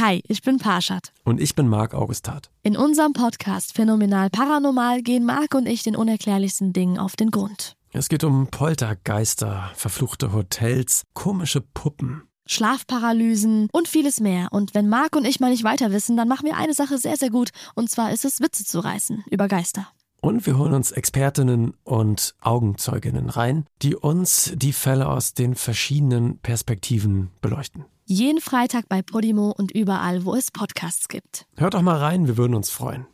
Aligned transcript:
Hi, 0.00 0.22
ich 0.26 0.40
bin 0.40 0.56
Parshad. 0.56 1.12
Und 1.24 1.42
ich 1.42 1.54
bin 1.54 1.68
Marc 1.68 1.92
Augustat. 1.92 2.48
In 2.62 2.74
unserem 2.74 3.12
Podcast 3.12 3.74
Phänomenal 3.74 4.30
Paranormal 4.30 5.02
gehen 5.02 5.26
Marc 5.26 5.54
und 5.54 5.66
ich 5.66 5.82
den 5.82 5.94
unerklärlichsten 5.94 6.72
Dingen 6.72 6.98
auf 6.98 7.16
den 7.16 7.30
Grund. 7.30 7.76
Es 7.92 8.08
geht 8.08 8.24
um 8.24 8.46
Poltergeister, 8.46 9.70
verfluchte 9.74 10.32
Hotels, 10.32 11.02
komische 11.12 11.60
Puppen. 11.60 12.22
Schlafparalysen 12.46 13.68
und 13.72 13.88
vieles 13.88 14.20
mehr. 14.20 14.48
Und 14.52 14.74
wenn 14.74 14.88
Marc 14.88 15.16
und 15.16 15.26
ich 15.26 15.38
mal 15.38 15.50
nicht 15.50 15.64
weiter 15.64 15.92
wissen, 15.92 16.16
dann 16.16 16.28
machen 16.28 16.46
wir 16.46 16.56
eine 16.56 16.72
Sache 16.72 16.96
sehr, 16.96 17.18
sehr 17.18 17.28
gut. 17.28 17.50
Und 17.74 17.90
zwar 17.90 18.10
ist 18.10 18.24
es, 18.24 18.40
Witze 18.40 18.64
zu 18.64 18.80
reißen 18.80 19.24
über 19.30 19.48
Geister. 19.48 19.86
Und 20.20 20.46
wir 20.46 20.58
holen 20.58 20.74
uns 20.74 20.92
Expertinnen 20.92 21.74
und 21.82 22.34
Augenzeuginnen 22.40 23.30
rein, 23.30 23.64
die 23.82 23.96
uns 23.96 24.52
die 24.54 24.72
Fälle 24.72 25.08
aus 25.08 25.32
den 25.34 25.54
verschiedenen 25.54 26.38
Perspektiven 26.38 27.30
beleuchten. 27.40 27.86
Jeden 28.04 28.40
Freitag 28.40 28.88
bei 28.88 29.02
Podimo 29.02 29.54
und 29.56 29.70
überall, 29.70 30.24
wo 30.24 30.34
es 30.34 30.50
Podcasts 30.50 31.08
gibt. 31.08 31.46
Hört 31.56 31.74
doch 31.74 31.82
mal 31.82 31.96
rein, 31.96 32.26
wir 32.26 32.36
würden 32.36 32.54
uns 32.54 32.70
freuen. 32.70 33.06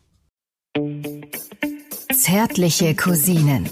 Zärtliche 2.13 2.95
Cousinen. 2.95 3.69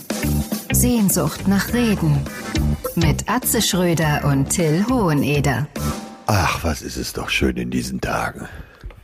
Sehnsucht 0.72 1.48
nach 1.48 1.72
Reden. 1.72 2.20
Mit 2.94 3.28
Atze 3.28 3.62
Schröder 3.62 4.24
und 4.26 4.50
Till 4.50 4.84
Hoheneder. 4.88 5.66
Ach, 6.26 6.62
was 6.62 6.82
ist 6.82 6.96
es 6.96 7.12
doch 7.12 7.30
schön 7.30 7.56
in 7.56 7.70
diesen 7.70 8.00
Tagen. 8.00 8.46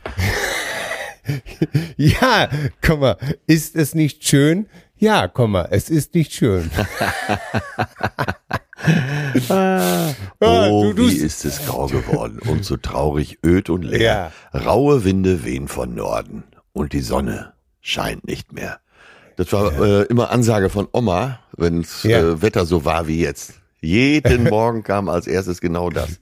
ja, 1.97 2.49
komm 2.81 3.01
mal, 3.01 3.17
ist 3.47 3.75
es 3.75 3.95
nicht 3.95 4.27
schön? 4.27 4.67
Ja, 4.97 5.27
komm 5.27 5.51
mal, 5.53 5.67
es 5.71 5.89
ist 5.89 6.13
nicht 6.13 6.31
schön. 6.33 6.69
oh, 10.39 10.83
du, 10.83 10.93
du, 10.93 11.09
wie 11.09 11.17
ist 11.17 11.43
es 11.45 11.65
grau 11.65 11.87
geworden 11.87 12.39
und 12.47 12.63
so 12.65 12.77
traurig, 12.77 13.39
öd 13.43 13.69
und 13.69 13.83
leer. 13.83 14.31
Ja. 14.53 14.59
Raue 14.59 15.03
Winde 15.03 15.43
wehen 15.43 15.67
von 15.67 15.95
Norden 15.95 16.43
und 16.73 16.93
die 16.93 17.01
Sonne 17.01 17.53
scheint 17.81 18.27
nicht 18.27 18.53
mehr. 18.53 18.79
Das 19.37 19.51
war 19.53 19.73
ja. 19.73 20.01
äh, 20.01 20.03
immer 20.03 20.29
Ansage 20.29 20.69
von 20.69 20.87
Oma, 20.91 21.39
wenns 21.57 22.03
ja. 22.03 22.19
äh, 22.19 22.41
Wetter 22.41 22.65
so 22.65 22.85
war 22.85 23.07
wie 23.07 23.21
jetzt. 23.21 23.55
Jeden 23.81 24.43
Morgen 24.49 24.83
kam 24.83 25.09
als 25.09 25.25
erstes 25.25 25.61
genau 25.61 25.89
das. 25.89 26.19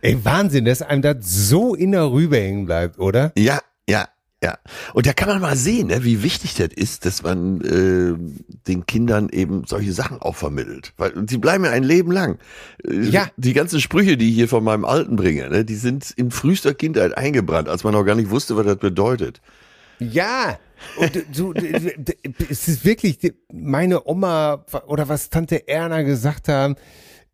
Ey, 0.00 0.24
Wahnsinn, 0.24 0.64
dass 0.64 0.80
einem 0.80 1.02
das 1.02 1.16
so 1.20 1.74
inner 1.74 2.10
rüber 2.10 2.38
hängen 2.38 2.64
bleibt, 2.64 2.98
oder? 2.98 3.32
Ja, 3.36 3.60
ja, 3.88 4.08
ja. 4.42 4.58
Und 4.92 5.06
da 5.06 5.12
kann 5.12 5.28
man 5.28 5.40
mal 5.40 5.56
sehen, 5.56 5.88
ne, 5.88 6.02
wie 6.02 6.22
wichtig 6.22 6.54
das 6.54 6.68
ist, 6.74 7.06
dass 7.06 7.22
man 7.22 7.60
äh, 7.60 8.14
den 8.66 8.86
Kindern 8.86 9.28
eben 9.28 9.64
solche 9.66 9.92
Sachen 9.92 10.20
auch 10.20 10.34
vermittelt. 10.34 10.92
Weil 10.96 11.12
sie 11.28 11.38
bleiben 11.38 11.64
ja 11.64 11.70
ein 11.70 11.84
Leben 11.84 12.10
lang. 12.10 12.38
Äh, 12.84 13.02
ja. 13.02 13.28
Die 13.36 13.52
ganzen 13.52 13.80
Sprüche, 13.80 14.16
die 14.16 14.30
ich 14.30 14.34
hier 14.34 14.48
von 14.48 14.64
meinem 14.64 14.84
Alten 14.84 15.16
bringe, 15.16 15.48
ne, 15.48 15.64
die 15.64 15.76
sind 15.76 16.10
in 16.10 16.30
frühester 16.30 16.74
Kindheit 16.74 17.16
eingebrannt, 17.16 17.68
als 17.68 17.84
man 17.84 17.92
noch 17.92 18.04
gar 18.04 18.16
nicht 18.16 18.30
wusste, 18.30 18.56
was 18.56 18.66
das 18.66 18.78
bedeutet. 18.78 19.40
Ja, 20.00 20.58
und 20.96 21.24
du, 21.36 21.52
es 21.52 22.68
ist 22.68 22.84
wirklich 22.84 23.18
meine 23.52 24.06
Oma 24.06 24.64
oder 24.86 25.08
was 25.08 25.30
Tante 25.30 25.68
Erna 25.68 26.02
gesagt 26.02 26.48
haben, 26.48 26.74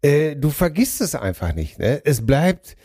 äh, 0.03 0.37
du 0.37 0.51
vergisst 0.51 1.01
es 1.01 1.15
einfach 1.15 1.55
nicht. 1.55 1.79
Ne? 1.79 2.03
Es 2.05 2.25
bleibt, 2.25 2.77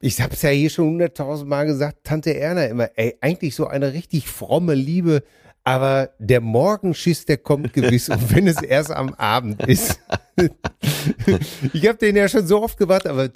ich 0.00 0.20
habe 0.20 0.34
es 0.34 0.42
ja 0.42 0.50
hier 0.50 0.70
schon 0.70 0.86
hunderttausend 0.86 1.48
Mal 1.48 1.66
gesagt, 1.66 2.04
Tante 2.04 2.34
Erna 2.34 2.66
immer, 2.66 2.90
ey, 2.94 3.16
eigentlich 3.20 3.54
so 3.54 3.66
eine 3.66 3.92
richtig 3.92 4.28
fromme 4.28 4.74
Liebe, 4.74 5.22
aber 5.64 6.10
der 6.18 6.40
Morgenschiss, 6.40 7.24
der 7.24 7.36
kommt 7.36 7.72
gewiss 7.72 8.08
und 8.08 8.34
wenn 8.34 8.46
es 8.46 8.62
erst 8.62 8.90
am 8.90 9.12
Abend 9.14 9.66
ist. 9.66 10.00
ich 11.72 11.86
habe 11.86 11.98
den 11.98 12.16
ja 12.16 12.28
schon 12.28 12.46
so 12.46 12.62
oft 12.62 12.78
gewartet, 12.78 13.10
aber 13.10 13.28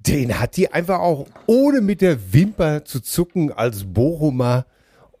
den 0.00 0.38
hat 0.38 0.56
die 0.56 0.72
einfach 0.72 0.98
auch 0.98 1.26
ohne 1.46 1.80
mit 1.80 2.00
der 2.00 2.32
Wimper 2.32 2.84
zu 2.84 3.00
zucken 3.00 3.52
als 3.52 3.84
Bochumer 3.84 4.66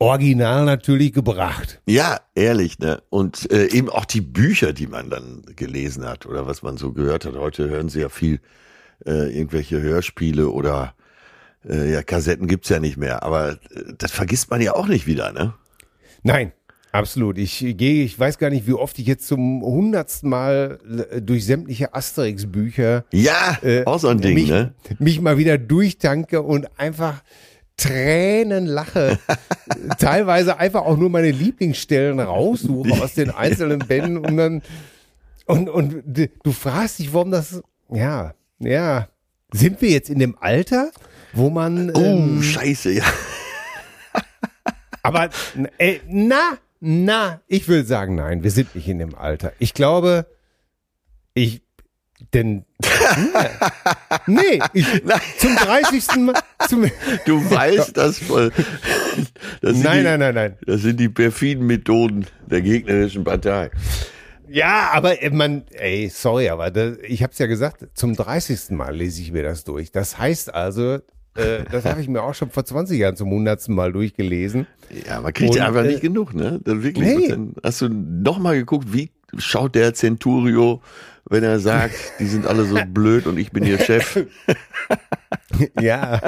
original 0.00 0.64
natürlich 0.64 1.12
gebracht. 1.12 1.80
Ja, 1.86 2.20
ehrlich, 2.34 2.78
ne? 2.78 3.02
Und 3.08 3.50
äh, 3.50 3.66
eben 3.68 3.88
auch 3.88 4.04
die 4.04 4.20
Bücher, 4.20 4.72
die 4.72 4.86
man 4.86 5.10
dann 5.10 5.42
gelesen 5.56 6.04
hat 6.04 6.26
oder 6.26 6.46
was 6.46 6.62
man 6.62 6.76
so 6.76 6.92
gehört 6.92 7.24
hat. 7.24 7.34
Heute 7.36 7.68
hören 7.68 7.88
sie 7.88 8.00
ja 8.00 8.08
viel 8.08 8.40
äh, 9.06 9.36
irgendwelche 9.36 9.80
Hörspiele 9.80 10.48
oder 10.48 10.94
äh, 11.68 11.92
ja, 11.92 12.02
Kassetten 12.02 12.46
gibt's 12.46 12.68
ja 12.68 12.80
nicht 12.80 12.96
mehr. 12.96 13.22
Aber 13.22 13.52
äh, 13.52 13.56
das 13.96 14.12
vergisst 14.12 14.50
man 14.50 14.60
ja 14.60 14.74
auch 14.74 14.86
nicht 14.86 15.06
wieder, 15.06 15.32
ne? 15.32 15.54
Nein, 16.22 16.52
Absolut. 16.90 17.36
Ich 17.36 17.58
gehe, 17.76 18.04
ich 18.04 18.18
weiß 18.18 18.38
gar 18.38 18.50
nicht, 18.50 18.66
wie 18.66 18.72
oft 18.72 18.98
ich 18.98 19.06
jetzt 19.06 19.26
zum 19.26 19.62
hundertsten 19.62 20.30
Mal 20.30 20.78
äh, 21.10 21.20
durch 21.20 21.44
sämtliche 21.44 21.94
Asterix-Bücher 21.94 23.04
ja, 23.12 23.58
äh, 23.62 23.84
auch 23.84 23.98
so 23.98 24.08
ein 24.08 24.20
Ding, 24.20 24.34
mich, 24.34 24.48
ne? 24.48 24.74
mich 24.98 25.20
mal 25.20 25.36
wieder 25.36 25.58
durchtanke 25.58 26.40
und 26.42 26.66
einfach 26.78 27.22
Tränen 27.76 28.66
lache, 28.66 29.18
teilweise 29.98 30.58
einfach 30.58 30.82
auch 30.82 30.96
nur 30.96 31.10
meine 31.10 31.30
Lieblingsstellen 31.30 32.20
raussuche 32.20 33.02
aus 33.02 33.14
den 33.14 33.30
einzelnen 33.36 33.80
Bänden 33.80 34.16
und 34.16 34.36
dann 34.36 34.62
und 35.44 35.68
und 35.68 36.02
du 36.06 36.52
fragst 36.52 36.98
dich, 36.98 37.12
warum 37.12 37.30
das 37.30 37.62
ja 37.92 38.34
ja 38.58 39.08
sind 39.52 39.80
wir 39.80 39.90
jetzt 39.90 40.10
in 40.10 40.18
dem 40.18 40.36
Alter, 40.38 40.90
wo 41.32 41.50
man 41.50 41.90
oh 41.94 42.00
ähm, 42.00 42.42
Scheiße 42.42 42.92
ja. 42.92 43.04
aber 45.02 45.30
äh, 45.78 46.00
na 46.08 46.58
na 46.80 47.40
ich 47.46 47.68
will 47.68 47.84
sagen 47.84 48.14
nein, 48.14 48.42
wir 48.42 48.50
sind 48.50 48.74
nicht 48.74 48.88
in 48.88 48.98
dem 48.98 49.14
Alter. 49.14 49.52
Ich 49.58 49.74
glaube 49.74 50.26
ich 51.34 51.62
denn 52.32 52.64
nee, 54.26 54.60
ich, 54.72 54.86
zum 55.38 55.56
30. 55.56 56.16
Mal. 56.16 56.34
Zum, 56.68 56.90
du 57.26 57.50
weißt 57.50 57.96
das 57.96 58.18
voll. 58.18 58.52
Das 59.60 59.76
nein, 59.76 59.98
die, 59.98 60.04
nein, 60.04 60.20
nein, 60.20 60.34
nein. 60.34 60.56
Das 60.66 60.82
sind 60.82 60.98
die 60.98 61.08
perfiden 61.08 61.66
Methoden 61.66 62.26
der 62.46 62.60
gegnerischen 62.60 63.24
Partei. 63.24 63.70
Ja, 64.50 64.90
aber 64.92 65.22
äh, 65.22 65.30
man, 65.30 65.64
ey, 65.72 66.08
sorry, 66.08 66.48
aber 66.48 66.70
das, 66.70 66.98
ich 67.06 67.22
habe 67.22 67.32
es 67.32 67.38
ja 67.38 67.46
gesagt, 67.46 67.86
zum 67.94 68.14
30. 68.14 68.70
Mal 68.70 68.94
lese 68.94 69.20
ich 69.22 69.32
mir 69.32 69.42
das 69.42 69.64
durch. 69.64 69.92
Das 69.92 70.18
heißt 70.18 70.54
also, 70.54 70.94
äh, 71.34 71.64
das 71.70 71.84
habe 71.84 72.00
ich 72.00 72.08
mir 72.08 72.22
auch 72.22 72.34
schon 72.34 72.50
vor 72.50 72.64
20 72.64 72.98
Jahren 72.98 73.16
zum 73.16 73.28
100. 73.28 73.68
Mal 73.68 73.92
durchgelesen. 73.92 74.66
Ja, 75.06 75.20
man 75.20 75.32
kriegt 75.32 75.54
ja 75.54 75.66
einfach 75.66 75.84
äh, 75.84 75.88
nicht 75.88 76.00
genug, 76.00 76.34
ne? 76.34 76.60
Dann 76.64 76.82
wirklich. 76.82 77.16
Nee. 77.16 77.28
Dann 77.28 77.54
hast 77.62 77.80
du 77.80 77.88
noch 77.88 78.38
mal 78.38 78.56
geguckt, 78.56 78.92
wie 78.92 79.10
schaut 79.36 79.74
der 79.74 79.94
Centurio 79.94 80.80
wenn 81.28 81.44
er 81.44 81.60
sagt, 81.60 81.94
die 82.18 82.26
sind 82.26 82.46
alle 82.46 82.64
so 82.64 82.76
blöd 82.88 83.26
und 83.26 83.38
ich 83.38 83.52
bin 83.52 83.64
ihr 83.64 83.78
Chef. 83.78 84.26
ja. 85.80 86.20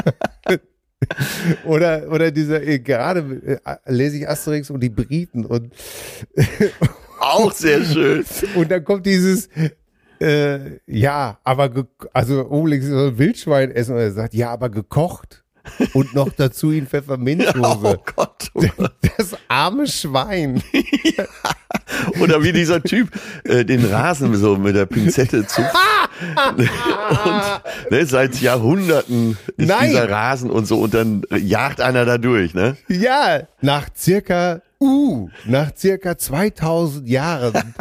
oder, 1.65 2.11
oder 2.11 2.31
dieser, 2.31 2.63
äh, 2.63 2.79
gerade 2.79 3.61
äh, 3.65 3.77
lese 3.87 4.19
ich 4.19 4.29
Asterix 4.29 4.71
und 4.71 4.81
die 4.81 4.91
Briten 4.91 5.47
und 5.47 5.73
auch 7.21 7.53
sehr 7.53 7.85
schön. 7.85 8.25
Und 8.55 8.71
dann 8.71 8.85
kommt 8.85 9.07
dieses, 9.07 9.49
äh, 10.21 10.79
ja, 10.87 11.39
aber, 11.45 11.87
also 12.13 12.49
Obelix 12.51 12.87
soll 12.87 13.19
Wildschwein 13.19 13.71
essen 13.71 13.95
und 13.95 14.01
er 14.01 14.13
sagt, 14.13 14.35
ja, 14.35 14.51
aber 14.51 14.69
gekocht 14.69 15.45
und 15.95 16.15
noch 16.15 16.31
dazu 16.33 16.73
ihn 16.73 16.87
Pfefferminzsoße. 16.87 17.61
Oh 17.63 17.97
Gott, 18.17 18.51
oh 18.55 18.65
Gott. 18.77 18.93
Das 19.17 19.37
arme 19.49 19.87
Schwein. 19.87 20.63
Ja. 21.17 21.25
Oder 22.21 22.43
wie 22.43 22.53
dieser 22.53 22.83
Typ 22.83 23.11
äh, 23.45 23.65
den 23.65 23.85
Rasen 23.85 24.35
so 24.37 24.57
mit 24.57 24.77
der 24.77 24.87
Pinzette 24.87 25.47
zupft. 25.47 25.75
und 26.57 26.71
ne, 27.91 28.07
seit 28.07 28.41
Jahrhunderten 28.41 29.37
ist 29.57 29.69
Nein. 29.69 29.91
dieser 29.91 30.09
Rasen 30.09 30.51
und 30.51 30.67
so 30.67 30.81
und 30.81 30.95
dann 30.95 31.23
jagt 31.39 31.81
einer 31.81 32.05
da 32.05 32.19
durch, 32.19 32.55
ne? 32.55 32.77
Ja, 32.89 33.43
nach 33.61 33.89
circa 33.97 34.63
Uh, 34.83 35.29
nach 35.45 35.77
circa 35.77 36.17
2000 36.17 37.07
Jahren 37.07 37.75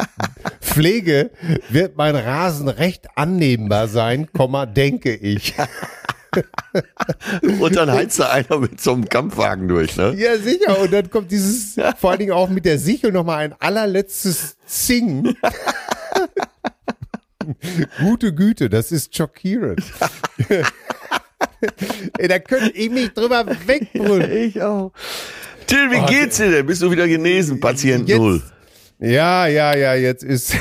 Pflege 0.60 1.30
wird 1.70 1.96
mein 1.96 2.14
Rasen 2.14 2.68
recht 2.68 3.06
annehmbar 3.14 3.88
sein, 3.88 4.30
Komma, 4.32 4.66
denke 4.66 5.14
ich. 5.14 5.54
und 7.60 7.74
dann 7.74 7.90
heizt 7.90 8.20
da 8.20 8.28
einer 8.28 8.58
mit 8.58 8.82
so 8.82 8.92
einem 8.92 9.08
Kampfwagen 9.08 9.66
durch, 9.66 9.96
ne? 9.96 10.14
Ja, 10.16 10.36
sicher. 10.36 10.78
Und 10.78 10.92
dann 10.92 11.08
kommt 11.08 11.30
dieses, 11.30 11.76
vor 11.98 12.10
allen 12.10 12.20
Dingen 12.20 12.32
auch 12.32 12.50
mit 12.50 12.66
der 12.66 12.78
Sichel 12.78 13.12
nochmal 13.12 13.38
ein 13.38 13.54
allerletztes 13.58 14.58
Zing. 14.66 15.34
Gute 17.98 18.34
Güte, 18.34 18.68
das 18.68 18.92
ist 18.92 19.16
schockierend. 19.16 19.82
Ey, 22.18 22.28
da 22.28 22.38
könnte 22.38 22.70
ich 22.72 22.90
mich 22.90 23.12
drüber 23.12 23.46
wegbrüllen. 23.66 24.30
Ja, 24.30 24.36
ich 24.36 24.62
auch. 24.62 24.92
Till, 25.70 25.88
wie 25.88 26.00
oh, 26.02 26.06
geht's 26.06 26.38
dir 26.38 26.50
denn? 26.50 26.66
Bist 26.66 26.82
du 26.82 26.90
wieder 26.90 27.06
genesen, 27.06 27.60
Patient 27.60 28.08
jetzt, 28.08 28.18
Null? 28.18 28.42
Ja, 28.98 29.46
ja, 29.46 29.76
ja, 29.76 29.94
jetzt 29.94 30.24
ist. 30.24 30.52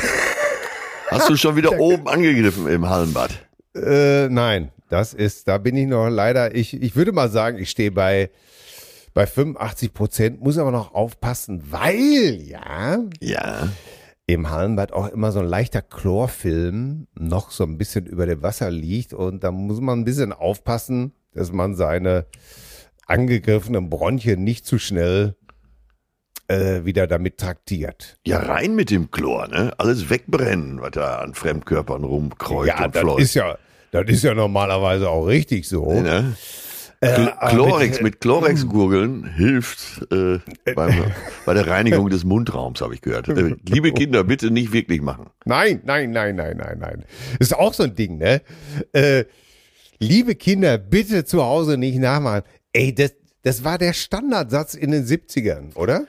Hast 1.07 1.27
du 1.27 1.35
schon 1.35 1.55
wieder 1.55 1.79
oben 1.79 2.07
angegriffen 2.07 2.67
im 2.67 2.87
Hallenbad? 2.87 3.31
Äh, 3.73 4.29
nein, 4.29 4.71
das 4.87 5.15
ist, 5.15 5.47
da 5.47 5.57
bin 5.57 5.75
ich 5.77 5.87
noch 5.87 6.09
leider, 6.09 6.53
ich, 6.53 6.79
ich 6.79 6.95
würde 6.95 7.11
mal 7.11 7.27
sagen, 7.31 7.57
ich 7.57 7.71
stehe 7.71 7.89
bei, 7.89 8.29
bei 9.15 9.25
85 9.25 9.95
Prozent, 9.95 10.41
muss 10.41 10.59
aber 10.59 10.69
noch 10.69 10.93
aufpassen, 10.93 11.63
weil, 11.71 12.43
ja. 12.43 12.99
Ja. 13.19 13.67
Im 14.27 14.51
Hallenbad 14.51 14.93
auch 14.93 15.07
immer 15.07 15.31
so 15.31 15.39
ein 15.39 15.47
leichter 15.47 15.81
Chlorfilm 15.81 17.07
noch 17.15 17.49
so 17.49 17.63
ein 17.63 17.79
bisschen 17.79 18.05
über 18.05 18.27
dem 18.27 18.43
Wasser 18.43 18.69
liegt 18.69 19.15
und 19.15 19.43
da 19.43 19.49
muss 19.49 19.81
man 19.81 20.01
ein 20.01 20.05
bisschen 20.05 20.33
aufpassen, 20.33 21.13
dass 21.33 21.51
man 21.51 21.73
seine 21.73 22.27
angegriffenen 23.09 23.89
Bronchien 23.89 24.43
nicht 24.43 24.65
zu 24.65 24.79
schnell 24.79 25.35
äh, 26.47 26.83
wieder 26.85 27.07
damit 27.07 27.37
traktiert. 27.37 28.17
Ja, 28.25 28.39
rein 28.39 28.75
mit 28.75 28.89
dem 28.89 29.11
Chlor, 29.11 29.47
ne? 29.47 29.71
Alles 29.77 30.09
wegbrennen, 30.09 30.81
was 30.81 30.91
da 30.91 31.17
an 31.19 31.33
Fremdkörpern 31.33 32.03
rumkreucht 32.03 32.67
ja, 32.67 32.85
und 32.85 32.95
das 32.95 33.01
fleucht. 33.01 33.19
ist 33.21 33.33
ja, 33.35 33.57
das 33.91 34.05
ist 34.07 34.23
ja 34.23 34.33
normalerweise 34.33 35.09
auch 35.09 35.25
richtig 35.25 35.67
so. 35.67 35.91
Ne? 36.01 36.35
Äh, 37.01 37.07
Chl- 37.15 37.49
Chlorex 37.49 37.97
mit- 37.97 38.03
mit 38.03 38.21
Chlorex-Gurgeln 38.21 39.25
hilft 39.35 40.05
äh, 40.11 40.39
beim, 40.75 41.05
bei 41.45 41.53
der 41.53 41.65
Reinigung 41.67 42.09
des 42.09 42.23
Mundraums, 42.25 42.81
habe 42.81 42.93
ich 42.93 43.01
gehört. 43.01 43.29
Äh, 43.29 43.55
liebe 43.67 43.91
Kinder, 43.93 44.23
bitte 44.23 44.51
nicht 44.51 44.73
wirklich 44.73 45.01
machen. 45.01 45.27
Nein, 45.45 45.81
nein, 45.85 46.11
nein, 46.11 46.35
nein, 46.35 46.57
nein, 46.57 46.77
nein. 46.79 47.05
Ist 47.39 47.55
auch 47.55 47.73
so 47.73 47.83
ein 47.83 47.95
Ding, 47.95 48.17
ne? 48.17 48.41
Äh, 48.91 49.23
liebe 49.99 50.35
Kinder, 50.35 50.77
bitte 50.77 51.23
zu 51.25 51.41
Hause 51.43 51.77
nicht 51.77 51.99
nachmachen. 51.99 52.41
Ey, 52.73 52.93
das, 52.93 53.13
das 53.43 53.63
war 53.63 53.77
der 53.77 53.93
Standardsatz 53.93 54.73
in 54.73 54.91
den 54.91 55.05
70ern, 55.05 55.75
oder? 55.75 56.05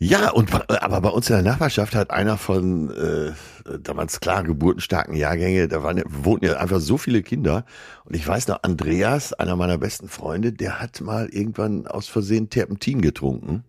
Ja, 0.00 0.30
und 0.30 0.52
aber 0.70 1.00
bei 1.00 1.08
uns 1.08 1.28
in 1.28 1.34
der 1.34 1.42
Nachbarschaft 1.42 1.96
hat 1.96 2.12
einer 2.12 2.38
von 2.38 2.90
äh, 2.96 3.32
damals 3.80 4.20
klar 4.20 4.44
geburtenstarken 4.44 5.14
Jahrgänge, 5.16 5.66
da 5.66 5.82
waren, 5.82 6.00
wohnten 6.06 6.46
ja 6.46 6.58
einfach 6.58 6.78
so 6.78 6.98
viele 6.98 7.22
Kinder. 7.22 7.64
Und 8.04 8.14
ich 8.14 8.26
weiß 8.26 8.46
noch, 8.46 8.62
Andreas, 8.62 9.32
einer 9.32 9.56
meiner 9.56 9.76
besten 9.76 10.08
Freunde, 10.08 10.52
der 10.52 10.80
hat 10.80 11.00
mal 11.00 11.28
irgendwann 11.30 11.88
aus 11.88 12.06
Versehen 12.06 12.48
Terpentin 12.48 13.00
getrunken. 13.02 13.64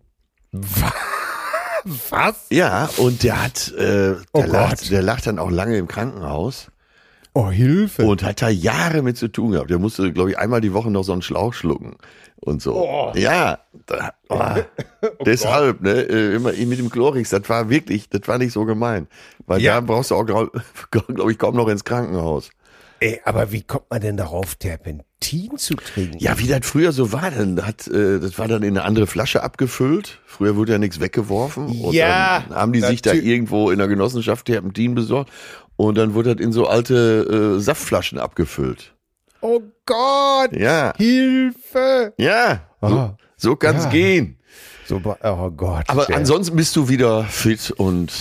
Was? 2.10 2.46
Ja, 2.50 2.88
und 2.98 3.22
der 3.22 3.42
hat, 3.42 3.72
äh, 3.72 3.78
der, 3.78 4.18
Oh 4.32 4.42
lag, 4.42 4.76
der 4.88 5.02
lag 5.02 5.20
dann 5.22 5.38
auch 5.38 5.50
lange 5.50 5.78
im 5.78 5.88
Krankenhaus 5.88 6.70
Oh, 7.32 7.50
Hilfe. 7.50 8.04
und 8.04 8.22
hat 8.22 8.42
da 8.42 8.48
Jahre 8.48 9.02
mit 9.02 9.16
zu 9.16 9.28
tun 9.28 9.52
gehabt. 9.52 9.70
Der 9.70 9.78
musste, 9.78 10.12
glaube 10.12 10.30
ich, 10.30 10.38
einmal 10.38 10.60
die 10.60 10.74
Woche 10.74 10.90
noch 10.90 11.04
so 11.04 11.12
einen 11.12 11.22
Schlauch 11.22 11.54
schlucken 11.54 11.96
und 12.40 12.62
so. 12.62 12.74
Oh. 12.76 13.12
Ja, 13.16 13.58
da, 13.86 14.12
oh, 14.28 14.40
deshalb, 15.26 15.80
ne, 15.82 15.92
äh, 16.02 16.34
immer 16.34 16.52
mit 16.52 16.78
dem 16.78 16.90
Chlorix, 16.90 17.30
das 17.30 17.48
war 17.48 17.68
wirklich, 17.70 18.08
das 18.08 18.26
war 18.26 18.38
nicht 18.38 18.52
so 18.52 18.64
gemein. 18.64 19.06
Weil 19.46 19.60
Ja. 19.60 19.74
da 19.74 19.80
brauchst 19.80 20.10
du 20.10 20.14
auch, 20.16 20.24
glaube 20.24 20.50
glaub 20.90 21.30
ich, 21.30 21.38
kaum 21.38 21.56
noch 21.56 21.68
ins 21.68 21.84
Krankenhaus. 21.84 22.50
Ey, 23.02 23.18
aber 23.24 23.50
wie 23.50 23.62
kommt 23.62 23.90
man 23.90 24.02
denn 24.02 24.18
darauf, 24.18 24.56
Terpentin 24.56 25.56
zu 25.56 25.74
trinken? 25.74 26.18
Ja, 26.18 26.38
wie 26.38 26.46
das 26.46 26.60
früher 26.66 26.92
so 26.92 27.12
war, 27.12 27.30
dann 27.30 27.64
hat, 27.66 27.86
äh, 27.88 28.20
das 28.20 28.38
war 28.38 28.46
dann 28.46 28.62
in 28.62 28.76
eine 28.76 28.84
andere 28.84 29.06
Flasche 29.06 29.42
abgefüllt. 29.42 30.18
Früher 30.26 30.54
wurde 30.56 30.72
ja 30.72 30.78
nichts 30.78 31.00
weggeworfen. 31.00 31.64
Und 31.82 31.94
Ja, 31.94 32.44
dann 32.46 32.56
haben 32.58 32.72
die 32.74 32.80
sich 32.80 33.00
da 33.00 33.14
irgendwo 33.14 33.70
in 33.70 33.78
der 33.78 33.88
Genossenschaft 33.88 34.44
Terpentin 34.46 34.94
besorgt. 34.94 35.30
Und 35.76 35.96
dann 35.96 36.12
wurde 36.12 36.34
das 36.34 36.44
in 36.44 36.52
so 36.52 36.66
alte 36.66 37.56
äh, 37.56 37.60
Saftflaschen 37.60 38.18
abgefüllt. 38.18 38.94
Oh 39.42 39.60
Gott! 39.86 40.52
Ja, 40.56 40.92
Hilfe! 40.96 42.12
ja, 42.18 42.60
so, 42.80 42.86
Ah, 42.86 43.16
so 43.36 43.56
kann's 43.56 43.84
ja. 43.84 43.90
gehen. 43.90 44.36
So, 44.86 45.00
oh 45.04 45.50
Gott. 45.50 45.84
Aber 45.88 46.04
der- 46.06 46.16
ansonsten 46.16 46.56
bist 46.56 46.74
du 46.76 46.88
wieder 46.88 47.24
fit 47.24 47.70
und 47.70 48.12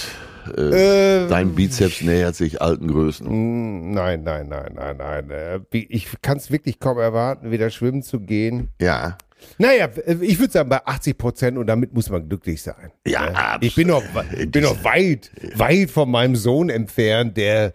äh, 0.58 1.22
Ähm, 1.24 1.30
dein 1.30 1.56
Bizeps 1.56 2.02
nähert 2.02 2.36
sich 2.36 2.62
alten 2.62 2.88
Größen. 2.88 3.28
Mm, 3.28 3.92
Nein, 3.92 4.24
nein, 4.24 4.48
nein, 4.50 4.74
nein, 4.76 4.98
nein. 4.98 5.30
Äh, 5.30 5.60
Ich 5.72 6.08
kann 6.22 6.38
es 6.38 6.50
wirklich 6.52 6.80
kaum 6.80 6.98
erwarten, 7.00 7.52
wieder 7.52 7.70
schwimmen 7.70 8.02
zu 8.04 8.20
gehen. 8.20 8.70
Ja, 8.80 9.18
Naja, 9.58 9.88
äh, 10.06 10.16
ich 10.22 10.40
würde 10.40 10.52
sagen 10.54 10.70
bei 10.70 10.86
80 10.86 11.18
Prozent 11.18 11.58
und 11.58 11.68
damit 11.68 11.94
muss 11.94 12.10
man 12.10 12.28
glücklich 12.28 12.62
sein. 12.62 12.92
Ja, 13.06 13.56
Äh, 13.56 13.66
Ich 13.66 13.76
bin 13.76 13.88
noch, 13.88 14.04
ich 14.38 14.50
bin 14.52 14.64
noch 14.64 14.84
weit, 14.84 15.32
weit 15.56 15.90
von 15.92 16.10
meinem 16.12 16.36
Sohn 16.36 16.70
entfernt, 16.70 17.38
der, 17.38 17.74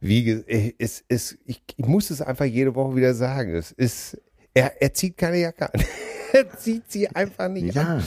wie, 0.00 0.30
äh, 0.30 0.74
es, 0.78 1.04
es, 1.08 1.38
ich, 1.44 1.62
ich 1.76 1.86
muss 1.86 2.10
es 2.10 2.20
einfach 2.22 2.46
jede 2.46 2.74
Woche 2.74 2.96
wieder 2.96 3.14
sagen. 3.14 3.54
Es 3.54 3.70
ist, 3.72 4.20
er, 4.54 4.80
er 4.80 4.92
zieht 4.94 5.16
keine 5.16 5.38
Jacke 5.38 5.72
an. 5.72 5.80
er 6.32 6.58
zieht 6.58 6.90
sie 6.90 7.08
einfach 7.08 7.48
nicht 7.48 7.76
an. 7.76 7.98
ja. 7.98 8.04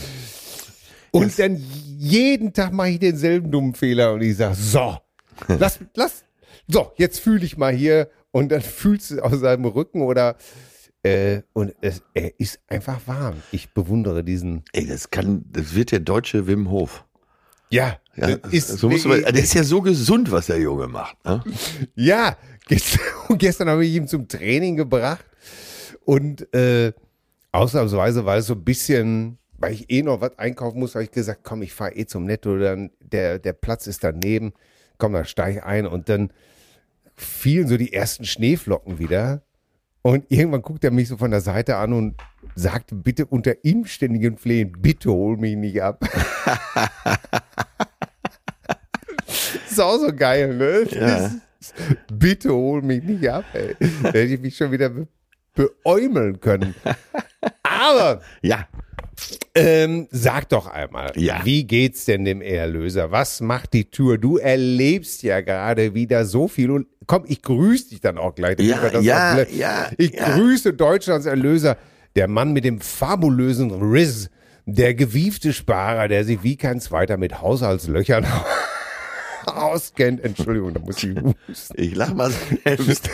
Und 1.12 1.38
dann 1.38 1.62
jeden 1.96 2.52
Tag 2.52 2.72
mache 2.72 2.90
ich 2.90 2.98
denselben 2.98 3.50
dummen 3.50 3.74
Fehler 3.74 4.14
und 4.14 4.22
ich 4.22 4.36
sage, 4.36 4.56
so, 4.56 4.98
lass, 5.46 5.78
lass, 5.94 6.24
so, 6.66 6.92
jetzt 6.96 7.20
fühle 7.20 7.44
ich 7.44 7.56
mal 7.56 7.72
hier 7.72 8.10
und 8.32 8.50
dann 8.50 8.62
fühlst 8.62 9.12
du 9.12 9.20
aus 9.20 9.38
seinem 9.38 9.64
Rücken 9.64 10.02
oder 10.02 10.36
äh, 11.04 11.42
und 11.52 11.74
es, 11.82 12.02
er 12.14 12.38
ist 12.40 12.58
einfach 12.66 13.06
warm. 13.06 13.42
Ich 13.52 13.72
bewundere 13.74 14.24
diesen. 14.24 14.64
Ey, 14.72 14.86
das 14.86 15.10
kann, 15.10 15.44
das 15.50 15.74
wird 15.74 15.92
der 15.92 16.00
deutsche 16.00 16.46
Wim 16.46 16.70
Hof. 16.70 17.04
Ja, 17.70 17.98
Ja, 18.16 18.36
das 18.36 18.52
ist, 18.52 18.68
so 18.78 18.88
musst 18.88 19.04
du, 19.04 19.08
mal- 19.08 19.22
der 19.22 19.42
ist 19.42 19.54
ja 19.54 19.64
so 19.64 19.80
gesund, 19.82 20.30
was 20.30 20.46
der 20.46 20.58
Junge 20.60 20.86
macht. 20.88 21.16
Ne? 21.24 21.42
ja. 21.94 22.36
Gestern, 22.66 23.00
gestern 23.38 23.68
habe 23.68 23.84
ich 23.84 23.94
ihn 23.94 24.08
zum 24.08 24.26
Training 24.28 24.76
gebracht 24.76 25.24
und 26.04 26.52
äh, 26.54 26.92
ausnahmsweise, 27.52 28.24
weil 28.24 28.40
es 28.40 28.46
so 28.46 28.54
ein 28.54 28.64
bisschen, 28.64 29.38
weil 29.58 29.72
ich 29.74 29.90
eh 29.90 30.02
noch 30.02 30.20
was 30.20 30.38
einkaufen 30.38 30.78
muss, 30.80 30.94
habe 30.94 31.04
ich 31.04 31.10
gesagt, 31.10 31.40
komm, 31.42 31.62
ich 31.62 31.72
fahre 31.74 31.94
eh 31.94 32.06
zum 32.06 32.24
Netto, 32.24 32.58
dann 32.58 32.90
der 33.00 33.38
der 33.38 33.52
Platz 33.52 33.86
ist 33.86 34.02
daneben, 34.02 34.54
komm, 34.98 35.12
dann 35.12 35.24
steige 35.26 35.58
ich 35.58 35.64
ein 35.64 35.86
und 35.86 36.08
dann 36.08 36.30
fielen 37.16 37.68
so 37.68 37.76
die 37.76 37.92
ersten 37.92 38.24
Schneeflocken 38.24 38.98
wieder. 38.98 39.42
Und 40.02 40.24
irgendwann 40.30 40.62
guckt 40.62 40.84
er 40.84 40.90
mich 40.90 41.08
so 41.08 41.16
von 41.16 41.30
der 41.30 41.40
Seite 41.40 41.76
an 41.76 41.92
und 41.94 42.14
sagte 42.54 42.94
bitte 42.94 43.24
unter 43.26 43.64
inständigem 43.64 44.36
Flehen, 44.36 44.72
bitte 44.80 45.10
hol 45.10 45.36
mich 45.36 45.56
nicht 45.56 45.82
ab. 45.82 46.04
ist 49.74 49.80
auch 49.80 49.98
so 49.98 50.12
geil, 50.14 50.54
ne? 50.56 50.86
Ja. 50.90 51.30
Bitte 52.12 52.50
hol 52.52 52.82
mich 52.82 53.02
nicht 53.02 53.28
ab, 53.28 53.44
ey. 53.54 53.74
Da 54.02 54.08
hätte 54.10 54.34
ich 54.34 54.40
mich 54.40 54.56
schon 54.56 54.70
wieder 54.72 54.88
be 54.90 55.06
beäumeln 55.54 56.40
können. 56.40 56.74
Aber 57.62 58.20
Ja, 58.42 58.66
ähm, 59.54 60.08
sag 60.10 60.48
doch 60.48 60.66
einmal, 60.66 61.12
Ja. 61.14 61.40
wie 61.44 61.64
geht's 61.64 62.04
denn 62.06 62.24
dem 62.24 62.42
Erlöser? 62.42 63.12
Was 63.12 63.40
macht 63.40 63.72
die 63.72 63.84
Tour? 63.84 64.18
Du 64.18 64.36
erlebst 64.38 65.22
ja 65.22 65.40
gerade 65.42 65.94
wieder 65.94 66.24
so 66.24 66.48
viel 66.48 66.70
und 66.72 66.88
komm, 67.06 67.22
ich 67.28 67.40
grüße 67.42 67.90
dich 67.90 68.00
dann 68.00 68.18
auch 68.18 68.34
gleich. 68.34 68.58
Ja, 68.58 68.90
ja, 69.00 69.34
auch 69.34 69.46
ja, 69.52 69.90
Ich 69.96 70.12
ja. 70.14 70.34
grüße 70.36 70.72
Deutschlands 70.74 71.26
Erlöser, 71.26 71.76
der 72.16 72.26
Mann 72.26 72.52
mit 72.52 72.64
dem 72.64 72.80
fabulösen 72.80 73.70
Riz, 73.70 74.30
der 74.66 74.94
gewiefte 74.94 75.52
Sparer, 75.52 76.08
der 76.08 76.24
sich 76.24 76.42
wie 76.42 76.56
kein 76.56 76.80
zweiter 76.80 77.16
mit 77.16 77.40
Haushaltslöchern 77.40 78.26
auskennt. 79.46 80.22
Entschuldigung, 80.22 80.74
da 80.74 80.80
muss 80.80 81.02
ich 81.02 81.14
husten. 81.20 81.74
ich 81.80 81.94
lach 81.94 82.12
mal 82.14 82.30
selbst. 82.64 83.10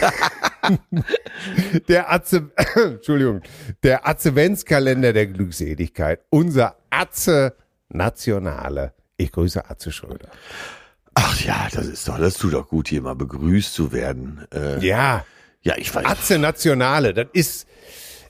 Der 1.88 2.12
Atze, 2.12 2.50
Entschuldigung, 2.74 3.42
der 3.82 4.06
Adventskalender 4.06 5.12
der 5.12 5.26
Glückseligkeit. 5.26 6.20
Unser 6.30 6.76
Atze 6.90 7.54
Nationale. 7.88 8.92
Ich 9.16 9.32
grüße 9.32 9.68
Atze 9.68 9.92
Schröder. 9.92 10.28
Ach 11.14 11.40
ja, 11.42 11.68
das 11.72 11.86
ist 11.86 12.08
doch, 12.08 12.18
das 12.18 12.34
tut 12.34 12.54
doch 12.54 12.68
gut, 12.68 12.88
hier 12.88 13.02
mal 13.02 13.14
begrüßt 13.16 13.74
zu 13.74 13.92
werden. 13.92 14.46
Äh, 14.54 14.84
Ja, 14.84 15.24
ja, 15.62 15.74
ich 15.76 15.94
weiß. 15.94 16.06
Atze 16.06 16.38
Nationale, 16.38 17.12
das 17.12 17.26
ist, 17.32 17.66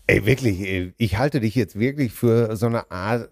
ey, 0.07 0.25
wirklich, 0.26 0.61
ey, 0.61 0.95
ich 0.97 1.19
halte 1.19 1.40
dich 1.40 1.54
jetzt 1.54 1.78
wirklich 1.78 2.12
für 2.12 2.57
so 2.57 2.66
eine 2.66 2.90
Art 2.90 3.30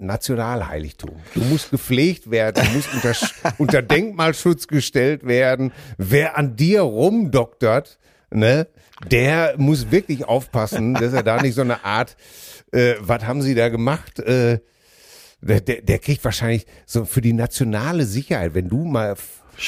Nationalheiligtum. 0.00 1.12
Du 1.34 1.40
musst 1.40 1.70
gepflegt 1.70 2.30
werden, 2.30 2.64
du 2.64 2.76
musst 2.76 2.92
unter, 2.92 3.14
unter 3.58 3.82
Denkmalschutz 3.82 4.66
gestellt 4.66 5.26
werden. 5.26 5.72
Wer 5.96 6.36
an 6.36 6.56
dir 6.56 6.82
rumdoktert, 6.82 7.98
ne, 8.30 8.66
der 9.10 9.54
muss 9.56 9.90
wirklich 9.90 10.24
aufpassen, 10.24 10.94
dass 10.94 11.12
er 11.12 11.22
da 11.22 11.40
nicht 11.40 11.54
so 11.54 11.60
eine 11.60 11.84
Art, 11.84 12.16
äh, 12.72 12.94
was 13.00 13.24
haben 13.24 13.42
sie 13.42 13.54
da 13.54 13.68
gemacht, 13.68 14.18
äh, 14.18 14.58
der, 15.40 15.60
der, 15.60 15.82
der 15.82 15.98
kriegt 16.00 16.24
wahrscheinlich 16.24 16.66
so 16.84 17.04
für 17.04 17.20
die 17.20 17.32
nationale 17.32 18.04
Sicherheit, 18.04 18.54
wenn 18.54 18.68
du 18.68 18.84
mal 18.84 19.12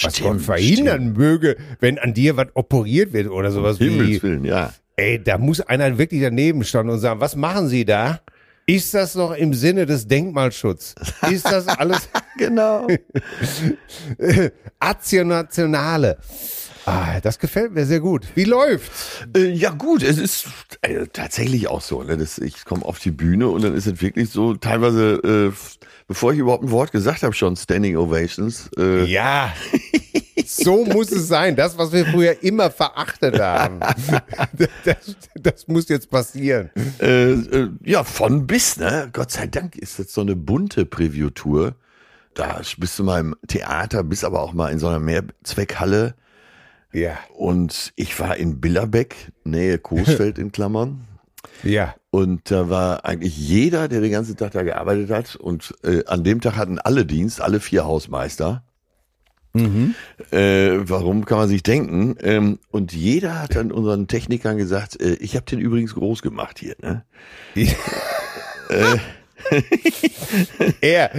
was 0.02 0.16
Stimmt, 0.16 0.28
Gott 0.28 0.40
verhindern 0.42 1.12
möge, 1.12 1.56
wenn 1.80 1.98
an 1.98 2.14
dir 2.14 2.36
was 2.36 2.48
operiert 2.54 3.12
wird 3.12 3.28
oder 3.28 3.50
sowas 3.50 3.80
wie, 3.80 3.90
Himmels 3.90 4.22
Willen, 4.22 4.44
ja. 4.44 4.72
ey, 4.96 5.22
da 5.22 5.38
muss 5.38 5.60
einer 5.60 5.98
wirklich 5.98 6.22
daneben 6.22 6.64
stehen 6.64 6.88
und 6.88 6.98
sagen, 6.98 7.20
was 7.20 7.36
machen 7.36 7.68
Sie 7.68 7.84
da? 7.84 8.20
Ist 8.70 8.94
das 8.94 9.14
noch 9.16 9.32
im 9.32 9.52
Sinne 9.52 9.84
des 9.84 10.06
Denkmalschutzes? 10.06 10.94
Ist 11.30 11.44
das 11.46 11.66
alles 11.66 12.08
Genau. 12.38 12.86
Azio 14.78 15.24
Nationale? 15.24 16.18
Ah, 16.86 17.20
das 17.20 17.38
gefällt 17.38 17.72
mir 17.72 17.84
sehr 17.84 18.00
gut. 18.00 18.26
Wie 18.34 18.44
läuft's? 18.44 19.26
Äh, 19.36 19.50
ja 19.50 19.70
gut, 19.70 20.02
es 20.02 20.18
ist 20.18 20.46
äh, 20.82 21.06
tatsächlich 21.12 21.68
auch 21.68 21.80
so. 21.82 22.02
Ne? 22.02 22.16
Das, 22.16 22.38
ich 22.38 22.64
komme 22.64 22.84
auf 22.84 22.98
die 22.98 23.10
Bühne 23.10 23.48
und 23.48 23.62
dann 23.62 23.74
ist 23.74 23.86
es 23.86 24.00
wirklich 24.00 24.30
so, 24.30 24.54
teilweise, 24.54 25.52
äh, 25.52 25.52
bevor 26.08 26.32
ich 26.32 26.38
überhaupt 26.38 26.64
ein 26.64 26.70
Wort 26.70 26.92
gesagt 26.92 27.22
habe, 27.22 27.34
schon 27.34 27.56
Standing 27.56 27.96
Ovations. 27.96 28.70
Äh, 28.78 29.04
Ja. 29.04 29.52
So 30.56 30.84
muss 30.84 31.10
es 31.12 31.28
sein. 31.28 31.56
Das, 31.56 31.78
was 31.78 31.92
wir 31.92 32.04
früher 32.06 32.42
immer 32.42 32.70
verachtet 32.70 33.38
haben. 33.40 33.80
Das, 34.84 35.16
das 35.34 35.68
muss 35.68 35.88
jetzt 35.88 36.10
passieren. 36.10 36.70
äh, 37.00 37.32
äh, 37.32 37.68
ja, 37.84 38.04
von 38.04 38.46
bis, 38.46 38.76
ne? 38.76 39.08
Gott 39.12 39.30
sei 39.30 39.46
Dank 39.46 39.76
ist 39.76 39.98
das 39.98 40.12
so 40.12 40.20
eine 40.20 40.36
bunte 40.36 40.84
Preview-Tour. 40.86 41.74
Da 42.34 42.60
bist 42.78 42.98
du 42.98 43.04
mal 43.04 43.20
im 43.20 43.36
Theater, 43.46 44.02
bist 44.02 44.24
aber 44.24 44.40
auch 44.40 44.52
mal 44.52 44.70
in 44.70 44.78
so 44.78 44.88
einer 44.88 44.98
Mehrzweckhalle. 44.98 46.14
Ja. 46.92 47.18
Und 47.34 47.92
ich 47.96 48.18
war 48.18 48.36
in 48.36 48.60
Billerbeck, 48.60 49.32
Nähe 49.44 49.78
Coesfeld 49.78 50.38
in 50.38 50.52
Klammern. 50.52 51.06
Ja. 51.62 51.94
Und 52.10 52.50
da 52.50 52.68
war 52.68 53.04
eigentlich 53.04 53.36
jeder, 53.36 53.88
der 53.88 54.00
den 54.00 54.10
ganzen 54.10 54.36
Tag 54.36 54.52
da 54.52 54.62
gearbeitet 54.62 55.10
hat. 55.10 55.36
Und 55.36 55.74
äh, 55.84 56.04
an 56.06 56.24
dem 56.24 56.40
Tag 56.40 56.56
hatten 56.56 56.78
alle 56.78 57.06
Dienst, 57.06 57.40
alle 57.40 57.60
vier 57.60 57.84
Hausmeister. 57.84 58.64
Mhm. 59.52 59.94
Äh, 60.30 60.78
warum 60.88 61.24
kann 61.24 61.38
man 61.38 61.48
sich 61.48 61.62
denken? 61.62 62.16
Ähm, 62.22 62.58
und 62.70 62.92
jeder 62.92 63.42
hat 63.42 63.56
dann 63.56 63.72
unseren 63.72 64.06
Technikern 64.06 64.56
gesagt, 64.56 65.00
äh, 65.00 65.14
ich 65.14 65.34
habe 65.34 65.46
den 65.46 65.58
übrigens 65.58 65.94
groß 65.94 66.22
gemacht 66.22 66.58
hier. 66.58 66.76
Ne? 66.80 67.04
äh. 67.54 68.96
er, 70.80 71.10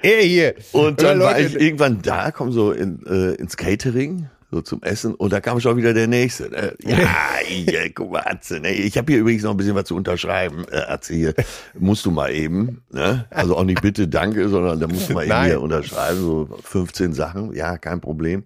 er 0.00 0.22
hier. 0.22 0.54
Und 0.72 1.02
dann 1.02 1.20
war 1.20 1.38
ich 1.38 1.54
irgendwann 1.54 2.00
da, 2.02 2.30
komm 2.30 2.52
so 2.52 2.72
in, 2.72 3.04
äh, 3.06 3.34
ins 3.34 3.56
Catering 3.56 4.28
so 4.54 4.62
zum 4.62 4.82
Essen 4.82 5.14
und 5.14 5.32
da 5.32 5.40
kam 5.40 5.58
schon 5.60 5.76
wieder 5.76 5.92
der 5.92 6.06
nächste. 6.06 6.48
Ne? 6.50 6.74
Ja, 6.84 7.40
ja, 7.48 7.88
guck 7.92 8.12
mal, 8.12 8.22
Atze, 8.24 8.60
ne? 8.60 8.70
ich 8.70 8.96
habe 8.96 9.12
hier 9.12 9.20
übrigens 9.20 9.42
noch 9.42 9.50
ein 9.50 9.56
bisschen 9.56 9.74
was 9.74 9.84
zu 9.84 9.96
unterschreiben, 9.96 10.64
äh, 10.70 10.76
Atze 10.76 11.14
hier, 11.14 11.34
musst 11.76 12.06
du 12.06 12.10
mal 12.10 12.32
eben, 12.32 12.82
ne? 12.92 13.26
also 13.30 13.56
auch 13.56 13.64
nicht 13.64 13.82
bitte 13.82 14.06
danke, 14.06 14.48
sondern 14.48 14.78
da 14.78 14.86
musst 14.86 15.08
du 15.08 15.14
mal 15.14 15.24
eben 15.24 15.44
hier 15.44 15.60
unterschreiben, 15.60 16.20
so 16.20 16.48
15 16.62 17.12
Sachen, 17.14 17.52
ja, 17.54 17.78
kein 17.78 18.00
Problem. 18.00 18.44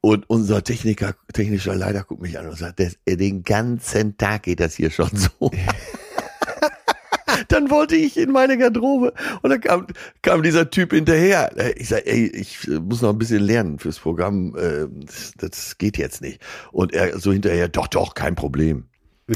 Und 0.00 0.28
unser 0.28 0.62
Techniker, 0.64 1.14
technischer 1.32 1.74
Leiter 1.74 2.02
guckt 2.02 2.22
mich 2.22 2.38
an 2.38 2.48
und 2.48 2.58
sagt, 2.58 2.80
das, 2.80 2.98
den 3.08 3.42
ganzen 3.42 4.16
Tag 4.18 4.42
geht 4.42 4.60
das 4.60 4.74
hier 4.74 4.90
schon 4.90 5.10
so. 5.14 5.30
dann 7.52 7.70
wollte 7.70 7.96
ich 7.96 8.16
in 8.16 8.32
meine 8.32 8.56
Garderobe 8.56 9.12
und 9.42 9.50
dann 9.50 9.60
kam, 9.60 9.86
kam 10.22 10.42
dieser 10.42 10.70
Typ 10.70 10.92
hinterher. 10.92 11.52
Ich 11.76 11.88
sag, 11.88 12.06
ey, 12.06 12.26
ich 12.26 12.66
muss 12.68 13.02
noch 13.02 13.10
ein 13.10 13.18
bisschen 13.18 13.42
lernen 13.42 13.78
fürs 13.78 13.98
Programm, 13.98 14.56
äh, 14.56 14.86
das, 15.06 15.32
das 15.36 15.78
geht 15.78 15.98
jetzt 15.98 16.22
nicht. 16.22 16.40
Und 16.72 16.92
er 16.94 17.18
so 17.18 17.32
hinterher, 17.32 17.68
doch, 17.68 17.86
doch, 17.88 18.14
kein 18.14 18.34
Problem. 18.34 18.86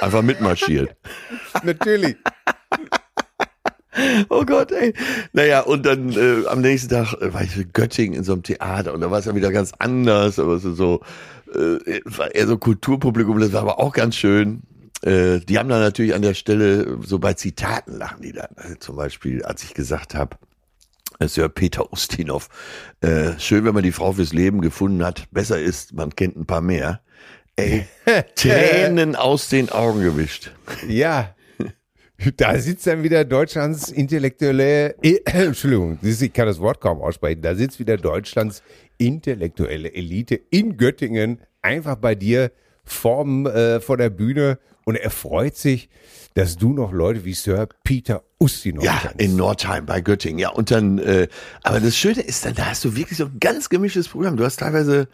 Einfach 0.00 0.22
mitmarschiert. 0.22 0.96
Natürlich. 1.62 2.16
Oh 4.30 4.46
Gott, 4.46 4.72
ey. 4.72 4.94
Naja, 5.34 5.60
und 5.60 5.84
dann 5.84 6.12
äh, 6.12 6.46
am 6.46 6.62
nächsten 6.62 6.88
Tag 6.88 7.12
äh, 7.20 7.34
war 7.34 7.42
ich 7.42 7.54
in 7.58 7.74
Göttingen 7.74 8.14
in 8.14 8.24
so 8.24 8.32
einem 8.32 8.42
Theater 8.42 8.94
und 8.94 9.02
da 9.02 9.10
war 9.10 9.18
es 9.18 9.26
ja 9.26 9.34
wieder 9.34 9.52
ganz 9.52 9.72
anders, 9.78 10.38
aber 10.38 10.58
so, 10.58 10.72
so 10.72 11.02
äh, 11.54 12.00
war 12.06 12.34
eher 12.34 12.46
so 12.46 12.56
Kulturpublikum, 12.56 13.38
das 13.38 13.52
war 13.52 13.60
aber 13.60 13.78
auch 13.78 13.92
ganz 13.92 14.16
schön. 14.16 14.62
Äh, 15.02 15.40
die 15.40 15.58
haben 15.58 15.68
dann 15.68 15.80
natürlich 15.80 16.14
an 16.14 16.22
der 16.22 16.34
Stelle, 16.34 16.98
so 17.02 17.18
bei 17.18 17.34
Zitaten 17.34 17.96
lachen 17.96 18.22
die 18.22 18.32
dann. 18.32 18.50
Also 18.56 18.76
zum 18.76 18.96
Beispiel, 18.96 19.42
als 19.44 19.64
ich 19.64 19.74
gesagt 19.74 20.14
habe, 20.14 20.36
Sir 21.20 21.48
Peter 21.48 21.92
Ustinov, 21.92 22.48
äh, 23.00 23.38
schön, 23.38 23.64
wenn 23.64 23.74
man 23.74 23.82
die 23.82 23.92
Frau 23.92 24.12
fürs 24.12 24.32
Leben 24.32 24.60
gefunden 24.60 25.04
hat. 25.04 25.28
Besser 25.30 25.60
ist, 25.60 25.92
man 25.92 26.14
kennt 26.14 26.36
ein 26.36 26.46
paar 26.46 26.62
mehr. 26.62 27.00
Ey, 27.56 27.86
Tränen 28.34 29.14
aus 29.14 29.48
den 29.48 29.68
Augen 29.70 30.02
gewischt. 30.02 30.52
Ja, 30.88 31.34
da 32.36 32.58
sitzt 32.58 32.86
dann 32.86 33.02
wieder 33.02 33.24
Deutschlands 33.24 33.90
intellektuelle, 33.90 34.96
äh, 35.02 35.20
Entschuldigung, 35.24 35.98
ich 36.02 36.32
kann 36.32 36.46
das 36.46 36.60
Wort 36.60 36.80
kaum 36.80 37.00
aussprechen, 37.00 37.42
da 37.42 37.54
sitzt 37.54 37.78
wieder 37.78 37.96
Deutschlands 37.96 38.62
intellektuelle 38.98 39.92
Elite 39.92 40.40
in 40.50 40.76
Göttingen 40.76 41.40
einfach 41.60 41.96
bei 41.96 42.14
dir 42.14 42.52
vorm, 42.84 43.46
äh, 43.46 43.80
vor 43.80 43.96
der 43.96 44.10
Bühne 44.10 44.58
und 44.84 44.96
er 44.96 45.10
freut 45.10 45.56
sich, 45.56 45.88
dass 46.34 46.56
du 46.56 46.72
noch 46.72 46.92
Leute 46.92 47.24
wie 47.24 47.34
Sir 47.34 47.68
Peter 47.84 48.22
Ustinov 48.40 48.84
Ja, 48.84 48.98
kennst. 49.02 49.20
in 49.20 49.36
Nordheim 49.36 49.84
bei 49.86 50.00
Göttingen. 50.00 50.38
Ja, 50.38 50.50
und 50.50 50.70
dann, 50.70 50.98
äh, 50.98 51.28
aber 51.62 51.80
das 51.80 51.96
Schöne 51.96 52.20
ist 52.22 52.44
dann, 52.46 52.54
da 52.54 52.66
hast 52.66 52.84
du 52.84 52.96
wirklich 52.96 53.18
so 53.18 53.26
ein 53.26 53.36
ganz 53.40 53.68
gemischtes 53.68 54.08
Programm. 54.08 54.36
Du 54.36 54.44
hast 54.44 54.58
teilweise 54.60 55.08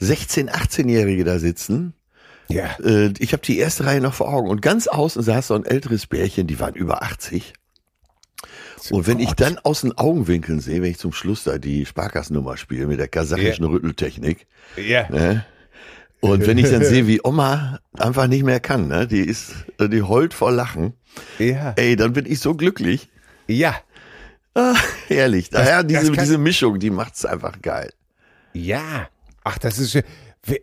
16-, 0.00 0.50
18-Jährige 0.50 1.24
da 1.24 1.38
sitzen. 1.38 1.94
Ja. 2.48 2.76
Äh, 2.84 3.12
ich 3.18 3.32
habe 3.32 3.42
die 3.42 3.58
erste 3.58 3.86
Reihe 3.86 4.00
noch 4.00 4.14
vor 4.14 4.32
Augen. 4.32 4.48
Und 4.50 4.60
ganz 4.62 4.88
außen 4.88 5.22
saß 5.22 5.48
so 5.48 5.54
ein 5.54 5.64
älteres 5.64 6.06
Bärchen, 6.06 6.46
die 6.46 6.60
waren 6.60 6.74
über 6.74 7.02
80. 7.02 7.54
Und 8.90 9.06
wenn 9.06 9.18
ich 9.18 9.32
dann 9.32 9.58
aus 9.58 9.80
den 9.80 9.96
Augenwinkeln 9.98 10.60
sehe, 10.60 10.80
wenn 10.82 10.90
ich 10.92 10.98
zum 10.98 11.12
Schluss 11.12 11.44
da 11.44 11.58
die 11.58 11.84
Sparkassennummer 11.84 12.56
spiele 12.56 12.86
mit 12.86 13.00
der 13.00 13.08
kasachischen 13.08 13.64
Ja. 13.64 13.70
Rütteltechnik, 13.70 14.46
Ja. 14.76 15.08
ne? 15.10 15.44
Und 16.20 16.46
wenn 16.46 16.58
ich 16.58 16.68
dann 16.70 16.84
sehe, 16.84 17.06
wie 17.06 17.20
Oma 17.22 17.78
einfach 17.96 18.26
nicht 18.26 18.42
mehr 18.44 18.60
kann, 18.60 18.88
ne? 18.88 19.06
Die 19.06 19.20
ist, 19.20 19.52
äh, 19.78 19.88
die 19.88 20.02
heult 20.02 20.34
vor 20.34 20.50
Lachen. 20.52 20.94
Ja. 21.38 21.74
Ey, 21.76 21.96
dann 21.96 22.12
bin 22.12 22.26
ich 22.26 22.40
so 22.40 22.54
glücklich. 22.54 23.08
Ja. 23.46 23.76
Ah, 24.54 24.74
herrlich. 25.06 25.50
Daher 25.50 25.84
das 25.84 25.86
diese, 26.00 26.12
kann- 26.12 26.24
diese 26.24 26.38
Mischung, 26.38 26.78
die 26.80 26.90
macht's 26.90 27.24
einfach 27.24 27.62
geil. 27.62 27.92
Ja. 28.52 29.08
Ach, 29.44 29.58
das 29.58 29.78
ist 29.78 29.92
schön. 29.92 30.02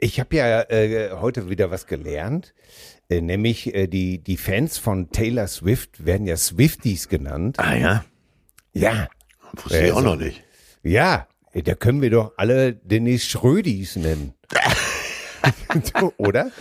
Ich 0.02 0.20
habe 0.20 0.36
ja 0.36 0.62
äh, 0.64 1.12
heute 1.14 1.50
wieder 1.50 1.70
was 1.72 1.86
gelernt, 1.86 2.54
äh, 3.10 3.22
nämlich 3.22 3.74
äh, 3.76 3.88
die, 3.88 4.18
die 4.20 4.38
Fans 4.38 4.78
von 4.78 5.12
Taylor 5.12 5.48
Swift 5.48 6.06
werden 6.06 6.26
ja 6.28 6.36
Swifties 6.38 7.08
genannt. 7.08 7.60
Ah 7.60 7.76
ja? 7.76 8.06
Ja. 8.74 9.08
Wusste 9.54 9.78
ich 9.78 9.84
Äh, 9.86 9.92
auch 9.92 10.00
so- 10.00 10.06
noch 10.06 10.16
nicht. 10.18 10.44
Ja, 10.84 11.28
da 11.54 11.76
können 11.76 12.02
wir 12.02 12.10
doch 12.10 12.34
alle 12.38 12.74
Dennis 12.74 13.26
Schrödis 13.26 13.96
nennen. 13.96 14.34
Oder? 16.18 16.52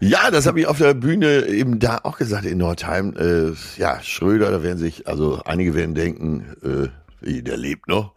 Ja, 0.00 0.30
das 0.30 0.46
habe 0.46 0.60
ich 0.60 0.66
auf 0.66 0.78
der 0.78 0.94
Bühne 0.94 1.46
eben 1.46 1.80
da 1.80 1.98
auch 2.04 2.18
gesagt 2.18 2.44
in 2.44 2.58
Nordheim. 2.58 3.14
Äh, 3.16 3.52
ja, 3.80 4.00
Schröder, 4.02 4.50
da 4.50 4.62
werden 4.62 4.78
sich, 4.78 5.08
also 5.08 5.42
einige 5.44 5.74
werden 5.74 5.94
denken, 5.94 6.90
äh, 7.22 7.42
der 7.42 7.56
lebt 7.56 7.88
noch. 7.88 8.12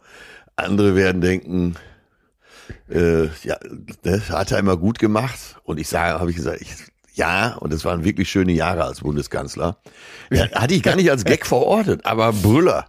Andere 0.54 0.94
werden 0.94 1.20
denken, 1.20 1.74
äh, 2.88 3.24
ja, 3.42 3.58
das 4.02 4.30
hat 4.30 4.52
er 4.52 4.58
immer 4.58 4.76
gut 4.76 4.98
gemacht. 5.00 5.56
Und 5.64 5.80
ich 5.80 5.88
sage, 5.88 6.20
habe 6.20 6.30
ich 6.30 6.36
gesagt, 6.36 6.60
ich, 6.60 6.72
ja, 7.14 7.56
und 7.56 7.72
es 7.72 7.84
waren 7.84 8.04
wirklich 8.04 8.30
schöne 8.30 8.52
Jahre 8.52 8.84
als 8.84 9.00
Bundeskanzler. 9.00 9.78
Ja, 10.30 10.50
hatte 10.52 10.74
ich 10.74 10.82
gar 10.82 10.96
nicht 10.96 11.10
als 11.10 11.24
Gag 11.24 11.46
verortet, 11.46 12.06
aber 12.06 12.32
Brüller. 12.32 12.86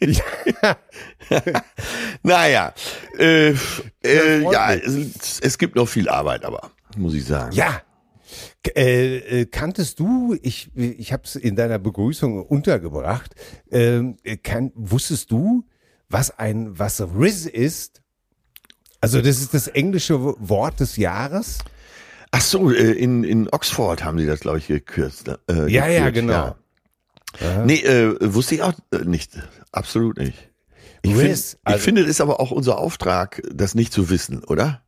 naja, 2.22 2.74
äh, 3.18 3.54
äh, 4.04 4.42
ja, 4.42 4.74
es, 4.74 5.40
es 5.40 5.58
gibt 5.58 5.76
noch 5.76 5.86
viel 5.88 6.08
Arbeit, 6.08 6.44
aber 6.44 6.70
muss 6.96 7.14
ich 7.14 7.24
sagen. 7.24 7.52
Ja. 7.52 7.82
Äh, 8.74 9.16
äh, 9.42 9.46
kanntest 9.46 10.00
du, 10.00 10.36
ich, 10.42 10.70
ich 10.74 11.12
habe 11.12 11.22
es 11.24 11.36
in 11.36 11.54
deiner 11.54 11.78
Begrüßung 11.78 12.42
untergebracht, 12.44 13.34
äh, 13.70 14.02
kann, 14.42 14.72
wusstest 14.74 15.30
du, 15.30 15.64
was 16.08 16.36
ein, 16.38 16.78
was 16.78 17.00
Riz 17.00 17.46
ist? 17.46 18.02
Also 19.00 19.20
das 19.20 19.40
ist 19.40 19.54
das 19.54 19.68
englische 19.68 20.20
Wort 20.20 20.80
des 20.80 20.96
Jahres? 20.96 21.58
Ach 22.32 22.40
so, 22.40 22.70
äh, 22.70 22.92
in, 22.92 23.22
in 23.24 23.48
Oxford 23.50 24.02
haben 24.04 24.18
sie 24.18 24.26
das, 24.26 24.40
glaube 24.40 24.58
ich, 24.58 24.66
gekürzt. 24.66 25.28
Äh, 25.28 25.70
Ja, 25.70 25.86
ja, 25.86 26.06
gekürzt, 26.06 26.14
genau. 26.14 26.32
Ja. 26.32 26.56
Nee, 27.64 27.80
äh, 27.82 28.16
wusste 28.34 28.54
ich 28.54 28.62
auch 28.62 28.72
äh, 28.92 29.04
nicht. 29.04 29.32
Absolut 29.72 30.16
nicht. 30.18 30.50
Ich, 31.02 31.14
find, 31.14 31.30
ich 31.30 31.56
also- 31.64 31.78
finde, 31.78 32.02
es 32.02 32.08
ist 32.08 32.20
aber 32.20 32.40
auch 32.40 32.50
unser 32.50 32.78
Auftrag, 32.78 33.42
das 33.52 33.74
nicht 33.74 33.92
zu 33.92 34.10
wissen, 34.10 34.42
oder? 34.44 34.82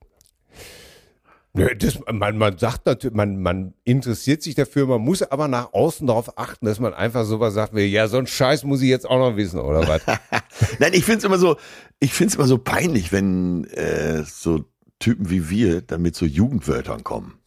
Nö, 1.55 1.75
Das, 1.75 1.99
man, 2.11 2.37
man 2.39 2.59
sagt 2.59 2.87
natürlich, 2.87 3.17
man, 3.17 3.41
man 3.41 3.75
interessiert 3.85 4.43
sich 4.43 4.55
dafür, 4.55 4.87
man 4.87 5.01
muss 5.01 5.23
aber 5.23 5.49
nach 5.49 5.73
außen 5.73 6.07
darauf 6.07 6.39
achten, 6.39 6.67
dass 6.67 6.79
man 6.79 6.95
einfach 6.95 7.25
sowas 7.25 7.55
sagt 7.55 7.75
wie, 7.75 7.85
ja, 7.85 8.07
so 8.07 8.19
ein 8.19 8.27
Scheiß 8.27 8.65
muss 8.65 8.83
ich 8.83 8.89
jetzt 8.89 9.09
auch 9.09 9.19
noch 9.19 9.37
wissen, 9.37 9.59
oder 9.59 9.87
was? 9.89 10.03
Nein, 10.79 10.93
ich 10.93 11.05
finde 11.05 11.19
es 11.19 11.25
immer 11.25 11.39
so, 11.39 11.57
ich 12.01 12.13
finde 12.13 12.31
es 12.33 12.35
immer 12.37 12.47
so 12.47 12.59
peinlich, 12.59 13.13
wenn 13.13 13.65
äh, 13.65 14.25
so 14.25 14.65
Typen 14.99 15.31
wie 15.31 15.49
wir 15.51 15.81
dann 15.81 16.03
mit 16.03 16.17
so 16.17 16.27
Jugendwörtern 16.27 17.03
kommen. 17.05 17.38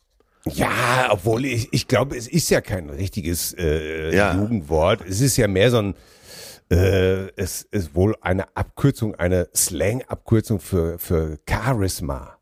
Ja, 0.46 1.10
obwohl 1.12 1.46
ich, 1.46 1.70
ich 1.72 1.88
glaube, 1.88 2.18
es 2.18 2.28
ist 2.28 2.50
ja 2.50 2.62
kein 2.62 2.90
richtiges 2.90 3.54
äh, 3.58 4.16
Ja. 4.16 4.34
Jugendwort. 4.36 5.02
Es 5.08 5.22
ist 5.22 5.38
ja 5.38 5.48
mehr 5.48 5.70
so 5.70 5.78
ein, 5.80 5.96
äh, 6.72 7.28
es 7.36 7.62
ist 7.64 7.94
wohl 7.96 8.16
eine 8.22 8.46
Abkürzung, 8.56 9.14
eine 9.16 9.50
Slang-Abkürzung 9.56 10.60
für, 10.60 10.98
für 10.98 11.38
Charisma. 11.48 12.38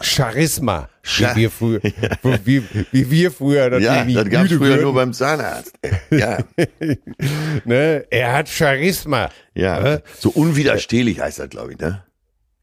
Charisma, 0.00 0.88
Cha- 1.02 1.34
wie 1.34 1.42
wir 1.42 1.50
früher, 1.50 1.80
wie, 2.44 2.62
wie 2.92 3.10
wir 3.10 3.30
früher 3.30 3.70
natürlich 3.70 3.84
Ja, 4.16 4.24
das 4.24 4.42
müde 4.42 4.56
früher 4.58 4.68
würden. 4.70 4.82
nur 4.82 4.94
beim 4.94 5.12
Zahnarzt. 5.12 5.72
Ja, 6.10 6.38
ne? 7.64 8.04
Er 8.10 8.32
hat 8.32 8.48
Charisma. 8.48 9.30
ja. 9.54 9.80
Ne? 9.80 10.02
So 10.18 10.30
unwiderstehlich 10.30 11.20
heißt 11.20 11.38
das, 11.38 11.48
glaube 11.48 11.72
ich, 11.72 11.78
ne? 11.78 12.04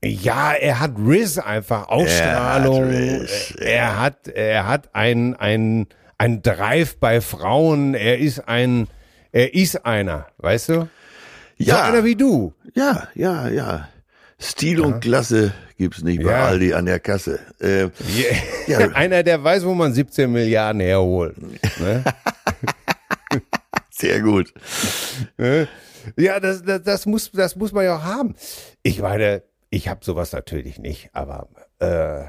Ja, 0.04 0.54
er 0.54 0.80
hat 0.80 0.94
Riz 0.98 1.38
einfach, 1.38 1.88
Ausstrahlung. 1.90 2.90
Er 2.90 3.20
hat 3.20 3.22
Riz, 3.22 3.54
er 3.60 4.00
hat, 4.00 4.28
er 4.30 4.68
hat 4.68 4.90
ein, 4.96 5.36
ein, 5.36 5.88
ein 6.18 6.42
Drive 6.42 6.98
bei 6.98 7.22
Frauen. 7.22 7.94
Er 7.94 8.18
ist 8.18 8.40
ein, 8.48 8.88
er 9.32 9.54
ist 9.54 9.86
einer, 9.86 10.28
weißt 10.40 10.70
du? 10.70 10.74
So 10.74 10.88
Ja, 11.58 11.84
einer 11.84 12.04
wie 12.04 12.16
du. 12.16 12.54
ja, 12.74 13.08
ja, 13.14 13.48
ja. 13.48 13.88
Stil 14.40 14.80
und 14.82 15.02
Klasse 15.02 15.54
gibt's 15.78 16.02
nicht 16.02 16.24
bei 16.24 16.32
Ja. 16.32 16.46
Aldi 16.48 16.74
an 16.74 16.88
der 16.88 17.00
Kasse. 17.00 17.38
Äh, 17.60 17.90
Ja. 18.68 18.80
einer, 18.96 19.22
der 19.22 19.44
weiß, 19.44 19.64
wo 19.66 19.76
man 19.76 19.94
17 19.94 20.32
Milliarden 20.32 20.82
herholt. 20.82 21.36
Ne? 21.80 22.04
sehr 23.92 24.20
gut. 24.22 24.52
ja, 26.18 26.40
das, 26.40 26.64
das, 26.64 26.82
das 26.82 27.06
muss, 27.06 27.32
das 27.32 27.56
muss 27.56 27.72
man 27.72 27.86
ja 27.86 27.98
auch 27.98 28.04
haben. 28.04 28.34
Ich 28.82 29.00
meine, 29.00 29.44
ich 29.72 29.88
habe 29.88 30.06
sowas 30.06 30.32
natürlich 30.34 30.78
nicht, 30.78 31.10
aber 31.14 31.48
äh, 31.80 32.26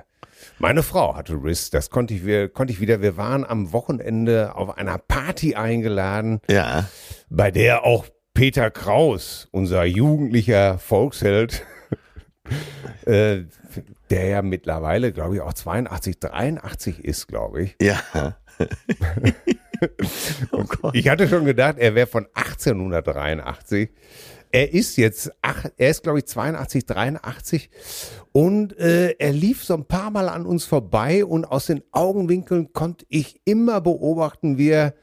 Meine 0.58 0.82
Frau 0.82 1.14
hatte 1.16 1.34
Riss, 1.34 1.68
das 1.70 1.90
konnte 1.90 2.14
ich, 2.14 2.24
wir, 2.24 2.48
konnte 2.48 2.72
ich 2.72 2.80
wieder. 2.80 3.02
Wir 3.02 3.16
waren 3.18 3.44
am 3.44 3.72
Wochenende 3.72 4.54
auf 4.54 4.78
einer 4.78 4.96
Party 4.98 5.54
eingeladen, 5.54 6.40
Ja. 6.48 6.88
bei 7.28 7.50
der 7.50 7.84
auch 7.84 8.06
Peter 8.34 8.70
Kraus, 8.70 9.46
unser 9.52 9.84
jugendlicher 9.84 10.78
Volksheld, 10.78 11.64
äh, 13.06 13.42
der 14.10 14.26
ja 14.26 14.42
mittlerweile, 14.42 15.12
glaube 15.12 15.34
ich, 15.36 15.40
auch 15.42 15.52
82, 15.52 16.18
83 16.20 17.04
ist, 17.04 17.26
glaube 17.28 17.62
ich. 17.64 17.76
Ja. 17.80 18.00
oh 20.52 20.64
Gott. 20.64 20.94
Ich 20.94 21.08
hatte 21.08 21.28
schon 21.28 21.44
gedacht, 21.44 21.76
er 21.78 21.94
wäre 21.94 22.06
von 22.06 22.26
1883. 22.34 23.90
Er 24.52 24.72
ist 24.72 24.96
jetzt, 24.96 25.32
ach, 25.40 25.66
er 25.76 25.90
ist 25.90 26.02
glaube 26.02 26.20
ich 26.20 26.26
82, 26.26 26.86
83 26.86 27.70
und 28.32 28.78
äh, 28.78 29.12
er 29.18 29.32
lief 29.32 29.64
so 29.64 29.74
ein 29.74 29.86
paar 29.86 30.10
Mal 30.10 30.28
an 30.28 30.46
uns 30.46 30.64
vorbei 30.64 31.24
und 31.24 31.44
aus 31.44 31.66
den 31.66 31.82
Augenwinkeln 31.90 32.72
konnte 32.72 33.06
ich 33.08 33.40
immer 33.44 33.80
beobachten, 33.80 34.58
wie 34.58 34.68
er 34.68 34.94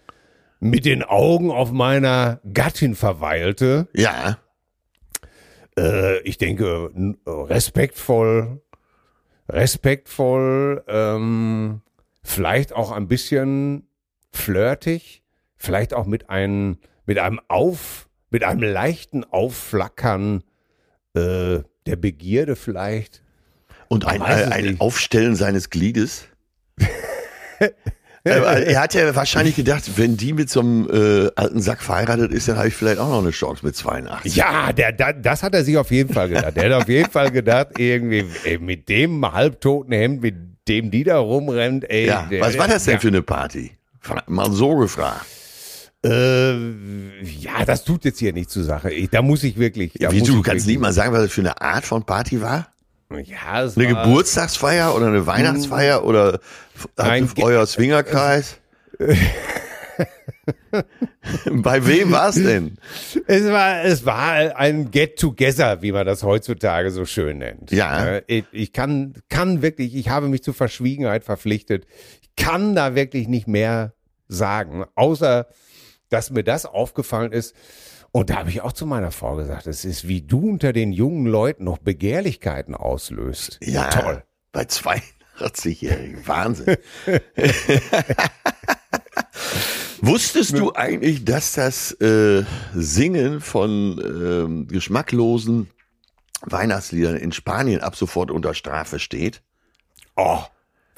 mit 0.59 0.85
den 0.85 1.03
Augen 1.03 1.51
auf 1.51 1.71
meiner 1.71 2.41
Gattin 2.53 2.95
verweilte. 2.95 3.87
Ja. 3.93 4.37
Äh, 5.77 6.19
ich 6.21 6.37
denke, 6.37 6.91
respektvoll, 7.25 8.61
respektvoll, 9.47 10.83
ähm, 10.87 11.81
vielleicht 12.23 12.73
auch 12.73 12.91
ein 12.91 13.07
bisschen 13.07 13.87
flirtig, 14.31 15.23
vielleicht 15.55 15.93
auch 15.93 16.05
mit 16.05 16.29
einem, 16.29 16.77
mit 17.05 17.17
einem 17.17 17.39
Auf, 17.47 18.08
mit 18.29 18.43
einem 18.43 18.63
leichten 18.63 19.23
Aufflackern 19.23 20.43
äh, 21.13 21.59
der 21.85 21.95
Begierde 21.95 22.55
vielleicht. 22.55 23.23
Und 23.87 24.05
ein, 24.05 24.21
es 24.21 24.51
ein 24.51 24.63
nicht. 24.65 24.81
Aufstellen 24.81 25.35
seines 25.35 25.69
Gliedes. 25.69 26.25
Aber 28.25 28.61
er 28.61 28.81
hat 28.81 28.93
ja 28.93 29.15
wahrscheinlich 29.15 29.55
gedacht, 29.55 29.97
wenn 29.97 30.17
die 30.17 30.33
mit 30.33 30.49
so 30.49 30.59
einem 30.59 30.89
äh, 30.89 31.31
alten 31.35 31.61
Sack 31.61 31.81
verheiratet 31.81 32.31
ist, 32.31 32.47
dann 32.47 32.57
habe 32.57 32.67
ich 32.67 32.75
vielleicht 32.75 32.99
auch 32.99 33.09
noch 33.09 33.21
eine 33.21 33.31
Chance 33.31 33.65
mit 33.65 33.75
82. 33.75 34.35
Ja, 34.35 34.73
der, 34.73 34.91
der, 34.91 35.13
das 35.13 35.41
hat 35.41 35.55
er 35.55 35.63
sich 35.63 35.77
auf 35.77 35.89
jeden 35.89 36.13
Fall 36.13 36.29
gedacht. 36.29 36.55
Der 36.55 36.65
hat 36.65 36.83
auf 36.83 36.89
jeden 36.89 37.09
Fall 37.09 37.31
gedacht, 37.31 37.79
irgendwie 37.79 38.25
ey, 38.43 38.59
mit 38.59 38.89
dem 38.89 39.31
halbtoten 39.31 39.93
Hemd, 39.93 40.21
mit 40.21 40.35
dem 40.67 40.91
die 40.91 41.03
da 41.03 41.17
rumrennt, 41.17 41.89
ey. 41.89 42.07
Ja, 42.07 42.27
der, 42.29 42.41
was 42.41 42.57
war 42.57 42.67
das 42.67 42.83
denn 42.83 42.95
ja. 42.95 42.99
für 42.99 43.07
eine 43.07 43.23
Party? 43.23 43.71
Mal 44.27 44.51
so 44.51 44.75
gefragt. 44.75 45.25
Äh, 46.05 47.21
ja, 47.23 47.65
das 47.65 47.83
tut 47.83 48.05
jetzt 48.05 48.19
hier 48.19 48.31
nicht 48.33 48.49
zur 48.49 48.63
Sache. 48.63 48.91
Ich, 48.91 49.09
da 49.09 49.21
muss 49.21 49.43
ich 49.43 49.57
wirklich. 49.59 49.93
Da 49.99 50.11
Wie 50.11 50.19
du, 50.21 50.35
kannst 50.41 50.45
wirklich- 50.47 50.65
nicht 50.67 50.79
mal 50.79 50.93
sagen, 50.93 51.11
was 51.13 51.23
das 51.23 51.31
für 51.31 51.41
eine 51.41 51.59
Art 51.61 51.83
von 51.85 52.03
Party 52.05 52.41
war? 52.41 52.67
Ja, 53.25 53.63
es 53.63 53.75
Eine 53.75 53.87
Geburtstagsfeier 53.87 54.95
oder 54.95 55.07
eine 55.07 55.25
Weihnachtsfeier 55.25 56.03
oder 56.05 56.39
Ge- 56.95 57.27
ihr 57.37 57.43
euer 57.43 57.65
Swingerkreis? 57.65 58.57
Bei 61.51 61.85
wem 61.85 62.11
war 62.11 62.29
es 62.29 62.35
denn? 62.35 62.77
Es 63.27 63.45
war, 63.45 63.83
es 63.83 64.05
war 64.05 64.55
ein 64.57 64.91
Get-Together, 64.91 65.81
wie 65.81 65.91
man 65.91 66.05
das 66.05 66.23
heutzutage 66.23 66.91
so 66.91 67.05
schön 67.05 67.39
nennt. 67.39 67.71
Ja. 67.71 68.05
Äh, 68.17 68.21
Ich, 68.27 68.45
ich 68.51 68.73
kann, 68.73 69.13
kann 69.29 69.61
wirklich, 69.61 69.95
ich 69.95 70.09
habe 70.09 70.27
mich 70.27 70.43
zur 70.43 70.53
Verschwiegenheit 70.53 71.23
verpflichtet. 71.23 71.85
Ich 72.21 72.35
kann 72.35 72.75
da 72.75 72.95
wirklich 72.95 73.27
nicht 73.27 73.47
mehr 73.47 73.93
sagen, 74.27 74.85
außer, 74.95 75.47
dass 76.09 76.31
mir 76.31 76.43
das 76.43 76.65
aufgefallen 76.65 77.31
ist. 77.31 77.55
Und 78.11 78.29
da 78.31 78.37
habe 78.37 78.49
ich 78.49 78.61
auch 78.61 78.73
zu 78.73 78.85
meiner 78.85 79.11
Frau 79.11 79.35
gesagt, 79.35 79.67
es 79.67 79.85
ist, 79.85 80.07
wie 80.07 80.21
du 80.21 80.49
unter 80.49 80.73
den 80.73 80.91
jungen 80.91 81.27
Leuten 81.27 81.63
noch 81.63 81.77
Begehrlichkeiten 81.77 82.73
auslöst. 82.73 83.59
Ja, 83.61 83.89
Toll. 83.89 84.23
Bei 84.51 84.63
82-Jährigen. 84.63 86.25
Wahnsinn. 86.27 86.77
Wusstest 90.01 90.57
du 90.57 90.73
eigentlich, 90.73 91.23
dass 91.25 91.53
das 91.53 91.91
äh, 92.01 92.43
Singen 92.73 93.41
von 93.41 94.01
ähm, 94.03 94.67
geschmacklosen 94.67 95.69
Weihnachtsliedern 96.41 97.17
in 97.17 97.31
Spanien 97.31 97.81
ab 97.81 97.95
sofort 97.95 98.31
unter 98.31 98.53
Strafe 98.53 98.97
steht? 98.97 99.43
Oh, 100.15 100.39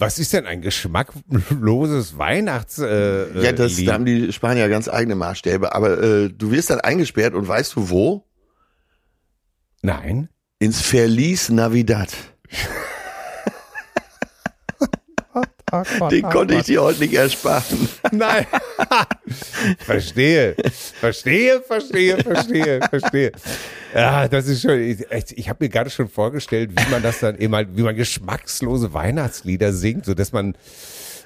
was 0.02 0.18
ist 0.18 0.34
denn 0.34 0.48
ein 0.48 0.62
geschmackloses 0.62 2.18
Weihnachts 2.18 2.80
äh, 2.80 3.40
ja, 3.40 3.52
das, 3.52 3.78
Lied? 3.78 3.88
da 3.88 3.94
haben 3.94 4.06
die 4.06 4.34
Spanier 4.34 4.68
ganz 4.68 4.90
eigene 4.90 5.16
Maßstäbe. 5.16 5.74
Aber 5.76 6.02
äh, 6.02 6.30
du 6.30 6.52
wirst 6.52 6.72
dann 6.72 6.82
eingesperrt 6.82 7.36
und 7.36 7.48
weißt 7.48 7.76
du 7.76 7.90
wo? 7.90 8.26
Nein. 9.84 10.30
Ins 10.60 10.82
Verlies 10.82 11.50
Navidad. 11.50 12.10
Den 16.12 16.24
konnte 16.24 16.56
ich 16.56 16.64
dir 16.64 16.82
heute 16.82 17.00
nicht 17.00 17.14
ersparen. 17.14 17.90
Nein. 18.12 18.46
verstehe. 19.80 20.56
Verstehe, 21.00 21.62
verstehe, 21.62 22.18
verstehe, 22.18 22.80
verstehe. 22.90 23.32
Ja, 23.94 24.28
das 24.28 24.48
ist 24.48 24.62
schon, 24.62 24.80
ich, 24.80 25.06
ich 25.10 25.50
habe 25.50 25.66
mir 25.66 25.70
gerade 25.70 25.90
schon 25.90 26.08
vorgestellt, 26.08 26.72
wie 26.72 26.92
man 26.92 27.02
das 27.02 27.20
dann 27.20 27.38
eben 27.38 27.56
halt, 27.56 27.70
wie 27.76 27.84
man 27.84 27.96
geschmackslose 27.96 28.94
Weihnachtslieder 28.94 29.74
singt, 29.74 30.06
so 30.06 30.14
dass 30.14 30.32
man, 30.32 30.56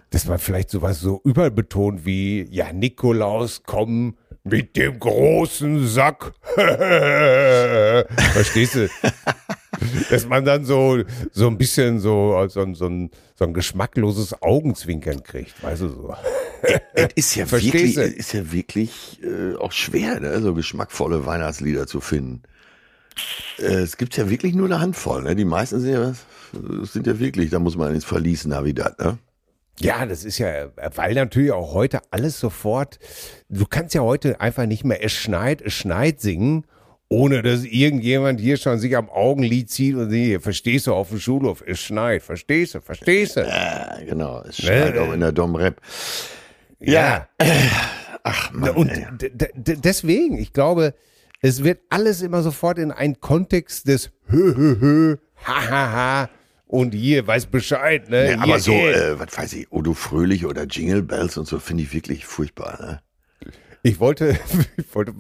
dass 0.10 0.26
man 0.26 0.40
vielleicht 0.40 0.70
sowas 0.70 1.00
so 1.00 1.22
überbetont 1.24 2.06
wie, 2.06 2.48
ja, 2.50 2.72
Nikolaus, 2.74 3.64
komm 3.66 4.16
mit 4.44 4.76
dem 4.78 5.00
großen 5.00 5.88
Sack. 5.88 6.34
Verstehst 8.34 8.76
du? 8.76 8.88
Dass 10.10 10.28
man 10.28 10.46
dann 10.46 10.66
so, 10.66 11.04
so 11.32 11.48
ein 11.48 11.58
bisschen 11.58 12.00
so, 12.00 12.46
so, 12.48 12.62
ein- 12.62 12.76
so, 12.76 12.86
ein, 12.88 13.10
so 13.36 13.46
ein 13.46 13.54
geschmackloses 13.54 14.42
Augenzwinkern 14.42 15.24
kriegt, 15.24 15.62
weißt 15.64 15.82
du 15.84 15.90
so. 15.90 16.16
Es 16.94 17.10
ist 17.16 17.36
ja 17.36 17.46
Verstehst 17.48 17.96
wirklich, 17.98 18.18
ist 18.18 18.34
ja 18.34 18.52
wirklich 18.52 19.20
äh, 19.24 19.56
auch 19.56 19.72
schwer, 19.72 20.20
ne? 20.20 20.42
so 20.42 20.54
geschmackvolle 20.54 21.26
Weihnachtslieder 21.26 21.88
zu 21.88 22.02
finden. 22.02 22.44
Äh, 23.60 23.76
es 23.76 23.98
gibt 23.98 24.18
ja 24.18 24.30
wirklich 24.30 24.56
nur 24.56 24.66
eine 24.68 24.80
Handvoll. 24.80 25.24
Ne? 25.24 25.36
Die 25.36 25.46
meisten 25.46 25.80
sind 25.80 25.94
ja, 25.94 26.14
sind 26.84 27.08
ja 27.08 27.20
wirklich, 27.20 27.50
da 27.50 27.60
muss 27.60 27.78
man 27.78 27.94
ins 27.94 28.06
Verlies 28.06 28.46
Navidad. 28.46 29.00
Ne? 29.00 29.18
Ja, 29.80 30.06
das 30.06 30.24
ist 30.24 30.38
ja, 30.38 30.70
weil 30.96 31.14
natürlich 31.16 31.52
auch 31.52 31.74
heute 31.74 32.00
alles 32.12 32.40
sofort, 32.40 32.98
du 33.50 33.66
kannst 33.66 33.94
ja 33.94 34.02
heute 34.02 34.40
einfach 34.40 34.66
nicht 34.66 34.86
mehr 34.86 35.04
es 35.04 35.12
schneit, 35.12 35.62
es 35.62 35.74
schneit 35.74 36.22
singen, 36.22 36.66
ohne 37.16 37.42
dass 37.42 37.64
irgendjemand 37.64 38.40
hier 38.42 38.58
schon 38.58 38.78
sich 38.78 38.98
am 38.98 39.10
Augenlid 39.10 39.70
zieht 39.70 39.96
und 39.96 40.10
sie, 40.10 40.38
verstehst 40.40 40.88
du 40.88 40.94
auf 40.94 41.10
dem 41.10 41.20
Schulhof, 41.20 41.64
es 41.66 41.80
schneit, 41.80 42.24
verstehst 42.24 42.76
du, 42.76 42.82
verstehst 42.82 43.38
du? 43.38 43.42
Ja, 43.42 43.98
genau. 44.06 44.42
Es 44.48 44.58
schneit 44.58 44.96
Ne? 44.96 45.02
auch 45.02 45.14
in 45.14 45.22
der 45.22 45.32
Dom-Rap. 45.32 45.80
Ja. 46.80 47.28
Ach 48.24 48.52
man, 48.52 48.72
Und 48.72 48.90
ey. 48.90 49.06
d- 49.18 49.30
d- 49.30 49.50
d- 49.54 49.76
deswegen, 49.78 50.38
ich 50.38 50.52
glaube, 50.52 50.94
es 51.42 51.64
wird 51.64 51.80
alles 51.90 52.22
immer 52.22 52.42
sofort 52.42 52.78
in 52.80 52.92
einen 52.92 53.20
Kontext 53.22 53.88
des 53.88 54.12
Hö, 54.28 54.54
hö, 54.56 54.76
hö, 54.80 55.16
ha, 55.46 55.70
ha, 55.70 55.92
ha, 55.92 56.30
und 56.68 56.94
hier 56.96 57.26
weiß 57.26 57.46
Bescheid, 57.46 58.10
ne? 58.10 58.32
Ja, 58.32 58.34
hier, 58.34 58.42
aber 58.44 58.60
so, 58.60 58.72
ey. 58.74 58.92
äh, 58.94 59.20
was 59.20 59.38
weiß 59.38 59.54
ich, 59.54 59.72
Odo 59.72 59.94
Fröhlich 59.94 60.46
oder 60.46 60.64
Jingle 60.66 61.04
Bells 61.04 61.38
und 61.38 61.48
so 61.48 61.60
finde 61.60 61.84
ich 61.84 61.94
wirklich 61.94 62.26
furchtbar. 62.26 62.78
Ne? 62.82 63.00
Ich 63.86 64.00
wollte, 64.00 64.36
ich 64.78 64.96
wollte, 64.96 65.14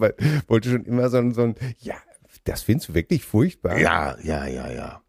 wollte 0.48 0.70
schon 0.72 0.86
immer 0.86 1.10
so 1.10 1.18
ein, 1.18 1.36
so 1.36 1.44
ein, 1.44 1.56
ja, 1.80 1.94
das 2.46 2.64
findest 2.64 2.90
du 2.90 2.94
wirklich 2.96 3.24
furchtbar. 3.24 3.78
Ja, 3.78 4.18
ja, 4.24 4.48
ja, 4.48 4.72
ja. 4.72 5.02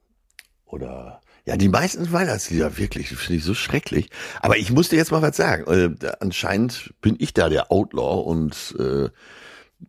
Oder 0.66 1.22
ja, 1.46 1.56
die 1.56 1.70
meisten 1.70 2.12
Weihnachtslieder 2.12 2.76
wirklich, 2.76 3.08
finde 3.08 3.34
ich 3.34 3.44
so 3.44 3.54
schrecklich. 3.54 4.10
Aber 4.42 4.58
ich 4.58 4.72
musste 4.72 4.96
jetzt 4.96 5.10
mal 5.10 5.22
was 5.22 5.36
sagen. 5.36 5.64
Äh, 5.72 6.10
anscheinend 6.20 6.92
bin 7.00 7.16
ich 7.18 7.32
da 7.32 7.48
der 7.48 7.72
Outlaw 7.72 8.28
und 8.28 8.76
äh, 8.78 9.08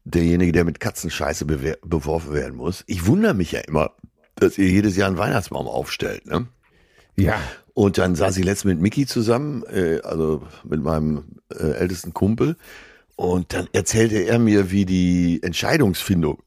derjenige, 0.06 0.53
der 0.53 0.63
mit 0.63 0.80
Katzenscheiße 0.80 1.45
beworfen 1.45 2.34
werden 2.34 2.56
muss. 2.56 2.86
Ich 2.88 3.06
wundere 3.06 3.34
mich 3.34 3.51
ja 3.51 3.60
immer, 3.62 3.91
dass 4.36 4.58
ihr 4.58 4.69
jedes 4.69 4.95
Jahr 4.95 5.10
einen 5.10 5.17
Weihnachtsbaum 5.17 5.67
aufstellt. 5.67 6.25
Ne? 6.25 6.47
Ja. 7.17 7.38
Und 7.73 7.97
dann 7.97 8.15
saß 8.15 8.38
ich 8.38 8.45
letztens 8.45 8.75
mit 8.75 8.82
Mickey 8.82 9.06
zusammen, 9.08 9.63
äh, 9.63 9.99
also 10.03 10.43
mit 10.63 10.82
meinem 10.82 11.41
äh, 11.49 11.71
ältesten 11.71 12.13
Kumpel. 12.13 12.56
Und 13.17 13.51
dann 13.53 13.67
erzählte 13.73 14.19
er 14.19 14.38
mir, 14.39 14.69
wie 14.71 14.86
die 14.86 15.41
Entscheidungsfindung 15.41 16.39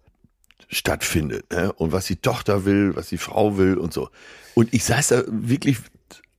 stattfindet. 0.69 1.51
Ne? 1.53 1.73
Und 1.73 1.91
was 1.93 2.07
die 2.07 2.17
Tochter 2.17 2.65
will, 2.65 2.95
was 2.95 3.09
die 3.09 3.19
Frau 3.19 3.59
will 3.59 3.77
und 3.77 3.93
so. 3.93 4.09
Und 4.55 4.73
ich 4.73 4.85
saß 4.85 5.09
da 5.09 5.23
wirklich, 5.27 5.79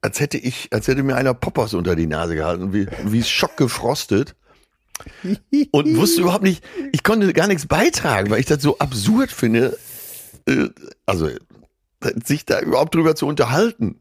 als 0.01 0.21
hätte 0.21 0.37
ich, 0.37 0.69
als 0.71 0.87
hätte 0.87 1.03
mir 1.03 1.17
einer 1.17 1.33
Poppers 1.33 1.73
unter 1.73 1.97
die 1.97 2.07
Nase 2.07 2.35
gehalten, 2.35 2.73
wie, 2.73 2.87
wie 3.03 3.23
schockgefrostet. 3.23 4.35
Und 5.71 5.97
wusste 5.97 6.21
überhaupt 6.21 6.43
nicht, 6.43 6.63
ich 6.93 7.03
konnte 7.03 7.33
gar 7.33 7.47
nichts 7.47 7.65
beitragen, 7.65 8.29
weil 8.29 8.39
ich 8.39 8.45
das 8.45 8.61
so 8.63 8.77
absurd 8.77 9.31
finde, 9.31 9.77
äh, 10.47 10.69
also 11.05 11.29
sich 12.23 12.45
da 12.45 12.61
überhaupt 12.61 12.95
drüber 12.95 13.15
zu 13.15 13.27
unterhalten. 13.27 13.99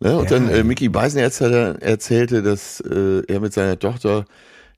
Ne? 0.00 0.16
Und 0.16 0.30
Ja. 0.30 0.38
dann 0.38 0.48
äh, 0.48 0.64
Mickey 0.64 0.88
Beisenherz 0.88 1.40
erzählte, 1.40 2.42
dass 2.42 2.80
äh, 2.80 3.22
er 3.28 3.38
mit 3.40 3.52
seiner 3.52 3.78
Tochter, 3.78 4.24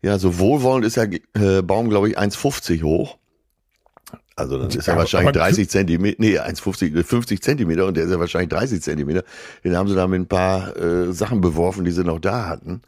ja, 0.07 0.21
so 0.21 0.39
wohlwollend 0.39 0.87
ist 0.87 0.97
der 0.97 1.11
äh, 1.35 1.63
Baum, 1.63 1.89
glaube 1.89 2.09
ich, 2.09 2.17
1,50 2.17 2.85
hoch. 2.85 3.19
Also 4.37 4.57
dann 4.57 4.69
ist 4.69 4.87
er 4.87 4.97
wahrscheinlich 4.97 5.33
30 5.33 5.69
Zentimeter, 5.69 6.17
nee, 6.21 6.39
1,50, 6.39 7.03
50 7.03 7.43
Zentimeter 7.43 7.87
und 7.87 7.97
der 7.97 8.05
ist 8.05 8.13
ja 8.13 8.21
wahrscheinlich 8.21 8.51
30 8.51 8.83
Zentimeter. 8.83 9.25
Den 9.65 9.77
haben 9.77 9.89
sie 9.89 9.97
da 9.97 10.07
mit 10.07 10.21
ein 10.21 10.29
paar 10.29 10.77
äh, 10.77 11.13
Sachen 11.13 11.41
beworfen, 11.41 11.85
die 11.85 11.91
sie 11.91 12.05
noch 12.05 12.21
da 12.21 12.47
hatten. 12.47 12.83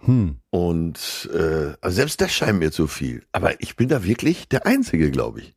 Hm. 0.00 0.36
Und 0.50 1.30
äh, 1.32 1.72
also 1.80 1.96
selbst 1.96 2.20
das 2.20 2.32
scheint 2.32 2.58
mir 2.58 2.70
zu 2.70 2.86
viel. 2.86 3.22
Aber 3.32 3.58
ich 3.62 3.76
bin 3.76 3.88
da 3.88 4.04
wirklich 4.04 4.48
der 4.48 4.66
Einzige, 4.66 5.10
glaube 5.10 5.40
ich. 5.40 5.54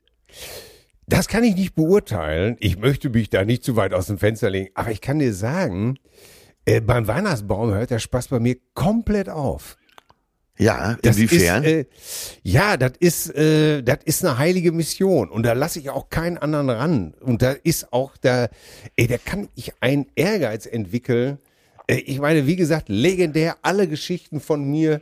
Das 1.08 1.28
kann 1.28 1.44
ich 1.44 1.56
nicht 1.56 1.76
beurteilen. 1.76 2.56
Ich 2.60 2.78
möchte 2.78 3.10
mich 3.10 3.30
da 3.30 3.44
nicht 3.44 3.66
zu 3.66 3.76
weit 3.76 3.94
aus 3.94 4.08
dem 4.08 4.18
Fenster 4.18 4.50
legen. 4.50 4.70
Aber 4.76 4.92
ich 4.92 5.02
kann 5.02 5.20
dir 5.20 5.34
sagen, 5.34 5.98
äh, 6.64 6.80
beim 6.80 7.08
Weihnachtsbaum 7.08 7.74
hört 7.74 7.90
der 7.90 8.00
Spaß 8.00 8.30
bei 8.30 8.40
mir 8.40 8.56
komplett 8.74 9.28
auf. 9.28 9.76
Ja, 10.58 10.98
inwiefern? 11.02 11.64
Das 11.64 11.72
ist, 11.72 11.78
äh, 11.78 11.86
ja, 12.44 12.78
das 12.78 12.94
ist, 13.00 13.36
äh, 13.36 13.84
das 13.84 14.00
ist 14.06 14.24
eine 14.24 14.38
heilige 14.38 14.72
Mission 14.72 15.30
und 15.30 15.44
da 15.44 15.54
lasse 15.54 15.80
ich 15.80 15.90
auch 15.90 16.10
keinen 16.10 16.38
anderen 16.38 16.70
ran. 16.70 17.14
Und 17.20 17.42
da 17.42 17.52
ist 17.52 17.92
auch 17.92 18.16
da, 18.18 18.48
ey, 18.96 19.08
da 19.08 19.18
kann 19.18 19.50
ich 19.56 19.74
einen 19.82 20.08
Ehrgeiz 20.16 20.66
entwickeln. 20.66 21.40
Äh, 21.88 21.98
ich 21.98 22.20
meine, 22.20 22.48
wie 22.48 22.56
gesagt, 22.56 22.88
legendär 22.88 23.58
alle 23.64 23.88
Geschichten 23.88 24.40
von 24.40 24.64
mir, 24.64 25.02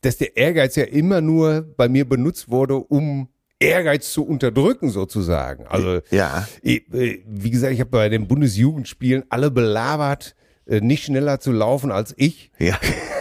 dass 0.00 0.16
der 0.16 0.36
Ehrgeiz 0.36 0.76
ja 0.76 0.84
immer 0.84 1.20
nur 1.20 1.62
bei 1.76 1.88
mir 1.88 2.08
benutzt 2.08 2.50
wurde, 2.50 2.76
um 2.76 3.28
Ehrgeiz 3.58 4.12
zu 4.12 4.24
unterdrücken 4.26 4.90
sozusagen. 4.90 5.66
Also 5.66 6.00
ja, 6.10 6.48
ich, 6.62 6.92
äh, 6.92 7.22
wie 7.26 7.50
gesagt, 7.50 7.72
ich 7.72 7.80
habe 7.80 7.90
bei 7.90 8.08
den 8.08 8.26
Bundesjugendspielen 8.26 9.24
alle 9.28 9.50
belabert, 9.50 10.34
äh, 10.66 10.80
nicht 10.80 11.04
schneller 11.04 11.40
zu 11.40 11.52
laufen 11.52 11.92
als 11.92 12.14
ich. 12.16 12.50
Ja. 12.58 12.78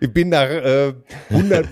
ich 0.00 0.12
bin 0.12 0.28
nach 0.30 0.48
äh, 0.48 0.94
100, 1.30 1.68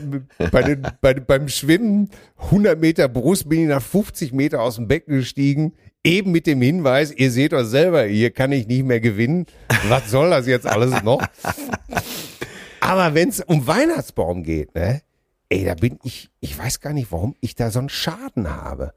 bei 0.51 0.63
den, 0.63 0.87
bei, 1.01 1.15
beim 1.15 1.49
Schwimmen 1.49 2.11
100 2.37 2.81
Meter 2.81 3.09
Brust 3.09 3.49
bin 3.49 3.63
ich 3.63 3.69
nach 3.69 3.83
50 3.83 4.33
Meter 4.33 4.63
aus 4.63 4.77
dem 4.77 4.89
Becken 4.89 5.17
gestiegen. 5.17 5.75
Eben 6.05 6.31
mit 6.31 6.47
dem 6.47 6.63
Hinweis, 6.63 7.13
ihr 7.13 7.31
seht 7.31 7.53
euch 7.53 7.67
selber, 7.67 8.05
hier 8.05 8.31
kann 8.31 8.53
ich 8.53 8.67
nicht 8.67 8.85
mehr 8.85 9.01
gewinnen. 9.01 9.47
Was 9.89 10.11
soll 10.11 10.31
das 10.31 10.47
jetzt 10.47 10.67
alles 10.67 11.03
noch? 11.03 11.23
Aber 12.81 13.15
wenn 13.15 13.29
es 13.29 13.41
um 13.41 13.67
Weihnachtsbaum 13.67 14.43
geht, 14.43 14.75
ne? 14.75 15.03
Ey, 15.51 15.65
da 15.65 15.75
bin 15.75 15.99
ich, 16.05 16.31
ich 16.41 16.59
weiß 16.59 16.81
gar 16.81 16.93
nicht, 16.93 17.11
warum 17.11 17.35
ich 17.41 17.55
da 17.55 17.71
so 17.71 17.79
einen 17.79 17.89
Schaden 17.89 18.49
habe. 18.49 18.93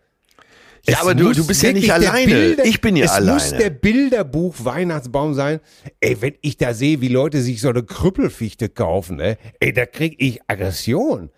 Ja, 0.87 0.95
es 0.95 1.01
aber 1.01 1.13
du, 1.15 1.31
du 1.31 1.45
bist 1.45 1.61
ja 1.61 1.71
nicht 1.73 1.91
alleine. 1.93 2.25
Bilder, 2.33 2.65
ich 2.65 2.81
bin 2.81 2.95
ja 2.95 3.05
es 3.05 3.11
alleine. 3.11 3.37
Es 3.37 3.51
muss 3.51 3.59
der 3.59 3.69
Bilderbuch 3.69 4.55
Weihnachtsbaum 4.59 5.33
sein. 5.35 5.59
Ey, 5.99 6.17
wenn 6.21 6.33
ich 6.41 6.57
da 6.57 6.73
sehe, 6.73 7.01
wie 7.01 7.07
Leute 7.07 7.41
sich 7.41 7.61
so 7.61 7.69
eine 7.69 7.83
Krüppelfichte 7.83 8.67
kaufen, 8.69 9.17
ne? 9.17 9.37
ey, 9.59 9.73
da 9.73 9.85
krieg 9.85 10.15
ich 10.17 10.39
Aggression. 10.47 11.29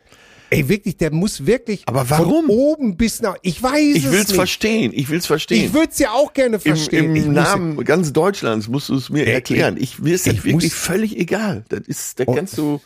Ey, 0.49 0.69
wirklich, 0.69 0.97
der 0.97 1.11
muss 1.11 1.47
wirklich 1.47 1.81
aber 1.87 2.09
warum? 2.11 2.45
von 2.45 2.55
oben 2.55 2.95
bis 2.95 3.21
nach. 3.21 3.35
Ich 3.41 3.61
weiß 3.63 3.95
ich 3.95 4.05
es 4.05 4.11
will's 4.11 4.27
nicht. 4.27 4.35
verstehen. 4.35 4.91
Ich 4.93 5.09
will's 5.09 5.25
verstehen. 5.25 5.65
Ich 5.65 5.73
würde 5.73 5.89
es 5.91 5.97
ja 5.99 6.11
auch 6.11 6.31
gerne 6.33 6.59
verstehen. 6.59 7.15
Im, 7.15 7.15
im 7.15 7.33
Namen 7.33 7.83
ganz 7.83 8.13
Deutschlands 8.13 8.67
musst 8.67 8.89
du 8.89 8.95
es 8.95 9.09
mir 9.09 9.25
Ey, 9.25 9.33
erklären. 9.33 9.77
Ich 9.79 9.97
mir 9.99 10.13
ist 10.13 10.27
das 10.27 10.33
ich 10.35 10.45
wirklich 10.45 10.71
muss- 10.71 10.79
völlig 10.79 11.17
egal. 11.17 11.65
Das 11.69 11.81
ist, 11.87 12.19
da 12.19 12.25
Oh. 12.27 12.33
kannst 12.35 12.57
du. 12.57 12.79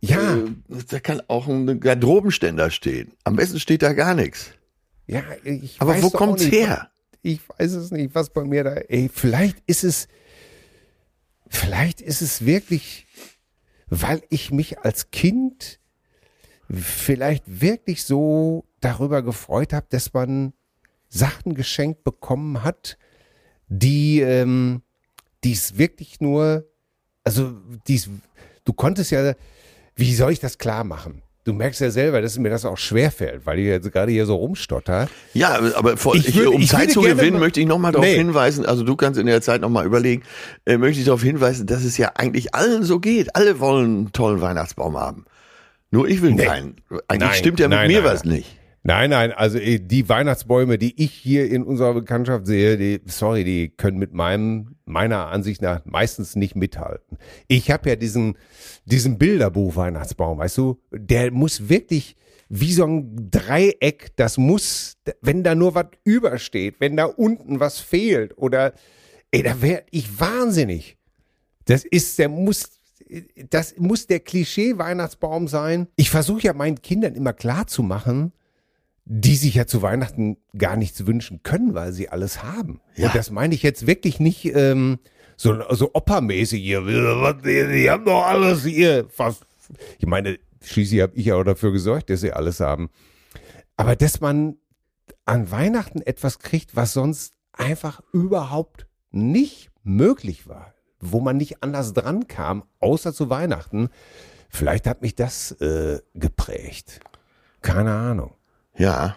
Ja, 0.00 0.36
Äh, 0.36 0.40
da 0.88 1.00
kann 1.00 1.20
auch 1.28 1.48
ein 1.48 1.80
Garderobenständer 1.80 2.70
stehen. 2.70 3.12
Am 3.24 3.36
besten 3.36 3.58
steht 3.60 3.82
da 3.82 3.92
gar 3.92 4.14
nichts. 4.14 4.50
Ja, 5.06 5.22
ich 5.44 5.80
Aber 5.80 5.94
weiß 5.94 6.02
wo 6.02 6.10
kommt's 6.10 6.44
nicht, 6.44 6.54
her? 6.54 6.90
Ich 7.22 7.40
weiß 7.48 7.72
es 7.72 7.90
nicht, 7.90 8.14
was 8.14 8.30
bei 8.30 8.44
mir 8.44 8.64
da. 8.64 8.72
Ey, 8.74 9.10
vielleicht 9.12 9.58
ist 9.66 9.84
es, 9.84 10.08
vielleicht 11.48 12.00
ist 12.00 12.22
es 12.22 12.44
wirklich, 12.44 13.06
weil 13.88 14.22
ich 14.30 14.50
mich 14.50 14.80
als 14.80 15.10
Kind 15.10 15.80
vielleicht 16.70 17.44
wirklich 17.46 18.04
so 18.04 18.64
darüber 18.80 19.22
gefreut 19.22 19.72
habe, 19.72 19.86
dass 19.90 20.12
man 20.12 20.52
Sachen 21.08 21.54
geschenkt 21.54 22.04
bekommen 22.04 22.62
hat, 22.64 22.98
die, 23.68 24.20
ähm, 24.20 24.82
die 25.44 25.52
es 25.52 25.78
wirklich 25.78 26.20
nur, 26.20 26.68
also 27.22 27.56
dies, 27.86 28.08
du 28.64 28.72
konntest 28.72 29.10
ja, 29.10 29.34
wie 29.94 30.14
soll 30.14 30.32
ich 30.32 30.40
das 30.40 30.58
klar 30.58 30.84
machen? 30.84 31.22
Du 31.44 31.52
merkst 31.52 31.78
ja 31.82 31.90
selber, 31.90 32.22
dass 32.22 32.38
mir 32.38 32.48
das 32.48 32.64
auch 32.64 32.78
schwerfällt, 32.78 33.44
weil 33.44 33.58
ich 33.58 33.66
jetzt 33.66 33.92
gerade 33.92 34.10
hier 34.10 34.24
so 34.24 34.34
rumstotter. 34.36 35.08
Ja, 35.34 35.60
aber 35.74 35.98
vor, 35.98 36.14
Ich 36.14 36.34
würde- 36.34 36.50
um 36.52 36.60
ich 36.62 36.70
Zeit 36.70 36.90
zu 36.90 37.02
gewinnen, 37.02 37.38
möchte 37.38 37.60
ich 37.60 37.66
nochmal 37.66 37.92
darauf 37.92 38.06
Nee. 38.06 38.14
hinweisen, 38.16 38.64
also 38.64 38.82
du 38.82 38.96
kannst 38.96 39.20
in 39.20 39.26
der 39.26 39.42
Zeit 39.42 39.60
nochmal 39.60 39.84
überlegen, 39.84 40.22
äh, 40.64 40.78
möchte 40.78 41.00
ich 41.00 41.04
darauf 41.04 41.22
hinweisen, 41.22 41.66
dass 41.66 41.84
es 41.84 41.98
ja 41.98 42.12
eigentlich 42.14 42.54
allen 42.54 42.82
so 42.82 42.98
geht. 42.98 43.36
Alle 43.36 43.60
wollen 43.60 43.84
einen 43.84 44.12
tollen 44.12 44.40
Weihnachtsbaum 44.40 44.96
haben. 44.98 45.26
Nur 45.90 46.08
ich 46.08 46.22
will 46.22 46.32
Nee. 46.32 46.46
keinen. 46.46 46.76
Eigentlich 47.08 47.28
Nein, 47.30 47.38
stimmt 47.38 47.60
ja 47.60 47.68
mit 47.68 47.76
nein, 47.78 47.88
mir 47.88 48.00
nein, 48.02 48.10
was 48.10 48.24
nicht. 48.24 48.56
Nein, 48.86 49.10
nein, 49.10 49.32
also 49.32 49.58
eh, 49.58 49.78
die 49.78 50.10
Weihnachtsbäume, 50.10 50.76
die 50.76 51.02
ich 51.02 51.10
hier 51.10 51.50
in 51.50 51.62
unserer 51.64 51.94
Bekanntschaft 51.94 52.46
sehe, 52.46 52.76
die, 52.76 53.00
sorry, 53.06 53.42
die 53.42 53.70
können 53.70 53.98
mit 53.98 54.12
meinem, 54.12 54.76
meiner 54.84 55.28
Ansicht 55.28 55.62
nach 55.62 55.82
meistens 55.86 56.36
nicht 56.36 56.54
mithalten. 56.54 57.16
Ich 57.48 57.70
habe 57.70 57.88
ja 57.88 57.96
diesen, 57.96 58.36
diesen 58.84 59.16
Bilderbuch 59.16 59.76
Weihnachtsbaum, 59.76 60.36
weißt 60.36 60.58
du, 60.58 60.82
der 60.92 61.30
muss 61.30 61.70
wirklich 61.70 62.14
wie 62.50 62.74
so 62.74 62.84
ein 62.84 63.30
Dreieck, 63.30 64.14
das 64.16 64.36
muss, 64.36 64.98
wenn 65.22 65.42
da 65.42 65.54
nur 65.54 65.74
was 65.74 65.86
übersteht, 66.04 66.76
wenn 66.78 66.94
da 66.94 67.06
unten 67.06 67.60
was 67.60 67.80
fehlt 67.80 68.36
oder, 68.36 68.74
ey, 69.30 69.42
da 69.42 69.62
wäre 69.62 69.84
ich 69.92 70.20
wahnsinnig. 70.20 70.98
Das 71.64 71.86
ist, 71.86 72.18
der 72.18 72.28
muss, 72.28 72.80
das 73.48 73.78
muss 73.78 74.06
der 74.06 74.20
Klischee-Weihnachtsbaum 74.20 75.48
sein. 75.48 75.88
Ich 75.96 76.10
versuche 76.10 76.42
ja 76.42 76.52
meinen 76.52 76.82
Kindern 76.82 77.14
immer 77.14 77.32
klar 77.32 77.66
zu 77.66 77.82
machen, 77.82 78.34
die 79.06 79.36
sich 79.36 79.54
ja 79.54 79.66
zu 79.66 79.82
Weihnachten 79.82 80.38
gar 80.56 80.76
nichts 80.76 81.06
wünschen 81.06 81.42
können, 81.42 81.74
weil 81.74 81.92
sie 81.92 82.08
alles 82.08 82.42
haben. 82.42 82.80
Ja. 82.96 83.08
Und 83.08 83.14
das 83.14 83.30
meine 83.30 83.54
ich 83.54 83.62
jetzt 83.62 83.86
wirklich 83.86 84.18
nicht 84.18 84.44
ähm, 84.54 84.98
so, 85.36 85.62
so 85.70 85.90
oppermäßig 85.92 86.62
hier. 86.62 86.80
Die 86.82 87.90
haben 87.90 88.04
doch 88.04 88.24
alles 88.24 88.64
hier. 88.64 89.06
Fast. 89.10 89.44
Ich 89.98 90.06
meine, 90.06 90.38
schließlich 90.62 91.02
habe 91.02 91.16
ich 91.16 91.26
ja 91.26 91.36
auch 91.36 91.44
dafür 91.44 91.72
gesorgt, 91.72 92.08
dass 92.10 92.20
sie 92.20 92.32
alles 92.32 92.60
haben. 92.60 92.88
Aber 93.76 93.96
dass 93.96 94.20
man 94.20 94.56
an 95.24 95.50
Weihnachten 95.50 96.00
etwas 96.00 96.38
kriegt, 96.38 96.76
was 96.76 96.92
sonst 96.92 97.34
einfach 97.52 98.00
überhaupt 98.12 98.86
nicht 99.10 99.70
möglich 99.82 100.48
war, 100.48 100.74
wo 101.00 101.20
man 101.20 101.36
nicht 101.36 101.62
anders 101.62 101.92
dran 101.92 102.26
kam, 102.26 102.64
außer 102.80 103.12
zu 103.12 103.28
Weihnachten, 103.30 103.88
vielleicht 104.48 104.86
hat 104.86 105.02
mich 105.02 105.14
das 105.14 105.52
äh, 105.60 106.00
geprägt. 106.14 107.00
Keine 107.60 107.92
Ahnung. 107.92 108.32
Ja. 108.76 109.16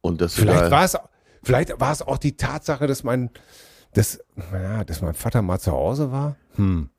Und 0.00 0.20
das 0.20 0.34
Vielleicht 0.34 0.70
war 0.70 0.84
es, 0.84 0.96
vielleicht 1.42 1.80
war 1.80 1.92
es 1.92 2.02
auch 2.02 2.18
die 2.18 2.36
Tatsache, 2.36 2.86
dass 2.86 3.02
mein, 3.04 3.30
dass, 3.94 4.20
ja, 4.52 4.84
dass 4.84 5.02
mein 5.02 5.14
Vater 5.14 5.42
mal 5.42 5.58
zu 5.58 5.72
Hause 5.72 6.12
war. 6.12 6.36
Hm. 6.56 6.90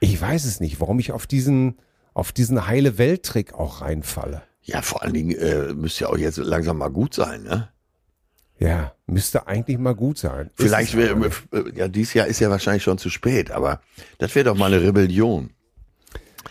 Ich 0.00 0.20
weiß 0.20 0.44
es 0.44 0.60
nicht, 0.60 0.80
warum 0.80 0.98
ich 0.98 1.12
auf 1.12 1.26
diesen, 1.26 1.78
auf 2.14 2.32
diesen 2.32 2.66
heile 2.66 2.98
Welt-Trick 2.98 3.54
auch 3.54 3.80
reinfalle. 3.80 4.42
Ja, 4.62 4.82
vor 4.82 5.02
allen 5.02 5.14
Dingen 5.14 5.36
äh, 5.36 5.72
müsste 5.74 6.04
ja 6.04 6.10
auch 6.10 6.18
jetzt 6.18 6.36
langsam 6.36 6.78
mal 6.78 6.90
gut 6.90 7.14
sein, 7.14 7.42
ne? 7.42 7.70
Ja, 8.58 8.94
müsste 9.06 9.46
eigentlich 9.46 9.78
mal 9.78 9.94
gut 9.94 10.18
sein. 10.18 10.50
Vielleicht 10.56 10.96
wäre, 10.96 11.30
äh, 11.52 11.72
ja, 11.74 11.88
dieses 11.88 12.14
Jahr 12.14 12.26
ist 12.26 12.40
ja 12.40 12.50
wahrscheinlich 12.50 12.82
schon 12.82 12.98
zu 12.98 13.08
spät, 13.08 13.50
aber 13.50 13.80
das 14.18 14.34
wäre 14.34 14.46
doch 14.46 14.56
mal 14.56 14.72
eine 14.72 14.82
Rebellion. 14.82 15.50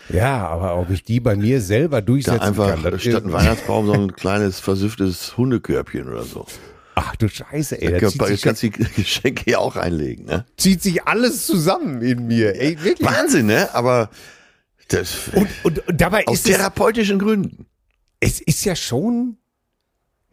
Ja, 0.08 0.46
aber 0.48 0.76
ob 0.78 0.90
ich 0.90 1.02
die 1.02 1.20
bei 1.20 1.36
mir 1.36 1.60
selber 1.60 2.00
Da 2.00 2.06
durchsetzen 2.06 2.40
einfach 2.40 2.82
kann. 2.82 2.98
statt 2.98 3.24
ein 3.24 3.32
Weihnachtsbaum 3.32 3.86
so 3.86 3.92
ein 3.92 4.14
kleines 4.16 4.58
versüfftes 4.60 5.36
Hundekörbchen 5.36 6.08
oder 6.08 6.22
so. 6.24 6.46
Ach 6.94 7.14
du 7.16 7.28
Scheiße, 7.28 7.80
ey, 7.80 7.92
Da 7.92 7.98
da 8.00 8.08
zieht 8.08 8.42
kannst 8.42 8.62
du 8.62 8.70
die 8.70 8.84
Geschenke 8.96 9.50
ja 9.50 9.58
auch 9.58 9.76
einlegen, 9.76 10.24
ne? 10.24 10.44
zieht 10.56 10.82
sich 10.82 11.04
alles 11.06 11.46
zusammen 11.46 12.02
in 12.02 12.26
mir. 12.26 12.60
Ey, 12.60 12.82
wirklich. 12.82 13.06
Wahnsinn, 13.08 13.46
ne? 13.46 13.72
Aber 13.74 14.10
das 14.88 15.28
Und, 15.32 15.48
und, 15.62 15.86
und 15.86 16.00
dabei 16.00 16.26
aus 16.26 16.38
ist 16.40 16.48
es, 16.48 16.56
therapeutischen 16.56 17.18
Gründen. 17.18 17.66
es 18.20 18.40
ist 18.40 18.64
ja 18.64 18.74
schon, 18.74 19.36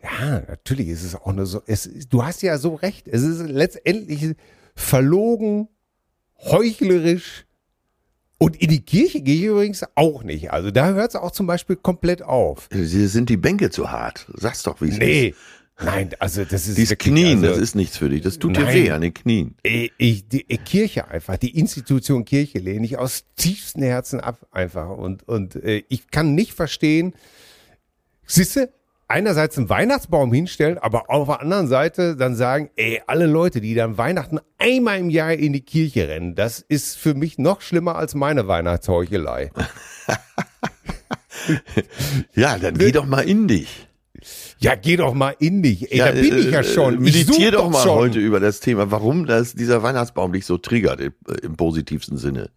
ja, 0.01 0.41
natürlich 0.47 0.87
ist 0.87 1.03
es 1.03 1.13
auch 1.15 1.27
eine 1.27 1.45
so, 1.45 1.61
es, 1.67 1.89
du 2.09 2.23
hast 2.23 2.41
ja 2.41 2.57
so 2.57 2.73
recht, 2.75 3.07
es 3.07 3.21
ist 3.21 3.41
letztendlich 3.47 4.35
verlogen, 4.75 5.67
heuchlerisch 6.39 7.45
und 8.37 8.61
in 8.61 8.69
die 8.69 8.81
Kirche 8.81 9.21
gehe 9.21 9.35
ich 9.35 9.43
übrigens 9.43 9.85
auch 9.95 10.23
nicht. 10.23 10.51
Also 10.51 10.71
da 10.71 10.93
hört 10.93 11.09
es 11.11 11.15
auch 11.15 11.31
zum 11.31 11.47
Beispiel 11.47 11.77
komplett 11.77 12.21
auf. 12.21 12.67
Sie 12.71 13.07
sind 13.07 13.29
die 13.29 13.37
Bänke 13.37 13.69
zu 13.69 13.91
hart. 13.91 14.27
Sag's 14.33 14.63
doch, 14.63 14.81
wie 14.81 14.89
es 14.89 14.93
ist. 14.95 14.99
Nee, 14.99 15.35
nein, 15.79 16.09
also 16.19 16.43
das 16.43 16.67
ist 16.67 16.77
Dieses 16.77 16.91
wirklich, 16.91 17.13
Knien, 17.13 17.37
also, 17.37 17.47
das 17.47 17.57
ist 17.57 17.75
nichts 17.75 17.97
für 17.97 18.09
dich. 18.09 18.21
Das 18.21 18.37
tut 18.37 18.57
dir 18.57 18.63
Nein. 18.63 18.73
weh 18.75 18.91
an 18.91 19.01
den 19.01 19.13
Knien. 19.13 19.55
Ich, 19.63 19.93
ich, 19.97 20.27
die 20.27 20.49
äh, 20.49 20.57
Kirche 20.57 21.07
einfach, 21.07 21.37
die 21.37 21.57
Institution 21.57 22.25
Kirche 22.25 22.59
lehne 22.59 22.85
ich 22.85 22.97
aus 22.97 23.23
tiefstem 23.37 23.83
Herzen 23.83 24.19
ab 24.19 24.45
einfach 24.51 24.89
und 24.89 25.27
und 25.27 25.55
äh, 25.55 25.83
ich 25.87 26.11
kann 26.11 26.35
nicht 26.35 26.53
verstehen, 26.53 27.13
siehste, 28.25 28.73
einerseits 29.07 29.57
einen 29.57 29.69
Weihnachtsbaum 29.69 30.33
hinstellen, 30.33 30.77
aber 30.77 31.09
auf 31.09 31.27
der 31.27 31.41
anderen 31.41 31.67
Seite 31.67 32.15
dann 32.15 32.35
sagen, 32.35 32.69
ey, 32.75 33.01
alle 33.07 33.25
Leute, 33.27 33.61
die 33.61 33.75
dann 33.75 33.97
Weihnachten 33.97 34.39
einmal 34.57 34.99
im 34.99 35.09
Jahr 35.09 35.33
in 35.33 35.53
die 35.53 35.61
Kirche 35.61 36.07
rennen, 36.07 36.35
das 36.35 36.59
ist 36.59 36.97
für 36.97 37.13
mich 37.13 37.37
noch 37.37 37.61
schlimmer 37.61 37.95
als 37.95 38.15
meine 38.15 38.47
Weihnachtsheuchelei. 38.47 39.51
Ja, 42.33 42.57
dann 42.57 42.77
geh 42.77 42.91
doch 42.91 43.05
mal 43.05 43.21
in 43.21 43.47
dich. 43.47 43.87
Ja, 44.57 44.75
geh 44.75 44.95
doch 44.95 45.13
mal 45.13 45.35
in 45.37 45.61
dich. 45.61 45.91
Ey, 45.91 45.99
Ja, 45.99 46.07
da 46.07 46.13
bin 46.13 46.37
ich 46.37 46.49
ja 46.49 46.61
äh, 46.61 46.63
schon. 46.63 46.95
Ich 46.95 47.13
Meditier 47.13 47.51
such 47.51 47.59
doch 47.59 47.69
mal 47.69 47.83
schon. 47.83 47.95
heute 47.95 48.19
über 48.19 48.39
das 48.39 48.59
Thema, 48.59 48.89
warum 48.89 49.25
das, 49.25 49.53
dieser 49.53 49.83
Weihnachtsbaum 49.83 50.33
dich 50.33 50.45
so 50.45 50.57
triggert 50.57 51.01
im, 51.01 51.13
im 51.43 51.55
positivsten 51.55 52.17
Sinne. 52.17 52.49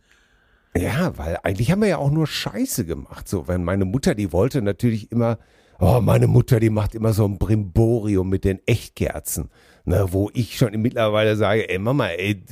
Ja, 0.77 1.13
weil 1.19 1.39
eigentlich 1.43 1.71
haben 1.71 1.83
wir 1.83 1.89
ja 1.89 1.99
auch 1.99 2.11
nur 2.11 2.27
Scheiße 2.27 2.85
gemacht. 2.85 3.29
So, 3.29 3.49
wenn 3.49 3.65
meine 3.65 3.85
Mutter, 3.85 4.15
die 4.15 4.33
wollte 4.33 4.63
natürlich 4.63 5.11
immer, 5.11 5.39
oh, 5.79 6.01
meine 6.01 6.27
Mutter, 6.27 6.61
die 6.61 6.71
macht 6.71 6.95
immer 6.95 7.13
so 7.13 7.25
ein 7.25 7.39
Brimborium 7.39 8.29
mit 8.29 8.45
den 8.45 8.61
Echtkerzen. 8.67 9.51
Ne, 9.85 10.07
wo 10.11 10.31
ich 10.35 10.59
schon 10.59 10.73
mittlerweile 10.83 11.35
sage, 11.37 11.69
ey 11.71 11.79
Mama, 11.79 12.09
ey, 12.09 12.43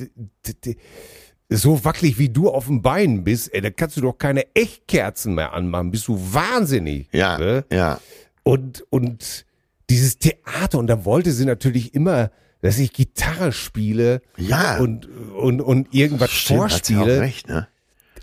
so 1.49 1.83
wackelig 1.85 2.17
wie 2.17 2.29
du 2.29 2.49
auf 2.49 2.65
dem 2.65 2.81
Bein 2.81 3.23
bist, 3.23 3.53
ey, 3.53 3.61
da 3.61 3.69
kannst 3.69 3.95
du 3.97 4.01
doch 4.01 4.17
keine 4.17 4.53
Echtkerzen 4.55 5.35
mehr 5.35 5.53
anmachen. 5.53 5.91
Bist 5.91 6.07
du 6.07 6.17
wahnsinnig. 6.33 7.07
Ja, 7.13 7.37
Ne? 7.37 7.65
ja. 7.71 7.99
Und, 8.43 8.83
und 8.89 9.45
dieses 9.89 10.17
Theater, 10.17 10.79
und 10.79 10.87
da 10.87 11.05
wollte 11.05 11.31
sie 11.31 11.45
natürlich 11.45 11.93
immer, 11.93 12.31
dass 12.61 12.79
ich 12.79 12.91
Gitarre 12.91 13.51
spiele 13.51 14.21
Ja. 14.37 14.79
und, 14.79 15.07
und, 15.35 15.61
und 15.61 15.93
irgendwas 15.93 16.31
Stimmt, 16.31 16.59
vorspiele. 16.59 17.21
recht, 17.21 17.47
ne? 17.47 17.67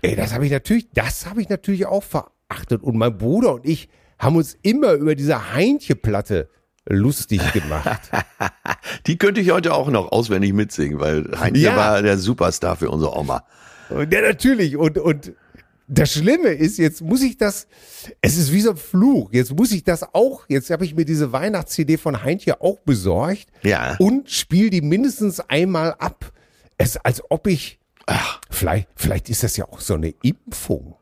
Ey, 0.01 0.15
das 0.15 0.33
habe 0.33 0.45
ich 0.45 0.51
natürlich, 0.51 0.89
das 0.93 1.25
habe 1.25 1.41
ich 1.41 1.49
natürlich 1.49 1.85
auch 1.87 2.03
verachtet. 2.03 2.83
Und 2.83 2.97
mein 2.97 3.17
Bruder 3.17 3.53
und 3.55 3.65
ich 3.65 3.87
haben 4.19 4.35
uns 4.35 4.57
immer 4.61 4.93
über 4.93 5.15
diese 5.15 5.53
Heintje-Platte 5.53 6.49
lustig 6.87 7.41
gemacht. 7.53 8.11
Die 9.07 9.17
könnte 9.17 9.41
ich 9.41 9.51
heute 9.51 9.73
auch 9.73 9.89
noch 9.89 10.11
auswendig 10.11 10.53
mitsingen, 10.53 10.99
weil 10.99 11.29
Heinz 11.39 11.57
Ja. 11.57 11.75
war 11.75 12.01
der 12.01 12.17
Superstar 12.17 12.75
für 12.75 12.89
unsere 12.89 13.17
Oma. 13.17 13.43
Ja, 13.89 14.21
natürlich. 14.21 14.77
Und, 14.77 14.97
und 14.97 15.33
das 15.87 16.13
Schlimme 16.13 16.49
ist, 16.49 16.77
jetzt 16.77 17.01
muss 17.01 17.21
ich 17.21 17.37
das, 17.37 17.67
es 18.21 18.37
ist 18.37 18.51
wie 18.51 18.61
so 18.61 18.71
ein 18.71 18.77
Fluch. 18.77 19.29
Jetzt 19.31 19.55
muss 19.55 19.71
ich 19.71 19.83
das 19.83 20.03
auch, 20.13 20.45
jetzt 20.47 20.69
habe 20.69 20.85
ich 20.85 20.95
mir 20.95 21.05
diese 21.05 21.31
Weihnachts-CD 21.31 21.97
von 21.97 22.23
Heintje 22.23 22.61
auch 22.61 22.79
besorgt. 22.79 23.47
Ja. 23.63 23.95
Und 23.99 24.29
spiele 24.29 24.69
die 24.69 24.81
mindestens 24.81 25.39
einmal 25.39 25.93
ab. 25.99 26.31
Es, 26.77 26.97
als 26.97 27.21
ob 27.29 27.47
ich, 27.47 27.79
Ach, 28.07 28.39
vielleicht, 28.51 28.89
vielleicht 28.95 29.29
ist 29.31 29.41
das 29.41 29.57
ja 29.57 29.65
auch 29.65 29.79
so 29.79 29.95
eine 29.95 30.13
Impfung. 30.21 30.95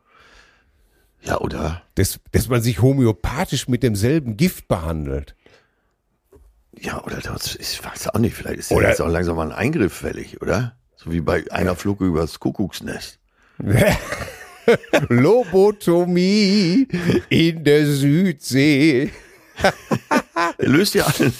Ja, 1.24 1.40
oder? 1.40 1.82
Dass, 1.94 2.20
dass 2.32 2.48
man 2.48 2.62
sich 2.62 2.82
homöopathisch 2.82 3.68
mit 3.68 3.82
demselben 3.82 4.36
Gift 4.36 4.68
behandelt. 4.68 5.34
Ja, 6.78 7.02
oder 7.04 7.18
das, 7.18 7.56
ich 7.56 7.82
weiß 7.84 8.08
auch 8.08 8.18
nicht, 8.18 8.34
vielleicht 8.34 8.58
ist 8.58 8.70
ja 8.70 8.80
jetzt 8.80 9.00
auch 9.00 9.08
langsam 9.08 9.36
mal 9.36 9.50
ein 9.50 9.56
Eingriff 9.56 9.92
fällig, 9.92 10.42
oder? 10.42 10.76
So 10.96 11.12
wie 11.12 11.20
bei 11.20 11.44
einer 11.50 11.76
Flug 11.76 12.00
übers 12.00 12.40
Kuckucksnest. 12.40 13.18
Lobotomie 15.08 16.88
in 17.28 17.64
der 17.64 17.86
Südsee. 17.86 19.10
Der 20.58 20.68
löst 20.68 20.94
ja 20.94 21.06
an, 21.06 21.32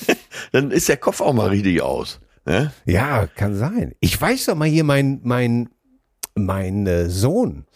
dann 0.53 0.70
ist 0.70 0.88
der 0.88 0.99
Kopf 0.99 1.20
auch 1.20 1.33
mal 1.33 1.49
richtig 1.49 1.83
aus. 1.83 2.20
Ne? 2.47 2.73
Ja, 2.85 3.27
kann 3.27 3.57
sein. 3.57 3.94
Ich 4.01 4.20
weiß 4.20 4.47
doch 4.47 4.55
mal 4.55 4.68
hier, 4.68 4.85
mein, 4.85 5.20
mein, 5.25 5.70
mein 6.35 6.87
äh, 6.87 7.09
Sohn, 7.09 7.66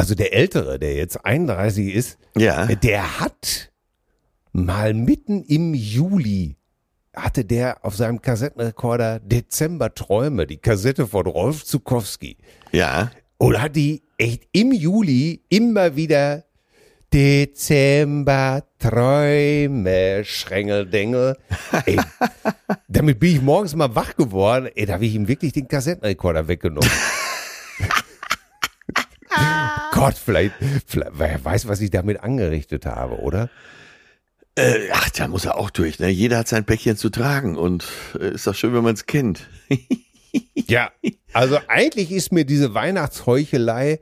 also 0.00 0.14
der 0.14 0.32
Ältere, 0.32 0.78
der 0.78 0.94
jetzt 0.94 1.26
31 1.26 1.94
ist, 1.94 2.18
Ja. 2.34 2.64
der 2.66 3.20
hat 3.20 3.70
mal 4.52 4.94
mitten 4.94 5.42
im 5.44 5.74
Juli 5.74 6.56
hatte 7.14 7.44
der 7.44 7.84
auf 7.84 7.96
seinem 7.96 8.22
Kassettenrekorder 8.22 9.18
Dezember 9.18 9.92
Träume, 9.92 10.46
die 10.46 10.56
Kassette 10.56 11.06
von 11.06 11.26
Rolf 11.26 11.66
Zukowski. 11.66 12.38
Ja. 12.72 13.10
Und 13.36 13.60
hat 13.60 13.76
die 13.76 14.02
echt 14.16 14.44
im 14.52 14.72
Juli 14.72 15.42
immer 15.50 15.96
wieder 15.96 16.44
Dezember 17.12 18.64
Träume, 18.78 20.24
Schrängeldengel. 20.24 21.36
Ey, 21.84 22.00
damit 22.88 23.20
bin 23.20 23.36
ich 23.36 23.42
morgens 23.42 23.74
mal 23.74 23.94
wach 23.94 24.16
geworden. 24.16 24.70
Ey, 24.74 24.86
da 24.86 24.94
habe 24.94 25.04
ich 25.04 25.14
ihm 25.14 25.28
wirklich 25.28 25.52
den 25.52 25.68
Kassettenrekorder 25.68 26.48
weggenommen. 26.48 26.88
Gott, 30.00 30.16
vielleicht, 30.16 30.54
vielleicht, 30.86 31.12
wer 31.14 31.44
weiß, 31.44 31.68
was 31.68 31.80
ich 31.80 31.90
damit 31.90 32.20
angerichtet 32.20 32.86
habe, 32.86 33.20
oder? 33.20 33.50
Äh, 34.56 34.88
ach, 34.92 35.10
da 35.10 35.28
muss 35.28 35.44
er 35.44 35.56
auch 35.56 35.70
durch. 35.70 35.98
Ne? 35.98 36.08
Jeder 36.08 36.38
hat 36.38 36.48
sein 36.48 36.64
Päckchen 36.64 36.96
zu 36.96 37.10
tragen 37.10 37.56
und 37.56 37.86
äh, 38.18 38.34
ist 38.34 38.46
doch 38.46 38.54
schön, 38.54 38.74
wenn 38.74 38.84
man 38.84 38.94
es 38.94 39.06
kennt. 39.06 39.48
Ja, 40.54 40.92
also 41.32 41.58
eigentlich 41.66 42.12
ist 42.12 42.30
mir 42.30 42.44
diese 42.44 42.72
Weihnachtsheuchelei 42.72 43.98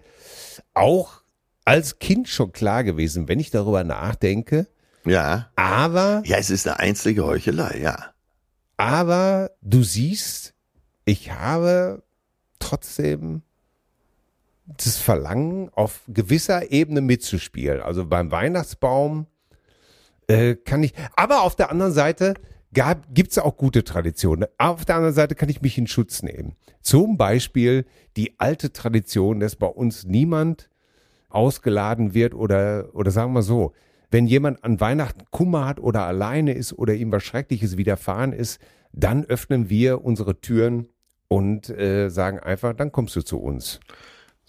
auch 0.74 1.22
als 1.64 1.98
Kind 1.98 2.28
schon 2.28 2.52
klar 2.52 2.84
gewesen, 2.84 3.28
wenn 3.28 3.40
ich 3.40 3.50
darüber 3.50 3.82
nachdenke. 3.82 4.66
Ja. 5.06 5.50
Aber 5.56 6.22
Ja, 6.26 6.36
es 6.36 6.50
ist 6.50 6.68
eine 6.68 6.78
einzige 6.80 7.24
Heuchelei, 7.24 7.78
ja. 7.80 8.12
Aber 8.76 9.52
du 9.62 9.82
siehst, 9.82 10.52
ich 11.06 11.32
habe 11.32 12.02
trotzdem 12.58 13.40
das 14.76 14.98
Verlangen, 14.98 15.70
auf 15.72 16.02
gewisser 16.08 16.70
Ebene 16.70 17.00
mitzuspielen. 17.00 17.80
Also 17.80 18.06
beim 18.06 18.30
Weihnachtsbaum 18.30 19.26
äh, 20.26 20.56
kann 20.56 20.82
ich, 20.82 20.92
aber 21.16 21.42
auf 21.42 21.56
der 21.56 21.70
anderen 21.70 21.92
Seite 21.92 22.34
gibt 22.72 23.30
es 23.30 23.38
auch 23.38 23.56
gute 23.56 23.82
Traditionen. 23.82 24.46
Auf 24.58 24.84
der 24.84 24.96
anderen 24.96 25.14
Seite 25.14 25.34
kann 25.34 25.48
ich 25.48 25.62
mich 25.62 25.78
in 25.78 25.86
Schutz 25.86 26.22
nehmen. 26.22 26.54
Zum 26.82 27.16
Beispiel 27.16 27.86
die 28.16 28.38
alte 28.38 28.72
Tradition, 28.72 29.40
dass 29.40 29.56
bei 29.56 29.66
uns 29.66 30.04
niemand 30.04 30.68
ausgeladen 31.30 32.14
wird 32.14 32.34
oder, 32.34 32.90
oder 32.92 33.10
sagen 33.10 33.32
wir 33.32 33.42
so, 33.42 33.72
wenn 34.10 34.26
jemand 34.26 34.64
an 34.64 34.80
Weihnachten 34.80 35.24
Kummer 35.30 35.66
hat 35.66 35.80
oder 35.80 36.04
alleine 36.04 36.52
ist 36.52 36.72
oder 36.72 36.94
ihm 36.94 37.12
was 37.12 37.24
Schreckliches 37.24 37.76
widerfahren 37.76 38.32
ist, 38.32 38.60
dann 38.92 39.24
öffnen 39.24 39.68
wir 39.68 40.04
unsere 40.04 40.40
Türen 40.40 40.88
und 41.28 41.68
äh, 41.68 42.08
sagen 42.08 42.38
einfach, 42.38 42.74
dann 42.74 42.92
kommst 42.92 43.16
du 43.16 43.22
zu 43.22 43.38
uns. 43.38 43.80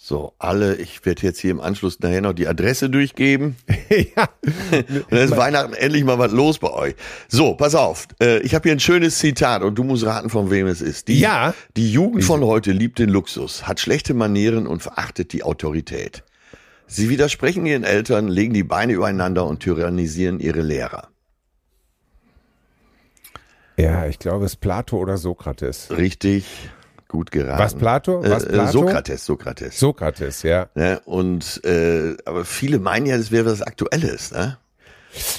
So, 0.02 0.34
alle, 0.40 0.78
ich 0.78 1.06
werde 1.06 1.24
jetzt 1.24 1.40
hier 1.40 1.52
im 1.52 1.60
Anschluss 1.60 2.00
nachher 2.00 2.22
noch 2.22 2.32
die 2.32 2.48
Adresse 2.48 2.90
durchgeben. 2.90 3.58
ja. 3.90 4.30
Und 4.42 5.06
dann 5.12 5.20
ist 5.20 5.36
Weihnachten 5.36 5.74
endlich 5.74 6.06
mal 6.06 6.18
was 6.18 6.32
los 6.32 6.58
bei 6.58 6.72
euch. 6.72 6.96
So, 7.28 7.56
pass 7.56 7.76
auf. 7.76 8.08
Äh, 8.22 8.40
ich 8.40 8.56
habe 8.56 8.64
hier 8.64 8.72
ein 8.72 8.80
schönes 8.80 9.20
Zitat 9.20 9.62
und 9.62 9.76
du 9.76 9.84
musst 9.84 10.06
raten, 10.06 10.30
von 10.30 10.50
wem 10.52 10.68
es 10.68 10.82
ist. 10.82 11.10
Die, 11.10 11.20
Ja. 11.20 11.54
Die 11.76 11.92
Jugend 11.92 12.24
von 12.24 12.42
heute 12.46 12.72
liebt 12.72 12.98
den 12.98 13.10
Luxus, 13.10 13.68
hat 13.68 13.82
schlechte 13.82 14.14
Manieren 14.14 14.68
und 14.68 14.82
verachtet 14.82 15.34
die 15.34 15.44
Autorität. 15.44 16.24
Sie 16.88 17.10
widersprechen 17.10 17.66
ihren 17.66 17.84
Eltern, 17.84 18.30
legen 18.30 18.54
die 18.54 18.64
Beine 18.64 18.94
übereinander 18.94 19.46
und 19.46 19.60
tyrannisieren 19.60 20.40
ihre 20.40 20.62
Lehrer. 20.62 21.10
Ja, 23.76 24.08
ich 24.08 24.18
glaube, 24.18 24.46
es 24.46 24.54
ist 24.54 24.62
Plato 24.62 24.98
oder 24.98 25.18
Sokrates. 25.18 25.90
Richtig, 25.92 26.46
gut 27.10 27.32
geraten. 27.32 27.60
Was 27.60 27.76
Plato? 27.76 28.24
Was 28.24 28.44
Äh, 28.46 28.48
äh, 28.48 28.54
Plato? 28.54 28.72
Sokrates, 28.72 29.26
Sokrates. 29.26 29.78
Sokrates, 29.80 30.44
ja. 30.44 30.70
Ne? 30.76 31.02
Und 31.04 31.60
äh, 31.66 32.16
aber 32.24 32.46
viele 32.46 32.80
meinen 32.80 33.06
ja, 33.08 33.18
das 33.18 33.32
wäre 33.32 33.46
was 33.48 33.62
Aktuelles, 33.62 34.32
ne? 34.32 34.58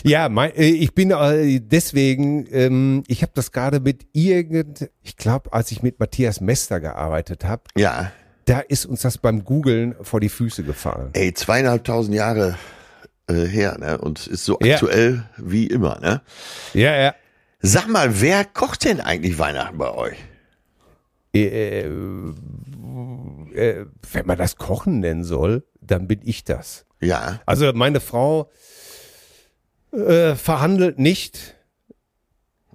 Ja, 0.02 0.28
mein, 0.28 0.50
äh, 0.56 0.64
ich 0.66 0.94
bin 0.94 1.12
äh, 1.12 1.60
deswegen, 1.60 2.46
ähm, 2.50 3.04
ich 3.06 3.22
habe 3.22 3.32
das 3.36 3.52
gerade 3.52 3.78
mit 3.80 4.04
irgend, 4.12 4.90
ich 5.02 5.16
glaube, 5.16 5.52
als 5.52 5.70
ich 5.70 5.80
mit 5.82 6.00
Matthias 6.00 6.40
Mester 6.40 6.80
gearbeitet 6.80 7.44
habe, 7.44 7.62
Ja. 7.76 8.10
da 8.46 8.58
ist 8.58 8.84
uns 8.84 9.02
das 9.02 9.16
beim 9.18 9.44
Googlen 9.44 9.94
vor 10.02 10.18
die 10.18 10.28
Füße 10.28 10.64
gefallen. 10.64 11.10
Ey, 11.12 11.32
zweieinhalbtausend 11.32 12.16
Jahre 12.16 12.56
äh, 13.28 13.44
her, 13.46 13.78
ne? 13.78 13.98
Und 13.98 14.26
ist 14.26 14.44
so 14.44 14.58
Ja. 14.60 14.74
aktuell 14.74 15.22
wie 15.36 15.68
immer, 15.68 16.00
ne? 16.00 16.20
Ja, 16.74 16.96
ja. 16.96 17.14
Sag 17.60 17.86
mal, 17.86 18.20
wer 18.20 18.44
kocht 18.44 18.84
denn 18.84 19.00
eigentlich 19.00 19.38
Weihnachten 19.38 19.78
bei 19.78 19.92
euch? 19.94 20.16
Äh, 21.32 21.80
äh, 21.80 21.86
wenn 24.12 24.26
man 24.26 24.38
das 24.38 24.56
Kochen 24.56 25.00
nennen 25.00 25.24
soll, 25.24 25.64
dann 25.80 26.06
bin 26.08 26.20
ich 26.24 26.44
das. 26.44 26.86
Ja. 27.00 27.40
Also 27.46 27.72
meine 27.72 28.00
Frau 28.00 28.50
äh, 29.92 30.34
verhandelt 30.34 30.98
nicht. 30.98 31.56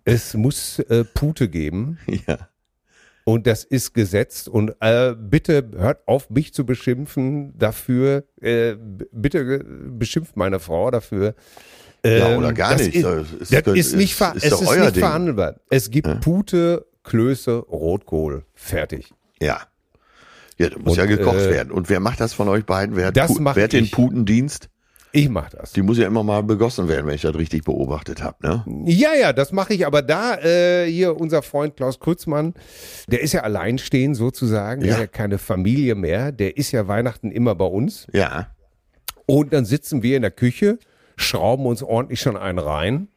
Es 0.04 0.34
muss 0.36 0.80
äh, 0.80 1.04
Pute 1.04 1.50
geben 1.50 1.98
Ja. 2.28 2.50
und 3.24 3.48
das 3.48 3.63
ist 3.63 3.94
gesetzt. 3.94 4.48
Und 4.48 4.76
äh, 4.80 5.15
bitte 5.18 5.70
hört 5.76 6.08
auf, 6.08 6.30
mich 6.30 6.54
zu 6.54 6.65
beschimpfen 6.65 7.58
dafür. 7.58 8.24
Äh, 8.41 8.76
bitte 9.12 9.39
äh, 9.39 9.63
beschimpft 9.89 10.38
meine 10.38 10.60
Frau 10.60 10.91
dafür. 10.91 11.36
Ja, 12.06 12.30
Ähm, 12.30 12.38
oder 12.38 12.54
gar 12.54 12.74
das 12.74 12.84
nicht. 12.86 12.96
Ist, 12.98 13.04
Das 13.06 13.50
das 13.50 13.68
ist- 13.76 13.88
ist, 13.88 13.96
nicht, 13.96 14.13
ver 14.15 14.36
ist 14.36 14.46
es 14.46 14.62
ist 14.62 14.78
nicht 14.78 14.98
verhandelbar. 14.98 15.56
Es 15.72 15.89
gibt 15.89 16.22
Pute, 16.22 16.86
Klöße, 17.06 17.58
Rotkohl. 17.58 18.44
Fertig. 18.54 19.13
Ja. 19.41 19.62
Ja, 20.58 20.70
da 20.70 20.78
muss 20.80 20.94
Und, 20.94 20.98
ja 20.98 21.06
gekocht 21.06 21.38
äh, 21.39 21.50
werden. 21.52 21.72
Und 21.72 21.89
wer 21.89 22.00
macht 22.00 22.20
das 22.20 22.34
von 22.34 22.48
euch 22.50 22.65
beiden? 22.65 22.96
Wer 22.96 23.08
hat, 23.08 23.18
Das 23.18 23.32
wer 23.39 23.63
hat 23.63 23.74
den. 23.74 23.89
Putendienst? 23.91 24.70
Ich 25.12 25.30
mach 25.30 25.50
das. 25.50 25.72
Die 25.72 25.82
muss 25.82 25.98
ja 25.98 26.08
immer 26.08 26.24
mal 26.24 26.44
begossen 26.44 26.89
werden, 26.89 27.08
wenn 27.08 27.15
ich 27.15 27.22
das 27.22 27.36
richtig 27.36 27.63
beobachtet 27.63 28.22
habe, 28.22 28.46
ne? 28.46 28.65
Ja, 28.86 29.13
ja, 29.13 29.32
das 29.32 29.54
mache 29.54 29.74
ich. 29.74 29.86
Aber 29.86 30.02
da 30.02 30.36
äh, 30.39 30.91
hier 30.91 31.15
unser 31.18 31.41
Freund 31.41 31.78
Klaus 31.78 32.02
Krützmann, 32.02 32.54
der 33.08 33.22
ist 33.22 33.32
ja 33.32 33.41
alleinstehend 33.44 34.18
sozusagen, 34.18 34.82
der 34.82 34.89
Ja. 34.89 34.94
hat 34.96 35.02
ja 35.02 35.08
keine 35.08 35.38
Familie 35.38 35.96
mehr, 35.96 36.34
der 36.34 36.58
ist 36.58 36.74
ja 36.74 36.89
Weihnachten 36.89 37.32
immer 37.32 37.56
bei 37.56 37.63
uns. 37.65 38.08
Ja. 38.12 38.48
Und 39.26 39.54
dann 39.54 39.63
sitzen 39.63 40.04
wir 40.04 40.18
in 40.18 40.22
der 40.22 40.32
Küche, 40.32 40.80
schrauben 41.15 41.65
uns 41.65 41.82
ordentlich 41.82 42.20
schon 42.20 42.36
einen 42.36 42.60
rein. 42.60 43.08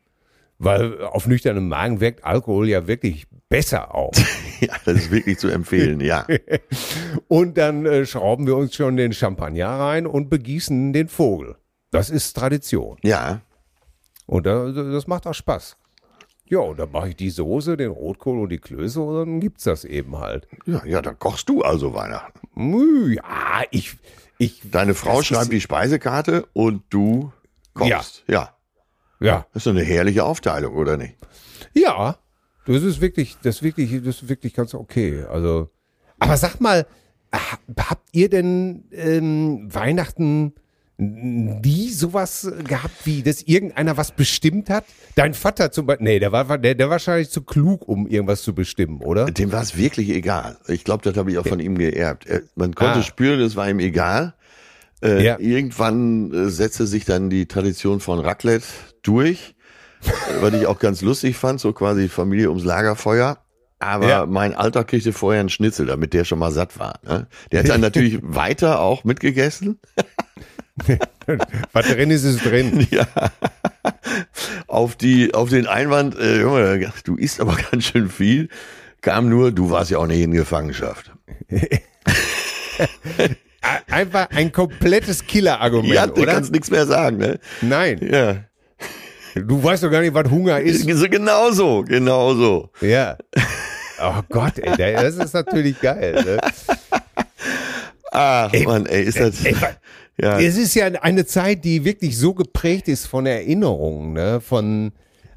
Weil 0.58 1.02
auf 1.02 1.26
nüchternem 1.26 1.68
Magen 1.68 2.00
wirkt 2.00 2.24
Alkohol 2.24 2.68
ja 2.68 2.86
wirklich 2.86 3.26
besser 3.48 3.94
auf. 3.94 4.14
ja, 4.60 4.74
das 4.84 4.96
ist 4.96 5.10
wirklich 5.10 5.38
zu 5.38 5.48
empfehlen, 5.48 6.00
ja. 6.00 6.26
und 7.28 7.56
dann 7.56 7.86
äh, 7.86 8.06
schrauben 8.06 8.46
wir 8.46 8.56
uns 8.56 8.74
schon 8.74 8.96
den 8.96 9.12
Champagner 9.12 9.68
rein 9.68 10.06
und 10.06 10.28
begießen 10.30 10.92
den 10.92 11.08
Vogel. 11.08 11.56
Das 11.90 12.10
ist 12.10 12.34
Tradition. 12.34 12.98
Ja. 13.02 13.40
Und 14.26 14.46
da, 14.46 14.70
das 14.70 15.06
macht 15.06 15.26
auch 15.26 15.34
Spaß. 15.34 15.76
Ja, 16.50 16.60
und 16.60 16.78
dann 16.78 16.90
mache 16.90 17.10
ich 17.10 17.16
die 17.16 17.30
Soße, 17.30 17.76
den 17.76 17.90
Rotkohl 17.90 18.38
und 18.40 18.48
die 18.48 18.58
Klöße 18.58 19.00
und 19.00 19.16
dann 19.16 19.40
gibt's 19.40 19.64
das 19.64 19.84
eben 19.84 20.18
halt. 20.18 20.48
Ja, 20.66 20.82
ja, 20.84 21.02
dann 21.02 21.18
kochst 21.18 21.48
du 21.48 21.62
also 21.62 21.94
Weihnachten. 21.94 23.12
Ja, 23.12 23.62
ich, 23.70 23.96
ich. 24.38 24.62
Deine 24.70 24.94
Frau 24.94 25.22
schreibt 25.22 25.52
die 25.52 25.60
Speisekarte 25.60 26.46
und 26.54 26.82
du 26.90 27.32
kochst. 27.74 28.24
Ja. 28.26 28.34
ja. 28.34 28.57
Ja. 29.20 29.46
Das 29.52 29.60
ist 29.60 29.66
doch 29.66 29.72
eine 29.72 29.82
herrliche 29.82 30.24
Aufteilung, 30.24 30.74
oder 30.76 30.96
nicht? 30.96 31.16
Ja. 31.74 32.18
Das 32.66 32.82
ist 32.82 33.00
wirklich, 33.00 33.36
das 33.42 33.62
wirklich, 33.62 34.02
das 34.04 34.22
ist 34.22 34.28
wirklich 34.28 34.54
ganz 34.54 34.74
okay. 34.74 35.24
Also, 35.30 35.70
aber 36.18 36.36
sag 36.36 36.60
mal, 36.60 36.86
habt 37.32 38.08
ihr 38.12 38.28
denn 38.28 38.84
ähm, 38.92 39.72
Weihnachten 39.72 40.52
nie 41.00 41.90
sowas 41.90 42.50
gehabt, 42.64 43.06
wie 43.06 43.22
dass 43.22 43.42
irgendeiner 43.42 43.96
was 43.96 44.10
bestimmt 44.10 44.68
hat? 44.68 44.84
Dein 45.14 45.32
Vater 45.32 45.70
zum 45.70 45.86
Beispiel, 45.86 46.04
nee, 46.04 46.18
der 46.18 46.32
war, 46.32 46.58
der, 46.58 46.74
der 46.74 46.90
wahrscheinlich 46.90 47.30
zu 47.30 47.42
klug, 47.42 47.86
um 47.86 48.08
irgendwas 48.08 48.42
zu 48.42 48.52
bestimmen, 48.52 49.00
oder? 49.00 49.26
Dem 49.26 49.52
war 49.52 49.62
es 49.62 49.76
wirklich 49.76 50.10
egal. 50.10 50.58
Ich 50.66 50.82
glaube, 50.82 51.04
das 51.04 51.16
habe 51.16 51.30
ich 51.30 51.38
auch 51.38 51.46
von 51.46 51.60
ihm 51.60 51.78
geerbt. 51.78 52.26
Man 52.56 52.74
konnte 52.74 52.98
ah. 52.98 53.02
spüren, 53.02 53.40
es 53.40 53.54
war 53.54 53.70
ihm 53.70 53.78
egal. 53.78 54.34
Äh, 55.00 55.24
ja. 55.24 55.38
Irgendwann 55.38 56.32
äh, 56.32 56.48
setzte 56.50 56.86
sich 56.88 57.04
dann 57.04 57.30
die 57.30 57.46
Tradition 57.46 58.00
von 58.00 58.18
Raclette 58.18 58.66
durch, 59.02 59.54
was 60.40 60.54
ich 60.54 60.66
auch 60.66 60.78
ganz 60.78 61.02
lustig 61.02 61.36
fand, 61.36 61.60
so 61.60 61.72
quasi 61.72 62.08
Familie 62.08 62.48
ums 62.48 62.64
Lagerfeuer. 62.64 63.38
Aber 63.80 64.08
ja. 64.08 64.26
mein 64.26 64.54
Alter 64.54 64.84
kriegte 64.84 65.12
vorher 65.12 65.40
einen 65.40 65.50
Schnitzel, 65.50 65.86
damit 65.86 66.12
der 66.12 66.24
schon 66.24 66.38
mal 66.38 66.50
satt 66.50 66.78
war. 66.78 66.98
Ne? 67.06 67.28
Der 67.52 67.60
hat 67.60 67.68
dann 67.68 67.80
natürlich 67.88 68.18
weiter 68.22 68.80
auch 68.80 69.04
mitgegessen. 69.04 69.78
Was 71.72 71.86
drin 71.86 72.10
ist, 72.10 72.24
ist 72.24 72.44
drin. 72.44 72.86
Ja. 72.90 73.06
Auf, 74.66 74.96
die, 74.96 75.34
auf 75.34 75.50
den 75.50 75.66
Einwand, 75.66 76.18
äh, 76.18 76.40
Junge, 76.40 76.92
du 77.04 77.16
isst 77.16 77.40
aber 77.40 77.56
ganz 77.70 77.84
schön 77.84 78.08
viel, 78.08 78.48
kam 79.00 79.28
nur, 79.28 79.52
du 79.52 79.70
warst 79.70 79.90
ja 79.90 79.98
auch 79.98 80.06
nicht 80.06 80.20
in 80.20 80.32
Gefangenschaft. 80.32 81.12
Einfach 83.88 84.30
ein 84.30 84.52
komplettes 84.52 85.26
Killer-Argument. 85.26 85.94
Ja, 85.94 86.06
du 86.06 86.24
kannst 86.24 86.52
nichts 86.52 86.70
mehr 86.70 86.86
sagen, 86.86 87.18
ne? 87.18 87.38
Nein. 87.60 87.98
Ja. 88.00 88.44
Du 89.42 89.62
weißt 89.62 89.82
doch 89.82 89.90
gar 89.90 90.00
nicht, 90.00 90.14
was 90.14 90.30
Hunger 90.30 90.60
ist. 90.60 90.86
Genau 90.86 91.50
so, 91.52 91.82
genau 91.82 92.34
so. 92.34 92.70
Ja. 92.80 93.16
Oh 94.00 94.22
Gott, 94.28 94.58
ey, 94.58 94.94
das 94.94 95.16
ist 95.16 95.34
natürlich 95.34 95.80
geil. 95.80 96.12
Ne? 96.24 96.38
Ach, 98.12 98.52
ey, 98.52 98.64
Mann, 98.64 98.86
ey, 98.86 99.02
ist 99.04 99.18
das. 99.18 99.44
Ey, 99.44 99.54
ja. 100.20 100.38
Es 100.38 100.56
ist 100.56 100.74
ja 100.74 100.86
eine 100.86 101.26
Zeit, 101.26 101.64
die 101.64 101.84
wirklich 101.84 102.16
so 102.16 102.34
geprägt 102.34 102.88
ist 102.88 103.06
von 103.06 103.26
Erinnerungen, 103.26 104.12
ne? 104.12 104.40
von 104.40 104.92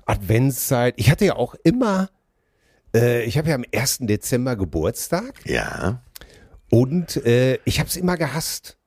Adventszeit. 0.06 0.94
Ich 0.98 1.10
hatte 1.10 1.26
ja 1.26 1.36
auch 1.36 1.56
immer, 1.64 2.10
äh, 2.96 3.24
ich 3.24 3.38
habe 3.38 3.50
ja 3.50 3.56
am 3.56 3.66
1. 3.74 4.00
Dezember 4.02 4.56
Geburtstag. 4.56 5.34
Ja. 5.46 6.04
Und 6.70 7.18
äh, 7.26 7.60
ich 7.66 7.80
habe 7.80 7.90
es 7.90 7.98
immer 7.98 8.18
gehasst. 8.18 8.78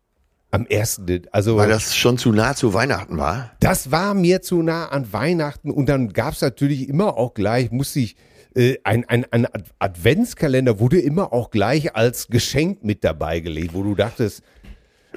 Am 0.55 0.69
1. 0.71 1.01
Also, 1.33 1.57
Weil 1.57 1.69
das 1.69 1.97
schon 1.97 2.17
zu 2.17 2.31
nah 2.31 2.55
zu 2.55 2.73
Weihnachten 2.75 3.19
war? 3.19 3.51
Das 3.59 3.91
war 3.91 4.15
mir 4.15 4.41
zu 4.41 4.63
nah 4.63 4.87
an 4.87 5.13
Weihnachten. 5.13 5.69
Und 5.69 5.89
dann 5.89 6.13
gab 6.13 6.35
es 6.35 6.43
natürlich 6.43 6.89
immer 6.89 7.17
auch 7.17 7.35
gleich, 7.35 7.73
musste 7.73 7.99
ich 7.99 8.15
äh, 8.55 8.77
ein, 8.85 9.05
ein, 9.09 9.27
ein 9.33 9.49
Adventskalender 9.81 10.79
wurde 10.79 11.01
immer 11.01 11.33
auch 11.33 11.51
gleich 11.51 11.97
als 11.97 12.29
Geschenk 12.29 12.85
mit 12.85 13.03
dabei 13.03 13.41
gelegt, 13.41 13.75
wo 13.75 13.83
du 13.83 13.97
dachtest, 13.97 14.45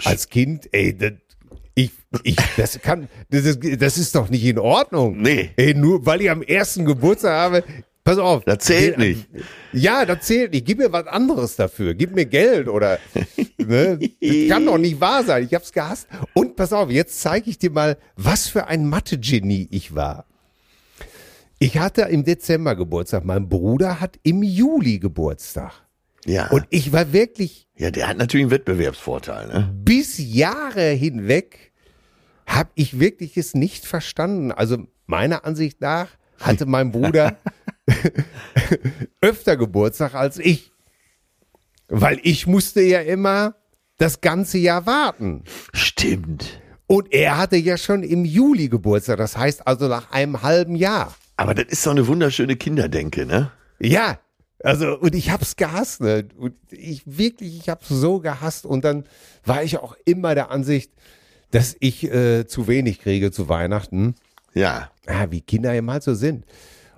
als 0.03 0.29
Kind, 0.29 0.69
ey, 0.71 0.97
das, 0.97 1.11
ich, 1.75 1.91
ich, 2.23 2.35
das 2.57 2.81
kann, 2.81 3.07
das 3.29 3.45
ist, 3.45 3.59
das 3.79 3.99
ist 3.99 4.15
doch 4.15 4.31
nicht 4.31 4.43
in 4.43 4.57
Ordnung. 4.57 5.21
Nee. 5.21 5.51
Ey, 5.55 5.75
nur 5.75 6.03
weil 6.07 6.21
ich 6.21 6.31
am 6.31 6.41
ersten 6.41 6.83
Geburtstag 6.83 7.33
habe, 7.33 7.63
pass 8.07 8.17
auf. 8.17 8.45
Das 8.45 8.59
zählt 8.59 8.97
nicht. 8.97 9.27
Ja, 9.73 10.05
das 10.05 10.21
zählt 10.21 10.53
nicht. 10.53 10.65
Gib 10.65 10.77
mir 10.77 10.91
was 10.91 11.07
anderes 11.07 11.57
dafür. 11.57 11.93
Gib 11.93 12.15
mir 12.15 12.25
Geld 12.25 12.67
oder, 12.69 12.99
ne? 13.57 13.99
Das 14.21 14.47
kann 14.47 14.65
doch 14.65 14.77
nicht 14.77 15.01
wahr 15.01 15.23
sein. 15.23 15.43
Ich 15.43 15.53
hab's 15.53 15.73
gehasst. 15.73 16.07
Und 16.33 16.55
pass 16.55 16.71
auf, 16.71 16.89
jetzt 16.89 17.19
zeige 17.19 17.49
ich 17.49 17.57
dir 17.57 17.69
mal, 17.69 17.97
was 18.15 18.47
für 18.47 18.67
ein 18.67 18.87
Mathe-Genie 18.87 19.67
ich 19.71 19.93
war. 19.93 20.25
Ich 21.59 21.77
hatte 21.79 22.03
im 22.03 22.23
Dezember 22.23 22.75
Geburtstag. 22.75 23.25
Mein 23.25 23.49
Bruder 23.49 23.99
hat 23.99 24.17
im 24.23 24.41
Juli 24.41 24.99
Geburtstag. 24.99 25.73
Ja. 26.25 26.47
Und 26.47 26.65
ich 26.69 26.93
war 26.93 27.11
wirklich. 27.11 27.67
Ja, 27.75 27.91
der 27.91 28.07
hat 28.07 28.17
natürlich 28.17 28.45
einen 28.45 28.51
Wettbewerbsvorteil, 28.51 29.47
ne? 29.47 29.73
Bis 29.83 30.17
Jahre 30.17 30.91
hinweg 30.91 31.73
habe 32.45 32.69
ich 32.75 32.99
wirklich 32.99 33.37
es 33.37 33.53
nicht 33.53 33.85
verstanden. 33.85 34.51
Also 34.51 34.77
meiner 35.07 35.45
Ansicht 35.45 35.81
nach 35.81 36.07
hatte 36.39 36.65
mein 36.65 36.91
Bruder 36.91 37.37
öfter 39.21 39.57
Geburtstag 39.57 40.13
als 40.13 40.37
ich. 40.37 40.71
Weil 41.87 42.19
ich 42.23 42.47
musste 42.47 42.81
ja 42.81 43.01
immer 43.01 43.55
das 43.97 44.21
ganze 44.21 44.57
Jahr 44.57 44.85
warten. 44.85 45.43
Stimmt. 45.73 46.61
Und 46.85 47.13
er 47.13 47.37
hatte 47.37 47.57
ja 47.57 47.77
schon 47.77 48.03
im 48.03 48.23
Juli 48.25 48.69
Geburtstag, 48.69 49.17
das 49.17 49.37
heißt 49.37 49.67
also 49.67 49.87
nach 49.87 50.11
einem 50.11 50.41
halben 50.41 50.75
Jahr. 50.75 51.15
Aber 51.35 51.53
das 51.53 51.65
ist 51.65 51.85
doch 51.85 51.91
eine 51.91 52.07
wunderschöne 52.07 52.55
Kinderdenke, 52.55 53.25
ne? 53.25 53.51
Ja, 53.79 54.19
also, 54.63 54.97
und 54.97 55.13
ich 55.13 55.29
hab's 55.29 55.55
gehasst, 55.55 56.01
ne? 56.01 56.27
Und 56.37 56.55
ich 56.71 57.03
wirklich, 57.05 57.57
ich 57.57 57.69
hab's 57.69 57.89
so 57.89 58.19
gehasst. 58.19 58.65
Und 58.65 58.83
dann 58.85 59.05
war 59.45 59.63
ich 59.63 59.77
auch 59.77 59.95
immer 60.05 60.33
der 60.33 60.49
Ansicht, 60.49 60.91
dass 61.51 61.75
ich 61.79 62.03
äh, 62.03 62.47
zu 62.47 62.67
wenig 62.67 62.99
kriege 62.99 63.31
zu 63.31 63.49
Weihnachten. 63.49 64.15
Ja. 64.53 64.91
Ja, 65.07 65.31
wie 65.31 65.41
Kinder 65.41 65.73
eben 65.73 65.91
halt 65.91 66.03
so 66.03 66.15
sind. 66.15 66.45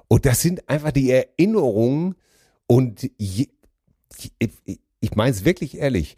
Und 0.10 0.26
das 0.26 0.41
sind 0.41 0.67
einfach 0.67 0.91
die 0.91 1.12
Erinnerungen. 1.12 2.15
Und 2.67 3.10
je, 3.17 3.48
ich, 4.39 4.60
ich 5.00 5.15
meine 5.15 5.32
es 5.32 5.45
wirklich 5.45 5.78
ehrlich, 5.78 6.17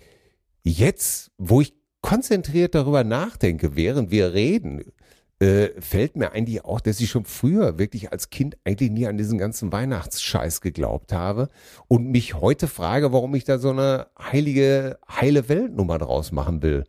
jetzt, 0.63 1.29
wo 1.37 1.61
ich 1.61 1.75
konzentriert 2.01 2.73
darüber 2.73 3.03
nachdenke, 3.03 3.75
während 3.75 4.09
wir 4.09 4.33
reden, 4.33 4.91
äh, 5.39 5.69
fällt 5.81 6.15
mir 6.15 6.31
eigentlich 6.31 6.63
auch, 6.65 6.79
dass 6.79 6.99
ich 6.99 7.09
schon 7.09 7.25
früher 7.25 7.77
wirklich 7.77 8.11
als 8.11 8.29
Kind 8.29 8.57
eigentlich 8.63 8.91
nie 8.91 9.07
an 9.07 9.17
diesen 9.17 9.37
ganzen 9.37 9.71
Weihnachtsscheiß 9.71 10.61
geglaubt 10.61 11.13
habe 11.13 11.49
und 11.87 12.11
mich 12.11 12.35
heute 12.35 12.67
frage, 12.67 13.11
warum 13.11 13.35
ich 13.35 13.43
da 13.43 13.57
so 13.57 13.71
eine 13.71 14.07
heilige, 14.19 14.99
heile 15.09 15.49
Weltnummer 15.49 15.97
draus 15.97 16.31
machen 16.31 16.61
will. 16.61 16.85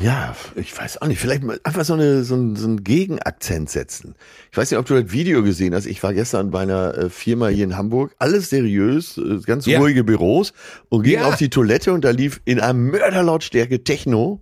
Ja, 0.00 0.36
ich 0.54 0.76
weiß 0.76 1.02
auch 1.02 1.08
nicht. 1.08 1.20
Vielleicht 1.20 1.42
einfach 1.64 1.84
so, 1.84 1.94
eine, 1.94 2.22
so, 2.22 2.36
ein, 2.36 2.54
so 2.54 2.66
einen 2.66 2.84
Gegenakzent 2.84 3.68
setzen. 3.68 4.14
Ich 4.50 4.56
weiß 4.56 4.70
nicht, 4.70 4.78
ob 4.78 4.86
du 4.86 5.00
das 5.00 5.12
Video 5.12 5.42
gesehen 5.42 5.74
hast. 5.74 5.86
Ich 5.86 6.02
war 6.02 6.14
gestern 6.14 6.50
bei 6.50 6.60
einer 6.60 6.96
äh, 6.96 7.10
Firma 7.10 7.48
hier 7.48 7.64
in 7.64 7.76
Hamburg. 7.76 8.14
Alles 8.18 8.50
seriös, 8.50 9.18
äh, 9.18 9.40
ganz 9.44 9.66
ja. 9.66 9.80
ruhige 9.80 10.04
Büros 10.04 10.52
und 10.88 11.02
ging 11.02 11.20
ja. 11.20 11.26
auf 11.26 11.36
die 11.36 11.50
Toilette 11.50 11.92
und 11.92 12.04
da 12.04 12.10
lief 12.10 12.40
in 12.44 12.60
einer 12.60 12.74
Mörderlautstärke 12.74 13.82
Techno 13.82 14.40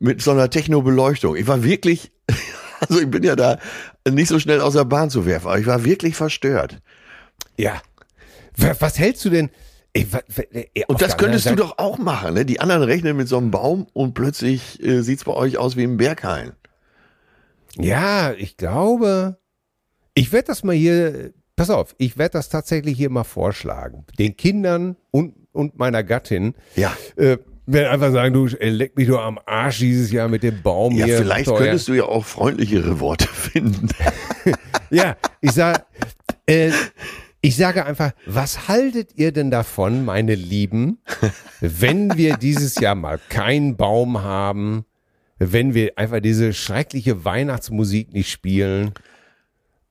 mit 0.00 0.20
so 0.20 0.32
einer 0.32 0.50
Techno-Beleuchtung. 0.50 1.36
Ich 1.36 1.46
war 1.46 1.62
wirklich, 1.62 2.10
also 2.80 3.00
ich 3.00 3.08
bin 3.08 3.22
ja 3.22 3.36
da 3.36 3.58
nicht 4.08 4.28
so 4.28 4.40
schnell 4.40 4.60
aus 4.60 4.72
der 4.72 4.84
Bahn 4.84 5.10
zu 5.10 5.26
werfen, 5.26 5.46
aber 5.46 5.60
ich 5.60 5.66
war 5.66 5.84
wirklich 5.84 6.16
verstört. 6.16 6.78
Ja. 7.56 7.80
Was 8.56 8.98
hältst 8.98 9.24
du 9.24 9.30
denn? 9.30 9.50
Ey, 9.94 10.06
und 10.86 11.02
das 11.02 11.18
könntest 11.18 11.50
du 11.50 11.54
doch 11.54 11.76
auch 11.76 11.98
machen, 11.98 12.34
ne? 12.34 12.46
Die 12.46 12.60
anderen 12.60 12.82
rechnen 12.82 13.16
mit 13.16 13.28
so 13.28 13.36
einem 13.36 13.50
Baum 13.50 13.86
und 13.92 14.14
plötzlich 14.14 14.82
äh, 14.82 15.02
sieht's 15.02 15.24
bei 15.24 15.34
euch 15.34 15.58
aus 15.58 15.76
wie 15.76 15.82
im 15.82 15.98
Berghain. 15.98 16.52
Ja, 17.76 18.32
ich 18.32 18.56
glaube, 18.56 19.38
ich 20.14 20.32
werde 20.32 20.46
das 20.46 20.64
mal 20.64 20.74
hier, 20.74 21.32
pass 21.56 21.68
auf, 21.68 21.94
ich 21.98 22.16
werde 22.16 22.32
das 22.32 22.48
tatsächlich 22.48 22.96
hier 22.96 23.10
mal 23.10 23.24
vorschlagen. 23.24 24.04
Den 24.18 24.36
Kindern 24.36 24.96
und, 25.10 25.34
und 25.52 25.78
meiner 25.78 26.02
Gattin. 26.02 26.54
Ja. 26.74 26.96
Äh, 27.16 27.38
werde 27.66 27.90
einfach 27.90 28.12
sagen, 28.12 28.34
du 28.34 28.46
leck 28.46 28.96
mich 28.96 29.08
doch 29.08 29.22
am 29.22 29.38
Arsch 29.46 29.78
dieses 29.78 30.10
Jahr 30.10 30.28
mit 30.28 30.42
dem 30.42 30.62
Baum 30.62 30.96
ja, 30.96 31.04
hier. 31.04 31.18
Vielleicht 31.18 31.46
teuer. 31.46 31.58
könntest 31.58 31.88
du 31.88 31.92
ja 31.92 32.04
auch 32.04 32.24
freundlichere 32.24 32.98
Worte 32.98 33.28
finden. 33.32 33.88
ja, 34.90 35.16
ich 35.40 35.52
sag, 35.52 35.86
äh, 36.46 36.72
ich 37.44 37.56
sage 37.56 37.84
einfach, 37.84 38.12
was 38.24 38.68
haltet 38.68 39.16
ihr 39.16 39.32
denn 39.32 39.50
davon, 39.50 40.04
meine 40.04 40.36
Lieben, 40.36 40.98
wenn 41.60 42.16
wir 42.16 42.36
dieses 42.36 42.76
Jahr 42.76 42.94
mal 42.94 43.18
keinen 43.28 43.76
Baum 43.76 44.22
haben, 44.22 44.84
wenn 45.38 45.74
wir 45.74 45.98
einfach 45.98 46.20
diese 46.20 46.52
schreckliche 46.52 47.24
Weihnachtsmusik 47.24 48.12
nicht 48.12 48.30
spielen 48.30 48.94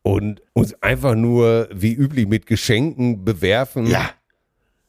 und 0.02 0.42
uns 0.54 0.82
einfach 0.82 1.16
nur 1.16 1.68
wie 1.74 1.94
üblich 1.94 2.26
mit 2.26 2.46
Geschenken 2.46 3.26
bewerfen? 3.26 3.86
Ja. 3.86 4.12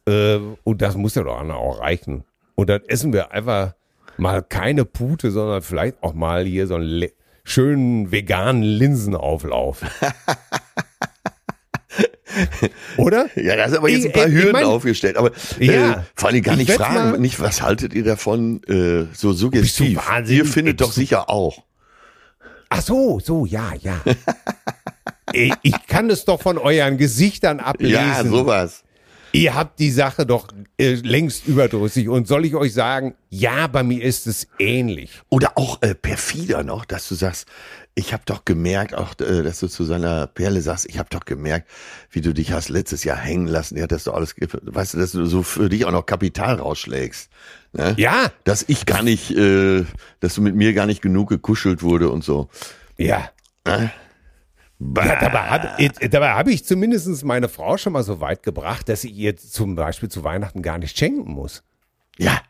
Äh, 0.07 0.39
und 0.63 0.83
das 0.83 0.97
muss 0.97 1.17
ja 1.17 1.25
doch 1.25 1.41
auch 1.51 1.81
reichen. 1.81 2.23
Und 2.55 2.71
dann 2.71 2.83
essen 2.87 3.13
wir 3.13 3.33
einfach 3.33 3.75
mal 4.19 4.41
keine 4.41 4.85
Pute, 4.85 5.33
sondern 5.33 5.63
vielleicht 5.63 6.01
auch 6.01 6.15
mal 6.15 6.45
hier 6.45 6.69
so 6.69 6.77
ein 6.77 6.83
le 6.83 7.13
schönen 7.43 8.13
veganen 8.13 8.63
Linsenauflauf. 8.63 9.83
Oder? 12.97 13.27
Ja, 13.37 13.57
da 13.57 13.69
sind 13.69 13.79
aber 13.79 13.89
jetzt 13.89 14.01
Ich- 14.01 14.07
ein 14.07 14.13
paar 14.13 14.27
ich 14.29 14.33
Hürden 14.35 14.53
mein- 14.53 14.65
aufgestellt. 14.65 15.17
Aber 15.17 15.31
äh, 15.59 15.65
Ja. 15.67 16.05
vor 16.15 16.31
allem 16.31 16.43
gar 16.43 16.55
Ich 16.59 16.69
nicht 16.69 16.73
fragen, 16.73 17.21
nicht, 17.21 17.41
was 17.41 17.63
haltet 17.63 17.93
ihr 17.95 18.05
davon 18.05 18.63
äh, 18.65 19.07
so 19.15 19.33
suggestiv? 19.33 20.01
Ihr 20.27 20.45
findet 20.47 20.81
doch 20.81 20.93
sicher 20.93 21.29
auch. 21.29 21.63
Ach 22.71 22.81
so, 22.81 23.21
so, 23.21 23.45
ja, 23.45 23.73
ja. 23.81 24.01
ich, 25.33 25.53
ich 25.63 25.87
kann 25.87 26.09
es 26.09 26.25
doch 26.25 26.41
von 26.41 26.57
euren 26.59 26.97
Gesichtern 26.97 27.61
ablesen. 27.61 27.95
Ja, 27.95 28.25
sowas. 28.25 28.83
Ihr 29.33 29.55
habt 29.55 29.79
die 29.79 29.91
Sache 29.91 30.25
doch 30.27 30.49
äh, 30.83 30.95
längst 30.95 31.47
überdrüssig. 31.47 32.09
Und 32.09 32.27
soll 32.27 32.45
ich 32.45 32.55
euch 32.55 32.75
sagen, 32.75 33.15
ja, 33.31 33.67
bei 33.67 33.83
mir 33.83 34.03
ist 34.03 34.27
es 34.27 34.49
ähnlich. 34.59 35.11
Oder 35.29 35.53
auch 35.57 35.81
äh, 35.83 35.95
perfider 35.95 36.63
noch, 36.65 36.85
dass 36.85 37.09
du 37.09 37.15
sagst, 37.15 37.47
ich 37.95 38.13
habe 38.13 38.23
doch 38.27 38.45
gemerkt, 38.45 38.95
auch 38.95 39.13
äh, 39.21 39.43
dass 39.43 39.61
du 39.61 39.69
zu 39.69 39.85
seiner 39.85 40.27
Perle 40.27 40.61
sagst, 40.63 40.87
ich 40.87 40.99
habe 40.99 41.09
doch 41.11 41.25
gemerkt, 41.25 41.69
wie 42.11 42.21
du 42.21 42.33
dich 42.35 42.53
hast 42.53 42.69
letztes 42.69 43.05
Jahr 43.05 43.19
hängen 43.19 43.47
lassen. 43.47 43.77
Ja, 43.79 43.87
dass 43.87 44.05
du 44.05 44.13
alles, 44.13 44.35
weißt 44.39 44.95
du, 44.95 44.99
dass 44.99 45.13
du 45.13 45.25
so 45.27 45.43
für 45.43 45.69
dich 45.69 45.85
auch 45.85 45.93
noch 45.93 46.07
Kapital 46.07 46.57
rausschlägst. 46.57 47.31
Ne? 47.75 47.95
Ja, 47.99 48.31
Dass 48.45 48.65
ich 48.67 48.85
gar 48.87 49.03
nicht, 49.03 49.31
äh, 49.31 49.85
dass 50.21 50.35
du 50.35 50.43
mit 50.43 50.55
mir 50.55 50.73
gar 50.75 50.87
nicht 50.87 51.01
genug 51.01 51.29
gekuschelt 51.29 51.83
wurde 51.83 52.11
und 52.11 52.25
so. 52.25 52.49
ja. 52.99 53.31
Ja, 54.97 55.29
dabei 56.09 56.29
habe 56.31 56.35
hab 56.35 56.49
ich 56.49 56.65
zumindest 56.65 57.25
meine 57.25 57.49
Frau 57.49 57.77
schon 57.77 57.93
mal 57.93 58.03
so 58.03 58.21
weit 58.21 58.43
gebracht, 58.43 58.89
dass 58.89 59.05
ich 59.05 59.13
ihr 59.15 59.37
zum 59.37 59.75
Beispiel 59.77 60.09
zu 60.09 60.25
Weihnachten 60.25 60.63
gar 60.63 60.79
nicht 60.79 60.99
schenken 60.99 61.31
muss. 61.33 61.63
Ja, 62.19 62.41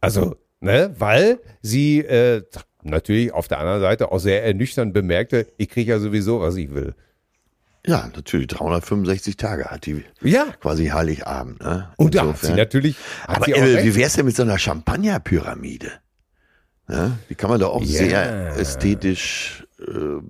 Also, 0.00 0.36
ne, 0.60 0.94
weil 0.98 1.38
sie 1.60 2.00
äh, 2.00 2.42
natürlich 2.82 3.32
auf 3.32 3.48
der 3.48 3.58
anderen 3.58 3.80
Seite 3.80 4.10
auch 4.12 4.18
sehr 4.18 4.44
ernüchternd 4.44 4.92
bemerkte, 4.92 5.46
ich 5.56 5.68
kriege 5.68 5.92
ja 5.92 5.98
sowieso, 5.98 6.40
was 6.40 6.56
ich 6.56 6.72
will. 6.74 6.94
ja, 7.86 8.08
natürlich. 8.14 8.46
365 8.48 9.36
Tage 9.36 9.64
hat 9.66 9.86
die 9.86 10.04
Ja. 10.20 10.46
quasi 10.60 10.86
Heiligabend. 10.86 11.60
Ne? 11.62 11.90
Und 11.96 12.14
da 12.14 12.28
hat 12.28 12.38
sie 12.38 12.52
natürlich, 12.54 12.96
hat 13.26 13.36
Aber 13.36 13.44
sie 13.46 13.52
äh, 13.52 13.84
wie 13.84 13.94
wär's 13.96 14.14
denn 14.14 14.26
mit 14.26 14.36
so 14.36 14.42
einer 14.42 14.58
Champagnerpyramide? 14.58 15.90
Ja, 16.88 17.16
die 17.28 17.34
kann 17.34 17.48
man 17.50 17.60
da 17.60 17.66
auch 17.68 17.82
Ja. 17.82 17.86
sehr 17.86 18.56
ästhetisch 18.56 19.64
äh, 19.80 20.20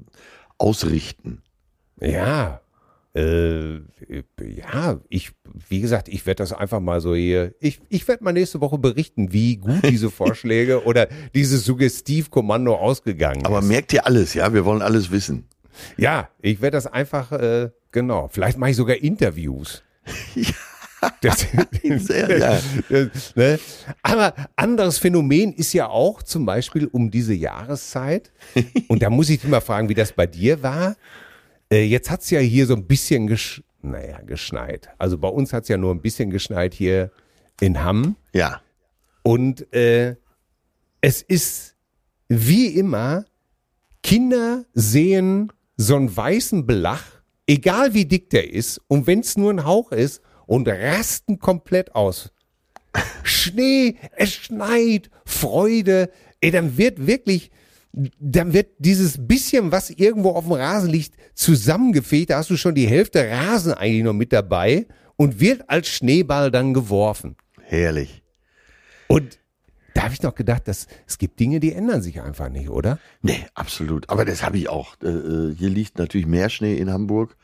ausrichten. 0.63 1.43
Ja, 2.01 2.61
äh, 3.15 3.81
ja, 4.41 5.01
ich, 5.11 5.33
wie 5.69 5.81
gesagt, 5.81 6.09
ich 6.09 6.25
werde 6.25 6.39
das 6.43 6.53
einfach 6.53 6.81
mal 6.81 7.01
so 7.01 7.15
hier, 7.15 7.55
ich, 7.61 7.81
ich 7.91 8.09
werde 8.09 8.25
mal 8.25 8.33
nächste 8.33 8.61
Woche 8.61 8.79
berichten, 8.79 9.33
wie 9.33 9.57
gut 9.57 9.83
diese 9.83 10.11
Vorschläge 10.21 10.85
oder 10.85 11.09
dieses 11.35 11.65
Suggestivkommando 11.65 12.75
ausgegangen 12.75 13.45
Aber 13.45 13.59
ist. 13.59 13.67
merkt 13.67 13.93
ihr 13.93 14.07
alles, 14.07 14.33
ja? 14.35 14.55
Wir 14.55 14.65
wollen 14.65 14.81
alles 14.83 15.11
wissen. 15.11 15.47
Ja, 15.97 16.31
ich 16.41 16.61
werde 16.63 16.77
das 16.77 16.87
einfach, 16.87 17.33
äh, 17.33 17.71
genau, 17.91 18.29
vielleicht 18.29 18.57
mache 18.57 18.71
ich 18.71 18.77
sogar 18.77 18.97
Interviews. 18.97 19.83
Das, 21.21 21.47
Sehr, 21.83 22.39
ja. 22.39 22.61
das, 22.89 23.37
ne? 23.37 23.59
Aber 24.03 24.35
anderes 24.57 24.99
Phänomen 24.99 25.53
ist 25.53 25.73
ja 25.73 25.89
auch 25.89 26.23
zum 26.23 26.47
Beispiel 26.47 26.87
um 26.87 27.11
diese 27.11 27.35
Jahreszeit. 27.35 28.33
Und 28.89 29.03
da 29.03 29.11
muss 29.11 29.29
ich 29.29 29.41
dich 29.41 29.51
mal 29.51 29.61
fragen, 29.61 29.89
wie 29.89 29.95
das 29.95 30.13
bei 30.13 30.27
dir 30.27 30.63
war. 30.63 30.97
Äh, 31.73 31.85
jetzt 31.85 32.11
hat's 32.11 32.31
ja 32.31 32.41
hier 32.41 32.67
so 32.67 32.75
ein 32.75 32.87
bisschen 32.87 33.27
gesch 33.27 33.63
naja, 33.83 34.21
geschneit. 34.21 34.91
Also 34.99 35.19
bei 35.19 35.29
uns 35.29 35.53
hat's 35.53 35.69
ja 35.69 35.77
nur 35.77 35.93
ein 35.93 36.01
bisschen 36.01 36.31
geschneit 36.31 36.73
hier 36.73 37.11
in 37.61 37.83
Hamm. 37.83 38.17
Ja. 38.33 38.61
Und 39.23 39.73
äh, 39.75 40.17
es 41.01 41.23
ist 41.23 41.75
wie 42.29 42.67
immer, 42.67 43.25
Kinder 44.03 44.65
sehen 44.73 45.53
so 45.77 45.97
einen 45.97 46.15
weißen 46.17 46.67
Belach, 46.67 47.05
egal 47.47 47.95
wie 47.95 48.05
dick 48.05 48.31
der 48.31 48.53
ist, 48.53 48.81
und 48.89 49.07
wenn 49.07 49.21
es 49.21 49.37
nur 49.37 49.53
ein 49.53 49.65
Hauch 49.65 49.93
ist, 49.93 50.23
und 50.47 50.69
rasten 50.69 51.39
komplett 51.39 51.95
aus. 51.95 52.33
Schnee, 53.23 53.97
es 54.17 54.33
schneit, 54.35 55.11
Freude, 55.25 56.11
ey, 56.41 56.51
dann 56.51 56.77
wird 56.77 57.07
wirklich, 57.07 57.51
dann 57.93 58.53
wird 58.53 58.69
dieses 58.79 59.27
bisschen, 59.27 59.73
was 59.73 59.91
irgendwo 59.91 60.31
auf 60.31 60.45
dem 60.45 60.53
Rasen 60.53 60.91
liegt, 60.91 61.15
zusammengefegt, 61.35 62.31
da 62.31 62.39
hast 62.39 62.51
du 62.51 62.57
schon 62.57 62.75
die 62.75 62.87
Hälfte 62.87 63.29
Rasen 63.31 63.73
eigentlich 63.73 64.05
noch 64.05 64.13
mit 64.13 64.33
dabei 64.33 64.87
und 65.17 65.41
wird 65.41 65.69
als 65.69 65.89
Schneeball 65.89 66.51
dann 66.51 66.75
geworfen. 66.75 67.37
Herrlich. 67.61 68.23
Und 69.09 69.39
da 69.95 70.05
habe 70.05 70.15
ich 70.15 70.23
noch 70.23 70.35
gedacht, 70.35 70.69
dass 70.69 70.87
es 71.07 71.19
gibt 71.19 71.39
Dinge, 71.39 71.61
die 71.61 71.73
ändern 71.73 72.03
sich 72.03 72.21
einfach 72.21 72.49
nicht, 72.49 72.71
oder? 72.71 72.99
Nee, 73.21 73.47
absolut. 73.55 74.09
Aber 74.09 74.25
das 74.25 74.43
habe 74.43 74.57
ich 74.57 74.69
auch. 74.69 74.97
Äh, 75.03 75.09
äh, 75.09 75.55
hier 75.55 75.69
liegt 75.69 75.99
natürlich 75.99 76.27
mehr 76.27 76.49
Schnee 76.49 76.77
in 76.77 76.91
Hamburg, 76.91 77.37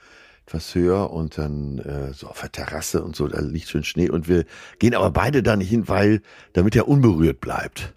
etwas 0.48 0.74
höher 0.74 1.10
und 1.10 1.36
dann 1.36 1.78
äh, 1.78 2.14
so 2.14 2.26
auf 2.26 2.40
der 2.40 2.50
Terrasse 2.50 3.04
und 3.04 3.14
so, 3.14 3.28
da 3.28 3.38
liegt 3.40 3.68
schon 3.68 3.84
Schnee 3.84 4.08
und 4.08 4.28
wir 4.28 4.46
gehen 4.78 4.94
aber 4.94 5.10
beide 5.10 5.42
da 5.42 5.56
nicht 5.56 5.68
hin, 5.68 5.88
weil 5.88 6.22
damit 6.54 6.74
er 6.74 6.88
unberührt 6.88 7.40
bleibt. 7.40 7.92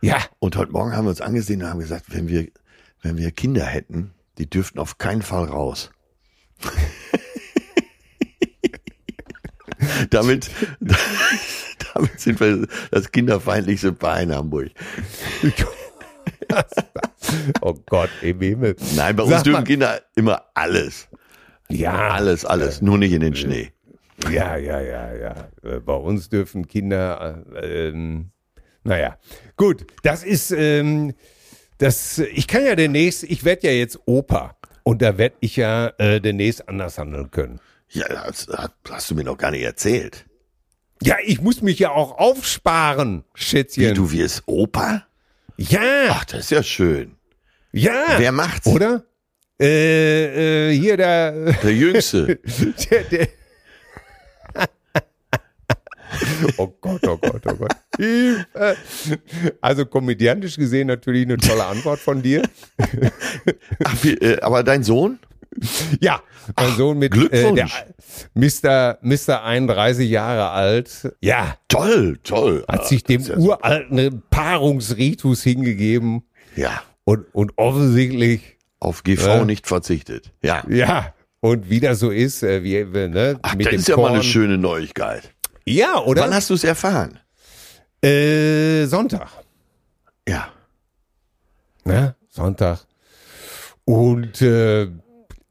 Ja, 0.00 0.16
Und 0.38 0.56
heute 0.56 0.72
Morgen 0.72 0.96
haben 0.96 1.04
wir 1.04 1.10
uns 1.10 1.20
angesehen 1.20 1.62
und 1.62 1.68
haben 1.68 1.80
gesagt, 1.80 2.06
wenn 2.08 2.28
wir, 2.28 2.48
wenn 3.02 3.18
wir 3.18 3.30
Kinder 3.30 3.64
hätten, 3.64 4.14
die 4.38 4.48
dürften 4.48 4.78
auf 4.78 4.96
keinen 4.96 5.20
Fall 5.20 5.44
raus. 5.44 5.90
damit, 10.10 10.50
damit 11.94 12.18
sind 12.18 12.40
wir 12.40 12.66
das 12.90 13.12
kinderfeindlichste 13.12 13.94
Verein 13.94 14.30
in 14.30 14.36
Hamburg. 14.36 14.70
oh 17.60 17.74
Gott, 17.86 18.10
im 18.22 18.40
Himmel. 18.40 18.76
Nein, 18.96 19.14
bei 19.14 19.24
uns 19.24 19.42
dürfen 19.42 19.64
Kinder 19.64 20.00
immer 20.14 20.42
alles. 20.54 21.08
Ja, 21.78 22.10
Alles, 22.10 22.44
alles. 22.44 22.82
Nur 22.82 22.98
nicht 22.98 23.12
in 23.12 23.20
den 23.20 23.34
Schnee. 23.34 23.72
ja, 24.30 24.56
ja, 24.56 24.80
ja, 24.80 25.14
ja. 25.14 25.48
Äh, 25.62 25.80
Bei 25.80 25.94
uns 25.94 26.28
dürfen 26.28 26.66
Kinder, 26.68 27.44
äh, 27.54 27.88
ähm, 27.88 28.30
naja, 28.84 29.16
gut, 29.56 29.86
das 30.02 30.24
ist, 30.24 30.50
ähm, 30.50 31.14
das, 31.78 32.18
ich 32.18 32.46
kann 32.48 32.64
ja 32.64 32.74
demnächst, 32.76 33.22
ich 33.24 33.44
werde 33.44 33.68
ja 33.68 33.72
jetzt 33.72 33.98
Opa 34.06 34.56
und 34.82 35.02
da 35.02 35.18
werde 35.18 35.36
ich 35.40 35.56
ja 35.56 35.88
äh, 35.98 36.20
demnächst 36.20 36.68
anders 36.68 36.98
handeln 36.98 37.30
können. 37.30 37.60
Ja, 37.90 38.06
das 38.08 38.46
hast 38.90 39.10
du 39.10 39.14
mir 39.14 39.24
noch 39.24 39.38
gar 39.38 39.50
nicht 39.50 39.62
erzählt. 39.62 40.26
Ja, 41.02 41.16
ich 41.24 41.40
muss 41.40 41.62
mich 41.62 41.78
ja 41.78 41.90
auch 41.90 42.18
aufsparen, 42.18 43.24
Schätzchen. 43.34 43.90
Wie, 43.90 43.94
du 43.94 44.12
wirst 44.12 44.42
Opa? 44.46 45.04
Ja, 45.56 45.80
Ach, 46.10 46.24
das 46.24 46.40
ist 46.40 46.50
ja 46.50 46.62
schön. 46.62 47.16
ja. 47.72 47.92
Wer 48.18 48.32
macht's? 48.32 48.66
Oder? 48.66 49.04
Äh, 49.62 50.70
äh, 50.70 50.78
hier 50.78 50.96
der, 50.96 51.52
Der 51.52 51.72
Jüngste. 51.72 52.38
der, 52.90 53.02
der 53.04 53.28
Oh 56.58 56.66
Gott, 56.80 57.06
oh 57.06 57.16
Gott, 57.16 57.42
oh 57.46 57.54
Gott. 57.54 57.72
Also 59.60 59.86
komödiantisch 59.86 60.56
gesehen 60.56 60.88
natürlich 60.88 61.22
eine 61.24 61.36
tolle 61.38 61.64
Antwort 61.64 62.00
von 62.00 62.20
dir. 62.22 62.42
Ach, 63.84 64.04
äh, 64.04 64.38
aber 64.40 64.62
dein 64.62 64.82
Sohn? 64.82 65.18
Ja, 66.00 66.22
mein 66.56 66.74
Sohn 66.76 66.98
mit 66.98 67.14
äh, 67.14 67.18
der 67.18 67.28
Glückwunsch. 67.30 67.84
Mr. 68.34 68.98
Mr. 69.02 69.42
31 69.44 70.08
Jahre 70.10 70.50
alt. 70.50 71.14
Ja, 71.20 71.56
Toll, 71.68 72.18
toll. 72.22 72.64
hat 72.68 72.86
sich 72.86 73.04
dem 73.04 73.22
ja 73.22 73.36
uralten 73.36 74.22
Paarungsritus 74.30 75.42
hingegeben 75.42 76.22
Ja, 76.56 76.82
und, 77.04 77.26
und 77.34 77.52
offensichtlich, 77.56 78.56
auf 78.82 79.04
GV 79.04 79.26
Ja. 79.26 79.44
nicht 79.44 79.66
verzichtet. 79.66 80.32
Ja. 80.42 80.64
ja, 80.68 81.14
und 81.40 81.70
wie 81.70 81.80
das 81.80 81.98
so 82.00 82.10
ist, 82.10 82.42
äh, 82.42 82.62
wie, 82.62 82.76
äh, 82.76 83.08
ne, 83.08 83.38
Ach, 83.42 83.54
mit 83.54 83.66
das 83.66 83.70
dem 83.72 83.80
ist 83.80 83.88
ja 83.88 83.96
mal 83.96 84.12
eine 84.12 84.22
schöne 84.22 84.58
Neuigkeit. 84.58 85.32
Ja, 85.64 85.98
oder? 86.00 86.22
Wann 86.22 86.34
hast 86.34 86.50
du 86.50 86.54
es 86.54 86.64
erfahren? 86.64 87.18
Äh, 88.04 88.86
Sonntag. 88.86 89.28
Ja. 90.28 90.48
Ne? 91.84 92.16
Sonntag. 92.28 92.80
Und 93.84 94.42
äh, 94.42 94.84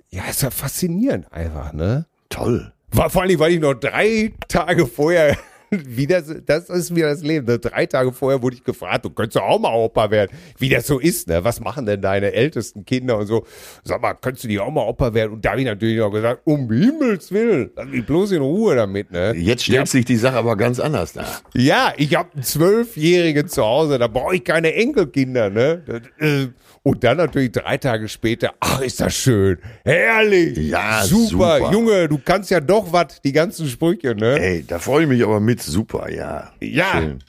ja, 0.10 0.26
ist 0.30 0.42
ja 0.42 0.52
faszinierend 0.52 1.32
einfach, 1.32 1.72
ne? 1.74 2.06
Toll. 2.30 2.74
War, 2.92 3.10
vor 3.10 3.22
allem, 3.22 3.40
weil 3.40 3.54
ich 3.54 3.60
noch 3.62 3.74
drei 3.74 4.34
Tage 4.50 4.88
vorher 4.88 5.38
wieder, 5.86 6.22
das 6.22 6.70
ist 6.70 6.94
wieder 6.94 7.10
das 7.10 7.24
Leben. 7.24 7.46
Ne? 7.48 7.58
Drei 7.58 7.86
Tage 7.86 8.12
vorher 8.12 8.42
wurde 8.42 8.58
ich 8.58 8.64
gefragt, 8.64 9.06
du 9.06 9.10
könntest 9.10 9.38
doch 9.38 9.44
auch 9.44 9.60
mal 9.60 9.74
Opa 9.74 10.12
werden. 10.12 10.32
Wie 10.58 10.68
das 10.68 10.86
so 10.86 11.00
ist, 11.00 11.30
ne? 11.30 11.44
Was 11.46 11.62
machen 11.62 11.86
denn 11.86 12.02
deine 12.02 12.34
ältesten 12.34 12.84
Kinder 12.84 13.18
und 13.18 13.28
so? 13.28 13.46
Sag 13.86 14.02
mal, 14.02 14.14
könntest 14.16 14.44
du 14.44 14.48
die 14.50 14.60
auch 14.60 14.70
mal 14.70 14.82
Opa 14.82 15.14
werden? 15.14 15.34
Und 15.34 15.46
da 15.46 15.52
habe 15.52 15.62
ich 15.62 15.66
natürlich 15.66 15.98
noch 15.98 16.12
gesagt, 16.12 16.42
um 16.44 16.70
Himmels 16.70 17.32
Willen, 17.32 17.72
lass 17.76 17.88
mich 17.88 18.06
bloß 18.06 18.34
in 18.34 18.42
Ruhe 18.42 18.76
damit, 18.76 19.12
ne? 19.12 19.34
Jetzt 19.36 19.64
stellt 19.64 19.88
sich 19.88 20.04
die 20.04 20.18
Sache 20.18 20.36
aber 20.36 20.58
ganz 20.58 20.80
anders 20.82 21.14
dar. 21.14 21.42
Ja, 21.54 21.94
ich 21.96 22.16
habe 22.16 22.34
einen 22.34 22.44
Zwölfjährigen 22.44 23.48
zu 23.48 23.64
Hause, 23.64 23.98
da 23.98 24.08
brauche 24.08 24.36
ich 24.36 24.44
keine 24.44 24.74
Enkelkinder, 24.74 25.50
ne? 25.50 25.84
Das, 25.86 26.02
äh, 26.20 26.48
Und 26.84 27.04
dann 27.04 27.18
natürlich 27.18 27.52
drei 27.52 27.78
Tage 27.78 28.08
später, 28.08 28.54
ach, 28.60 28.82
ist 28.82 29.00
das 29.02 29.14
schön, 29.14 29.60
herrlich, 29.86 30.58
Ja, 30.58 31.04
super, 31.04 31.60
super. 31.60 31.72
Junge, 31.72 32.10
du 32.10 32.18
kannst 32.18 32.50
ja 32.50 32.60
doch 32.60 32.92
was, 32.92 33.22
die 33.22 33.32
ganzen 33.32 33.68
Sprüche, 33.68 34.16
ne? 34.16 34.40
Ey, 34.40 34.66
da 34.66 34.80
freue 34.80 35.04
ich 35.04 35.10
mich 35.10 35.24
aber 35.24 35.40
mit. 35.40 35.62
Super, 35.62 36.12
ja. 36.12 36.52
Ja. 36.60 36.92
Schön. 36.94 37.20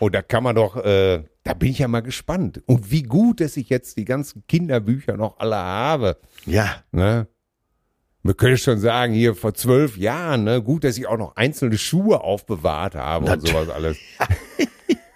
Und 0.00 0.14
da 0.14 0.22
kann 0.22 0.42
man 0.42 0.54
doch, 0.56 0.76
äh, 0.76 1.22
da 1.44 1.54
bin 1.54 1.70
ich 1.70 1.80
ja 1.80 1.88
mal 1.88 2.00
gespannt. 2.00 2.62
Und 2.66 2.90
wie 2.90 3.02
gut, 3.02 3.40
dass 3.40 3.56
ich 3.58 3.68
jetzt 3.68 3.98
die 3.98 4.04
ganzen 4.06 4.46
Kinderbücher 4.46 5.16
noch 5.16 5.38
alle 5.38 5.56
habe. 5.56 6.16
Ja. 6.46 6.82
Ne? 6.90 7.26
Man 8.22 8.36
könnte 8.36 8.58
schon 8.58 8.78
sagen, 8.78 9.12
hier 9.12 9.34
vor 9.34 9.54
zwölf 9.54 9.96
Jahren, 9.96 10.44
ne, 10.44 10.62
gut, 10.62 10.84
dass 10.84 10.98
ich 10.98 11.06
auch 11.06 11.18
noch 11.18 11.36
einzelne 11.36 11.78
Schuhe 11.78 12.20
aufbewahrt 12.22 12.94
habe 12.94 13.26
und 13.26 13.30
Natürlich. 13.30 13.52
sowas 13.52 13.68
alles. 13.74 13.96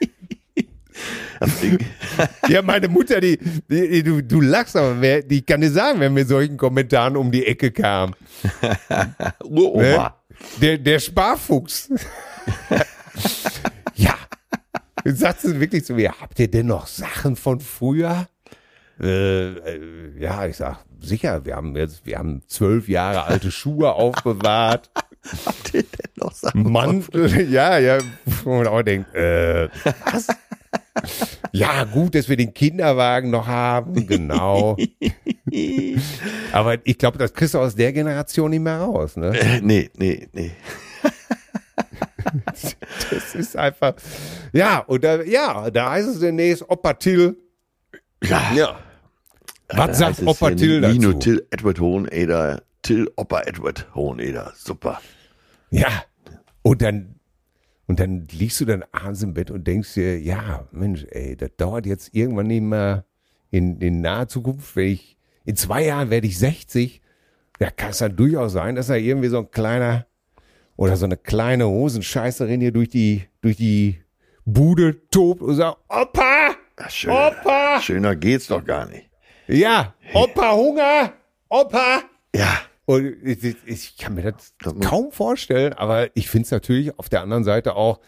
Ja, 2.49 2.63
meine 2.63 2.89
Mutter, 2.89 3.21
die, 3.21 3.39
die, 3.71 4.03
du, 4.03 4.23
du 4.23 4.41
lachst, 4.41 4.77
aber 4.77 5.01
wer, 5.01 5.23
die 5.23 5.43
kann 5.43 5.61
dir 5.61 5.71
sagen, 5.71 6.01
wenn 6.01 6.13
mit 6.13 6.29
solchen 6.29 6.57
Kommentaren 6.57 7.17
um 7.17 7.31
die 7.31 7.47
Ecke 7.47 7.71
kam. 7.71 8.15
Uroma. 9.45 9.83
Ne? 9.83 10.13
Der, 10.61 10.79
der 10.79 10.99
Sparfuchs. 10.99 11.91
ja. 13.95 14.15
Jetzt 15.05 15.21
sagt 15.21 15.41
sie 15.41 15.59
wirklich 15.59 15.85
zu 15.85 15.95
mir, 15.95 16.13
habt 16.21 16.39
ihr 16.39 16.51
denn 16.51 16.67
noch 16.67 16.87
Sachen 16.87 17.37
von 17.37 17.61
früher? 17.61 18.29
Äh, 19.01 19.53
äh, 19.53 20.19
ja, 20.19 20.47
ich 20.47 20.57
sag, 20.57 20.85
sicher, 21.01 21.45
wir 21.45 21.57
haben 21.57 21.75
jetzt, 21.77 22.05
wir 22.07 22.19
haben 22.19 22.43
zwölf 22.47 22.89
Jahre 22.89 23.25
alte 23.25 23.51
Schuhe 23.51 23.93
aufbewahrt. 23.93 24.91
Habt 25.47 25.75
ihr 25.75 25.83
denn 25.83 26.11
noch 26.17 26.33
Sachen? 26.33 26.71
Mantel, 26.71 27.49
ja, 27.51 27.79
ja, 27.79 27.99
wo 28.45 28.59
man 28.59 28.67
auch 28.67 28.83
denkt, 28.83 29.15
äh, 29.15 29.69
was? 30.05 30.27
Ja, 31.53 31.85
gut, 31.85 32.15
dass 32.15 32.29
wir 32.29 32.37
den 32.37 32.55
Kinderwagen 32.55 33.31
noch 33.31 33.47
haben, 33.47 34.07
genau. 34.07 34.77
Aber 36.53 36.79
ich 36.85 36.99
glaube, 36.99 37.19
das 37.19 37.35
kriegst 37.35 37.55
du 37.55 37.59
aus 37.59 37.75
der 37.75 37.93
Generation 37.93 38.51
nicht 38.51 38.61
mehr 38.61 38.79
raus, 38.79 39.17
ne? 39.17 39.39
Äh, 39.39 39.61
nee, 39.61 39.91
nee, 39.97 40.29
nee. 40.33 40.53
Das 43.11 43.35
ist 43.35 43.57
einfach, 43.57 43.95
ja, 44.53 44.79
und 44.79 45.05
da, 45.05 45.23
ja, 45.23 45.71
da 45.71 45.91
heißt 45.91 46.09
es 46.09 46.21
demnächst 46.21 46.69
Opa 46.69 46.95
Till. 46.95 47.37
Ja. 48.23 48.53
Ja. 48.55 48.79
Da 49.69 49.79
Was 49.79 49.89
heißt 49.89 49.99
sagt 49.99 50.19
es 50.21 50.27
Opa 50.27 50.51
Till 50.53 50.81
dazu? 50.81 51.13
Till 51.15 51.47
Edward 51.51 51.81
Hoheneder, 51.81 52.63
Till 52.83 53.11
Opa 53.17 53.43
Edward 53.43 53.87
Hoheneder. 53.95 54.53
Super. 54.57 55.01
Ja. 55.71 55.89
Und 56.63 56.81
dann, 56.83 57.17
und 57.93 58.01
dann 58.01 58.27
liegst 58.31 58.59
du 58.59 58.65
dann 58.65 58.85
abends 58.91 59.23
im 59.23 59.35
Bett 59.35 59.51
und 59.51 59.67
denkst 59.67 59.93
dir, 59.93 60.19
ja, 60.19 60.67
Mensch, 60.73 61.05
ey, 61.11 61.37
das 61.37 61.51
dauert 61.59 61.85
jetzt 61.85 62.15
irgendwann 62.15 62.47
nicht 62.47 62.63
mehr 62.63 63.05
in, 63.51 63.83
in 63.83 64.01
naher 64.01 64.29
Zukunft, 64.29 64.77
wenn 64.77 64.87
ich, 64.87 65.19
in 65.45 65.57
zwei 65.57 65.85
Jahren 65.85 66.09
werde 66.09 66.27
ich 66.27 66.39
60. 66.39 67.03
Da 67.59 67.71
kann 67.71 67.91
es 67.91 67.99
dann 67.99 68.17
durchaus 68.17 68.55
sein, 68.55 68.77
dass 68.77 68.87
da 68.87 68.95
irgendwie 68.95 69.29
so 69.29 69.41
ein 69.41 69.51
kleiner 69.51 70.07
oder 70.77 70.97
so 70.97 71.05
eine 71.05 71.19
kleine 71.19 71.69
Hosenscheißerin 71.69 72.63
hier 72.63 72.73
durch 72.73 72.89
die, 72.89 73.25
durch 73.43 73.59
die 73.59 74.01
Bude 74.47 75.07
tobt 75.11 75.43
und 75.43 75.57
sagt, 75.57 75.77
Opa! 75.91 76.53
Ja, 76.81 76.89
schöner, 76.89 77.33
Opa! 77.43 77.79
schöner 77.83 78.17
geht's 78.17 78.47
doch 78.47 78.65
gar 78.65 78.87
nicht. 78.87 79.11
Ja, 79.49 79.93
Opa 80.15 80.53
Hunger! 80.55 81.13
Opa! 81.51 82.01
Ja. 82.35 82.59
Und 82.85 83.07
ich, 83.25 83.45
ich- 83.45 83.57
ich 83.67 83.97
kann 83.97 84.15
mir 84.15 84.33
das 84.33 84.55
kaum 84.81 85.13
vorstellen, 85.13 85.73
aber 85.73 86.09
ich 86.17 86.29
finde 86.29 86.47
es 86.47 86.51
natürlich 86.51 86.99
auf 86.99 87.09
der 87.09 87.21
anderen 87.23 87.45
Seite 87.45 87.77
auch, 87.77 88.01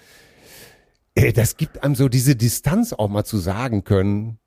äh, 1.14 1.32
das 1.32 1.56
gibt 1.56 1.82
einem 1.82 1.94
so 1.94 2.08
diese 2.08 2.34
Distanz 2.36 2.92
auch 2.92 3.08
mal 3.08 3.24
zu 3.24 3.38
sagen 3.38 3.84
können, 3.84 4.38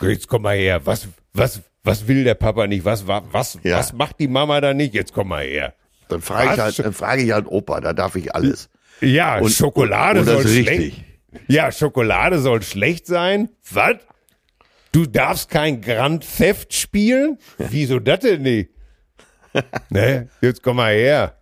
jetzt 0.00 0.26
komm 0.28 0.42
mal 0.42 0.56
her, 0.56 0.84
was, 0.86 1.06
was, 1.32 1.60
was 1.84 2.08
will 2.08 2.24
der 2.24 2.34
Papa 2.34 2.66
nicht, 2.66 2.84
was, 2.84 3.06
was, 3.06 3.22
was, 3.30 3.58
Ja. 3.62 3.78
was 3.78 3.92
macht 3.92 4.18
die 4.18 4.28
Mama 4.28 4.60
da 4.60 4.74
nicht, 4.74 4.92
jetzt 4.94 5.12
komm 5.12 5.28
mal 5.28 5.44
her. 5.44 5.74
Dann 6.08 6.20
frage 6.20 6.54
ich, 6.54 6.60
halt, 6.60 6.78
dann 6.80 6.92
frage 6.92 7.22
ich 7.22 7.30
halt 7.32 7.46
Opa, 7.46 7.80
da 7.80 7.92
darf 7.92 8.16
ich 8.16 8.34
alles. 8.34 8.68
Ja, 9.00 9.38
Und- 9.38 9.50
Schokolade 9.52 10.20
und 10.20 10.26
das 10.26 10.42
soll 10.42 10.48
schlecht. 10.52 10.68
richtig. 10.70 11.04
Ja, 11.48 11.72
Schokolade 11.72 12.38
soll 12.40 12.62
schlecht 12.62 13.06
sein. 13.06 13.48
Was? 13.70 13.96
Du 14.92 15.06
darfst 15.06 15.48
kein 15.50 15.80
Grand 15.80 16.24
Theft 16.38 16.72
spielen? 16.74 17.38
Wieso 17.58 17.98
das 17.98 18.20
denn 18.20 18.42
nicht? 18.42 18.70
Ne? 19.90 20.28
Jetzt 20.40 20.62
komm 20.62 20.76
mal 20.76 20.92
her. 20.94 21.36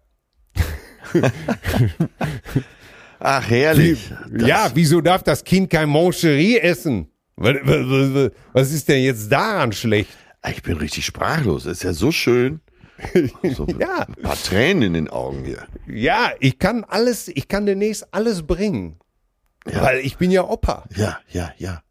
Ach, 3.19 3.49
herrlich. 3.49 4.13
Das- 4.31 4.49
ja, 4.49 4.71
wieso 4.75 5.01
darf 5.01 5.23
das 5.23 5.45
Kind 5.45 5.71
kein 5.71 5.89
Moncherie 5.89 6.59
essen? 6.59 7.09
Was, 7.37 8.71
ist 8.73 8.89
denn 8.89 9.03
jetzt 9.03 9.31
daran 9.31 9.73
schlecht? 9.73 10.11
Ich 10.51 10.63
bin 10.63 10.77
richtig 10.77 11.05
sprachlos. 11.07 11.65
Das 11.65 11.75
ist 11.79 11.83
ja 11.85 11.93
so 11.93 12.11
schön. 12.13 12.61
So 13.57 13.67
Ja. 13.81 14.07
Ein 14.07 14.15
paar 14.23 14.37
Tränen 14.37 14.83
in 14.83 14.93
den 14.95 15.09
Augen 15.11 15.45
hier. 15.45 15.67
Ja, 15.89 16.31
ich 16.39 16.59
kann 16.59 16.85
alles, 16.85 17.27
ich 17.29 17.49
kann 17.49 17.67
demnächst 17.67 18.07
alles 18.15 18.43
bringen. 18.45 18.99
Ja. 19.69 19.83
Weil 19.83 19.99
ich 20.01 20.17
bin 20.19 20.31
ja 20.31 20.45
Opa. 20.45 20.85
Ja, 20.97 21.19
ja, 21.31 21.53
ja. 21.59 21.83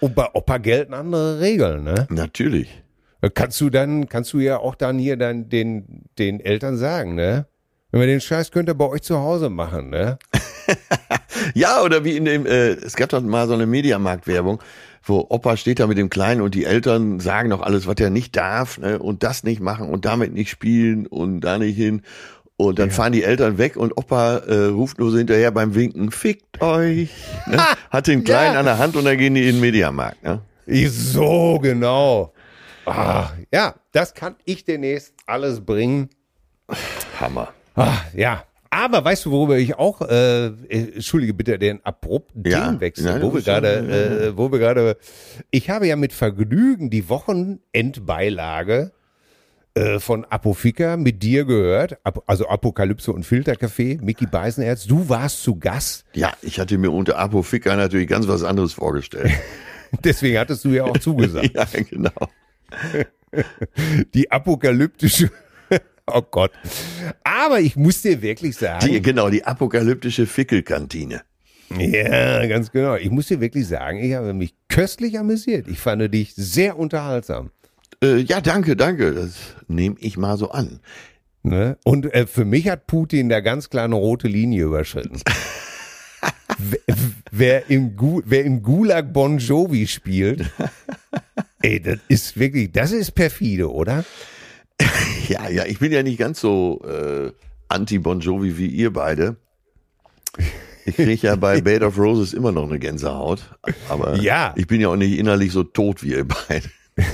Und 0.00 0.14
bei 0.14 0.26
Opa 0.34 0.58
gelten 0.58 0.92
andere 0.94 1.40
Regeln, 1.40 1.84
ne? 1.84 2.06
Natürlich. 2.10 2.68
Kannst 3.34 3.60
du 3.60 3.68
dann, 3.70 4.08
kannst 4.08 4.32
du 4.32 4.38
ja 4.38 4.58
auch 4.58 4.74
dann 4.74 4.98
hier 4.98 5.16
dann 5.16 5.48
den, 5.48 6.04
den 6.18 6.40
Eltern 6.40 6.76
sagen, 6.76 7.14
ne? 7.14 7.46
Wenn 7.90 8.00
wir 8.00 8.06
den 8.06 8.20
Scheiß 8.20 8.50
könnt 8.50 8.68
ihr 8.68 8.74
bei 8.74 8.84
euch 8.86 9.02
zu 9.02 9.18
Hause 9.18 9.48
machen, 9.50 9.90
ne? 9.90 10.18
Ja, 11.54 11.82
oder 11.82 12.04
wie 12.04 12.16
in 12.16 12.24
dem, 12.24 12.46
äh, 12.46 12.70
es 12.70 12.96
gab 12.96 13.08
doch 13.10 13.22
mal 13.22 13.46
so 13.46 13.54
eine 13.54 13.66
Mediamarkt-Werbung, 13.66 14.60
wo 15.04 15.24
Opa 15.30 15.56
steht 15.56 15.78
da 15.80 15.86
mit 15.86 15.96
dem 15.96 16.10
Kleinen 16.10 16.40
und 16.40 16.54
die 16.54 16.64
Eltern 16.64 17.20
sagen 17.20 17.48
noch 17.48 17.62
alles, 17.62 17.86
was 17.86 17.96
er 18.00 18.10
nicht 18.10 18.36
darf, 18.36 18.78
ne, 18.78 18.98
und 18.98 19.22
das 19.22 19.44
nicht 19.44 19.60
machen 19.60 19.88
und 19.88 20.04
damit 20.04 20.32
nicht 20.34 20.50
spielen 20.50 21.06
und 21.06 21.40
da 21.40 21.58
nicht 21.58 21.76
hin. 21.76 22.02
Und 22.56 22.80
dann 22.80 22.90
fahren 22.90 23.12
die 23.12 23.22
Eltern 23.22 23.56
weg 23.56 23.76
und 23.76 23.96
Opa 23.96 24.38
äh, 24.38 24.64
ruft 24.66 24.98
nur 24.98 25.10
so 25.12 25.18
hinterher 25.18 25.52
beim 25.52 25.74
Winken, 25.76 26.10
fickt 26.10 26.60
euch. 26.60 27.10
Ne? 27.46 27.58
Hat 27.90 28.08
den 28.08 28.24
Kleinen 28.24 28.54
Ja. 28.54 28.60
an 28.60 28.66
der 28.66 28.78
Hand 28.78 28.96
und 28.96 29.04
dann 29.04 29.16
gehen 29.16 29.34
die 29.34 29.42
in 29.48 29.54
den 29.56 29.60
Mediamarkt. 29.60 30.22
Ne? 30.24 30.40
Ich, 30.66 30.90
so 30.90 31.60
genau. 31.62 32.32
Ah, 32.88 33.32
ja, 33.52 33.74
das 33.92 34.14
kann 34.14 34.36
ich 34.44 34.64
demnächst 34.64 35.14
alles 35.26 35.60
bringen. 35.64 36.08
Hammer. 37.20 37.48
Ah, 37.74 37.96
ja. 38.14 38.44
Aber 38.70 39.02
weißt 39.02 39.24
du, 39.24 39.30
worüber 39.30 39.56
ich 39.56 39.76
auch, 39.76 40.02
äh, 40.02 40.46
äh, 40.48 40.94
entschuldige 40.96 41.32
bitte 41.32 41.58
den 41.58 41.84
abrupten 41.86 42.44
Ja. 42.48 42.66
Themenwechsel, 42.66 43.04
Nein, 43.12 43.22
wo 43.22 43.32
wir 43.32 43.40
gerade, 43.40 44.28
äh, 44.28 44.36
wo 44.36 44.52
wir 44.52 44.58
gerade, 44.58 44.98
ich 45.50 45.70
habe 45.70 45.86
ja 45.86 45.96
mit 45.96 46.12
Vergnügen 46.12 46.90
die 46.90 47.08
Wochenendbeilage 47.08 48.92
äh, 49.74 49.98
von 50.00 50.24
Apofika 50.26 50.96
mit 50.98 51.22
dir 51.22 51.44
gehört, 51.46 51.96
also 52.26 52.46
Apokalypse 52.48 53.10
und 53.12 53.24
Filterkaffee, 53.24 53.98
Mickey 54.02 54.26
Beisenherz, 54.26 54.84
du 54.86 55.08
warst 55.08 55.42
zu 55.42 55.56
Gast, 55.58 56.04
Ja, 56.14 56.32
ich 56.42 56.60
hatte 56.60 56.76
mir 56.78 56.90
unter 56.92 57.18
Apo 57.18 57.42
Ficker 57.42 57.74
natürlich 57.76 58.08
ganz 58.08 58.28
was 58.28 58.42
anderes 58.44 58.74
vorgestellt. 58.74 59.32
deswegen 60.04 60.38
hattest 60.38 60.64
du 60.64 60.70
ja 60.70 60.84
auch 60.84 60.98
zugesagt. 60.98 61.52
ja, 61.54 61.64
genau. 61.88 62.10
Die 64.14 64.30
apokalyptische, 64.30 65.30
oh 66.06 66.22
Gott. 66.22 66.50
Aber 67.24 67.60
ich 67.60 67.76
muss 67.76 68.00
dir 68.02 68.22
wirklich 68.22 68.56
sagen, 68.56 68.86
Die, 68.86 69.02
genau, 69.02 69.28
die 69.28 69.44
apokalyptische 69.44 70.26
Fickelkantine. 70.26 71.22
Ja, 71.76 72.46
ganz 72.46 72.72
genau. 72.72 72.96
Ich 72.96 73.10
muss 73.10 73.26
dir 73.26 73.40
wirklich 73.40 73.68
sagen, 73.68 73.98
ich 74.02 74.14
habe 74.14 74.32
mich 74.32 74.54
köstlich 74.68 75.18
amüsiert. 75.18 75.68
Ich 75.68 75.78
fand 75.78 76.14
dich 76.14 76.34
sehr 76.34 76.78
unterhaltsam. 76.78 77.50
Äh, 78.02 78.18
ja, 78.18 78.40
danke, 78.40 78.76
danke. 78.76 79.12
Das 79.12 79.34
nehme 79.66 79.96
ich 79.98 80.16
mal 80.16 80.38
so 80.38 80.50
an. 80.50 80.80
Ne? 81.42 81.76
Und 81.84 82.12
äh, 82.14 82.26
für 82.26 82.44
mich 82.44 82.68
hat 82.68 82.86
Putin 82.86 83.28
da 83.28 83.40
ganz 83.40 83.70
klar 83.70 83.84
eine 83.84 83.94
rote 83.94 84.28
Linie 84.28 84.64
überschritten. 84.64 85.20
wer, 86.58 86.96
wer, 87.30 87.70
im 87.70 87.96
Gu 87.96 88.22
wer 88.24 88.44
im 88.44 88.62
Gulag 88.62 89.12
Bon 89.12 89.38
Jovi 89.38 89.86
spielt, 89.86 90.50
ey, 91.62 91.80
das 91.80 91.98
ist 92.08 92.38
wirklich, 92.38 92.72
das 92.72 92.92
ist 92.92 93.12
perfide, 93.12 93.70
oder? 93.72 94.04
Ja, 95.28 95.48
ja, 95.50 95.66
ich 95.66 95.78
bin 95.78 95.92
ja 95.92 96.02
nicht 96.02 96.18
ganz 96.18 96.40
so 96.40 96.80
äh, 96.88 97.32
anti-Bon 97.68 98.20
Jovi 98.20 98.56
wie 98.56 98.68
ihr 98.68 98.90
beide. 98.92 99.36
Ich 100.86 100.94
kriege 100.96 101.26
ja 101.26 101.36
bei 101.36 101.60
Bed 101.60 101.82
of 101.82 101.98
Roses 101.98 102.32
immer 102.32 102.50
noch 102.50 102.66
eine 102.66 102.78
Gänsehaut. 102.78 103.40
Aber 103.90 104.16
Ja. 104.16 104.54
ich 104.56 104.66
bin 104.66 104.80
ja 104.80 104.88
auch 104.88 104.96
nicht 104.96 105.18
innerlich 105.18 105.52
so 105.52 105.64
tot 105.64 106.02
wie 106.02 106.12
ihr 106.14 106.26
beide. 106.26 106.64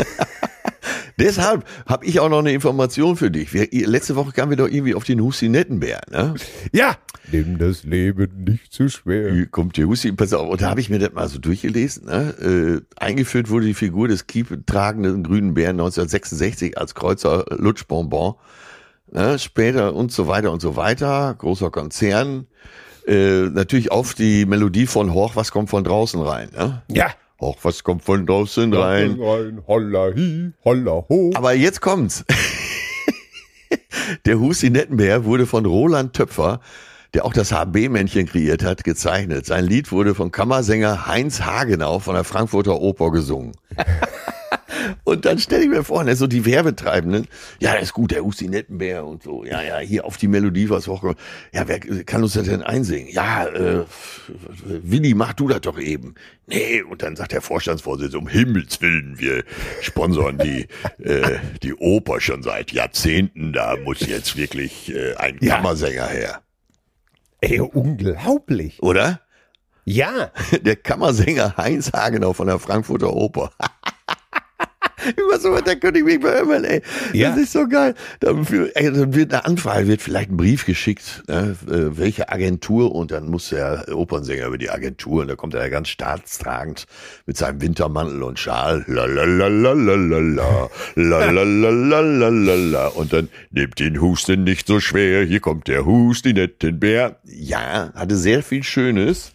Deshalb 1.19 1.65
habe 1.87 2.05
ich 2.07 2.21
auch 2.21 2.29
noch 2.29 2.41
eine 2.41 2.53
Information 2.53 3.17
für 3.17 3.31
dich. 3.31 3.53
Wir, 3.53 3.69
letzte 3.87 4.17
Woche 4.17 4.33
kamen 4.33 4.51
wir 4.51 4.57
doch 4.57 4.69
irgendwie 4.69 4.95
auf 4.95 5.05
den 5.05 5.21
Husinettenbär, 5.21 6.01
ne? 6.11 6.35
Ja. 6.73 6.97
Nimm 7.31 7.59
das 7.59 7.85
Leben 7.85 8.45
nicht 8.45 8.73
zu 8.73 8.89
schwer. 8.89 9.33
Hier 9.33 9.47
kommt 9.47 9.77
der 9.77 9.87
Hussi, 9.87 10.13
pass 10.13 10.33
auf, 10.33 10.49
und 10.49 10.61
da 10.61 10.71
habe 10.71 10.81
ich 10.81 10.91
mir 10.91 10.99
das 10.99 11.13
mal 11.13 11.29
so 11.29 11.39
durchgelesen. 11.39 12.07
Ne? 12.07 12.85
Äh, 12.99 13.03
eingeführt 13.03 13.49
wurde 13.49 13.67
die 13.67 13.75
Figur 13.75 14.09
des 14.09 14.27
kieptragenden 14.27 15.23
grünen 15.23 15.55
Bären 15.55 15.77
1966 15.77 16.77
als 16.77 16.95
Kreuzer 16.95 17.47
Lutschbonbon. 17.51 18.35
Ne? 19.11 19.39
Später 19.39 19.95
und 19.95 20.13
so 20.13 20.27
weiter 20.27 20.53
und 20.53 20.61
so 20.61 20.77
weiter. 20.77 21.35
Großer 21.39 21.71
Konzern. 21.71 22.47
Äh, 23.07 23.49
natürlich 23.51 23.93
auf 23.93 24.15
die 24.15 24.47
Melodie 24.47 24.87
von 24.87 25.13
Hoch, 25.13 25.37
was 25.37 25.51
kommt 25.51 25.71
von 25.71 25.85
draußen 25.85 26.21
rein. 26.21 26.51
Ne? 26.57 26.83
Ja. 26.89 27.11
Hoch, 27.45 27.59
was 27.63 27.85
kommt 27.85 28.03
von 28.03 28.27
draußen 28.27 28.73
rein. 28.73 29.21
rein. 29.21 29.63
Holla 29.67 30.13
hi, 30.15 30.53
holla 30.65 31.05
ho. 31.09 31.31
Aber 31.35 31.53
jetzt 31.53 31.81
kommt's. 31.81 32.25
Der 34.27 34.39
Husi 34.39 34.71
Nettenbär 34.71 35.25
wurde 35.25 35.47
von 35.47 35.67
Roland 35.67 36.15
Töpfer 36.15 36.61
der 37.15 37.25
auch 37.25 37.33
das 37.33 37.53
HB-Männchen 37.53 38.27
kreiert 38.27 38.65
hat, 38.65 38.83
gezeichnet. 38.83 39.47
Sein 39.47 39.65
Lied 39.65 39.93
wurde 39.93 40.15
von 40.15 40.33
Kammersänger 40.33 41.07
Heinz 41.07 41.43
Hagenau 41.43 42.01
von 42.01 42.15
der 42.15 42.25
Frankfurter 42.25 42.81
Oper 42.81 43.13
gesungen. 43.13 43.53
Und 45.05 45.25
dann 45.25 45.39
stelle 45.39 45.65
ich 45.65 45.69
mir 45.69 45.85
vor, 45.85 46.05
ne, 46.05 46.17
so 46.17 46.27
die 46.27 46.45
Werbetreibenden, 46.45 47.27
ja, 47.61 47.75
das 47.75 47.85
ist 47.85 47.93
gut, 47.93 48.11
der 48.11 48.25
Usti 48.25 48.49
Nettenbär 48.49 49.05
und 49.07 49.23
so, 49.23 49.45
ja, 49.45 49.63
ja, 49.63 49.79
hier 49.79 50.05
auf 50.05 50.17
die 50.17 50.29
Melodie 50.29 50.71
was 50.71 50.89
Woche. 50.89 51.15
Ja, 51.53 51.69
wer 51.69 51.81
kann 51.81 52.23
uns 52.23 52.35
das 52.35 52.45
denn 52.47 52.63
einsingen? 52.63 53.09
Ja, 53.13 53.47
äh, 53.47 53.85
Willi, 54.65 55.15
mach 55.15 55.33
du 55.35 55.49
das 55.49 55.61
doch 55.63 55.79
eben. 55.79 56.15
Nee, 56.47 56.83
und 56.83 57.03
dann 57.03 57.17
sagt 57.17 57.33
der 57.33 57.41
Vorstandsvorsitzende, 57.41 58.19
um 58.19 58.29
Himmels 58.29 58.81
Willen, 58.81 59.19
wir 59.19 59.45
sponsern 59.81 60.39
die, 60.39 60.67
äh, 61.03 61.39
die 61.63 61.75
Oper 61.75 62.21
schon 62.21 62.43
seit 62.43 62.73
Jahrzehnten, 62.73 63.53
da 63.53 63.77
muss 63.77 64.01
jetzt 64.01 64.37
wirklich 64.37 64.95
äh, 64.95 65.15
ein 65.17 65.39
Ja. 65.41 65.57
Kammersänger 65.57 66.07
her. 66.07 66.41
Ey, 67.41 67.61
unglaublich. 67.61 68.83
Oder? 68.83 69.21
Ja. 69.85 70.31
Der 70.63 70.77
Kammersänger 70.77 71.57
Heinz 71.57 71.93
Hagenau 71.93 72.33
von 72.33 72.47
der 72.47 72.59
Frankfurter 72.59 73.13
Oper. 73.13 73.51
Über 75.17 75.39
so 75.39 75.59
da 75.59 75.75
könnte 75.75 76.01
ich 76.01 76.05
mich 76.05 76.21
beömmeln, 76.21 76.65
ey. 76.65 76.83
Ja. 77.13 77.31
Das 77.31 77.39
ist 77.39 77.53
so 77.53 77.67
geil. 77.69 77.95
Dann, 78.21 78.47
ey, 78.75 78.93
dann 78.93 79.15
wird 79.15 79.33
eine 79.33 79.45
Anfrage, 79.45 79.87
wird 79.87 80.03
vielleicht 80.03 80.31
ein 80.31 80.37
Brief 80.37 80.67
geschickt, 80.67 81.23
ne, 81.29 81.57
äh, 81.67 81.97
welche 81.99 82.31
Agentur, 82.31 82.95
und 82.95 83.11
dann 83.11 83.29
muss 83.29 83.49
der 83.51 83.87
Opernsänger 83.93 84.47
über 84.47 84.59
die 84.59 84.71
Agentur, 84.71 85.23
und 85.23 85.29
da 85.29 85.37
kommt 85.37 85.55
er 85.55 85.63
ja 85.63 85.69
ganz 85.69 85.89
staatstragend 85.89 86.87
mit 87.27 87.37
seinem 87.37 87.61
Wintermantel 87.61 88.23
und 88.23 88.39
Schal, 88.39 88.85
la 88.87 89.07
la 89.07 89.25
la 89.25 89.49
la 89.49 89.73
la 89.73 89.95
la 89.95 90.19
la, 90.19 90.71
la 90.97 91.31
la 91.31 91.43
la 91.43 91.71
la 91.71 92.01
la 92.01 92.29
la 92.29 92.55
la, 92.55 92.87
und 92.89 93.13
dann 93.13 93.29
nehmt 93.51 93.79
den 93.79 94.01
Husten 94.01 94.45
nicht 94.45 94.67
so 94.67 94.81
schwer, 94.81 95.25
hier 95.25 95.41
kommt 95.41 95.69
der 95.69 95.85
Hust, 95.87 96.25
die 96.25 96.33
netten 96.33 96.81
Bär. 96.81 97.17
Ja, 97.25 97.93
hatte 97.95 98.17
sehr 98.17 98.43
viel 98.43 98.63
Schönes. 98.63 99.33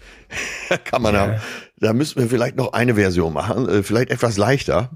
Kann 0.85 1.01
man 1.01 1.15
haben. 1.17 1.35
Da 1.77 1.93
müssen 1.93 2.19
wir 2.19 2.27
vielleicht 2.27 2.55
noch 2.57 2.73
eine 2.73 2.95
Version 2.95 3.33
machen, 3.33 3.67
äh, 3.69 3.83
vielleicht 3.83 4.11
etwas 4.11 4.37
leichter. 4.37 4.91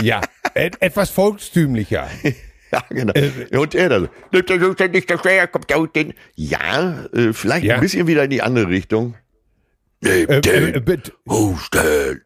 Ja. 0.00 0.20
Et 0.54 0.80
etwas 0.82 1.10
volkstümlicher. 1.10 2.08
Ja, 2.72 2.82
genau. 2.90 3.12
und 3.60 3.76
er 3.76 3.88
dann, 3.88 4.08
nimmt 4.32 4.48
der 4.48 4.60
Husten 4.60 4.90
nicht 4.90 5.08
so 5.08 5.16
schwer, 5.18 5.46
kommt 5.46 5.70
der 5.70 5.78
Husten. 5.78 6.12
Ja, 6.34 7.06
äh, 7.14 7.32
vielleicht 7.32 7.64
Ja. 7.64 7.76
ein 7.76 7.80
bisschen 7.80 8.08
wieder 8.08 8.24
in 8.24 8.30
die 8.30 8.42
andere 8.42 8.66
Richtung. 8.68 9.14
Nehmt 10.00 10.28
Äh, 10.30 10.40
den 10.40 10.74
äh, 10.74 10.98
Husten 11.28 12.22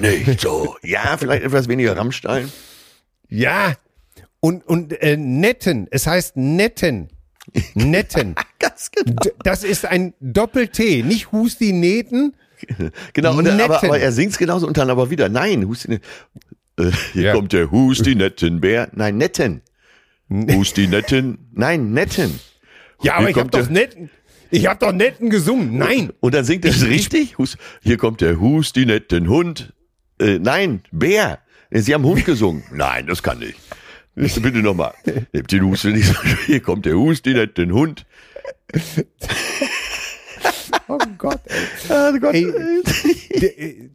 nicht 0.00 0.40
so. 0.40 0.76
Ja, 0.82 1.16
vielleicht 1.18 1.44
etwas 1.44 1.68
weniger 1.68 1.94
Rammstein. 1.96 2.50
ja. 3.28 3.74
Und, 4.40 4.66
und 4.66 4.92
äh, 5.02 5.16
netten. 5.18 5.88
Es 5.90 6.06
heißt 6.06 6.36
netten. 6.38 7.10
Netten. 7.74 8.34
Ganz 8.58 8.90
genau. 8.90 9.14
D 9.22 9.30
das 9.44 9.62
ist 9.62 9.84
ein 9.84 10.14
Doppel-T. 10.20 11.02
Nicht 11.02 11.30
Husti 11.32 11.72
Neten. 11.72 12.34
Genau, 13.12 13.36
und, 13.36 13.46
aber, 13.46 13.82
aber 13.84 13.98
er 14.00 14.10
singt's 14.12 14.38
genauso 14.38 14.66
und 14.66 14.78
dann 14.78 14.88
aber 14.90 15.10
wieder. 15.10 15.28
Nein, 15.28 15.66
Husti, 15.68 15.94
äh, 15.94 16.00
hier 17.12 17.22
Ja. 17.22 17.32
kommt 17.34 17.52
der 17.52 17.70
Husti 17.70 18.14
netten 18.14 18.60
Bär. 18.60 18.88
Nein, 18.92 19.16
netten. 19.18 19.62
Husti 20.30 20.86
netten. 20.86 21.38
Nein, 21.52 21.92
netten. 21.92 22.38
Ja, 23.02 23.14
aber 23.14 23.22
Hier 23.22 23.30
ich 23.30 23.36
hab 23.36 23.50
doch 23.50 23.68
netten. 23.68 24.10
Ich 24.50 24.66
hab 24.66 24.80
doch 24.80 24.92
netten 24.92 25.30
gesungen. 25.30 25.76
Nein. 25.78 26.12
Und 26.20 26.34
dann 26.34 26.44
singt 26.44 26.64
er 26.64 26.70
es 26.72 26.84
richtig. 26.86 27.38
Hus, 27.38 27.56
hier 27.82 27.96
kommt 27.96 28.20
der 28.20 28.38
Hus, 28.40 28.72
die 28.72 28.86
netten 28.86 29.28
Hund. 29.28 29.72
Äh, 30.20 30.38
nein, 30.38 30.82
Bär. 30.92 31.38
Sie 31.70 31.94
haben 31.94 32.04
Hund 32.04 32.24
gesungen. 32.26 32.62
Nein, 32.72 33.06
das 33.06 33.22
kann 33.22 33.38
nicht. 33.38 33.58
Bitte 34.14 34.58
nochmal. 34.58 34.92
Nehmt 35.32 35.50
den 35.52 35.62
Hus, 35.64 35.86
wenn 35.86 35.96
ich 35.96 36.04
hier 36.44 36.60
kommt 36.60 36.84
der 36.84 36.94
Hus, 36.98 37.22
die 37.22 37.32
netten 37.32 37.72
Hund. 37.72 38.04
Oh 40.88 40.98
Gott. 41.18 41.40
Ey. 41.46 41.90
Ah, 41.90 42.12
Gott. 42.20 42.34
Ey, 42.34 43.90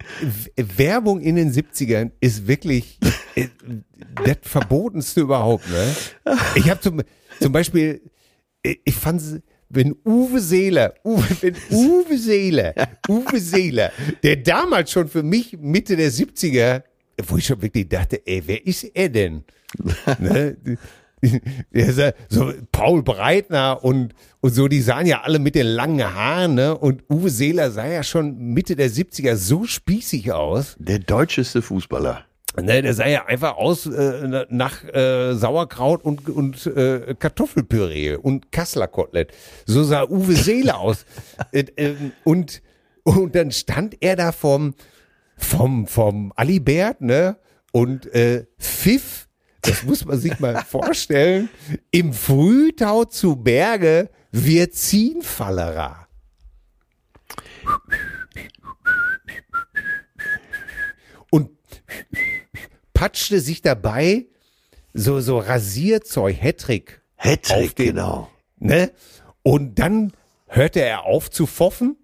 äh, 0.56 0.66
Werbung 0.78 1.22
in 1.22 1.36
den 1.36 1.52
70ern 1.52 2.12
ist 2.20 2.48
wirklich 2.48 3.00
äh, 3.36 3.48
das 4.26 4.38
Verbotenste 4.42 5.22
überhaupt. 5.22 5.70
Ne? 5.70 5.96
Ich 6.56 6.70
habe 6.70 6.80
zum, 6.80 7.02
zum 7.40 7.52
Beispiel, 7.52 8.02
ich 8.64 8.80
ich 8.84 8.96
fand 8.96 9.22
wenn 9.70 9.96
Uwe 10.06 10.40
Seeler, 10.40 10.94
Uwe, 11.04 11.26
wenn 11.42 11.56
Uwe 11.72 12.18
Seeler, 12.18 12.74
Uwe 13.10 13.40
Seeler, 13.40 13.92
der 14.24 14.38
damals 14.38 14.92
schon 14.92 15.08
für 15.08 15.24
mich 15.24 15.58
Mitte 15.60 15.96
der 15.96 16.12
70er, 16.12 16.84
wo 17.28 17.38
ich 17.38 17.46
schon 17.46 17.62
wirklich 17.62 17.90
dachte, 17.90 18.26
ey, 18.26 18.42
wer 18.46 18.66
ist 18.66 18.84
er 18.84 19.10
denn? 19.10 19.44
ne? 20.20 20.58
So 22.30 22.54
Paul 22.72 23.04
Breitner 23.04 23.84
und, 23.84 24.14
und 24.40 24.54
so, 24.54 24.68
die 24.68 24.82
sahen 24.82 25.06
ja 25.06 25.22
alle 25.22 25.40
mit 25.40 25.56
den 25.56 25.68
langen 25.68 26.04
Haaren, 26.04 26.56
ne? 26.56 26.78
Und 26.78 27.04
Uwe 27.10 27.30
Seeler 27.30 27.72
sah 27.72 27.88
ja 27.88 28.04
schon 28.04 28.38
Mitte 28.38 28.76
der 28.76 28.90
70er 28.90 29.36
so 29.36 29.66
spießig 29.66 30.32
aus. 30.32 30.76
Der 30.80 31.00
deutscheste 31.00 31.62
Fußballer. 31.62 32.26
Ne, 32.60 32.82
der 32.82 32.94
sah 32.96 33.08
ja 33.08 33.26
einfach 33.26 33.58
aus 33.58 33.86
äh, 33.86 34.46
nach 34.50 34.84
äh, 34.84 35.36
Sauerkraut 35.36 36.04
und, 36.04 36.28
und 36.28 36.66
äh, 36.66 37.14
Kartoffelpüree 37.20 38.16
und 38.16 38.52
Kasslerkotelett. 38.52 39.32
So 39.68 39.84
sah 39.84 40.06
Uwe 40.06 40.34
Seeler 40.34 40.80
aus. 40.80 41.06
äh, 41.52 41.66
ähm, 41.78 42.14
und, 42.24 42.64
und 43.04 43.36
dann 43.36 43.52
stand 43.52 43.98
er 44.02 44.16
da 44.16 44.32
vom, 44.32 44.74
vom, 45.38 45.86
vom 45.86 46.34
Alibert, 46.36 47.02
ne? 47.02 47.38
Und 47.74 48.12
äh, 48.16 48.48
pfiff, 48.60 49.27
das 49.62 49.84
muss 49.84 50.06
man 50.06 50.18
sich 50.20 50.40
mal 50.40 50.64
vorstellen, 50.64 51.50
im 51.92 52.14
Frühtau 52.14 53.06
zu 53.06 53.36
Berge, 53.36 54.10
wir 54.32 54.72
ziehen 54.72 55.22
Fallera. 55.22 56.08
Und 61.30 61.52
patschte 62.94 63.40
sich 63.40 63.62
dabei 63.62 64.28
so, 64.94 65.20
so 65.20 65.38
Rasierzeug, 65.40 66.36
Hattrick, 66.42 67.02
Hattrick, 67.18 67.76
den- 67.76 67.88
genau. 67.96 68.32
ne? 68.60 68.92
Und 69.44 69.80
dann 69.80 70.14
hörte 70.48 70.82
er 70.82 71.04
auf 71.06 71.30
zu 71.30 71.46
pfoffen, 71.46 71.98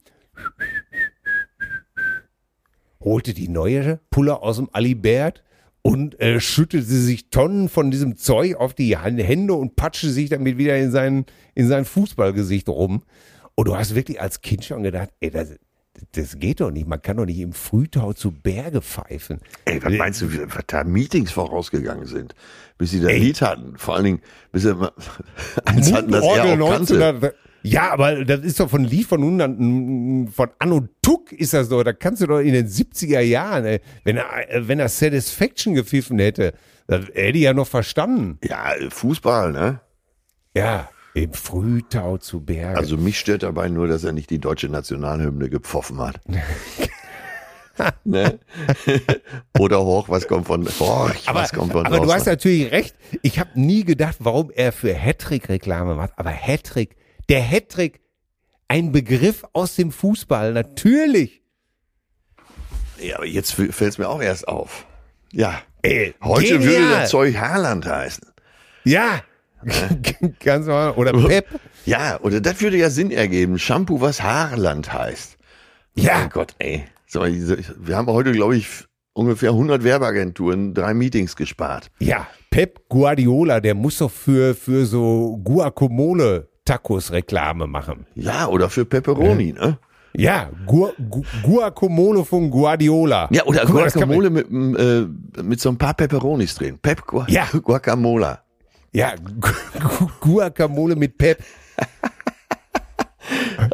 holte 2.99 3.34
die 3.34 3.47
neue 3.49 3.99
Pulle 4.10 4.41
aus 4.41 4.58
dem 4.58 4.70
Alibert 4.72 5.42
und 5.84 6.19
äh, 6.19 6.39
schüttelte 6.39 6.88
sich 6.88 7.29
Tonnen 7.29 7.69
von 7.69 7.91
diesem 7.91 8.15
Zeug 8.17 8.55
auf 8.55 8.73
die 8.73 8.97
Hände 8.97 9.53
und 9.53 9.75
patschte 9.75 10.09
sich 10.09 10.29
damit 10.29 10.57
wieder 10.57 10.77
in 10.77 10.89
sein, 10.91 11.25
in 11.53 11.67
sein 11.67 11.86
Fußballgesicht 11.86 12.67
rum. 12.69 13.03
Und 13.55 13.67
du 13.67 13.75
hast 13.77 13.93
wirklich 13.93 14.19
als 14.19 14.41
Kind 14.41 14.65
schon 14.65 14.81
gedacht, 14.81 15.09
ey, 15.19 15.29
das, 15.29 15.53
das 16.13 16.39
geht 16.39 16.61
doch 16.61 16.71
nicht. 16.71 16.88
Man 16.88 17.01
kann 17.01 17.17
doch 17.17 17.25
nicht 17.25 17.38
im 17.39 17.53
Frühtau 17.53 18.13
zu 18.13 18.31
Berge 18.31 18.81
pfeifen. 18.81 19.39
Ey, 19.65 19.84
was 19.84 19.93
meinst 19.93 20.21
du, 20.21 20.31
wie- 20.34 20.39
was 20.47 20.63
da 20.67 20.84
Meetings 20.84 21.31
vorausgegangen 21.31 22.07
sind, 22.07 22.34
bis 22.77 22.91
sie 22.91 23.05
Ey. 23.05 23.19
Lied 23.19 23.41
hatten? 23.41 23.77
Vor 23.77 23.95
allen 23.95 24.05
Dingen, 24.05 24.21
bis 24.51 24.63
sie 24.63 24.73
mal 24.73 24.91
eins 25.65 25.91
hatten, 25.91 26.11
das 26.11 26.23
er 26.23 26.45
Mundorgel 26.55 26.61
auch 26.63 26.71
kannte. 26.71 27.36
1900 27.64 27.74
Ja, 27.74 27.91
aber 27.91 28.26
das 28.26 28.41
ist 28.41 28.59
doch 28.59 28.70
von 28.70 28.84
Lied 28.84 29.07
von 29.07 29.22
100, 29.22 30.34
von 30.34 30.49
Anno 30.59 30.88
Tuck 31.01 31.32
ist 31.32 31.53
das 31.53 31.70
doch, 31.70 31.84
da 31.84 31.93
kannst 31.93 32.22
du 32.22 32.28
doch 32.28 32.39
in 32.39 32.53
den 32.53 32.68
70er 32.68 33.20
Jahren, 33.22 33.66
ey, 33.66 33.82
wenn 34.03 34.18
er, 34.18 34.49
äh, 34.49 34.68
wenn 34.68 34.80
er 34.80 34.89
Satisfaction 34.89 35.74
gepfiffen 35.74 36.20
hätte, 36.20 36.53
das 36.88 37.05
hätte 37.14 37.38
ich 37.38 37.43
ja 37.43 37.53
noch 37.53 37.68
verstanden. 37.68 38.39
Ja, 38.43 38.74
Fußball, 38.89 39.51
ne? 39.51 39.80
Ja, 40.55 40.89
im 41.14 41.34
Frühtau 41.34 42.18
zu 42.18 42.41
Berge. 42.41 42.78
Also 42.78 42.97
mich 42.97 43.20
stört 43.20 43.43
dabei 43.43 43.70
nur, 43.70 43.88
dass 43.88 44.03
er 44.03 44.14
nicht 44.14 44.30
die 44.30 44.39
deutsche 44.39 44.68
Nationalhymne 44.68 45.49
gepfoffen 45.49 45.99
hat. 45.99 46.20
ne? 48.03 48.39
Oder 49.59 49.84
hoch, 49.84 50.09
was 50.09 50.28
kommt 50.28 50.47
von 50.47 50.68
hoch, 50.68 51.11
aber 51.26 51.39
was 51.39 51.53
kommt 51.53 51.72
von 51.72 51.86
aber 51.86 51.97
du 51.97 52.03
draußen? 52.03 52.16
hast 52.16 52.26
natürlich 52.26 52.72
recht. 52.72 52.95
Ich 53.22 53.39
habe 53.39 53.51
nie 53.55 53.84
gedacht, 53.84 54.18
warum 54.20 54.51
er 54.51 54.72
für 54.72 54.93
Hattrick 54.93 55.49
Reklame 55.49 55.95
macht. 55.95 56.14
Aber 56.18 56.32
Hattrick, 56.32 56.95
der 57.30 57.41
Hattrick, 57.41 58.01
ein 58.67 58.91
Begriff 58.91 59.43
aus 59.53 59.76
dem 59.76 59.91
Fußball, 59.91 60.53
natürlich. 60.53 61.41
Ja, 62.99 63.17
aber 63.17 63.26
jetzt 63.26 63.53
fällt 63.53 63.82
es 63.82 63.97
mir 63.97 64.07
auch 64.09 64.21
erst 64.21 64.47
auf. 64.47 64.86
Ja. 65.32 65.61
Ey, 65.82 66.13
Heute 66.24 66.57
genial. 66.59 66.65
würde 66.65 66.89
das 66.91 67.09
Zeug 67.09 67.36
Haaland 67.38 67.86
heißen. 67.86 68.26
Ja, 68.86 69.21
ganz 70.43 70.65
normal. 70.67 70.91
Oder 70.91 71.11
Pep. 71.13 71.47
Ja, 71.86 72.19
oder 72.21 72.39
das 72.41 72.61
würde 72.61 72.78
ja 72.78 72.89
Sinn 72.89 73.11
ergeben. 73.11 73.59
Shampoo, 73.59 73.99
was 74.01 74.21
Haarland 74.21 74.91
heißt. 74.91 75.38
Ja. 75.95 76.19
Mein 76.19 76.30
Gott, 76.30 76.55
ey. 76.59 76.86
Wir 77.11 77.95
haben 77.95 78.07
heute, 78.07 78.32
glaube 78.32 78.55
ich, 78.57 78.67
ungefähr 79.13 79.49
100 79.51 79.84
Werbeagenturen, 79.84 80.74
drei 80.74 80.93
Meetings 80.93 81.36
gespart. 81.36 81.91
Ja, 81.99 82.28
Pep 82.49 82.88
Guardiola, 82.89 83.59
der 83.59 83.76
muss 83.76 83.99
doch 83.99 84.09
für, 84.11 84.55
für 84.55 84.86
so 84.86 85.38
Guacamole 85.43 86.49
Tacos 86.66 87.11
Reklame 87.11 87.68
machen. 87.68 88.05
Ja, 88.16 88.47
oder 88.47 88.70
für 88.70 88.86
Pepperoni, 88.86 89.53
ne? 89.53 89.78
Ja, 90.16 90.49
Gu 90.68 90.89
Gu 91.09 91.24
Guacamole 91.41 92.24
von 92.24 92.49
Guardiola. 92.51 93.28
Ja, 93.32 93.45
oder 93.45 93.66
Guck 93.66 93.76
Guacamole 93.76 94.30
mit, 94.30 94.49
m, 94.49 94.76
äh, 94.78 95.41
mit 95.41 95.59
so 95.59 95.70
ein 95.70 95.78
paar 95.78 95.95
Pepperonis 95.95 96.53
drin. 96.55 96.78
Pep 96.80 97.05
Gua 97.07 97.26
Ja. 97.28 97.47
Guacamole. 97.64 98.39
Ja, 98.91 99.16
Gu 99.16 99.49
Gu 99.97 100.07
Guacamole 100.20 100.95
mit 100.95 101.18
Pep. 101.18 101.43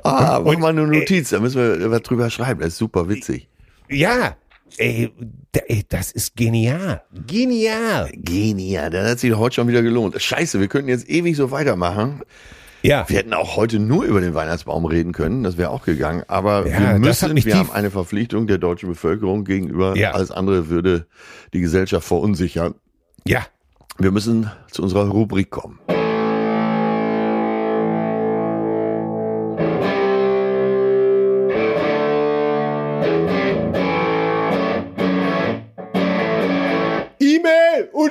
Ah, 0.04 0.40
mach 0.44 0.58
mal 0.58 0.70
eine 0.70 0.88
Notiz, 0.88 1.30
da 1.30 1.40
müssen 1.40 1.58
wir 1.80 1.92
was 1.92 2.04
drüber 2.04 2.30
schreiben. 2.30 2.62
Das 2.62 2.70
ist 2.70 2.78
super 2.78 3.10
witzig. 3.10 3.50
Ja, 3.90 4.38
ey, 4.78 5.12
das 5.90 6.12
ist 6.12 6.36
genial. 6.36 7.02
Genial. 7.28 8.12
Genial, 8.14 8.90
das 8.92 9.12
hat 9.12 9.20
sich 9.20 9.36
heute 9.36 9.56
schon 9.56 9.68
wieder 9.68 9.82
gelohnt. 9.82 10.22
Scheiße, 10.22 10.60
wir 10.60 10.68
könnten 10.68 10.90
jetzt 10.90 11.10
ewig 11.10 11.36
so 11.36 11.52
weitermachen. 11.52 12.22
Ja. 12.82 13.08
Wir 13.08 13.18
hätten 13.18 13.34
auch 13.34 13.56
heute 13.56 13.80
nur 13.80 14.06
über 14.06 14.22
den 14.22 14.34
Weihnachtsbaum 14.34 14.86
reden 14.86 15.12
können, 15.12 15.44
das 15.44 15.58
wäre 15.58 15.70
auch 15.70 15.84
gegangen. 15.84 16.24
Aber 16.28 16.68
Ja, 16.68 16.94
wir 16.94 17.00
müssen, 17.00 17.36
wir 17.36 17.58
haben 17.58 17.72
eine 17.72 17.92
Verpflichtung 17.92 18.48
der 18.48 18.58
deutschen 18.58 18.90
Bevölkerung 18.90 19.44
gegenüber. 19.44 19.96
Ja. 19.98 20.12
Alles 20.12 20.32
andere 20.32 20.70
würde 20.70 21.08
die 21.54 21.62
Gesellschaft 21.62 22.08
verunsichern. 22.08 22.76
Ja. 23.26 23.46
Wir 23.98 24.12
müssen 24.12 24.50
zu 24.72 24.82
unserer 24.82 25.10
Rubrik 25.10 25.50
kommen. 25.50 25.80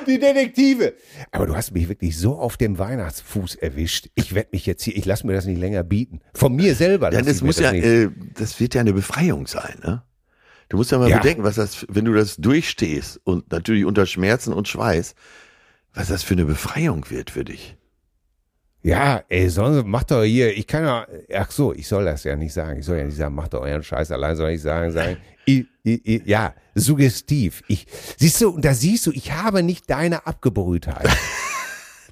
Die 0.09 0.19
Detektive. 0.19 0.93
Aber 1.31 1.45
du 1.45 1.55
hast 1.55 1.71
mich 1.71 1.87
wirklich 1.87 2.17
so 2.17 2.35
auf 2.37 2.57
dem 2.57 2.77
Weihnachtsfuß 2.77 3.55
erwischt. 3.55 4.09
Ich 4.15 4.35
werde 4.35 4.49
mich 4.51 4.65
jetzt 4.65 4.83
hier, 4.83 4.95
ich 4.97 5.05
lasse 5.05 5.25
mir 5.25 5.33
das 5.33 5.45
nicht 5.45 5.59
länger 5.59 5.83
bieten. 5.83 6.19
Von 6.33 6.55
mir 6.55 6.75
selber. 6.75 7.11
Ja, 7.13 7.21
das 7.21 7.41
muss 7.41 7.59
ja, 7.59 7.71
nicht. 7.71 7.85
äh, 7.85 8.09
das 8.33 8.59
wird 8.59 8.75
ja 8.75 8.81
eine 8.81 8.93
Befreiung 8.93 9.47
sein, 9.47 9.79
ne? 9.83 10.03
Du 10.67 10.77
musst 10.77 10.91
ja 10.91 10.99
mal 10.99 11.09
Ja. 11.09 11.17
bedenken, 11.17 11.43
was 11.43 11.55
das, 11.55 11.85
wenn 11.89 12.05
du 12.05 12.13
das 12.13 12.35
durchstehst 12.37 13.19
und 13.23 13.51
natürlich 13.51 13.85
unter 13.85 14.05
Schmerzen 14.05 14.53
und 14.53 14.67
Schweiß, 14.67 15.15
was 15.95 16.09
das 16.09 16.21
für 16.21 16.35
eine 16.35 16.45
Befreiung 16.45 17.09
wird 17.09 17.31
für 17.31 17.43
dich. 17.43 17.75
Ja, 18.81 19.23
ey, 19.27 19.49
sonst 19.49 19.85
macht 19.85 20.11
doch 20.11 20.23
hier, 20.23 20.55
ich 20.55 20.65
kann 20.65 20.83
ja, 20.85 21.05
ach 21.35 21.51
so, 21.51 21.73
ich 21.73 21.87
soll 21.87 22.05
das 22.05 22.23
ja 22.23 22.35
nicht 22.35 22.53
sagen. 22.53 22.79
Ich 22.79 22.85
soll 22.85 22.97
ja 22.97 23.03
nicht 23.03 23.17
sagen, 23.17 23.35
macht 23.35 23.53
doch 23.53 23.61
euren 23.61 23.83
Scheiß 23.83 24.11
allein, 24.11 24.35
soll 24.37 24.51
ich 24.51 24.61
sagen, 24.61 24.91
sagen, 24.93 25.17
ich, 25.45 25.65
ich, 25.83 26.05
ich, 26.05 26.25
ja, 26.25 26.53
suggestiv. 26.75 27.61
Ich, 27.67 27.87
siehst 28.17 28.39
du, 28.39 28.51
und 28.51 28.63
da 28.63 28.73
siehst 28.73 29.05
du, 29.05 29.11
ich 29.11 29.33
habe 29.33 29.63
nicht 29.63 29.89
deine 29.89 30.25
Abgebrühtheit. 30.25 31.07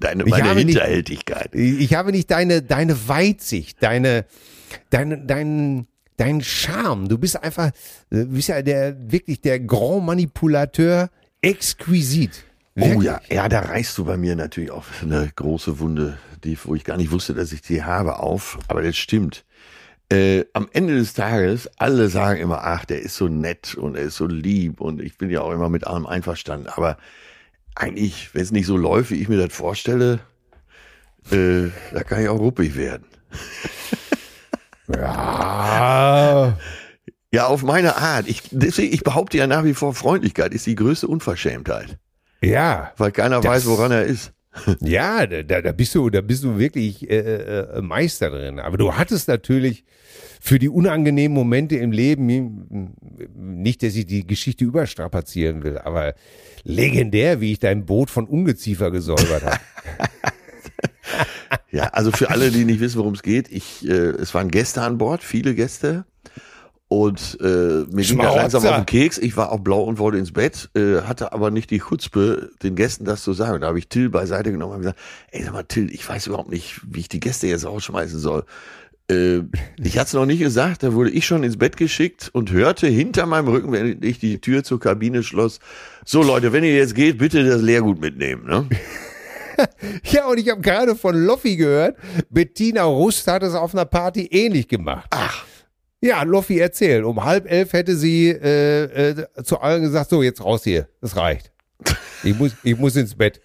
Deine, 0.00 0.22
Ich 0.24 0.30
meine 0.30 0.44
habe 0.44 0.54
nicht- 0.64 0.68
Hinterhältigkeit. 0.78 1.52
Ich 1.56 1.80
ich 1.80 1.94
habe 1.94 2.12
nicht 2.12 2.30
deine, 2.30 2.62
deine 2.62 3.08
Weitsicht, 3.08 3.82
deine, 3.82 4.26
deine, 4.90 5.18
dein, 5.26 5.88
dein 6.16 6.40
Charme. 6.40 7.08
Du 7.08 7.18
bist 7.18 7.42
einfach, 7.42 7.72
du 8.08 8.26
bist 8.26 8.46
ja 8.48 8.62
der, 8.62 8.94
wirklich 9.10 9.40
der 9.40 9.58
Grand 9.58 10.06
Manipulateur 10.06 11.10
exquisit. 11.42 12.44
Oh 12.76 12.82
Wirklich. 12.84 13.06
ja, 13.06 13.20
ja, 13.28 13.48
da 13.48 13.58
reißt 13.58 13.98
du 13.98 14.04
bei 14.04 14.16
mir 14.16 14.36
natürlich 14.36 14.70
auch 14.70 14.84
eine 15.02 15.32
große 15.34 15.80
Wunde, 15.80 16.16
die, 16.44 16.58
wo 16.64 16.74
ich 16.74 16.84
gar 16.84 16.96
nicht 16.96 17.10
wusste, 17.10 17.34
dass 17.34 17.52
ich 17.52 17.62
die 17.62 17.84
habe, 17.84 18.18
auf. 18.18 18.58
Aber 18.68 18.82
das 18.82 18.96
stimmt. 18.96 19.44
Äh, 20.10 20.44
am 20.54 20.68
Ende 20.72 20.96
des 20.96 21.12
Tages, 21.12 21.68
alle 21.76 22.08
sagen 22.08 22.40
immer, 22.40 22.62
ach, 22.64 22.84
der 22.86 23.02
ist 23.02 23.16
so 23.16 23.28
nett 23.28 23.74
und 23.74 23.96
er 23.96 24.04
ist 24.04 24.16
so 24.16 24.26
lieb 24.26 24.80
und 24.80 25.02
ich 25.02 25.18
bin 25.18 25.28
ja 25.30 25.42
auch 25.42 25.52
immer 25.52 25.68
mit 25.68 25.86
allem 25.86 26.06
einverstanden. 26.06 26.66
Aber 26.68 26.96
eigentlich, 27.74 28.34
wenn 28.34 28.42
es 28.42 28.50
nicht 28.50 28.66
so 28.66 28.76
läuft, 28.76 29.10
wie 29.10 29.20
ich 29.20 29.28
mir 29.28 29.36
das 29.36 29.54
vorstelle, 29.54 30.20
äh, 31.30 31.68
da 31.92 32.02
kann 32.04 32.22
ich 32.22 32.28
auch 32.28 32.38
ruppig 32.40 32.76
werden. 32.76 33.04
Ja. 34.90 36.56
Ja, 37.30 37.46
auf 37.46 37.62
meine 37.62 37.96
Art. 37.96 38.26
Ich, 38.26 38.42
deswegen, 38.50 38.92
ich 38.94 39.02
behaupte 39.04 39.36
ja 39.36 39.46
nach 39.46 39.64
wie 39.64 39.74
vor, 39.74 39.94
Freundlichkeit 39.94 40.54
ist 40.54 40.64
die 40.66 40.74
größte 40.76 41.06
Unverschämtheit, 41.06 41.98
Ja. 42.40 42.92
weil 42.96 43.12
keiner 43.12 43.44
weiß, 43.44 43.66
woran 43.66 43.92
er 43.92 44.04
ist. 44.04 44.32
Ja, 44.80 45.26
da, 45.26 45.60
da 45.62 45.72
bist 45.72 45.94
du, 45.94 46.10
da 46.10 46.20
bist 46.20 46.42
du 46.42 46.58
wirklich 46.58 47.08
äh, 47.08 47.16
äh, 47.16 47.82
Meister 47.82 48.30
drin. 48.30 48.58
Aber 48.58 48.76
du 48.76 48.94
hattest 48.94 49.28
natürlich 49.28 49.84
für 50.40 50.58
die 50.58 50.68
unangenehmen 50.68 51.34
Momente 51.34 51.76
im 51.76 51.92
Leben, 51.92 52.94
nicht, 53.34 53.82
dass 53.82 53.94
ich 53.94 54.06
die 54.06 54.26
Geschichte 54.26 54.64
überstrapazieren 54.64 55.64
will, 55.64 55.78
aber 55.78 56.14
legendär, 56.64 57.40
wie 57.40 57.52
ich 57.52 57.58
dein 57.58 57.86
Boot 57.86 58.10
von 58.10 58.26
Ungeziefer 58.26 58.90
gesäubert 58.90 59.44
habe. 59.44 59.60
Ja, 61.70 61.84
also 61.88 62.12
für 62.12 62.30
alle, 62.30 62.50
die 62.50 62.64
nicht 62.64 62.80
wissen, 62.80 62.98
worum 62.98 63.14
es 63.14 63.22
geht, 63.22 63.50
ich, 63.50 63.86
äh, 63.86 63.92
es 63.92 64.32
waren 64.34 64.50
Gäste 64.50 64.82
an 64.82 64.98
Bord, 64.98 65.22
viele 65.22 65.54
Gäste. 65.54 66.04
Und 66.88 67.36
äh, 67.40 67.44
mir 67.44 67.84
ging 67.84 67.96
das 67.96 68.06
Schmarotzer. 68.06 68.36
langsam 68.40 68.64
auf 68.64 68.76
den 68.76 68.86
Keks. 68.86 69.18
Ich 69.18 69.36
war 69.36 69.52
auch 69.52 69.60
blau 69.60 69.82
und 69.82 69.98
wollte 69.98 70.16
ins 70.16 70.32
Bett, 70.32 70.70
äh, 70.74 71.02
hatte 71.02 71.32
aber 71.32 71.50
nicht 71.50 71.70
die 71.70 71.80
Chutzpe, 71.80 72.50
den 72.62 72.76
Gästen 72.76 73.04
das 73.04 73.22
zu 73.22 73.34
sagen. 73.34 73.60
Da 73.60 73.66
habe 73.68 73.78
ich 73.78 73.88
Till 73.88 74.08
beiseite 74.08 74.50
genommen 74.50 74.72
und 74.74 74.78
gesagt, 74.80 74.98
ey, 75.30 75.44
sag 75.44 75.52
mal, 75.52 75.64
Till, 75.64 75.92
ich 75.92 76.08
weiß 76.08 76.28
überhaupt 76.28 76.50
nicht, 76.50 76.80
wie 76.88 77.00
ich 77.00 77.08
die 77.08 77.20
Gäste 77.20 77.46
jetzt 77.46 77.66
rausschmeißen 77.66 78.18
soll. 78.18 78.44
Äh, 79.10 79.40
ich 79.82 79.98
hatte 79.98 80.08
es 80.08 80.12
noch 80.14 80.24
nicht 80.24 80.38
gesagt, 80.38 80.82
da 80.82 80.94
wurde 80.94 81.10
ich 81.10 81.26
schon 81.26 81.42
ins 81.42 81.58
Bett 81.58 81.76
geschickt 81.76 82.30
und 82.32 82.52
hörte 82.52 82.86
hinter 82.86 83.26
meinem 83.26 83.48
Rücken, 83.48 83.70
wenn 83.72 84.02
ich 84.02 84.18
die 84.18 84.40
Tür 84.40 84.64
zur 84.64 84.80
Kabine 84.80 85.22
schloss, 85.22 85.60
so 86.06 86.22
Leute, 86.22 86.52
wenn 86.54 86.64
ihr 86.64 86.74
jetzt 86.74 86.94
geht, 86.94 87.18
bitte 87.18 87.44
das 87.44 87.60
Leergut 87.60 88.00
mitnehmen. 88.00 88.46
Ne? 88.46 88.66
Ja, 90.04 90.28
und 90.28 90.38
ich 90.38 90.48
habe 90.50 90.60
gerade 90.60 90.94
von 90.94 91.16
Loffi 91.16 91.56
gehört, 91.56 91.96
Bettina 92.30 92.84
Rust 92.84 93.26
hat 93.26 93.42
es 93.42 93.54
auf 93.54 93.74
einer 93.74 93.86
Party 93.86 94.28
ähnlich 94.30 94.68
gemacht. 94.68 95.08
Ach, 95.10 95.44
Ja, 96.00 96.22
Loffi 96.22 96.58
erzählt. 96.58 97.04
Um 97.04 97.24
halb 97.24 97.50
elf 97.50 97.72
hätte 97.72 97.96
sie 97.96 98.28
äh, 98.30 99.10
äh, 99.10 99.26
zu 99.42 99.60
allen 99.60 99.82
gesagt, 99.82 100.10
so 100.10 100.22
jetzt 100.22 100.44
raus 100.44 100.62
hier, 100.64 100.88
das 101.00 101.16
reicht. 101.16 101.50
Ich 102.22 102.38
muss, 102.38 102.52
ich 102.62 102.76
muss 102.76 102.94
ins 102.96 103.14
Bett. 103.16 103.40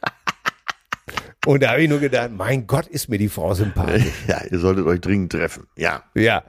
Und 1.45 1.61
da 1.61 1.71
habe 1.71 1.81
ich 1.83 1.89
nur 1.89 1.99
gedacht, 1.99 2.29
mein 2.31 2.67
Gott, 2.67 2.87
ist 2.87 3.09
mir 3.09 3.17
die 3.17 3.27
Frau 3.27 3.53
sympathisch. 3.53 4.05
ja, 4.27 4.41
ihr 4.49 4.59
solltet 4.59 4.85
euch 4.85 5.01
dringend 5.01 5.31
treffen. 5.33 5.67
Ja. 5.75 6.03
Ja. 6.15 6.43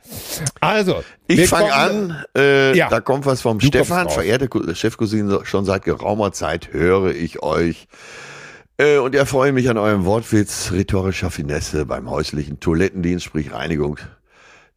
Also, 0.60 1.02
Ich 1.26 1.48
fange 1.48 1.72
an, 1.72 2.24
äh, 2.36 2.76
Ja. 2.76 2.88
da 2.88 3.00
kommt 3.00 3.26
was 3.26 3.40
vom 3.42 3.58
Du 3.58 3.66
Stefan, 3.66 4.08
verehrte 4.08 4.46
Ku- 4.48 4.72
Chefcousine, 4.72 5.40
schon 5.44 5.64
seit 5.64 5.82
geraumer 5.84 6.30
Zeit 6.32 6.72
höre 6.72 7.10
ich 7.12 7.42
euch. 7.42 7.88
Äh, 8.76 8.98
und 8.98 9.14
erfreue 9.14 9.52
mich 9.52 9.68
an 9.68 9.78
eurem 9.78 10.04
Wortwitz 10.04 10.70
rhetorischer 10.72 11.30
Finesse 11.30 11.86
beim 11.86 12.08
häuslichen 12.10 12.60
Toilettendienst, 12.60 13.24
sprich 13.24 13.52
Reinigung 13.52 13.98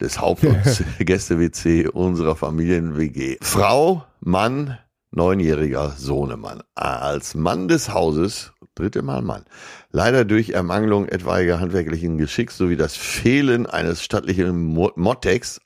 des 0.01 0.19
Haupt- 0.19 0.45
und 0.45 0.57
Gäste-WC 0.99 1.87
unserer 1.87 2.35
Familien-WG. 2.35 3.37
Frau, 3.41 4.03
Mann, 4.19 4.77
neunjähriger 5.11 5.93
Sohnemann. 5.97 6.63
Als 6.75 7.35
Mann 7.35 7.67
des 7.67 7.93
Hauses, 7.93 8.53
dritte 8.75 9.01
Mal 9.01 9.21
Mann, 9.21 9.45
leider 9.91 10.25
durch 10.25 10.49
Ermangelung 10.49 11.07
etwaiger 11.07 11.59
handwerklichen 11.59 12.17
Geschicks 12.17 12.57
sowie 12.57 12.75
das 12.75 12.95
Fehlen 12.95 13.65
eines 13.65 14.03
stattlichen 14.03 14.63
Mo 14.63 14.91
Mottex 14.95 15.59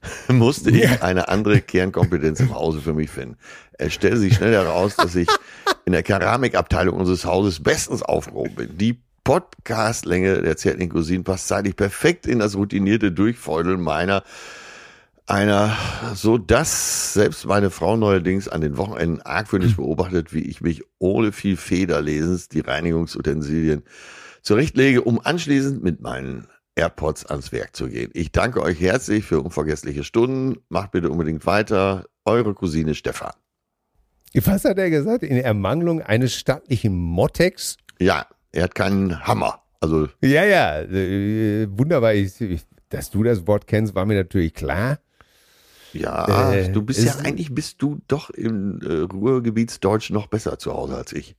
musste 0.28 0.70
ich 0.70 1.02
eine 1.02 1.28
andere 1.28 1.60
Kernkompetenz 1.60 2.40
im 2.40 2.54
Hause 2.54 2.80
für 2.80 2.94
mich 2.94 3.10
finden. 3.10 3.36
Es 3.72 3.94
stellte 3.94 4.18
sich 4.18 4.34
schnell 4.34 4.52
heraus, 4.52 4.96
dass 4.96 5.14
ich 5.14 5.28
in 5.84 5.92
der 5.92 6.02
Keramikabteilung 6.02 6.96
unseres 6.96 7.24
Hauses 7.24 7.62
bestens 7.62 8.02
aufgehoben 8.02 8.54
bin. 8.54 8.78
Die 8.78 9.02
Podcastlänge 9.26 10.40
der 10.40 10.56
zärtlichen 10.56 10.92
Cousinen 10.92 11.24
passt 11.24 11.48
zeitlich 11.48 11.74
perfekt 11.74 12.28
in 12.28 12.38
das 12.38 12.54
routinierte 12.54 13.10
Durchfeudeln 13.10 13.80
meiner 13.80 14.22
einer, 15.26 15.76
so 16.14 16.38
dass 16.38 17.12
selbst 17.12 17.44
meine 17.44 17.70
Frau 17.70 17.96
neuerdings 17.96 18.46
an 18.46 18.60
den 18.60 18.76
Wochenenden 18.76 19.22
argwöhnisch 19.22 19.74
beobachtet, 19.74 20.32
wie 20.32 20.42
ich 20.42 20.60
mich 20.60 20.84
ohne 21.00 21.32
viel 21.32 21.56
Federlesens 21.56 22.48
die 22.48 22.60
Reinigungsutensilien 22.60 23.82
zurechtlege, 24.42 25.02
um 25.02 25.20
anschließend 25.20 25.82
mit 25.82 26.00
meinen 26.00 26.46
AirPods 26.76 27.26
ans 27.26 27.50
Werk 27.50 27.74
zu 27.74 27.88
gehen. 27.88 28.12
Ich 28.14 28.30
danke 28.30 28.62
euch 28.62 28.80
herzlich 28.80 29.24
für 29.24 29.40
unvergessliche 29.40 30.04
Stunden. 30.04 30.60
Macht 30.68 30.92
bitte 30.92 31.10
unbedingt 31.10 31.46
weiter. 31.46 32.04
Eure 32.24 32.54
Cousine 32.54 32.94
Stefan. 32.94 33.32
Was 34.34 34.64
hat 34.64 34.78
er 34.78 34.90
gesagt? 34.90 35.24
In 35.24 35.36
Ermangelung 35.36 36.00
eines 36.00 36.36
stattlichen 36.36 36.94
Mottex? 36.94 37.76
Ja, 37.98 38.26
er 38.52 38.64
hat 38.64 38.74
keinen 38.74 39.26
Hammer. 39.26 39.60
Also, 39.80 40.08
Ja, 40.22 40.44
ja, 40.44 40.80
äh, 40.80 41.66
wunderbar. 41.70 42.14
Ich, 42.14 42.40
ich, 42.40 42.62
dass 42.88 43.10
du 43.10 43.22
das 43.22 43.46
Wort 43.46 43.66
kennst, 43.66 43.94
war 43.94 44.06
mir 44.06 44.16
natürlich 44.16 44.54
klar. 44.54 44.98
ja, 45.92 46.52
Äh, 46.52 46.72
du 46.72 46.82
bist 46.82 47.04
ja 47.04 47.16
eigentlich 47.16 47.54
bist 47.54 47.82
du 47.82 47.98
doch 48.08 48.30
im 48.30 48.80
äh, 48.82 49.12
Ruhrgebietsdeutsch 49.12 50.10
noch 50.10 50.26
besser 50.28 50.58
zu 50.58 50.72
Hause 50.72 50.96
als 50.96 51.12
ich. 51.12 51.36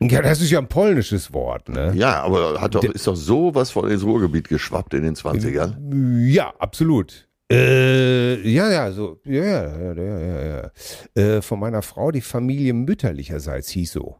Ja, 0.00 0.22
das 0.22 0.40
ist 0.40 0.50
ja 0.50 0.58
ein 0.58 0.68
polnisches 0.68 1.32
Wort, 1.32 1.68
ne? 1.68 1.92
Ja, 1.94 2.22
aber 2.22 2.60
hat 2.60 2.74
doch, 2.74 2.82
ist 2.82 3.06
doch 3.06 3.14
sowas 3.14 3.70
von 3.70 3.88
ins 3.90 4.02
Ruhrgebiet 4.02 4.48
geschwappt 4.48 4.92
in 4.94 5.02
den 5.02 5.14
20ern. 5.14 6.26
Ja, 6.26 6.52
absolut. 6.58 7.28
Äh, 7.50 8.40
ja, 8.48 8.70
ja, 8.70 8.90
so, 8.90 9.20
ja, 9.24 9.44
ja, 9.44 9.92
ja, 9.94 10.18
ja, 10.18 10.70
ja. 11.16 11.22
Äh, 11.36 11.42
von 11.42 11.60
meiner 11.60 11.82
Frau, 11.82 12.10
die 12.10 12.22
Familie 12.22 12.72
mütterlicherseits 12.72 13.68
hieß 13.68 13.92
so. 13.92 14.16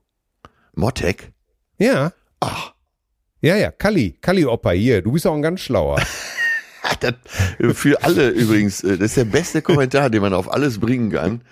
Mottek? 0.74 1.32
Ja, 1.78 2.12
Ach, 2.46 2.72
ja, 3.40 3.56
ja, 3.56 3.70
Kalli, 3.70 4.16
Kalli 4.20 4.46
Opa 4.46 4.70
hier, 4.70 5.02
du 5.02 5.12
bist 5.12 5.26
auch 5.26 5.34
ein 5.34 5.42
ganz 5.42 5.60
schlauer. 5.60 6.00
das, 7.00 7.14
für 7.74 8.02
alle 8.02 8.28
übrigens, 8.30 8.82
äh, 8.82 8.96
das 8.96 9.08
ist 9.10 9.16
der 9.18 9.24
beste 9.26 9.60
Kommentar, 9.62 10.08
den 10.10 10.22
man 10.22 10.32
auf 10.32 10.50
alles 10.50 10.78
bringen 10.80 11.10
kann, 11.10 11.42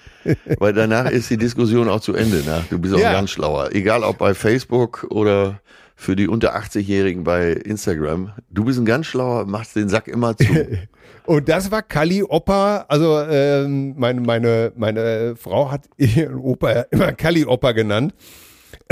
weil 0.59 0.73
danach 0.73 1.11
ist 1.11 1.29
die 1.31 1.37
Diskussion 1.37 1.89
auch 1.89 2.01
zu 2.01 2.15
Ende. 2.15 2.43
Ne? 2.45 2.65
Du 2.71 2.79
bist 2.79 2.95
auch 2.95 2.99
Ja. 2.99 3.13
ganz 3.13 3.31
schlauer. 3.31 3.71
Egal 3.75 4.05
ob 4.05 4.19
bei 4.19 4.35
Facebook 4.35 5.07
oder 5.11 5.61
für 5.95 6.17
die 6.17 6.29
unter 6.29 6.57
80-Jährigen 6.57 7.25
bei 7.25 7.53
Instagram. 7.53 8.33
Du 8.51 8.65
bist 8.65 8.79
ein 8.79 8.85
ganz 8.85 9.07
schlauer, 9.07 9.45
machst 9.47 9.77
den 9.77 9.89
Sack 9.89 10.09
immer 10.09 10.37
zu. 10.37 10.47
Und 11.27 11.49
das 11.49 11.71
war 11.71 11.83
Kali 11.83 12.23
Opa, 12.25 12.87
also 12.89 13.21
ähm, 13.21 13.95
meine, 13.97 14.21
meine, 14.21 14.73
meine 14.75 15.37
Frau 15.37 15.71
hat 15.71 15.83
ihren 15.97 16.37
Opa 16.37 16.87
immer 16.91 17.13
Kali 17.13 17.45
Opa 17.45 17.73
genannt. 17.73 18.15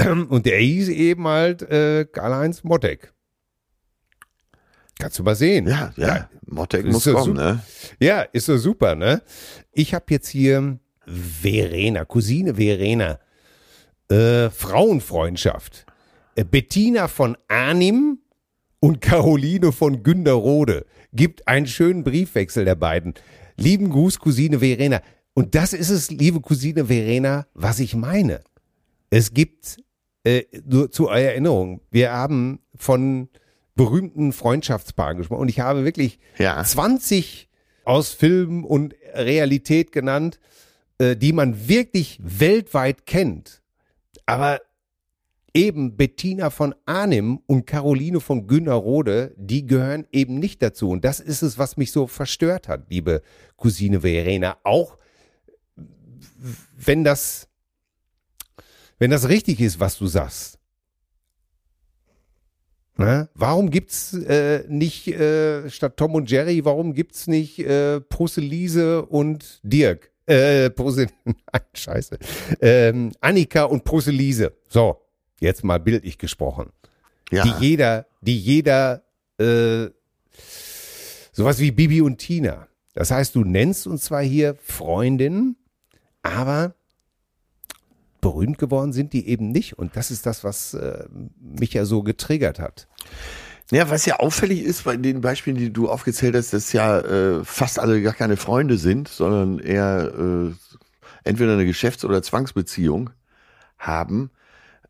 Und 0.29 0.47
der 0.47 0.59
hieß 0.59 0.89
eben 0.89 1.27
halt 1.27 1.63
äh, 1.63 2.05
Karl-Heinz 2.05 2.65
Mottek. 2.65 3.13
Kannst 4.99 5.19
du 5.19 5.23
mal 5.23 5.35
sehen. 5.35 5.67
Ja, 5.67 5.93
ja. 5.97 6.07
ja 6.07 6.31
Mottek 6.47 6.85
muss 6.87 7.05
kommen, 7.05 7.35
ne? 7.35 7.63
Ja, 7.99 8.23
ist 8.23 8.47
so 8.47 8.59
super, 8.59 8.95
ne? 8.95 9.23
Ich 9.73 9.95
habe 9.95 10.07
jetzt 10.11 10.29
hier 10.29 10.79
Verena, 11.07 12.05
Cousine 12.05 12.57
Verena. 12.57 13.19
Äh, 14.11 14.51
Frauenfreundschaft. 14.51 15.87
Äh, 16.35 16.45
Bettina 16.45 17.09
von 17.09 17.37
Arnim 17.49 18.19
und 18.81 19.01
Caroline 19.01 19.73
von 19.73 20.03
Günderrode 20.03 20.87
gibt 21.13 21.47
einen 21.49 21.67
schönen 21.67 22.05
Briefwechsel 22.05 22.65
der 22.65 22.75
beiden. 22.75 23.15
Lieben 23.57 23.91
Gruß, 23.91 24.19
Cousine 24.19 24.61
Verena. 24.61 25.03
Und 25.35 25.55
das 25.55 25.73
ist 25.73 25.91
es, 25.91 26.11
liebe 26.11 26.41
Cousine 26.41 26.87
Verena, 26.87 27.47
was 27.55 27.79
ich 27.79 27.95
meine. 27.95 28.41
Es 29.11 29.33
gibt, 29.33 29.79
äh, 30.25 30.45
nur 30.65 30.91
zur 30.91 31.13
Erinnerung, 31.13 31.81
wir 31.91 32.13
haben 32.13 32.61
von 32.77 33.29
berühmten 33.75 34.33
Freundschaftspaaren 34.33 35.19
gesprochen 35.19 35.41
und 35.41 35.49
ich 35.49 35.61
habe 35.61 35.85
wirklich 35.85 36.19
ja. 36.39 36.63
20 36.63 37.49
aus 37.85 38.13
Film 38.13 38.65
und 38.65 38.95
Realität 39.15 39.93
genannt, 39.93 40.39
äh, 40.99 41.17
die 41.17 41.33
man 41.33 41.69
wirklich 41.69 42.21
weltweit 42.23 43.07
kennt. 43.07 43.63
Aber 44.27 44.61
eben 45.55 45.97
Bettina 45.97 46.51
von 46.51 46.75
Arnim 46.87 47.41
und 47.47 47.67
Caroline 47.67 48.21
von 48.21 48.47
Günnerrode, 48.47 49.35
die 49.37 49.67
gehören 49.67 50.07
eben 50.13 50.39
nicht 50.39 50.63
dazu. 50.63 50.91
Und 50.91 51.05
das 51.05 51.21
ist 51.21 51.43
es, 51.43 51.59
was 51.59 51.77
mich 51.77 51.93
so 51.93 52.07
verstört 52.07 52.69
hat, 52.69 52.91
liebe 52.91 53.23
Cousine 53.57 54.01
Verena. 54.01 54.59
Auch 54.63 54.97
wenn 56.77 57.05
das, 57.05 57.49
wenn 59.01 59.11
das 59.11 59.29
richtig 59.29 59.61
ist, 59.61 59.81
was 59.81 59.99
du 59.99 60.07
sagst. 60.07 60.59
Na, 62.97 63.31
warum 63.35 63.71
gibt's 63.71 64.13
äh, 64.13 64.65
nicht 64.69 65.09
äh, 65.09 65.71
statt 65.71 65.97
Tom 65.97 66.15
und 66.15 66.31
Jerry, 66.31 66.65
warum 66.67 66.93
gibt's 66.93 67.27
nicht 67.27 67.59
äh, 67.59 67.99
Proselise 67.99 69.07
und 69.07 69.59
Dirk? 69.63 70.13
Äh, 70.27 70.69
Prosel, 70.69 71.09
nein, 71.25 71.63
scheiße. 71.73 72.19
Ähm, 72.61 73.13
Annika 73.23 73.65
und 73.65 73.85
Proselise. 73.85 74.53
So, 74.69 75.01
jetzt 75.41 75.65
mal 75.65 75.81
bildlich 75.81 76.19
gesprochen, 76.19 76.71
ja. 77.33 77.43
die 77.43 77.67
jeder, 77.67 78.07
die 78.21 78.39
jeder, 78.39 79.03
äh, 79.39 79.89
sowas 81.33 81.59
wie 81.59 81.71
Bibi 81.71 82.03
und 82.03 82.19
Tina. 82.19 82.69
Das 82.93 83.11
heißt, 83.11 83.35
du 83.35 83.45
nennst 83.45 83.87
uns 83.87 84.05
zwar 84.05 84.23
hier 84.23 84.57
Freundinnen, 84.63 85.57
aber 86.23 86.75
berühmt 88.21 88.59
geworden 88.59 88.93
sind 88.93 89.13
die 89.13 89.29
eben 89.29 89.51
nicht. 89.51 89.79
Und 89.79 89.97
das 89.97 90.11
ist 90.11 90.27
das, 90.27 90.45
was 90.45 90.75
äh, 90.75 91.05
mich 91.41 91.73
ja 91.73 91.85
so 91.85 92.03
getriggert 92.03 92.59
hat. 92.59 92.89
Ja, 93.71 93.89
was 93.89 94.05
ja 94.05 94.17
auffällig 94.17 94.63
ist 94.63 94.85
bei 94.85 94.97
den 94.97 95.21
Beispielen, 95.21 95.57
die 95.57 95.73
du 95.73 95.89
aufgezählt 95.89 96.35
hast, 96.35 96.53
dass 96.53 96.73
ja 96.73 96.99
äh, 96.99 97.45
fast 97.45 97.79
alle 97.79 98.03
gar 98.03 98.15
keine 98.15 98.37
Freunde 98.37 98.79
sind, 98.79 99.09
sondern 99.09 99.61
eher 99.61 100.13
äh, 100.13 100.53
entweder 101.23 101.53
eine 101.53 101.67
Geschäfts- 101.67 102.05
oder 102.05 102.23
Zwangsbeziehung 102.23 103.11
haben. 103.79 104.31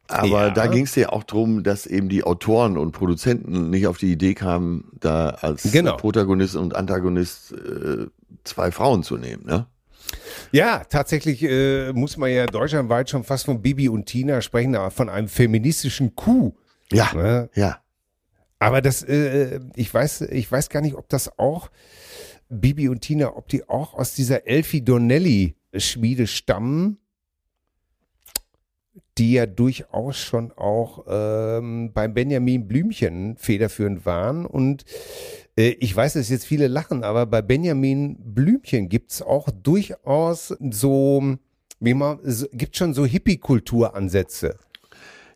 Aber 0.09 0.49
ja. 0.49 0.51
da 0.51 0.66
ging 0.66 0.85
es 0.85 0.95
ja 0.97 1.11
auch 1.11 1.22
drum, 1.22 1.62
dass 1.62 1.87
eben 1.87 2.09
die 2.09 2.24
Autoren 2.24 2.76
und 2.76 2.93
Produzenten 2.93 3.70
nicht 3.70 3.87
auf 3.87 3.99
die 3.99 4.11
Idee 4.11 4.35
kamen, 4.35 4.91
da 4.99 5.28
als 5.28 5.70
genau. 5.70 5.97
Protagonist 5.97 6.57
und 6.57 6.74
Antagonist 6.74 7.53
äh, 7.53 8.07
zwei 8.45 8.72
Frauen 8.72 9.03
zu 9.03 9.16
nehmen, 9.16 9.45
ne? 9.47 9.66
Ja, 10.53 10.83
tatsächlich 10.89 11.43
äh, 11.43 11.93
muss 11.93 12.17
man 12.17 12.31
ja 12.31 12.47
deutschlandweit 12.47 13.11
schon 13.11 13.25
fast 13.25 13.45
von 13.45 13.63
Bibi 13.63 13.89
und 13.89 14.07
Tina 14.07 14.41
sprechen, 14.41 14.75
aber 14.75 14.91
von 14.91 15.09
einem 15.09 15.29
feministischen 15.29 16.15
Coup. 16.15 16.57
Ja, 16.93 17.13
ne? 17.15 17.51
ja. 17.55 17.79
Aber 18.59 18.83
das, 18.83 19.03
äh, 19.03 19.61
ich 19.77 19.93
weiß, 19.93 20.23
ich 20.23 20.51
weiß 20.51 20.69
gar 20.69 20.81
nicht, 20.83 20.95
ob 20.95 21.09
das 21.09 21.39
auch 21.39 21.71
Bibi 22.49 22.89
und 22.89 23.01
Tina, 23.01 23.37
ob 23.37 23.49
die 23.49 23.69
auch 23.69 23.95
aus 23.95 24.15
dieser 24.15 24.47
Elfie 24.47 24.83
Donnelly 24.83 25.57
Schmiede 25.75 26.27
stammen 26.27 26.99
die 29.21 29.33
ja 29.33 29.45
durchaus 29.47 30.17
schon 30.17 30.51
auch 30.53 31.05
ähm, 31.07 31.93
beim 31.93 32.15
Benjamin 32.15 32.67
Blümchen 32.67 33.37
federführend 33.37 34.07
waren. 34.07 34.47
Und 34.47 34.83
äh, 34.83 34.85
ich 35.57 35.94
weiß, 35.94 36.14
dass 36.14 36.28
jetzt 36.28 36.46
viele 36.46 36.68
lachen, 36.68 37.05
aber 37.05 37.26
bei 37.26 37.42
Benjamin 37.42 38.16
Blümchen 38.18 38.88
gibt's 38.88 39.20
auch 39.20 39.48
durchaus 39.51 40.55
so, 40.70 41.36
wie 41.80 41.94
man, 41.94 42.18
gibt 42.53 42.76
schon 42.76 42.94
so 42.94 43.05
Hippie-Kulturansätze. 43.05 44.57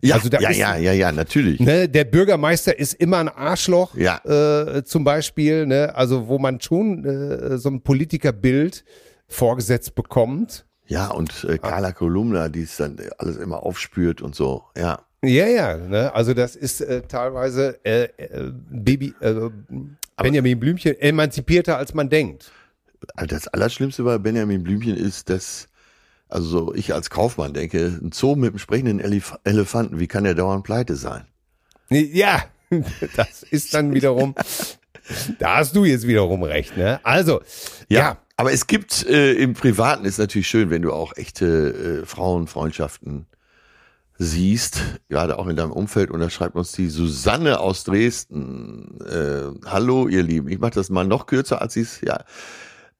Ja, 0.04 0.16
also 0.16 0.28
ja, 0.28 0.50
ist, 0.50 0.58
ja, 0.58 0.76
ja, 0.76 0.92
ja, 0.92 1.12
natürlich. 1.12 1.60
Ne, 1.60 1.88
der 1.88 2.04
Bürgermeister 2.04 2.78
ist 2.78 2.92
immer 2.94 3.18
ein 3.18 3.28
Arschloch, 3.28 3.96
ja. 3.96 4.18
äh, 4.24 4.84
zum 4.84 5.02
Beispiel. 5.02 5.66
Ne, 5.66 5.94
also 5.94 6.28
wo 6.28 6.38
man 6.38 6.60
schon 6.60 7.04
äh, 7.04 7.56
so 7.56 7.70
ein 7.70 7.80
Politikerbild 7.80 8.84
vorgesetzt 9.28 9.94
bekommt. 9.94 10.66
Ja, 10.86 11.10
und 11.10 11.44
äh, 11.44 11.56
Carla 11.56 11.92
Kolumna, 11.92 12.50
die 12.50 12.62
es 12.62 12.76
dann 12.76 12.98
alles 13.16 13.38
immer 13.38 13.62
aufspürt 13.62 14.20
und 14.20 14.34
so, 14.34 14.64
ja. 14.76 15.00
Ja, 15.22 15.46
ja, 15.46 15.78
ne? 15.78 16.14
also 16.14 16.34
das 16.34 16.54
ist 16.54 16.82
äh, 16.82 17.00
teilweise 17.00 17.82
äh, 17.82 18.04
äh, 18.18 18.52
Baby, 18.70 19.14
äh, 19.20 19.48
Benjamin 20.16 20.60
Blümchen 20.60 20.98
emanzipierter, 20.98 21.76
als 21.76 21.94
man 21.94 22.08
denkt. 22.08 22.52
Das 23.16 23.48
Allerschlimmste 23.48 24.02
bei 24.02 24.18
Benjamin 24.18 24.62
Blümchen 24.62 24.96
ist, 24.96 25.28
dass, 25.28 25.68
also 26.28 26.74
ich 26.74 26.94
als 26.94 27.10
Kaufmann 27.10 27.52
denke, 27.52 27.98
ein 28.02 28.12
Zoo 28.12 28.34
mit 28.36 28.50
einem 28.50 28.58
sprechenden 28.58 29.00
Elef 29.00 29.36
Elefanten, 29.44 29.98
wie 29.98 30.06
kann 30.06 30.24
der 30.24 30.34
dauernd 30.34 30.64
pleite 30.64 30.96
sein? 30.96 31.26
Ja, 31.90 32.44
das 33.16 33.42
ist 33.42 33.74
dann 33.74 33.92
wiederum, 33.92 34.34
da 35.38 35.56
hast 35.56 35.76
du 35.76 35.84
jetzt 35.84 36.06
wiederum 36.06 36.42
recht, 36.42 36.76
ne? 36.76 37.00
Also, 37.02 37.42
ja. 37.88 38.00
ja 38.00 38.18
aber 38.36 38.52
es 38.52 38.66
gibt 38.66 39.06
äh, 39.06 39.32
im 39.34 39.54
Privaten 39.54 40.04
ist 40.04 40.18
natürlich 40.18 40.48
schön, 40.48 40.70
wenn 40.70 40.82
du 40.82 40.92
auch 40.92 41.16
echte 41.16 42.02
äh, 42.02 42.06
Frauenfreundschaften 42.06 43.26
siehst, 44.18 44.80
gerade 45.08 45.38
auch 45.38 45.46
in 45.46 45.56
deinem 45.56 45.72
Umfeld. 45.72 46.10
Und 46.10 46.20
da 46.20 46.30
schreibt 46.30 46.56
uns 46.56 46.72
die 46.72 46.88
Susanne 46.88 47.60
aus 47.60 47.84
Dresden. 47.84 49.00
Äh, 49.00 49.66
Hallo, 49.66 50.08
ihr 50.08 50.22
Lieben. 50.22 50.48
Ich 50.48 50.58
mache 50.58 50.72
das 50.72 50.90
mal 50.90 51.06
noch 51.06 51.26
kürzer, 51.26 51.60
als 51.60 51.74
sie 51.74 51.80
es 51.80 52.00
ja. 52.00 52.24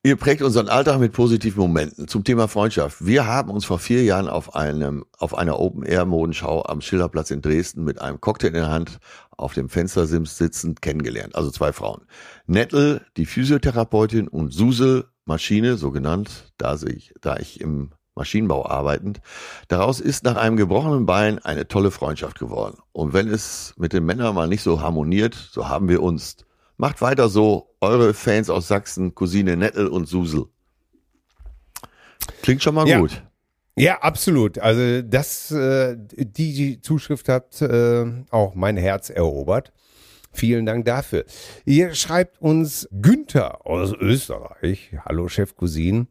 Ihr 0.07 0.17
prägt 0.17 0.43
unseren 0.43 0.69
Alltag 0.69 1.01
mit 1.01 1.13
positiven 1.13 1.61
Momenten. 1.61 2.09
Zum 2.09 2.25
Thema 2.25 2.47
Freundschaft. 2.47 3.07
Wir 3.07 3.27
haben 3.27 3.51
uns 3.51 3.65
vor 3.65 3.79
vier 3.79 4.05
Jahren 4.05 4.29
auf 4.29 4.55
einem, 4.55 5.07
auf 5.17 5.35
einer 5.35 5.59
Open-Air-Modenschau 5.59 6.63
am 6.67 6.83
Schillerplatz 6.83 7.31
in 7.31 7.41
Dresden 7.41 7.85
mit 7.85 8.03
einem 8.03 8.21
Cocktail 8.21 8.49
in 8.49 8.55
der 8.55 8.71
Hand 8.71 8.99
auf 9.31 9.55
dem 9.55 9.71
Fenstersims 9.71 10.37
sitzend 10.37 10.83
kennengelernt. 10.83 11.35
Also 11.35 11.51
zwei 11.51 11.73
Frauen. 11.73 12.03
Nettel, 12.47 13.01
die 13.17 13.25
Physiotherapeutin 13.25 14.29
und 14.29 14.53
Susel, 14.53 15.07
Maschine, 15.25 15.79
so 15.79 15.91
genannt, 15.91 16.53
da 16.59 16.77
ich, 16.87 17.15
da 17.23 17.39
ich 17.39 17.63
im 17.63 17.93
Maschinenbau 18.15 18.67
arbeitend. 18.67 19.21
Daraus 19.69 20.01
ist 20.01 20.25
nach 20.25 20.37
einem 20.37 20.57
gebrochenen 20.57 21.07
Bein 21.07 21.39
eine 21.41 21.67
tolle 21.67 21.91
Freundschaft 21.91 22.39
geworden. 22.39 22.79
Und 22.93 23.13
wenn 23.13 23.29
es 23.29 23.75
mit 23.77 23.93
den 23.93 24.05
Männern 24.05 24.35
mal 24.35 24.49
nicht 24.49 24.63
so 24.63 24.81
harmoniert, 24.81 25.35
so 25.35 25.69
haben 25.69 25.89
wir 25.89 26.03
uns. 26.03 26.37
Macht 26.77 27.03
weiter 27.03 27.29
so, 27.29 27.75
eure 27.81 28.15
Fans 28.15 28.51
aus 28.51 28.69
Sachsen, 28.69 29.15
Cousine 29.15 29.57
Nettel 29.57 29.87
und 29.87 30.07
Susel. 30.07 30.47
Klingt 32.43 32.63
schon 32.63 32.75
mal 32.75 32.87
ja. 32.89 32.99
gut. 32.99 33.23
Ja, 33.77 34.01
absolut. 34.01 34.59
Also 34.59 35.03
das, 35.03 35.51
äh, 35.51 35.97
die, 35.99 36.55
die 36.55 36.81
Zuschrift 36.81 37.29
hat 37.29 37.61
äh, 37.61 38.07
auch 38.31 38.55
mein 38.55 38.77
Herz 38.77 39.11
erobert. 39.11 39.73
Vielen 40.33 40.67
Dank 40.67 40.85
dafür. 40.85 41.25
Hier 41.65 41.95
schreibt 41.95 42.41
uns 42.41 42.89
Günther 42.91 43.67
aus 43.67 43.93
Österreich. 43.93 44.91
Hallo 45.05 45.29
Chef 45.29 45.57
Cousin. 45.57 46.09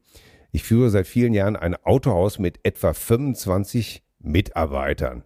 Ich 0.55 0.61
führe 0.61 0.91
seit 0.91 1.07
vielen 1.07 1.33
Jahren 1.33 1.55
ein 1.55 1.75
Autohaus 1.75 2.37
mit 2.37 2.59
etwa 2.61 2.93
25 2.93 4.03
Mitarbeitern. 4.19 5.23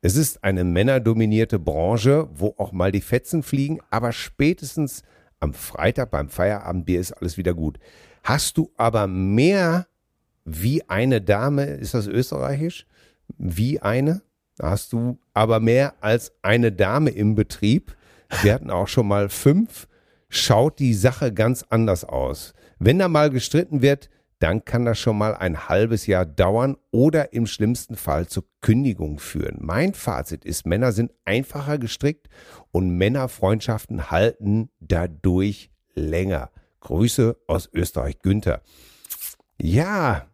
Es 0.00 0.16
ist 0.16 0.42
eine 0.42 0.64
männerdominierte 0.64 1.58
Branche, 1.58 2.30
wo 2.32 2.54
auch 2.56 2.72
mal 2.72 2.90
die 2.90 3.02
Fetzen 3.02 3.42
fliegen, 3.42 3.80
aber 3.90 4.12
spätestens 4.12 5.02
am 5.38 5.52
Freitag 5.52 6.10
beim 6.10 6.30
Feierabendbier 6.30 6.98
ist 6.98 7.12
alles 7.12 7.36
wieder 7.36 7.52
gut. 7.52 7.78
Hast 8.24 8.56
du 8.56 8.72
aber 8.78 9.06
mehr 9.06 9.86
wie 10.46 10.88
eine 10.88 11.20
Dame, 11.20 11.64
ist 11.66 11.92
das 11.92 12.06
österreichisch? 12.06 12.86
Wie 13.36 13.80
eine? 13.80 14.22
Hast 14.62 14.94
du 14.94 15.18
aber 15.34 15.60
mehr 15.60 15.92
als 16.00 16.32
eine 16.40 16.72
Dame 16.72 17.10
im 17.10 17.34
Betrieb? 17.34 17.94
Wir 18.40 18.54
hatten 18.54 18.70
auch 18.70 18.88
schon 18.88 19.08
mal 19.08 19.28
fünf. 19.28 19.88
Schaut 20.30 20.78
die 20.78 20.94
Sache 20.94 21.34
ganz 21.34 21.66
anders 21.68 22.02
aus. 22.04 22.54
Wenn 22.78 22.98
da 22.98 23.08
mal 23.08 23.28
gestritten 23.28 23.82
wird, 23.82 24.08
dann 24.40 24.64
kann 24.64 24.84
das 24.84 24.98
schon 24.98 25.18
mal 25.18 25.34
ein 25.34 25.68
halbes 25.68 26.06
Jahr 26.06 26.26
dauern 26.26 26.76
oder 26.90 27.32
im 27.32 27.46
schlimmsten 27.46 27.94
Fall 27.94 28.26
zur 28.26 28.44
Kündigung 28.60 29.18
führen. 29.18 29.58
Mein 29.60 29.94
Fazit 29.94 30.44
ist, 30.44 30.66
Männer 30.66 30.92
sind 30.92 31.12
einfacher 31.24 31.78
gestrickt 31.78 32.28
und 32.72 32.90
Männerfreundschaften 32.90 34.10
halten 34.10 34.70
dadurch 34.80 35.70
länger. 35.94 36.50
Grüße 36.80 37.36
aus 37.46 37.68
Österreich, 37.72 38.20
Günther. 38.22 38.62
Ja, 39.60 40.26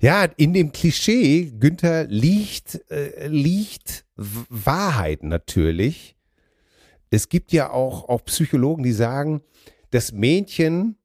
ja, 0.00 0.24
in 0.24 0.54
dem 0.54 0.72
Klischee, 0.72 1.52
Günther, 1.58 2.06
liegt, 2.06 2.90
äh, 2.90 3.28
liegt 3.28 4.06
Wahrheit 4.16 5.22
natürlich. 5.22 6.16
Es 7.10 7.28
gibt 7.28 7.52
ja 7.52 7.70
auch, 7.70 8.08
auch 8.08 8.24
Psychologen, 8.24 8.82
die 8.82 8.92
sagen, 8.92 9.42
dass 9.90 10.12
Mädchen 10.12 10.96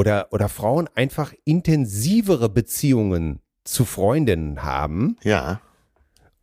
oder, 0.00 0.28
oder 0.30 0.48
Frauen 0.48 0.88
einfach 0.94 1.34
intensivere 1.44 2.48
Beziehungen 2.48 3.40
zu 3.64 3.84
Freundinnen 3.84 4.62
haben. 4.62 5.18
Ja. 5.22 5.60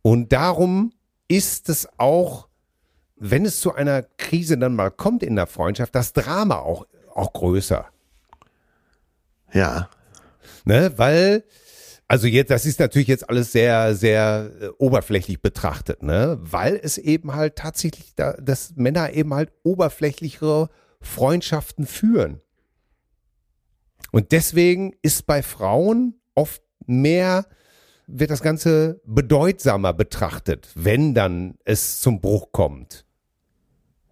Und 0.00 0.32
darum 0.32 0.92
ist 1.26 1.68
es 1.68 1.88
auch, 1.98 2.46
wenn 3.16 3.44
es 3.44 3.60
zu 3.60 3.74
einer 3.74 4.02
Krise 4.02 4.58
dann 4.58 4.76
mal 4.76 4.92
kommt 4.92 5.24
in 5.24 5.34
der 5.34 5.48
Freundschaft, 5.48 5.92
das 5.96 6.12
Drama 6.12 6.60
auch, 6.60 6.86
auch 7.12 7.32
größer. 7.32 7.86
Ja. 9.52 9.90
Ne, 10.64 10.92
weil, 10.94 11.42
also 12.06 12.28
jetzt, 12.28 12.52
das 12.52 12.64
ist 12.64 12.78
natürlich 12.78 13.08
jetzt 13.08 13.28
alles 13.28 13.50
sehr, 13.50 13.96
sehr 13.96 14.52
äh, 14.60 14.68
oberflächlich 14.78 15.42
betrachtet, 15.42 16.04
ne, 16.04 16.38
weil 16.40 16.78
es 16.80 16.96
eben 16.96 17.34
halt 17.34 17.56
tatsächlich, 17.56 18.14
da, 18.14 18.34
dass 18.34 18.76
Männer 18.76 19.14
eben 19.14 19.34
halt 19.34 19.50
oberflächlichere 19.64 20.68
Freundschaften 21.00 21.88
führen. 21.88 22.40
Und 24.12 24.32
deswegen 24.32 24.94
ist 25.02 25.26
bei 25.26 25.42
Frauen 25.42 26.14
oft 26.34 26.62
mehr, 26.86 27.46
wird 28.06 28.30
das 28.30 28.42
Ganze 28.42 29.00
bedeutsamer 29.04 29.92
betrachtet, 29.92 30.68
wenn 30.74 31.14
dann 31.14 31.58
es 31.64 32.00
zum 32.00 32.20
Bruch 32.20 32.52
kommt. 32.52 33.04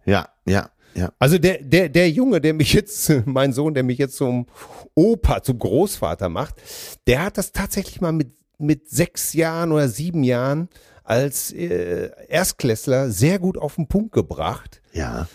Ja, 0.05 0.29
ja, 0.45 0.69
ja. 0.93 1.11
Also 1.19 1.37
der, 1.37 1.61
der, 1.61 1.89
der 1.89 2.09
Junge, 2.09 2.39
der 2.39 2.53
mich 2.53 2.73
jetzt, 2.73 3.11
mein 3.25 3.53
Sohn, 3.53 3.73
der 3.73 3.83
mich 3.83 3.97
jetzt 3.97 4.17
zum 4.17 4.47
Opa, 4.95 5.41
zum 5.41 5.59
Großvater 5.59 6.29
macht, 6.29 6.55
der 7.07 7.23
hat 7.23 7.37
das 7.37 7.51
tatsächlich 7.51 8.01
mal 8.01 8.11
mit, 8.11 8.31
mit 8.57 8.89
sechs 8.89 9.33
Jahren 9.33 9.71
oder 9.71 9.89
sieben 9.89 10.23
Jahren 10.23 10.69
als 11.03 11.53
äh, 11.53 12.11
Erstklässler 12.27 13.11
sehr 13.11 13.39
gut 13.39 13.57
auf 13.57 13.75
den 13.75 13.87
Punkt 13.87 14.11
gebracht. 14.11 14.81
Ja. 14.91 15.27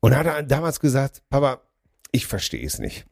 Und 0.00 0.14
hat 0.14 0.50
damals 0.50 0.78
gesagt, 0.78 1.22
Papa, 1.28 1.60
ich 2.12 2.26
verstehe 2.26 2.64
es 2.64 2.78
nicht. 2.78 3.06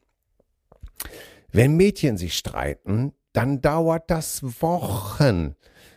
Wenn 1.51 1.77
Mädchen 1.77 2.17
sich 2.17 2.37
streiten, 2.37 3.13
dann 3.33 3.61
dauert 3.61 4.09
das 4.09 4.41
Wochen. 4.61 5.55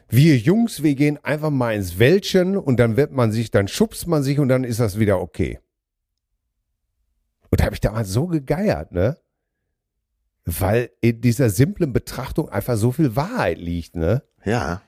Wir 0.09 0.37
Jungs, 0.39 0.83
wir 0.83 0.95
gehen 0.95 1.23
einfach 1.23 1.51
mal 1.51 1.75
ins 1.75 1.99
Wäldchen 1.99 2.57
und 2.57 2.79
dann 2.79 2.97
wird 2.97 3.13
man 3.13 3.31
sich, 3.33 3.51
dann 3.51 3.69
schubst 3.69 4.07
man 4.07 4.23
sich 4.23 4.39
und 4.39 4.49
dann 4.49 4.65
ist 4.65 4.81
das 4.81 4.99
wieder 4.99 5.21
okay. 5.21 5.59
Und 7.51 7.61
da 7.61 7.65
habe 7.65 7.75
ich 7.75 7.81
damals 7.81 8.09
so 8.09 8.27
gegeiert, 8.27 8.93
ne? 8.93 9.19
Weil 10.45 10.91
in 11.03 11.21
dieser 11.21 11.51
simplen 11.51 11.93
Betrachtung 11.93 12.49
einfach 12.49 12.77
so 12.77 12.91
viel 12.93 13.17
Wahrheit 13.17 13.59
liegt, 13.59 13.97
ne? 13.97 14.23
Ja. 14.45 14.81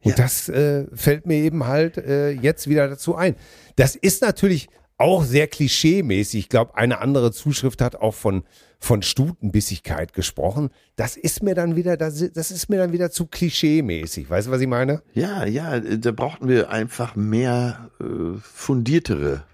Und 0.00 0.10
Ja. 0.10 0.16
das 0.16 0.48
äh, 0.48 0.86
fällt 0.94 1.26
mir 1.26 1.36
eben 1.36 1.66
halt 1.66 1.98
äh, 1.98 2.30
jetzt 2.30 2.68
wieder 2.68 2.88
dazu 2.88 3.14
ein. 3.16 3.36
Das 3.76 3.94
ist 3.96 4.22
natürlich 4.22 4.68
auch 4.98 5.24
sehr 5.24 5.46
klischee-mäßig. 5.46 6.40
Ich 6.40 6.48
glaube, 6.48 6.76
eine 6.76 7.00
andere 7.00 7.32
Zuschrift 7.32 7.82
hat 7.82 7.96
auch 7.96 8.14
von, 8.14 8.44
von 8.78 9.02
Stutenbissigkeit 9.02 10.12
gesprochen. 10.14 10.70
Das 10.96 11.16
ist 11.16 11.42
mir 11.42 11.54
dann 11.54 11.76
wieder, 11.76 11.96
das, 11.96 12.24
das 12.32 12.50
ist 12.50 12.68
mir 12.70 12.78
dann 12.78 12.92
wieder 12.92 13.10
zu 13.10 13.26
klischee-mäßig. 13.26 14.30
Weißt 14.30 14.46
du, 14.48 14.50
was 14.52 14.60
ich 14.60 14.68
meine? 14.68 15.02
Ja, 15.12 15.44
ja, 15.44 15.78
da 15.80 16.12
brauchten 16.12 16.48
wir 16.48 16.70
einfach 16.70 17.14
mehr 17.16 17.90
äh, 18.00 18.38
fundiertere 18.40 19.44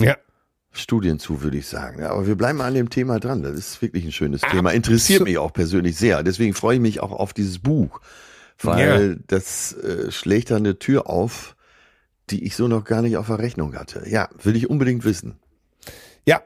Ja. 0.00 0.16
Studien 0.70 1.18
zu, 1.18 1.42
würde 1.42 1.58
ich 1.58 1.66
sagen. 1.66 2.00
Ja, 2.00 2.10
aber 2.10 2.26
wir 2.26 2.36
bleiben 2.36 2.60
an 2.60 2.74
dem 2.74 2.88
Thema 2.88 3.18
dran. 3.18 3.42
Das 3.42 3.54
ist 3.54 3.82
wirklich 3.82 4.04
ein 4.04 4.12
schönes 4.12 4.42
Ah, 4.44 4.50
Thema. 4.50 4.70
Interessiert 4.70 5.24
mich 5.24 5.36
auch 5.38 5.52
persönlich 5.52 5.96
sehr. 5.96 6.22
Deswegen 6.22 6.54
freue 6.54 6.76
ich 6.76 6.80
mich 6.80 7.00
auch 7.00 7.10
auf 7.12 7.32
dieses 7.32 7.58
Buch, 7.58 8.00
weil 8.62 9.18
das 9.26 9.72
äh, 9.74 10.10
schlägt 10.12 10.50
da 10.50 10.56
eine 10.56 10.78
Tür 10.78 11.08
auf, 11.08 11.56
die 12.30 12.44
ich 12.44 12.56
so 12.56 12.68
noch 12.68 12.84
gar 12.84 13.02
nicht 13.02 13.16
auf 13.16 13.26
der 13.26 13.38
Rechnung 13.38 13.74
hatte. 13.76 14.08
Ja, 14.08 14.28
will 14.42 14.56
ich 14.56 14.68
unbedingt 14.70 15.04
wissen. 15.04 15.38
Ja. 16.26 16.42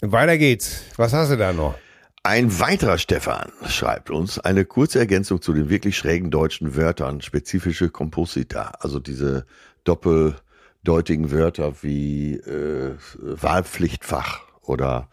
Weiter 0.00 0.38
geht's. 0.38 0.82
Was 0.96 1.12
hast 1.12 1.30
du 1.30 1.36
da 1.36 1.52
noch? 1.52 1.76
Ein 2.22 2.58
weiterer 2.58 2.96
Stefan 2.96 3.52
schreibt 3.68 4.08
uns 4.10 4.38
eine 4.38 4.64
kurze 4.64 4.98
Ergänzung 4.98 5.42
zu 5.42 5.52
den 5.52 5.68
wirklich 5.68 5.98
schrägen 5.98 6.30
deutschen 6.30 6.74
Wörtern, 6.74 7.20
spezifische 7.20 7.90
Komposita, 7.90 8.72
also 8.80 8.98
diese 8.98 9.44
doppeldeutigen 9.84 11.30
Wörter 11.30 11.82
wie 11.82 12.36
äh, 12.36 12.96
Wahlpflichtfach 13.18 14.40
oder 14.62 15.10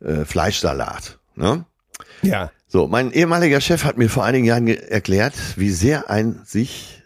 äh, 0.00 0.24
Fleischsalat. 0.24 1.18
Ne? 1.34 1.66
Ja. 2.22 2.50
So, 2.66 2.86
mein 2.86 3.12
ehemaliger 3.12 3.60
Chef 3.60 3.84
hat 3.84 3.98
mir 3.98 4.08
vor 4.08 4.24
einigen 4.24 4.46
Jahren 4.46 4.68
erklärt, 4.68 5.34
wie 5.56 5.70
sehr 5.70 6.08
ein 6.08 6.40
sich, 6.44 6.97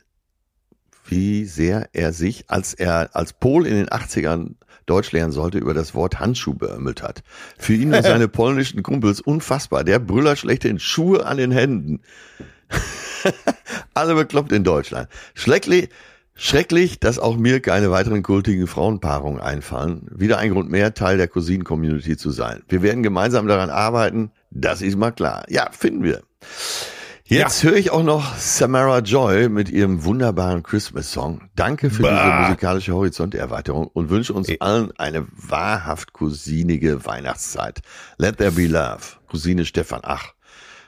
wie 1.12 1.44
sehr 1.44 1.90
er 1.92 2.14
sich, 2.14 2.44
als 2.48 2.72
er 2.72 3.10
als 3.12 3.34
Pol 3.34 3.66
in 3.66 3.74
den 3.74 3.88
80ern 3.88 4.54
Deutsch 4.86 5.12
lernen 5.12 5.30
sollte, 5.30 5.58
über 5.58 5.74
das 5.74 5.94
Wort 5.94 6.20
Handschuh 6.20 6.54
beömmelt 6.54 7.02
hat. 7.02 7.22
Für 7.58 7.74
ihn 7.74 7.92
und 7.92 8.02
seine 8.02 8.28
polnischen 8.28 8.82
Kumpels 8.82 9.20
unfassbar. 9.20 9.84
Der 9.84 9.98
Brüller 9.98 10.36
schlechthin 10.36 10.78
Schuhe 10.78 11.26
an 11.26 11.36
den 11.36 11.50
Händen. 11.50 12.00
Alle 13.94 14.14
bekloppt 14.14 14.52
in 14.52 14.64
Deutschland. 14.64 15.08
Schrecklich, 15.34 15.90
schrecklich, 16.34 16.98
dass 16.98 17.18
auch 17.18 17.36
mir 17.36 17.60
keine 17.60 17.90
weiteren 17.90 18.22
kultigen 18.22 18.66
Frauenpaarungen 18.66 19.40
einfallen. 19.40 20.06
Wieder 20.10 20.38
ein 20.38 20.50
Grund 20.50 20.70
mehr, 20.70 20.94
Teil 20.94 21.18
der 21.18 21.28
Cousinen-Community 21.28 22.16
zu 22.16 22.30
sein. 22.30 22.62
Wir 22.68 22.80
werden 22.80 23.02
gemeinsam 23.02 23.46
daran 23.46 23.68
arbeiten, 23.68 24.30
das 24.50 24.80
ist 24.80 24.96
mal 24.96 25.12
klar. 25.12 25.44
Ja, 25.50 25.68
finden 25.72 26.04
wir. 26.04 26.22
Jetzt 27.24 27.62
höre 27.62 27.76
ich 27.76 27.90
auch 27.90 28.02
noch 28.02 28.36
Samara 28.36 28.98
Joy 28.98 29.48
mit 29.48 29.70
ihrem 29.70 30.04
wunderbaren 30.04 30.62
Christmas-Song. 30.62 31.48
Danke 31.54 31.88
für 31.88 32.02
diese 32.02 32.14
Bah. 32.14 32.42
musikalische 32.42 32.92
Horizonterweiterung 32.94 33.86
und 33.86 34.10
wünsche 34.10 34.34
uns 34.34 34.50
allen 34.60 34.90
eine 34.98 35.26
wahrhaft 35.30 36.12
cousinige 36.12 37.06
Weihnachtszeit. 37.06 37.80
Let 38.18 38.38
there 38.38 38.50
be 38.52 38.66
love. 38.66 38.98
Cousine 39.28 39.64
Stefan. 39.64 40.00
Ach, 40.02 40.32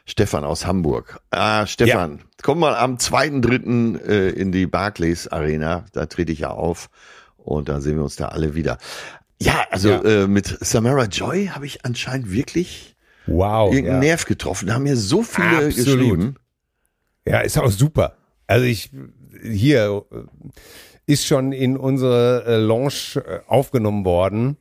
Stefan 0.07 0.45
aus 0.45 0.67
Hamburg. 0.67 1.19
Ah, 1.31 1.67
Stefan, 1.67 2.21
komm 2.43 2.59
mal 2.59 2.75
am 2.75 2.97
2.3. 2.97 4.01
Äh, 4.05 4.31
in 4.31 4.53
die 4.53 4.67
Barclays 4.67 5.29
Arena. 5.29 5.87
Da 5.93 6.07
trete 6.07 6.33
ich 6.33 6.41
ja 6.41 6.51
auf 6.51 6.91
und 7.39 7.69
dann 7.69 7.81
sehen 7.81 7.97
wir 7.97 8.03
uns 8.05 8.17
da 8.17 8.29
alle 8.29 8.55
wieder. 8.55 8.77
Ja, 9.41 9.65
also 9.71 9.89
Ja. 9.91 10.03
Äh, 10.03 10.27
mit 10.27 10.59
Samara 10.61 11.05
Joy 11.05 11.47
habe 11.55 11.65
ich 11.65 11.85
anscheinend 11.87 12.31
wirklich 12.31 12.94
Wow. 13.27 13.73
irgendeinen 13.73 14.03
ja. 14.03 14.09
Nerv 14.09 14.25
getroffen. 14.27 14.67
Da 14.67 14.75
haben 14.75 14.83
mir 14.83 14.97
so 14.97 15.23
viele 15.23 15.67
Absolut. 15.67 15.75
geschrieben. 15.75 16.37
Ja, 17.27 17.41
ist 17.41 17.59
auch 17.59 17.71
super. 17.71 18.17
Also 18.47 18.67
ich 18.67 18.91
hier 19.43 20.05
äh, 20.11 20.17
ist 21.07 21.27
schon 21.27 21.53
in 21.53 21.77
unsere 21.77 22.45
äh, 22.47 22.57
Lounge 22.57 23.17
äh, 23.17 23.41
aufgenommen 23.47 24.05
worden 24.05 24.57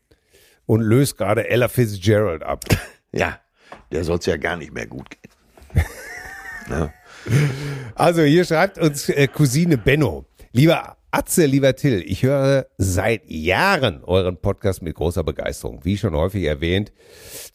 und 0.65 0.81
löst 0.81 1.17
gerade 1.17 1.49
Ella 1.49 1.67
Fitzgerald 1.67 2.43
ab. 2.43 2.63
Ja, 3.15 3.39
der 3.91 4.03
soll 4.03 4.17
es 4.17 4.25
ja 4.25 4.37
gar 4.37 4.57
nicht 4.57 4.73
mehr 4.73 4.87
gut 4.87 5.07
gehen. 5.07 5.85
ja. 6.71 6.91
Also 7.93 8.23
hier 8.23 8.43
schreibt 8.43 8.79
uns 8.79 9.07
äh, 9.07 9.27
Cousine 9.27 9.77
Benno. 9.77 10.25
Lieber 10.51 10.97
Atze, 11.15 11.45
lieber 11.45 11.75
Till, 11.75 12.03
ich 12.07 12.23
höre 12.23 12.65
seit 12.79 13.29
Jahren 13.29 14.03
euren 14.03 14.35
Podcast 14.37 14.81
mit 14.81 14.95
großer 14.95 15.23
Begeisterung. 15.23 15.85
Wie 15.85 15.95
schon 15.95 16.15
häufig 16.15 16.43
erwähnt, 16.45 16.91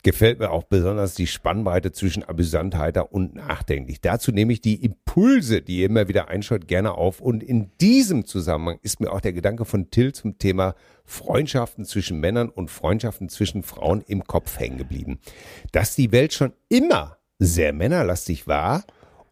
gefällt 0.04 0.38
mir 0.38 0.52
auch 0.52 0.62
besonders 0.62 1.14
die 1.14 1.26
Spannbreite 1.26 1.90
zwischen 1.90 2.22
amüsant, 2.22 2.76
heiter 2.76 3.12
und 3.12 3.34
nachdenklich. 3.34 4.00
Dazu 4.00 4.30
nehme 4.30 4.52
ich 4.52 4.60
die 4.60 4.84
Impulse, 4.84 5.60
die 5.60 5.78
ihr 5.78 5.86
immer 5.86 6.06
wieder 6.06 6.28
einschaut, 6.28 6.68
gerne 6.68 6.92
auf. 6.92 7.20
Und 7.20 7.42
in 7.42 7.72
diesem 7.80 8.26
Zusammenhang 8.26 8.78
ist 8.82 9.00
mir 9.00 9.10
auch 9.10 9.20
der 9.20 9.32
Gedanke 9.32 9.64
von 9.64 9.90
Till 9.90 10.12
zum 10.12 10.38
Thema 10.38 10.76
Freundschaften 11.04 11.84
zwischen 11.84 12.20
Männern 12.20 12.50
und 12.50 12.70
Freundschaften 12.70 13.28
zwischen 13.28 13.64
Frauen 13.64 14.04
im 14.06 14.22
Kopf 14.22 14.60
hängen 14.60 14.78
geblieben. 14.78 15.18
Dass 15.72 15.96
die 15.96 16.12
Welt 16.12 16.32
schon 16.32 16.52
immer 16.68 17.18
sehr 17.40 17.72
männerlastig 17.72 18.46
war 18.46 18.84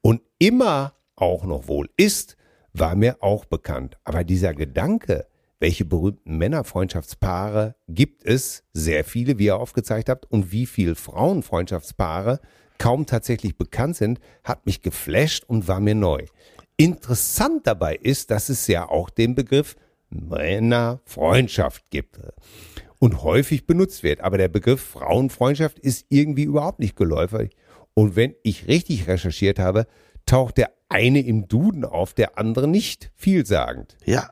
und 0.02 0.20
immer 0.40 0.94
auch 1.14 1.44
noch 1.44 1.68
wohl 1.68 1.88
ist, 1.96 2.36
war 2.78 2.94
mir 2.94 3.22
auch 3.22 3.44
bekannt. 3.44 3.96
Aber 4.04 4.24
dieser 4.24 4.54
Gedanke, 4.54 5.26
welche 5.58 5.84
berühmten 5.84 6.36
Männerfreundschaftspaare 6.36 7.74
gibt 7.88 8.24
es, 8.24 8.64
sehr 8.72 9.04
viele, 9.04 9.38
wie 9.38 9.46
ihr 9.46 9.56
aufgezeigt 9.56 10.08
habt, 10.08 10.30
und 10.30 10.52
wie 10.52 10.66
viele 10.66 10.94
Frauenfreundschaftspaare 10.94 12.40
kaum 12.78 13.06
tatsächlich 13.06 13.56
bekannt 13.56 13.96
sind, 13.96 14.20
hat 14.44 14.66
mich 14.66 14.82
geflasht 14.82 15.44
und 15.44 15.66
war 15.66 15.80
mir 15.80 15.94
neu. 15.94 16.24
Interessant 16.76 17.66
dabei 17.66 17.96
ist, 17.96 18.30
dass 18.30 18.50
es 18.50 18.66
ja 18.66 18.88
auch 18.88 19.08
den 19.08 19.34
Begriff 19.34 19.76
Männerfreundschaft 20.10 21.88
gibt. 21.90 22.20
und 22.98 23.22
häufig 23.22 23.66
benutzt 23.66 24.02
wird. 24.02 24.20
Aber 24.20 24.38
der 24.38 24.48
Begriff 24.48 24.80
Frauenfreundschaft 24.80 25.78
ist 25.78 26.06
irgendwie 26.08 26.44
überhaupt 26.44 26.78
nicht 26.78 26.96
geläufig. 26.96 27.54
Und 27.94 28.16
wenn 28.16 28.34
ich 28.42 28.68
richtig 28.68 29.06
recherchiert 29.06 29.58
habe, 29.58 29.86
taucht 30.26 30.58
der 30.58 30.72
eine 30.88 31.20
im 31.20 31.48
Duden 31.48 31.84
auf, 31.84 32.14
der 32.14 32.38
andere 32.38 32.68
nicht 32.68 33.10
vielsagend. 33.14 33.96
Ja. 34.04 34.30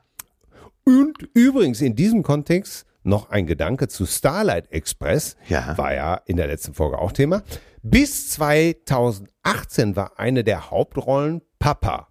Und 0.84 1.28
übrigens 1.34 1.80
in 1.80 1.96
diesem 1.96 2.22
Kontext 2.22 2.86
noch 3.02 3.30
ein 3.30 3.46
Gedanke 3.46 3.88
zu 3.88 4.06
Starlight 4.06 4.70
Express. 4.72 5.36
Ja. 5.48 5.76
War 5.76 5.94
ja 5.94 6.20
in 6.26 6.36
der 6.36 6.46
letzten 6.46 6.74
Folge 6.74 6.98
auch 6.98 7.12
Thema. 7.12 7.42
Bis 7.82 8.30
2018 8.30 9.94
war 9.96 10.18
eine 10.18 10.42
der 10.44 10.70
Hauptrollen 10.70 11.42
Papa. 11.58 12.08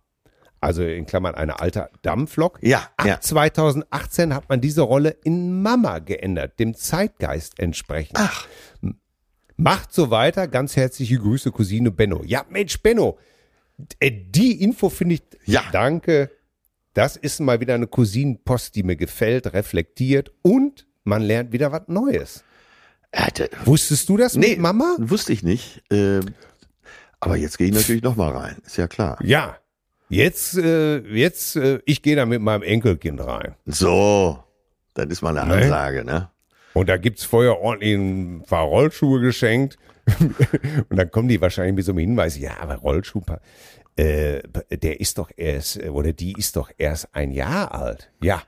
Also 0.61 0.83
in 0.83 1.05
Klammern 1.05 1.35
eine 1.35 1.59
alte 1.59 1.89
Dampflok. 2.03 2.59
Ja, 2.61 2.87
Ab 2.95 3.05
ja. 3.05 3.19
2018 3.19 4.33
hat 4.33 4.47
man 4.47 4.61
diese 4.61 4.81
Rolle 4.81 5.09
in 5.23 5.61
Mama 5.61 5.99
geändert, 5.99 6.57
dem 6.59 6.73
Zeitgeist 6.73 7.59
entsprechend. 7.59 8.17
Ach, 8.17 8.47
Macht 9.55 9.93
so 9.93 10.09
weiter. 10.09 10.47
Ganz 10.47 10.75
herzliche 10.75 11.17
Grüße, 11.17 11.51
Cousine 11.51 11.91
Benno. 11.91 12.23
Ja, 12.25 12.45
Mensch, 12.49 12.81
Benno. 12.81 13.17
Äh, 13.99 14.11
Die 14.11 14.61
Info 14.61 14.89
finde 14.89 15.15
ich. 15.15 15.23
Ja. 15.45 15.63
Danke. 15.71 16.29
Das 16.93 17.17
ist 17.17 17.39
mal 17.39 17.59
wieder 17.59 17.73
eine 17.73 17.87
Cousinenpost, 17.87 18.75
die 18.75 18.83
mir 18.83 18.95
gefällt, 18.95 19.53
reflektiert 19.53 20.31
und 20.43 20.85
man 21.03 21.21
lernt 21.23 21.51
wieder 21.51 21.71
was 21.71 21.87
Neues. 21.87 22.43
hatte, 23.13 23.49
Wusstest 23.65 24.07
du 24.09 24.17
das 24.17 24.35
nee, 24.35 24.49
mit 24.51 24.59
Mama? 24.59 24.95
wusste 24.99 25.33
ich 25.33 25.41
nicht. 25.43 25.81
Ähm, 25.91 26.25
aber 27.19 27.35
jetzt 27.37 27.57
gehe 27.57 27.67
ich 27.67 27.73
natürlich 27.73 28.03
noch 28.03 28.15
mal 28.15 28.29
rein. 28.31 28.57
Ist 28.65 28.77
ja 28.77 28.87
klar. 28.87 29.17
Ja. 29.23 29.57
Jetzt, 30.09 30.55
äh, 30.57 30.99
jetzt, 30.99 31.55
äh, 31.55 31.79
ich 31.85 32.03
gehe 32.03 32.15
da 32.15 32.25
mit 32.27 32.41
meinem 32.41 32.61
Enkelkind 32.61 33.19
rein. 33.25 33.55
So, 33.65 34.43
das 34.93 35.07
ist 35.07 35.21
mal 35.23 35.35
eine 35.35 35.55
Nee. 35.55 35.63
Ansage, 35.63 36.05
ne? 36.05 36.29
Und 36.73 36.89
da 36.89 36.97
gibt's 36.97 37.23
vorher 37.23 37.59
ordentlich 37.59 37.93
ein 37.93 38.43
paar 38.47 38.63
Rollschuhe 38.65 39.19
geschenkt. 39.21 39.77
und 40.89 40.97
dann 40.97 41.09
kommen 41.11 41.27
die 41.27 41.39
wahrscheinlich 41.39 41.75
mit 41.75 41.85
so 41.85 41.91
einem 41.91 41.99
Hinweis, 41.99 42.37
ja, 42.37 42.57
aber 42.59 42.75
Rollschuh, 42.75 43.21
äh, 43.95 44.41
der 44.71 44.99
ist 44.99 45.17
doch 45.17 45.31
erst, 45.35 45.81
oder 45.83 46.13
die 46.13 46.33
ist 46.33 46.55
doch 46.55 46.71
erst 46.77 47.13
ein 47.13 47.31
Jahr 47.31 47.73
alt. 47.73 48.11
Ja. 48.21 48.41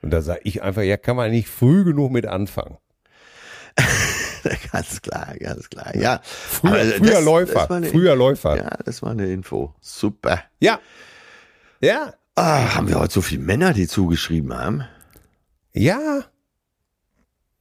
Und 0.00 0.10
da 0.10 0.22
sage 0.22 0.40
ich 0.44 0.62
einfach, 0.62 0.82
ja, 0.82 0.96
kann 0.96 1.16
man 1.16 1.30
nicht 1.30 1.48
früh 1.48 1.84
genug 1.84 2.12
mit 2.12 2.26
anfangen. 2.26 2.78
ganz 4.72 5.00
klar, 5.02 5.34
ganz 5.38 5.68
klar. 5.70 5.94
Ja, 5.96 6.20
Früher, 6.22 6.84
früher 6.84 7.10
das- 7.12 7.24
Läufer, 7.24 7.66
das 7.80 7.90
früher 7.90 8.16
Läufer. 8.16 8.56
Ja, 8.56 8.70
das 8.84 9.02
war 9.02 9.10
eine 9.10 9.26
Info. 9.30 9.74
Super. 9.80 10.42
Ja. 10.60 10.80
Ja. 11.80 12.14
Ah, 12.34 12.74
haben 12.74 12.88
wir 12.88 12.98
heute 12.98 13.12
so 13.12 13.20
viele 13.20 13.42
Männer, 13.42 13.72
die 13.74 13.86
zugeschrieben 13.86 14.54
haben? 14.54 14.84
Ja. 15.72 16.24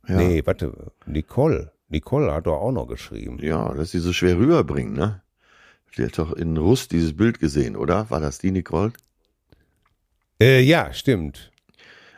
Ja. 0.07 0.17
Nee, 0.17 0.41
warte, 0.45 0.91
Nicole. 1.05 1.71
Nicole 1.89 2.33
hat 2.33 2.47
doch 2.47 2.59
auch 2.59 2.71
noch 2.71 2.87
geschrieben. 2.87 3.37
Ja, 3.41 3.73
dass 3.73 3.91
sie 3.91 3.99
so 3.99 4.13
schwer 4.13 4.37
rüberbringen, 4.37 4.93
ne? 4.93 5.21
Die 5.97 6.05
hat 6.05 6.17
doch 6.17 6.31
in 6.31 6.55
Rust 6.57 6.91
dieses 6.93 7.15
Bild 7.15 7.39
gesehen, 7.39 7.75
oder? 7.75 8.09
War 8.09 8.21
das 8.21 8.37
die, 8.39 8.51
Nicole? 8.51 8.93
Äh, 10.41 10.61
ja, 10.61 10.93
stimmt. 10.93 11.51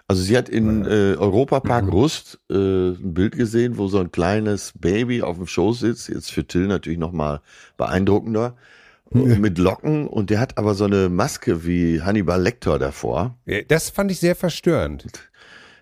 Also 0.07 0.21
sie 0.21 0.37
hat 0.37 0.47
in 0.49 0.85
äh, 0.85 1.15
Europapark 1.17 1.87
Rust 1.91 2.39
äh, 2.51 2.53
ein 2.91 3.13
Bild 3.13 3.35
gesehen, 3.35 3.77
wo 3.77 3.87
so 3.87 3.99
ein 3.99 4.11
kleines 4.11 4.73
Baby 4.77 5.23
auf 5.23 5.37
dem 5.37 5.47
Schoß 5.47 5.79
sitzt. 5.79 6.09
Jetzt 6.09 6.31
für 6.31 6.45
Till 6.45 6.67
natürlich 6.67 6.99
nochmal 6.99 7.41
beeindruckender. 7.77 8.55
Mit 9.09 9.59
Locken 9.59 10.07
und 10.07 10.31
der 10.31 10.39
hat 10.39 10.57
aber 10.57 10.73
so 10.73 10.85
eine 10.85 11.07
Maske 11.07 11.65
wie 11.65 12.01
Hannibal 12.01 12.41
Lecter 12.41 12.79
davor. 12.79 13.37
Ja, 13.45 13.61
Das 13.61 13.91
fand 13.91 14.09
ich 14.09 14.19
sehr 14.19 14.35
verstörend. 14.35 15.05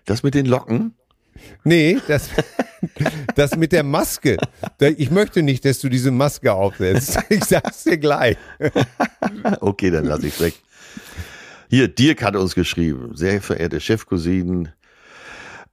Das 0.04 0.22
mit 0.22 0.34
den 0.34 0.44
Locken? 0.44 0.94
Nee, 1.64 1.98
das, 2.08 2.30
das 3.34 3.56
mit 3.56 3.72
der 3.72 3.82
Maske. 3.82 4.36
Ich 4.96 5.10
möchte 5.10 5.42
nicht, 5.42 5.64
dass 5.64 5.80
du 5.80 5.88
diese 5.88 6.10
Maske 6.10 6.52
aufsetzt. 6.52 7.18
Ich 7.28 7.44
sag's 7.44 7.84
dir 7.84 7.98
gleich. 7.98 8.36
Okay, 9.60 9.90
dann 9.90 10.04
lass 10.04 10.22
ich's 10.24 10.40
weg. 10.40 10.54
Hier, 11.68 11.88
Dirk 11.88 12.22
hat 12.22 12.36
uns 12.36 12.54
geschrieben. 12.54 13.12
Sehr 13.14 13.40
verehrte 13.40 13.80
Chefcousinen. 13.80 14.70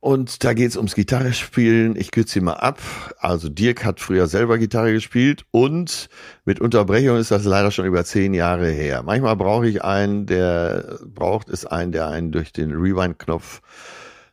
Und 0.01 0.45
da 0.45 0.53
geht's 0.53 0.77
ums 0.77 0.95
Gitarrespielen. 0.95 1.97
Ich 1.97 2.11
kürze 2.11 2.35
sie 2.35 2.39
mal 2.39 2.53
ab. 2.53 2.79
Also 3.19 3.49
Dirk 3.49 3.83
hat 3.83 3.99
früher 3.99 4.27
selber 4.27 4.57
Gitarre 4.57 4.93
gespielt 4.93 5.43
und 5.51 6.07
mit 6.45 6.61
Unterbrechung 6.61 7.17
ist 7.17 7.31
das 7.31 7.43
leider 7.43 7.69
schon 7.69 7.85
über 7.85 8.05
zehn 8.05 8.33
Jahre 8.33 8.69
her. 8.69 9.03
Manchmal 9.03 9.35
brauche 9.35 9.67
ich 9.67 9.83
einen, 9.83 10.25
der 10.25 10.99
braucht 11.05 11.49
es 11.49 11.65
einen, 11.65 11.91
der 11.91 12.07
einen 12.07 12.31
durch 12.31 12.53
den 12.53 12.71
Rewind-Knopf 12.71 13.61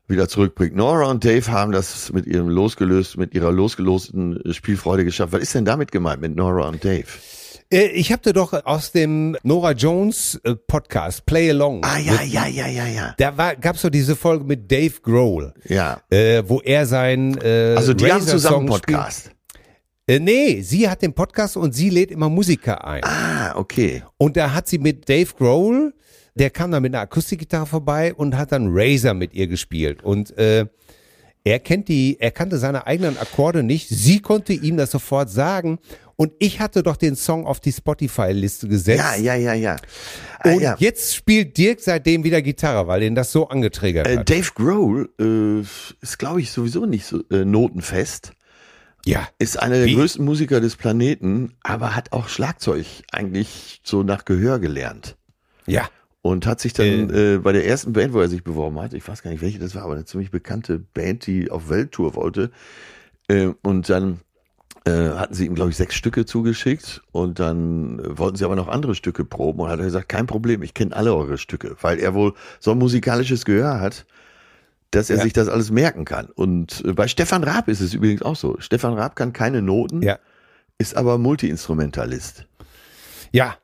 wieder 0.08 0.28
zurückbringt. 0.28 0.74
Nora 0.76 1.10
und 1.10 1.24
Dave 1.24 1.46
haben 1.50 1.72
das 1.72 2.12
mit 2.12 2.26
ihrem 2.26 2.48
losgelöst, 2.48 3.16
mit 3.16 3.34
ihrer 3.34 3.52
losgelosten 3.52 4.40
Spielfreude 4.52 5.04
geschafft. 5.04 5.32
Was 5.32 5.42
ist 5.42 5.54
denn 5.54 5.64
damit 5.64 5.90
gemeint 5.92 6.20
mit 6.20 6.36
Nora 6.36 6.68
und 6.68 6.84
Dave? 6.84 7.04
Äh, 7.70 7.86
Ich 7.88 8.12
habe 8.12 8.22
dir 8.22 8.32
doch 8.32 8.52
aus 8.64 8.92
dem 8.92 9.36
Nora 9.42 9.72
Jones 9.72 10.40
äh, 10.44 10.54
Podcast 10.54 11.26
Play 11.26 11.50
Along. 11.50 11.82
Ah, 11.84 11.98
ja, 11.98 12.22
ja, 12.22 12.46
ja, 12.46 12.66
ja, 12.68 12.86
ja. 12.86 13.14
Da 13.18 13.36
war, 13.36 13.56
gab's 13.56 13.82
doch 13.82 13.90
diese 13.90 14.14
Folge 14.14 14.44
mit 14.44 14.70
Dave 14.70 14.94
Grohl, 15.02 15.52
Ja. 15.64 16.00
äh, 16.10 16.42
wo 16.46 16.60
er 16.60 16.86
sein 16.86 17.36
äh, 17.42 17.74
Also 17.76 17.92
die 17.92 18.10
haben 18.12 18.22
zusammen 18.24 18.68
spielt. 18.68 18.86
Podcast. 18.86 19.32
Äh, 20.08 20.20
nee, 20.20 20.60
sie 20.62 20.88
hat 20.88 21.02
den 21.02 21.12
Podcast 21.14 21.56
und 21.56 21.72
sie 21.74 21.90
lädt 21.90 22.12
immer 22.12 22.28
Musiker 22.28 22.84
ein. 22.86 23.02
Ah, 23.02 23.56
okay. 23.56 24.04
Und 24.18 24.36
da 24.36 24.52
hat 24.54 24.68
sie 24.68 24.78
mit 24.78 25.08
Dave 25.08 25.30
Grohl, 25.36 25.92
der 26.36 26.50
kam 26.50 26.70
da 26.70 26.80
mit 26.80 26.94
einer 26.94 27.02
Akustikgitarre 27.02 27.66
vorbei 27.66 28.14
und 28.14 28.36
hat 28.36 28.52
dann 28.52 28.68
Razor 28.70 29.14
mit 29.14 29.34
ihr 29.34 29.46
gespielt. 29.48 30.02
Und 30.02 30.36
äh, 30.38 30.66
er 31.44 31.60
kennt 31.60 31.88
die, 31.88 32.16
er 32.20 32.30
kannte 32.30 32.58
seine 32.58 32.86
eigenen 32.86 33.18
Akkorde 33.18 33.62
nicht. 33.62 33.88
Sie 33.88 34.20
konnte 34.20 34.52
ihm 34.52 34.76
das 34.76 34.90
sofort 34.90 35.30
sagen. 35.30 35.78
Und 36.16 36.32
ich 36.38 36.60
hatte 36.60 36.82
doch 36.82 36.96
den 36.96 37.14
Song 37.14 37.46
auf 37.46 37.60
die 37.60 37.72
Spotify-Liste 37.72 38.68
gesetzt. 38.68 38.98
Ja, 38.98 39.16
ja, 39.16 39.34
ja, 39.34 39.54
ja. 39.54 39.76
Ah, 40.40 40.50
Und 40.50 40.62
ja. 40.62 40.76
jetzt 40.78 41.14
spielt 41.14 41.56
Dirk 41.56 41.80
seitdem 41.80 42.24
wieder 42.24 42.40
Gitarre, 42.40 42.86
weil 42.86 43.00
den 43.00 43.14
das 43.14 43.32
so 43.32 43.48
angetriggert 43.48 44.06
Äh, 44.06 44.18
hat. 44.18 44.30
Dave 44.30 44.50
Grohl 44.54 45.10
äh, 45.20 45.60
ist, 46.00 46.18
glaube 46.18 46.40
ich, 46.40 46.50
sowieso 46.52 46.86
nicht 46.86 47.04
so 47.04 47.22
äh, 47.30 47.44
notenfest. 47.44 48.32
Ja. 49.04 49.28
Ist 49.38 49.60
einer 49.62 49.76
der 49.76 49.86
Wie? 49.86 49.94
größten 49.94 50.24
Musiker 50.24 50.60
des 50.60 50.74
Planeten, 50.76 51.54
aber 51.62 51.94
hat 51.94 52.12
auch 52.12 52.28
Schlagzeug 52.28 52.86
eigentlich 53.12 53.80
so 53.84 54.02
nach 54.02 54.24
Gehör 54.24 54.58
gelernt. 54.58 55.16
Ja. 55.66 55.88
Und 56.26 56.46
hat 56.46 56.60
sich 56.60 56.72
dann 56.72 57.10
äh, 57.10 57.38
bei 57.38 57.52
der 57.52 57.66
ersten 57.66 57.92
Band, 57.92 58.12
wo 58.12 58.20
er 58.20 58.28
sich 58.28 58.42
beworben 58.42 58.80
hat, 58.80 58.94
ich 58.94 59.06
weiß 59.06 59.22
gar 59.22 59.30
nicht 59.30 59.42
welche 59.42 59.58
das 59.58 59.74
war, 59.74 59.82
aber 59.84 59.94
eine 59.94 60.04
ziemlich 60.04 60.30
bekannte 60.30 60.78
Band, 60.78 61.26
die 61.26 61.50
auf 61.50 61.68
Welttour 61.68 62.14
wollte. 62.16 62.50
Äh, 63.28 63.50
und 63.62 63.88
dann 63.88 64.20
äh, 64.86 64.90
hatten 65.10 65.34
sie 65.34 65.46
ihm, 65.46 65.54
glaube 65.54 65.70
ich, 65.70 65.76
sechs 65.76 65.94
Stücke 65.94 66.24
zugeschickt 66.26 67.02
und 67.12 67.38
dann 67.38 67.98
äh, 68.00 68.18
wollten 68.18 68.36
sie 68.36 68.44
aber 68.44 68.56
noch 68.56 68.68
andere 68.68 68.94
Stücke 68.94 69.24
proben 69.24 69.60
und 69.60 69.68
hat 69.68 69.78
er 69.78 69.84
gesagt, 69.84 70.08
kein 70.08 70.26
Problem, 70.26 70.62
ich 70.62 70.74
kenne 70.74 70.94
alle 70.96 71.14
eure 71.14 71.38
Stücke, 71.38 71.76
weil 71.80 71.98
er 72.00 72.14
wohl 72.14 72.34
so 72.60 72.72
ein 72.72 72.78
musikalisches 72.78 73.44
Gehör 73.44 73.80
hat, 73.80 74.06
dass 74.90 75.10
er 75.10 75.18
Ja. 75.18 75.22
sich 75.22 75.32
das 75.32 75.48
alles 75.48 75.70
merken 75.70 76.04
kann. 76.04 76.26
Und 76.26 76.82
äh, 76.84 76.92
bei 76.92 77.06
Stefan 77.08 77.44
Raab 77.44 77.68
ist 77.68 77.80
es 77.80 77.94
übrigens 77.94 78.22
auch 78.22 78.36
so. 78.36 78.56
Stefan 78.58 78.94
Raab 78.94 79.14
kann 79.16 79.32
keine 79.32 79.62
Noten, 79.62 80.02
Ja. 80.02 80.18
ist 80.78 80.96
aber 80.96 81.18
Multi-Instrumentalist. 81.18 82.46
Ja. 83.32 83.56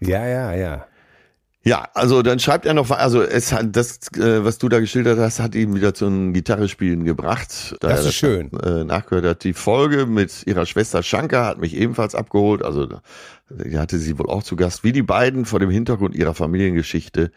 Ja, 0.00 0.26
ja, 0.26 0.52
ja. 0.54 0.86
Ja, 1.64 1.88
also 1.94 2.22
dann 2.22 2.40
schreibt 2.40 2.66
er 2.66 2.74
noch, 2.74 2.90
also 2.90 3.22
es 3.22 3.52
hat 3.52 3.76
das, 3.76 3.98
äh, 4.16 4.44
was 4.44 4.58
du 4.58 4.68
da 4.68 4.80
geschildert 4.80 5.18
hast, 5.18 5.38
hat 5.38 5.54
ihn 5.54 5.74
wieder 5.76 5.94
zum 5.94 6.32
Gitarrespielen 6.32 7.04
gebracht. 7.04 7.76
Da 7.80 7.88
Das 7.88 8.04
ist 8.04 8.14
schön. 8.14 8.50
Äh, 8.60 8.84
nachgehört 8.84 9.24
hat. 9.24 9.44
Die 9.44 9.52
Folge 9.52 10.06
mit 10.06 10.44
ihrer 10.46 10.66
Schwester 10.66 11.04
Shanka 11.04 11.46
hat 11.46 11.58
mich 11.58 11.76
ebenfalls 11.76 12.16
abgeholt. 12.16 12.64
Also 12.64 12.88
die 13.48 13.78
hatte 13.78 13.98
sie 13.98 14.18
wohl 14.18 14.28
auch 14.28 14.42
zu 14.42 14.56
Gast, 14.56 14.82
wie 14.82 14.92
die 14.92 15.02
beiden 15.02 15.44
vor 15.44 15.60
dem 15.60 15.70
Hintergrund 15.70 16.16
ihrer 16.16 16.34
Familiengeschichte, 16.34 17.30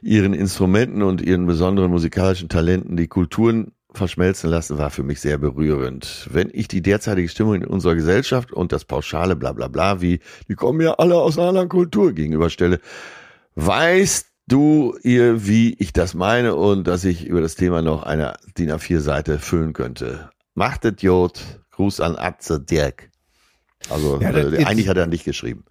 ihren 0.00 0.32
Instrumenten 0.32 1.02
und 1.02 1.20
ihren 1.20 1.46
besonderen 1.46 1.90
musikalischen 1.90 2.48
Talenten 2.48 2.96
die 2.96 3.08
Kulturen 3.08 3.72
verschmelzen 3.96 4.50
lassen, 4.50 4.78
war 4.78 4.90
für 4.90 5.02
mich 5.02 5.20
sehr 5.20 5.38
berührend. 5.38 6.28
Wenn 6.30 6.50
ich 6.52 6.68
die 6.68 6.82
derzeitige 6.82 7.28
Stimmung 7.28 7.54
in 7.54 7.64
unserer 7.64 7.94
Gesellschaft 7.94 8.52
und 8.52 8.70
das 8.70 8.84
pauschale 8.84 9.34
Blablabla, 9.34 10.00
wie 10.00 10.20
die 10.48 10.54
kommen 10.54 10.80
ja 10.82 10.94
alle 10.94 11.16
aus 11.16 11.38
einer 11.38 11.48
anderen 11.48 11.68
Kultur 11.68 12.12
gegenüberstelle, 12.12 12.78
Weißt 13.56 14.26
du 14.48 14.96
ihr, 15.02 15.46
wie 15.46 15.74
ich 15.78 15.94
das 15.94 16.12
meine 16.12 16.54
und 16.54 16.86
dass 16.86 17.04
ich 17.04 17.26
über 17.26 17.40
das 17.40 17.54
Thema 17.54 17.80
noch 17.80 18.02
eine 18.02 18.34
DIN 18.58 18.70
A4-Seite 18.70 19.38
füllen 19.38 19.72
könnte? 19.72 20.28
Machtet 20.54 21.02
Jod, 21.02 21.40
Gruß 21.70 22.00
an 22.00 22.16
Atze 22.16 22.60
Dirk. 22.60 23.10
Also 23.88 24.20
Ja, 24.20 24.32
das 24.32 24.52
äh, 24.52 24.64
eigentlich 24.64 24.88
hat 24.88 24.98
er 24.98 25.04
an 25.04 25.10
dich 25.10 25.24
geschrieben. 25.24 25.64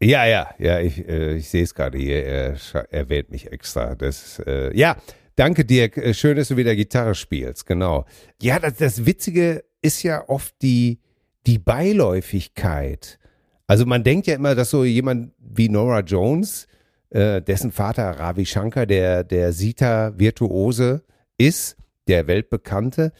Ja, 0.00 0.26
ja, 0.26 0.48
ja, 0.58 0.80
ich, 0.80 1.08
äh, 1.08 1.36
ich 1.36 1.48
sehe 1.48 1.62
es 1.62 1.74
gerade 1.74 1.96
hier, 1.98 2.24
er 2.24 2.56
erwähnt 2.90 3.30
mich 3.30 3.52
extra. 3.52 3.94
Das, 3.94 4.40
äh, 4.44 4.76
ja, 4.76 4.96
danke 5.36 5.64
Dirk, 5.64 5.96
Äh, 5.96 6.14
schön, 6.14 6.36
dass 6.36 6.48
du 6.48 6.56
wieder 6.56 6.74
Gitarre 6.74 7.14
spielst, 7.14 7.66
genau. 7.66 8.04
Ja, 8.42 8.58
das, 8.58 8.76
das 8.76 9.06
Witzige 9.06 9.64
ist 9.80 10.02
ja 10.02 10.28
oft 10.28 10.54
die, 10.62 10.98
die 11.46 11.58
Beiläufigkeit. 11.58 13.20
Also 13.68 13.86
man 13.86 14.02
denkt 14.02 14.26
ja 14.26 14.34
immer, 14.34 14.56
dass 14.56 14.70
so 14.70 14.84
jemand 14.84 15.32
wie 15.38 15.68
Nora 15.68 16.00
Jones, 16.00 16.66
äh, 17.10 17.42
dessen 17.42 17.72
Vater 17.72 18.10
Ravi 18.10 18.46
Shankar, 18.46 18.86
der, 18.86 19.24
der 19.24 19.52
Sita-Virtuose 19.52 21.02
ist, 21.38 21.76
der 22.06 22.26
Weltbekannte. 22.26 23.12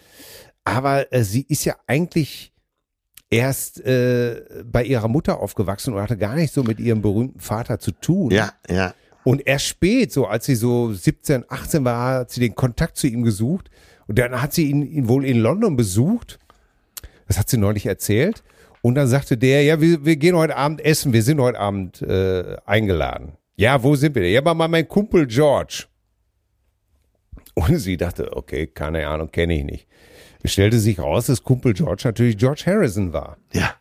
Aber 0.65 1.13
äh, 1.13 1.23
sie 1.23 1.43
ist 1.43 1.65
ja 1.65 1.77
eigentlich 1.87 2.53
erst 3.31 3.85
äh, 3.85 4.43
bei 4.65 4.85
ihrer 4.85 5.09
Mutter 5.09 5.41
aufgewachsen 5.41 5.95
und 5.95 6.01
hatte 6.01 6.17
gar 6.17 6.35
nicht 6.35 6.53
so 6.53 6.63
mit 6.63 6.81
ihrem 6.81 7.03
berühmten 7.03 7.41
Vater 7.41 7.79
zu 7.79 7.93
tun. 7.93 8.31
Ja, 8.31 8.53
ja. 8.69 8.95
Und 9.25 9.47
erst 9.47 9.67
spät, 9.67 10.13
so 10.13 10.27
als 10.27 10.47
sie 10.47 10.55
so 10.55 10.93
17, 10.93 11.45
18 11.49 11.85
war, 11.85 12.21
hat 12.21 12.31
sie 12.31 12.41
den 12.41 12.55
Kontakt 12.55 12.97
zu 12.97 13.07
ihm 13.07 13.23
gesucht. 13.23 13.71
Und 14.07 14.19
dann 14.19 14.41
hat 14.41 14.55
sie 14.55 14.71
ihn, 14.71 14.83
ihn 14.83 15.09
wohl 15.09 15.25
in 15.25 15.39
London 15.39 15.77
besucht. 15.77 16.39
Das 17.27 17.39
hat 17.39 17.51
sie 17.51 17.59
neulich 17.59 17.85
erzählt. 17.85 18.43
Und 18.81 18.95
dann 18.95 19.07
sagte 19.07 19.37
der, 19.37 19.63
ja, 19.65 19.81
wir, 19.81 20.05
wir 20.05 20.17
gehen 20.17 20.37
heute 20.37 20.57
Abend 20.57 20.81
essen, 20.81 21.13
wir 21.13 21.23
sind 21.23 21.41
heute 21.41 21.59
Abend 21.59 22.01
äh, 22.01 22.57
eingeladen. 22.65 23.33
Ja, 23.59 23.83
wo 23.83 23.97
sind 23.97 24.15
wir 24.15 24.23
denn? 24.23 24.33
Ja, 24.33 24.41
aber 24.41 24.55
mal 24.55 24.69
mein 24.69 24.87
Kumpel 24.87 25.27
George. 25.27 25.87
Und 27.55 27.77
sie 27.79 27.97
dachte, 27.97 28.37
okay, 28.37 28.69
keine 28.69 29.09
Ahnung, 29.09 29.33
kenne 29.33 29.59
ich 29.59 29.65
nicht. 29.65 29.89
Es 30.45 30.53
stellte 30.53 30.79
sich 30.79 31.01
raus, 31.01 31.27
dass 31.27 31.43
Kumpel 31.43 31.75
George 31.75 32.03
natürlich 32.05 32.39
George 32.39 32.63
Harrison 32.67 33.13
war. 33.13 33.37
Ja. 33.53 33.75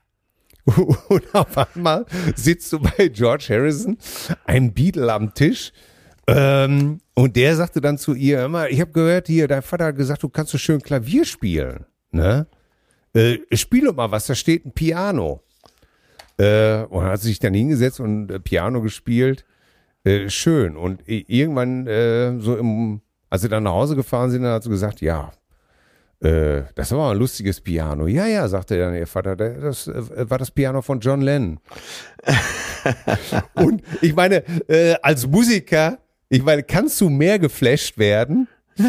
Und 0.65 1.33
auf 1.35 1.55
einmal 1.57 2.07
sitzt 2.35 2.73
du 2.73 2.79
bei 2.79 3.07
George 3.09 3.45
Harrison, 3.49 3.99
ein 4.45 4.73
Beatle 4.73 5.13
am 5.13 5.35
Tisch. 5.35 5.71
Ähm, 6.25 6.99
und 7.13 7.35
der 7.35 7.55
sagte 7.55 7.79
dann 7.79 7.99
zu 7.99 8.15
ihr 8.15 8.43
immer, 8.43 8.69
ich 8.69 8.81
habe 8.81 8.91
gehört 8.91 9.27
hier, 9.27 9.47
dein 9.47 9.61
Vater 9.61 9.85
hat 9.85 9.95
gesagt, 9.95 10.23
du 10.23 10.29
kannst 10.29 10.51
so 10.51 10.57
schön 10.57 10.81
Klavier 10.81 11.23
spielen. 11.23 11.85
Ne? 12.11 12.47
Äh, 13.13 13.37
spiel 13.53 13.85
doch 13.85 13.95
mal 13.95 14.11
was, 14.11 14.25
da 14.25 14.33
steht 14.33 14.65
ein 14.65 14.73
Piano. 14.73 15.43
Äh, 16.37 16.83
und 16.85 17.03
hat 17.03 17.21
sich 17.21 17.39
dann 17.39 17.53
hingesetzt 17.53 17.99
und 17.99 18.31
äh, 18.31 18.39
Piano 18.39 18.81
gespielt. 18.81 19.45
Äh, 20.07 20.29
schön. 20.29 20.77
Und 20.77 21.01
irgendwann, 21.05 21.85
äh, 21.85 22.39
so 22.39 22.55
im, 22.55 23.01
als 23.29 23.41
sie 23.41 23.49
dann 23.49 23.63
nach 23.63 23.73
Hause 23.73 23.95
gefahren 23.95 24.31
sind, 24.31 24.43
dann 24.43 24.53
hat 24.53 24.63
sie 24.63 24.69
gesagt, 24.69 25.01
ja, 25.01 25.34
äh, 26.21 26.63
das 26.75 26.91
war 26.93 27.11
ein 27.11 27.17
lustiges 27.17 27.59
Piano. 27.59 28.07
Ja, 28.07 28.25
ja, 28.25 28.47
sagte 28.47 28.79
dann 28.79 28.95
ihr 28.95 29.05
Vater, 29.05 29.35
das 29.35 29.88
äh, 29.88 30.29
war 30.29 30.38
das 30.38 30.51
Piano 30.51 30.81
von 30.81 31.01
John 31.01 31.21
Lennon. 31.21 31.59
und 33.55 33.84
ich 34.01 34.15
meine, 34.15 34.43
äh, 34.69 34.95
als 35.01 35.27
Musiker, 35.27 35.99
ich 36.29 36.41
meine, 36.41 36.63
kannst 36.63 37.01
du 37.01 37.09
mehr 37.09 37.38
geflasht 37.38 37.97
werden? 37.97 38.47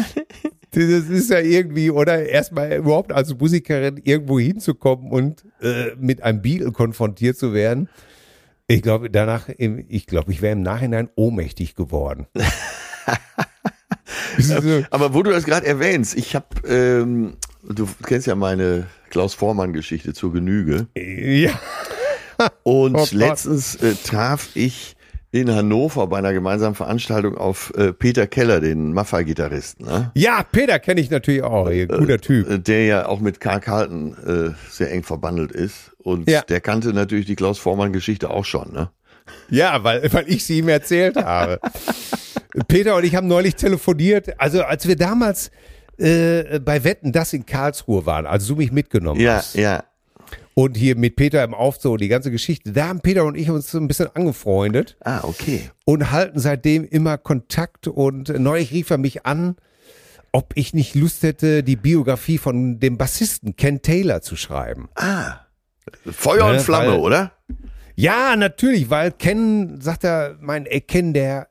Das 0.71 0.83
ist 0.83 1.31
ja 1.31 1.39
irgendwie, 1.39 1.89
oder 1.89 2.27
erstmal 2.27 2.71
überhaupt 2.73 3.11
als 3.11 3.33
Musikerin 3.33 3.99
irgendwo 4.03 4.39
hinzukommen 4.39 5.09
und 5.09 5.43
äh, 5.61 5.95
mit 5.97 6.21
einem 6.21 6.43
Beatle 6.43 6.71
konfrontiert 6.71 7.37
zu 7.37 7.55
werden. 7.55 7.89
Ich 8.71 8.83
glaube, 8.83 9.09
danach, 9.09 9.49
ich 9.57 10.05
glaube, 10.05 10.31
ich 10.31 10.43
wäre 10.43 10.53
im 10.53 10.61
Nachhinein 10.61 11.09
ohnmächtig 11.15 11.73
geworden. 11.75 12.27
Aber 14.91 15.15
wo 15.15 15.23
du 15.23 15.31
das 15.31 15.43
gerade 15.45 15.65
erwähnst, 15.65 16.15
ich 16.15 16.35
habe, 16.35 16.45
ähm, 16.67 17.37
du 17.67 17.87
kennst 18.03 18.27
ja 18.27 18.35
meine 18.35 18.85
Klaus 19.09 19.33
Vormann-Geschichte 19.33 20.13
zur 20.13 20.31
Genüge. 20.33 20.85
Ja. 20.95 21.59
Und 22.63 22.95
oh 22.95 23.07
letztens 23.11 23.75
äh, 23.77 23.95
traf 23.95 24.49
ich 24.53 24.95
in 25.31 25.49
Hannover 25.51 26.05
bei 26.05 26.19
einer 26.19 26.33
gemeinsamen 26.33 26.75
Veranstaltung 26.75 27.37
auf 27.37 27.73
äh, 27.75 27.91
Peter 27.91 28.27
Keller, 28.27 28.61
den 28.61 28.93
Maffa-Gitarristen. 28.93 29.85
Ne? 29.87 30.11
Ja, 30.13 30.43
Peter 30.43 30.77
kenne 30.77 31.01
ich 31.01 31.09
natürlich 31.09 31.41
auch, 31.41 31.67
äh, 31.69 31.87
guter 31.87 32.19
Typ. 32.19 32.49
Äh, 32.49 32.59
der 32.59 32.85
ja 32.85 33.07
auch 33.07 33.19
mit 33.19 33.39
Karl 33.39 33.61
Carlton 33.61 34.15
äh, 34.25 34.51
sehr 34.69 34.91
eng 34.91 35.01
verbandelt 35.01 35.51
ist. 35.51 35.88
Und 36.01 36.29
ja. 36.29 36.41
der 36.41 36.61
kannte 36.61 36.93
natürlich 36.93 37.25
die 37.25 37.35
Klaus 37.35 37.59
Vormann-Geschichte 37.59 38.29
auch 38.29 38.45
schon, 38.45 38.71
ne? 38.71 38.89
Ja, 39.49 39.83
weil, 39.83 40.11
weil 40.13 40.27
ich 40.27 40.45
sie 40.45 40.59
ihm 40.59 40.69
erzählt 40.69 41.15
habe. 41.17 41.59
Peter 42.67 42.95
und 42.95 43.03
ich 43.03 43.15
haben 43.15 43.27
neulich 43.27 43.55
telefoniert. 43.55 44.39
Also 44.39 44.63
als 44.63 44.87
wir 44.87 44.95
damals 44.95 45.51
äh, 45.97 46.59
bei 46.59 46.83
Wetten 46.83 47.11
das 47.11 47.33
in 47.33 47.45
Karlsruhe 47.45 48.05
waren, 48.05 48.25
als 48.25 48.47
du 48.47 48.55
mich 48.55 48.71
mitgenommen 48.71 49.19
ja, 49.19 49.35
hast. 49.35 49.55
Ja, 49.55 49.61
ja. 49.61 49.83
Und 50.53 50.75
hier 50.75 50.97
mit 50.97 51.15
Peter 51.15 51.43
im 51.43 51.53
Aufzug, 51.53 51.99
die 51.99 52.09
ganze 52.09 52.31
Geschichte. 52.31 52.73
Da 52.73 52.89
haben 52.89 52.99
Peter 52.99 53.23
und 53.23 53.35
ich 53.35 53.49
uns 53.49 53.71
so 53.71 53.77
ein 53.77 53.87
bisschen 53.87 54.13
angefreundet. 54.13 54.97
Ah, 55.01 55.21
okay. 55.23 55.69
Und 55.85 56.11
halten 56.11 56.39
seitdem 56.39 56.83
immer 56.83 57.17
Kontakt. 57.17 57.87
Und 57.87 58.27
neulich 58.37 58.71
rief 58.71 58.89
er 58.89 58.97
mich 58.97 59.25
an, 59.25 59.55
ob 60.33 60.51
ich 60.55 60.73
nicht 60.73 60.95
Lust 60.95 61.23
hätte, 61.23 61.63
die 61.63 61.77
Biografie 61.77 62.37
von 62.37 62.79
dem 62.79 62.97
Bassisten 62.97 63.55
Ken 63.55 63.81
Taylor 63.81 64.21
zu 64.21 64.35
schreiben. 64.35 64.89
Ah. 64.95 65.45
Feuer 66.11 66.45
und 66.45 66.53
ne, 66.53 66.59
Flamme, 66.59 66.93
weil, 66.93 66.99
oder? 66.99 67.31
Ja, 67.95 68.35
natürlich, 68.35 68.89
weil 68.89 69.11
Ken, 69.11 69.81
sagt 69.81 70.03
er, 70.03 70.37
mein, 70.39 70.65
ey, 70.65 70.81
Ken, 70.81 71.13
der 71.13 71.47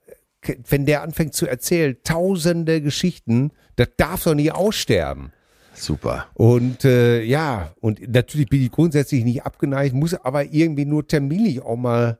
wenn 0.68 0.86
der 0.86 1.02
anfängt 1.02 1.34
zu 1.34 1.46
erzählen, 1.46 1.96
tausende 2.04 2.80
Geschichten, 2.80 3.50
das 3.76 3.88
darf 3.96 4.24
doch 4.24 4.34
nie 4.34 4.50
aussterben. 4.50 5.32
Super. 5.74 6.26
Und 6.34 6.84
äh, 6.84 7.22
ja, 7.22 7.72
und 7.80 8.00
natürlich 8.12 8.48
bin 8.48 8.62
ich 8.62 8.70
grundsätzlich 8.70 9.24
nicht 9.24 9.44
abgeneigt, 9.44 9.94
muss 9.94 10.14
aber 10.14 10.44
irgendwie 10.44 10.84
nur 10.84 11.06
terminlich 11.06 11.62
auch 11.62 11.76
mal 11.76 12.18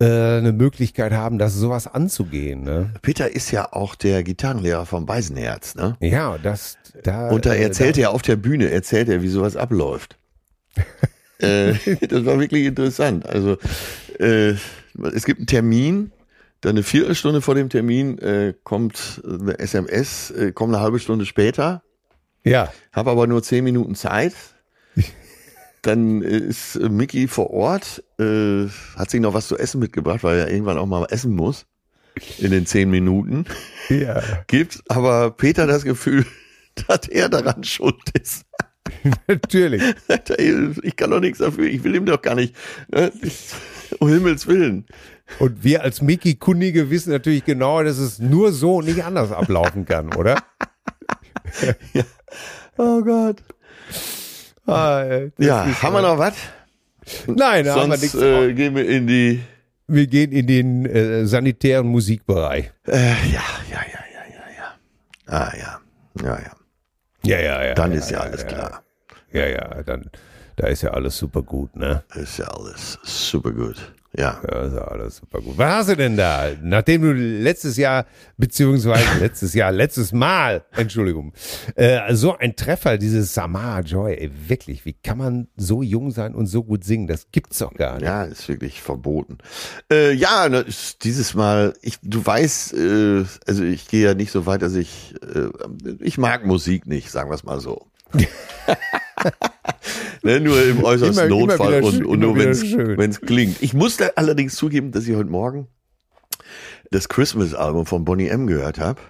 äh, 0.00 0.04
eine 0.04 0.52
Möglichkeit 0.52 1.12
haben, 1.12 1.38
das 1.38 1.54
sowas 1.54 1.88
anzugehen. 1.88 2.62
Ne? 2.62 2.92
Peter 3.02 3.34
ist 3.34 3.50
ja 3.50 3.72
auch 3.72 3.96
der 3.96 4.22
Gitarrenlehrer 4.22 4.86
vom 4.86 5.04
Beisenherz, 5.04 5.74
ne? 5.74 5.96
Ja, 6.00 6.38
das 6.38 6.78
da. 7.02 7.30
Und 7.30 7.44
da 7.44 7.54
erzählt 7.54 7.98
äh, 7.98 8.02
da, 8.02 8.08
er 8.08 8.14
auf 8.14 8.22
der 8.22 8.36
Bühne, 8.36 8.70
erzählt 8.70 9.08
er, 9.08 9.22
wie 9.22 9.28
sowas 9.28 9.56
abläuft. 9.56 10.16
Äh, 11.38 11.72
das 12.08 12.24
war 12.24 12.38
wirklich 12.40 12.66
interessant. 12.66 13.26
Also 13.26 13.58
äh, 14.18 14.54
es 15.14 15.24
gibt 15.24 15.40
einen 15.40 15.46
Termin 15.46 16.12
dann 16.62 16.76
eine 16.76 16.84
Viertelstunde 16.84 17.42
vor 17.42 17.56
dem 17.56 17.68
Termin 17.68 18.18
äh, 18.18 18.54
kommt 18.62 19.20
eine 19.24 19.58
SMS, 19.58 20.30
äh, 20.30 20.52
kommt 20.52 20.72
eine 20.72 20.82
halbe 20.82 21.00
Stunde 21.00 21.26
später. 21.26 21.82
Ja. 22.44 22.72
Habe 22.92 23.10
aber 23.10 23.26
nur 23.26 23.42
zehn 23.42 23.64
Minuten 23.64 23.96
Zeit. 23.96 24.34
Dann 25.82 26.22
ist 26.22 26.76
äh, 26.76 26.88
Mickey 26.88 27.26
vor 27.26 27.50
Ort, 27.50 28.04
äh, 28.20 28.68
hat 28.96 29.10
sich 29.10 29.20
noch 29.20 29.34
was 29.34 29.48
zu 29.48 29.58
essen 29.58 29.80
mitgebracht, 29.80 30.22
weil 30.22 30.38
er 30.38 30.50
irgendwann 30.50 30.78
auch 30.78 30.86
mal 30.86 31.04
essen 31.10 31.34
muss. 31.34 31.66
In 32.38 32.52
den 32.52 32.64
zehn 32.64 32.90
Minuten. 32.90 33.44
Ja. 33.88 34.22
Gibt 34.46 34.82
aber 34.86 35.32
Peter 35.32 35.66
das 35.66 35.82
Gefühl, 35.82 36.24
dass 36.86 37.08
er 37.08 37.28
daran 37.28 37.64
schuld 37.64 37.96
ist. 38.20 38.44
Natürlich. 39.28 39.82
Ich 40.82 40.96
kann 40.96 41.10
doch 41.10 41.20
nichts 41.20 41.38
dafür, 41.38 41.66
ich 41.66 41.82
will 41.84 41.94
ihm 41.94 42.06
doch 42.06 42.20
gar 42.20 42.34
nicht. 42.34 42.54
Ne? 42.88 43.12
Um 43.98 44.08
Himmels 44.08 44.46
Willen. 44.46 44.86
Und 45.38 45.64
wir 45.64 45.82
als 45.82 46.02
Mickey-Kundige 46.02 46.90
wissen 46.90 47.10
natürlich 47.12 47.44
genau, 47.44 47.82
dass 47.82 47.98
es 47.98 48.18
nur 48.18 48.52
so 48.52 48.76
und 48.76 48.86
nicht 48.86 49.04
anders 49.04 49.32
ablaufen 49.32 49.84
kann, 49.84 50.14
oder? 50.14 50.42
ja. 51.94 52.04
Oh 52.76 53.02
Gott. 53.02 53.42
Ah, 54.66 55.04
ja, 55.38 55.82
haben 55.82 55.94
wir 55.94 56.02
noch 56.02 56.18
was? 56.18 56.34
Nein, 57.26 57.64
da 57.64 57.76
haben 57.76 57.90
wir 57.90 57.98
nichts. 57.98 58.14
Äh, 58.14 58.52
gehen 58.54 58.74
wir 58.74 58.88
in 58.88 59.06
die. 59.06 59.40
Wir 59.88 60.06
gehen 60.06 60.32
in 60.32 60.46
den 60.46 60.86
äh, 60.86 61.26
sanitären 61.26 61.86
Musikbereich. 61.86 62.72
Äh, 62.86 62.98
ja, 62.98 63.12
ja, 63.32 63.42
ja, 63.70 63.80
ja, 63.90 64.22
ja, 64.30 64.44
ja. 64.56 65.36
Ah, 65.38 65.52
ja. 65.58 65.80
Ja, 66.22 66.38
ja. 66.38 66.61
Ja, 67.24 67.38
ja, 67.38 67.64
ja. 67.64 67.74
Dann 67.74 67.92
ja, 67.92 67.98
ist 67.98 68.10
ja, 68.10 68.18
ja 68.18 68.24
alles 68.24 68.42
ja, 68.42 68.48
klar. 68.48 68.82
Ja, 69.32 69.46
ja, 69.46 69.82
dann, 69.82 70.10
da 70.56 70.66
ist 70.66 70.82
ja 70.82 70.90
alles 70.90 71.16
super 71.16 71.42
gut, 71.42 71.74
ne? 71.76 72.02
Ist 72.14 72.38
ja 72.38 72.46
alles 72.46 72.98
super 73.02 73.52
gut. 73.52 73.94
Ja. 74.16 74.42
Ja, 74.46 74.62
ist 74.62 74.74
ja 74.74 74.84
alles 74.84 75.16
super 75.16 75.40
gut. 75.40 75.56
Was 75.56 75.72
hast 75.72 75.90
du 75.90 75.96
denn 75.96 76.16
da? 76.16 76.50
Nachdem 76.62 77.02
du 77.02 77.12
letztes 77.12 77.78
Jahr, 77.78 78.04
beziehungsweise 78.36 79.18
letztes 79.18 79.54
Jahr, 79.54 79.72
letztes 79.72 80.12
Mal, 80.12 80.64
Entschuldigung, 80.72 81.32
äh, 81.76 82.14
so 82.14 82.36
ein 82.36 82.54
Treffer, 82.54 82.98
dieses 82.98 83.32
Samara 83.32 83.80
Joy, 83.80 84.14
ey, 84.14 84.30
wirklich, 84.48 84.84
wie 84.84 84.92
kann 84.92 85.16
man 85.16 85.48
so 85.56 85.82
jung 85.82 86.10
sein 86.10 86.34
und 86.34 86.46
so 86.46 86.62
gut 86.62 86.84
singen? 86.84 87.06
Das 87.06 87.28
gibt's 87.32 87.58
doch 87.58 87.72
gar 87.72 87.94
nicht. 87.94 88.04
Ja, 88.04 88.24
ist 88.24 88.48
wirklich 88.48 88.82
verboten. 88.82 89.38
Äh, 89.90 90.12
ja, 90.12 90.48
ne, 90.48 90.66
dieses 91.02 91.34
Mal, 91.34 91.72
ich, 91.80 91.98
du 92.02 92.24
weißt, 92.24 92.74
äh, 92.74 93.24
also 93.46 93.64
ich 93.64 93.88
gehe 93.88 94.04
ja 94.04 94.14
nicht 94.14 94.30
so 94.30 94.44
weit, 94.44 94.60
dass 94.60 94.74
ich, 94.74 95.14
äh, 95.22 95.48
ich 96.00 96.18
mag 96.18 96.44
Musik 96.44 96.86
nicht, 96.86 97.10
sagen 97.10 97.30
wir 97.30 97.34
es 97.34 97.44
mal 97.44 97.60
so. 97.60 97.86
ne, 100.22 100.40
nur 100.40 100.62
im 100.62 100.82
äußersten 100.84 101.26
immer, 101.26 101.46
Notfall 101.46 101.74
immer 101.74 101.86
und, 101.86 102.04
und 102.04 102.18
nur 102.20 102.36
wenn 102.36 102.50
es 102.50 103.20
klingt. 103.20 103.62
Ich 103.62 103.74
muss 103.74 104.00
allerdings 104.00 104.54
zugeben, 104.54 104.92
dass 104.92 105.06
ich 105.06 105.16
heute 105.16 105.30
Morgen 105.30 105.68
das 106.90 107.08
Christmas-Album 107.08 107.86
von 107.86 108.04
Bonnie 108.04 108.28
M 108.28 108.46
gehört 108.46 108.78
habe. 108.78 109.00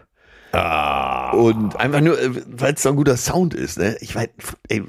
Ah. 0.53 1.31
Und 1.33 1.77
einfach 1.77 2.01
nur, 2.01 2.21
äh, 2.21 2.31
weil 2.47 2.75
es 2.75 2.83
so 2.83 2.91
ein 2.91 2.97
guter 2.97 3.17
Sound 3.17 3.55
ist. 3.55 3.79
Ne? 3.79 3.97
Ich 4.01 4.15
weiß, 4.15 4.29
ey, 4.69 4.83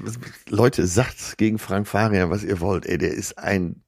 Leute, 0.50 0.86
sagt 0.86 1.38
gegen 1.38 1.58
Frank 1.58 1.88
Farian, 1.88 2.30
was 2.30 2.44
ihr 2.44 2.60
wollt. 2.60 2.84
Ey, 2.86 2.98
der 2.98 3.12
ist 3.12 3.38
ein 3.38 3.82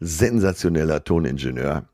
sensationeller 0.00 1.04
Toningenieur 1.04 1.88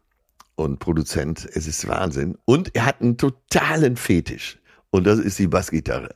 und 0.54 0.78
Produzent. 0.78 1.46
Es 1.52 1.66
ist 1.66 1.86
Wahnsinn. 1.86 2.38
Und 2.46 2.74
er 2.74 2.86
hat 2.86 3.02
einen 3.02 3.18
totalen 3.18 3.96
Fetisch. 3.96 4.58
Und 4.90 5.06
das 5.06 5.18
ist 5.18 5.38
die 5.38 5.48
Bassgitarre. 5.48 6.14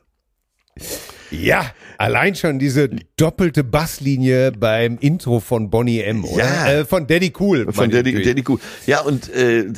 Ja, 1.31 1.65
allein 1.97 2.35
schon 2.35 2.59
diese 2.59 2.89
doppelte 3.15 3.63
Basslinie 3.63 4.51
beim 4.51 4.97
Intro 4.99 5.39
von 5.39 5.69
Bonnie 5.69 6.01
M, 6.01 6.25
oder? 6.25 6.43
Ja. 6.43 6.71
Äh, 6.71 6.85
von 6.85 7.07
Daddy 7.07 7.33
Cool. 7.39 7.71
Von 7.71 7.89
Daddy, 7.89 8.21
Daddy 8.21 8.43
Cool. 8.47 8.59
Ja, 8.85 9.01
und 9.01 9.33
äh, 9.33 9.71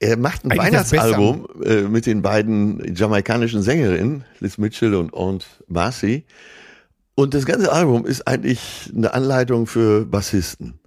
er 0.00 0.16
macht 0.16 0.44
ein 0.44 0.50
Eigentlich 0.50 0.72
Weihnachtsalbum 0.72 1.46
äh, 1.64 1.82
mit 1.82 2.06
den 2.06 2.22
beiden 2.22 2.94
jamaikanischen 2.94 3.62
Sängerinnen, 3.62 4.24
Liz 4.40 4.58
Mitchell 4.58 4.94
und 4.94 5.14
Aunt 5.14 5.46
Marcy. 5.68 6.24
Und 7.14 7.32
das 7.32 7.46
ganze 7.46 7.72
Album 7.72 8.04
ist 8.04 8.28
eigentlich 8.28 8.92
eine 8.94 9.14
Anleitung 9.14 9.66
für 9.66 10.04
Bassisten. 10.04 10.78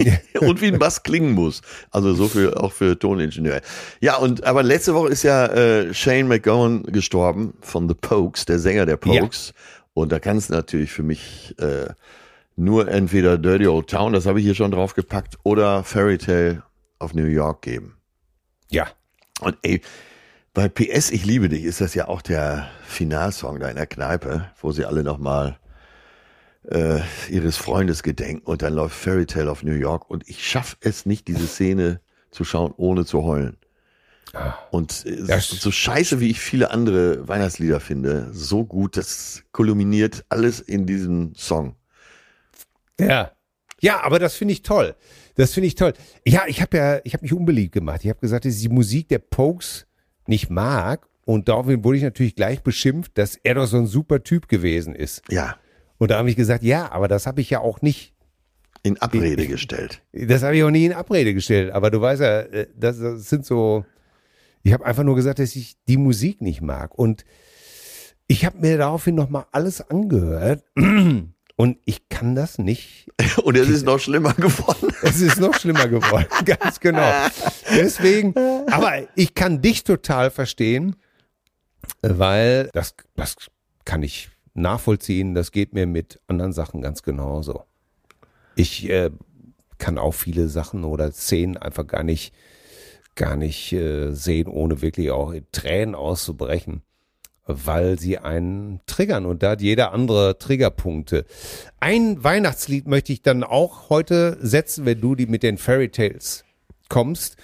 und 0.40 0.60
wie 0.60 0.68
ein 0.68 0.78
Bass 0.78 1.02
klingen 1.02 1.32
muss. 1.32 1.62
Also 1.90 2.14
so 2.14 2.28
für 2.28 2.62
auch 2.62 2.72
für 2.72 2.98
Toningenieure. 2.98 3.62
Ja, 4.00 4.16
und 4.16 4.44
aber 4.44 4.62
letzte 4.62 4.94
Woche 4.94 5.08
ist 5.08 5.22
ja 5.22 5.46
äh, 5.46 5.94
Shane 5.94 6.28
McGowan 6.28 6.84
gestorben 6.84 7.54
von 7.60 7.88
The 7.88 7.94
Pokes, 7.94 8.44
der 8.44 8.58
Sänger 8.58 8.86
der 8.86 8.96
Pokes. 8.96 9.54
Und 9.94 10.12
da 10.12 10.18
kann 10.18 10.36
es 10.36 10.48
natürlich 10.48 10.92
für 10.92 11.02
mich 11.02 11.54
äh, 11.58 11.88
nur 12.56 12.88
entweder 12.88 13.38
Dirty 13.38 13.66
Old 13.66 13.88
Town, 13.88 14.12
das 14.12 14.26
habe 14.26 14.38
ich 14.38 14.44
hier 14.44 14.54
schon 14.54 14.70
drauf 14.70 14.94
gepackt, 14.94 15.38
oder 15.42 15.82
Fairy 15.82 16.18
Tale 16.18 16.62
of 16.98 17.14
New 17.14 17.26
York 17.26 17.62
geben. 17.62 17.96
Ja. 18.70 18.88
Und 19.40 19.56
ey, 19.62 19.80
bei 20.52 20.68
PS 20.68 21.10
Ich 21.10 21.24
liebe 21.24 21.48
dich 21.48 21.64
ist 21.64 21.80
das 21.80 21.94
ja 21.94 22.08
auch 22.08 22.22
der 22.22 22.68
Finalsong 22.86 23.60
da 23.60 23.68
in 23.68 23.76
der 23.76 23.86
Kneipe, 23.86 24.50
wo 24.60 24.72
sie 24.72 24.84
alle 24.84 25.02
nochmal 25.02 25.58
äh, 26.68 27.00
ihres 27.28 27.56
Freundes 27.56 28.02
gedenken 28.02 28.46
und 28.46 28.62
dann 28.62 28.74
läuft 28.74 28.96
Fairy 28.96 29.26
Tale 29.26 29.50
of 29.50 29.62
New 29.62 29.72
York 29.72 30.10
und 30.10 30.28
ich 30.28 30.46
schaffe 30.46 30.76
es 30.80 31.06
nicht, 31.06 31.28
diese 31.28 31.46
Szene 31.46 32.00
zu 32.30 32.44
schauen, 32.44 32.72
ohne 32.76 33.04
zu 33.04 33.22
heulen. 33.22 33.56
Und 34.70 35.04
äh, 35.06 35.40
so 35.40 35.70
scheiße, 35.72 36.20
wie 36.20 36.30
ich 36.30 36.38
viele 36.38 36.70
andere 36.70 37.26
Weihnachtslieder 37.26 37.80
finde, 37.80 38.28
so 38.32 38.64
gut, 38.64 38.96
das 38.96 39.42
kulminiert 39.50 40.24
alles 40.28 40.60
in 40.60 40.86
diesem 40.86 41.34
Song. 41.34 41.74
Ja. 43.00 43.32
Ja, 43.80 44.04
aber 44.04 44.18
das 44.18 44.34
finde 44.34 44.52
ich 44.52 44.62
toll. 44.62 44.94
Das 45.34 45.54
finde 45.54 45.66
ich 45.66 45.74
toll. 45.74 45.94
Ja, 46.26 46.42
ich 46.46 46.60
habe 46.60 46.76
ja, 46.76 47.00
ich 47.02 47.14
habe 47.14 47.22
mich 47.22 47.32
unbeliebt 47.32 47.72
gemacht. 47.72 48.02
Ich 48.04 48.10
habe 48.10 48.20
gesagt, 48.20 48.44
dass 48.44 48.54
ich 48.54 48.60
die 48.60 48.68
Musik 48.68 49.08
der 49.08 49.18
Pokes 49.18 49.86
nicht 50.26 50.50
mag. 50.50 51.08
Und 51.24 51.48
daraufhin 51.48 51.82
wurde 51.82 51.96
ich 51.96 52.02
natürlich 52.02 52.36
gleich 52.36 52.62
beschimpft, 52.62 53.16
dass 53.16 53.36
er 53.36 53.54
doch 53.54 53.66
so 53.66 53.78
ein 53.78 53.86
super 53.86 54.22
Typ 54.22 54.48
gewesen 54.48 54.94
ist. 54.94 55.22
Ja, 55.30 55.56
Und 56.00 56.10
da 56.10 56.16
habe 56.16 56.30
ich 56.30 56.36
gesagt, 56.36 56.64
ja, 56.64 56.90
aber 56.90 57.08
das 57.08 57.26
habe 57.26 57.42
ich 57.42 57.50
ja 57.50 57.60
auch 57.60 57.82
nicht, 57.82 58.14
in 58.82 58.96
Abrede 59.02 59.46
gestellt. 59.46 60.00
das 60.12 60.42
habe 60.42 60.56
ich 60.56 60.62
auch 60.62 60.70
nie 60.70 60.86
in 60.86 60.94
Abrede 60.94 61.34
gestellt. 61.34 61.70
Aber 61.72 61.90
du 61.90 62.00
weißt 62.00 62.22
ja, 62.22 62.40
äh, 62.40 62.66
das, 62.74 62.98
das 62.98 63.28
sind 63.28 63.44
so, 63.44 63.84
ich 64.62 64.72
habe 64.72 64.86
einfach 64.86 65.02
nur 65.02 65.14
gesagt, 65.14 65.38
dass 65.38 65.54
ich 65.54 65.76
die 65.86 65.98
Musik 65.98 66.40
nicht 66.40 66.62
mag. 66.62 66.98
Und 66.98 67.26
ich 68.26 68.46
habe 68.46 68.58
mir 68.58 68.78
daraufhin 68.78 69.14
nochmal 69.14 69.44
alles 69.52 69.82
angehört. 69.82 70.64
Und 71.56 71.76
ich 71.84 72.08
kann 72.08 72.34
das 72.34 72.56
nicht 72.56 73.10
Und 73.44 73.54
es 73.58 73.68
ist 73.68 73.84
noch 73.84 73.98
schlimmer 74.00 74.32
geworden. 74.32 74.88
Es 75.02 75.20
ist 75.20 75.38
noch 75.38 75.54
schlimmer 75.58 75.88
geworden, 75.88 76.26
ganz 76.46 76.80
genau. 76.80 77.10
Deswegen, 77.70 78.34
aber 78.70 79.08
ich 79.14 79.34
kann 79.34 79.60
dich 79.60 79.84
total 79.84 80.30
verstehen, 80.30 80.96
weil 82.00 82.70
das, 82.72 82.94
das 83.16 83.36
kann 83.84 84.02
ich 84.02 84.30
nachvollziehen. 84.54 85.34
Das 85.34 85.52
geht 85.52 85.72
mir 85.74 85.86
mit 85.86 86.20
anderen 86.26 86.52
Sachen 86.52 86.82
ganz 86.82 87.02
genauso. 87.02 87.64
Ich 88.56 88.88
äh, 88.90 89.10
kann 89.78 89.98
auch 89.98 90.12
viele 90.12 90.48
Sachen 90.48 90.84
oder 90.84 91.10
Szenen 91.12 91.56
einfach 91.56 91.86
gar 91.86 92.02
nicht, 92.02 92.34
gar 93.14 93.36
nicht 93.36 93.72
äh, 93.72 94.12
sehen, 94.12 94.48
ohne 94.48 94.82
wirklich 94.82 95.10
auch 95.10 95.32
in 95.32 95.46
Tränen 95.52 95.94
auszubrechen, 95.94 96.82
weil 97.46 97.98
sie 97.98 98.18
einen 98.18 98.80
triggern 98.86 99.26
und 99.26 99.42
da 99.42 99.50
hat 99.52 99.62
jeder 99.62 99.92
andere 99.92 100.38
Triggerpunkte. 100.38 101.24
Ein 101.80 102.22
Weihnachtslied 102.22 102.86
möchte 102.86 103.12
ich 103.12 103.22
dann 103.22 103.42
auch 103.42 103.88
heute 103.88 104.38
setzen, 104.40 104.84
wenn 104.84 105.00
du 105.00 105.14
die 105.14 105.26
mit 105.26 105.42
den 105.42 105.58
Fairy 105.58 105.88
Tales 105.88 106.44
kommst. 106.88 107.36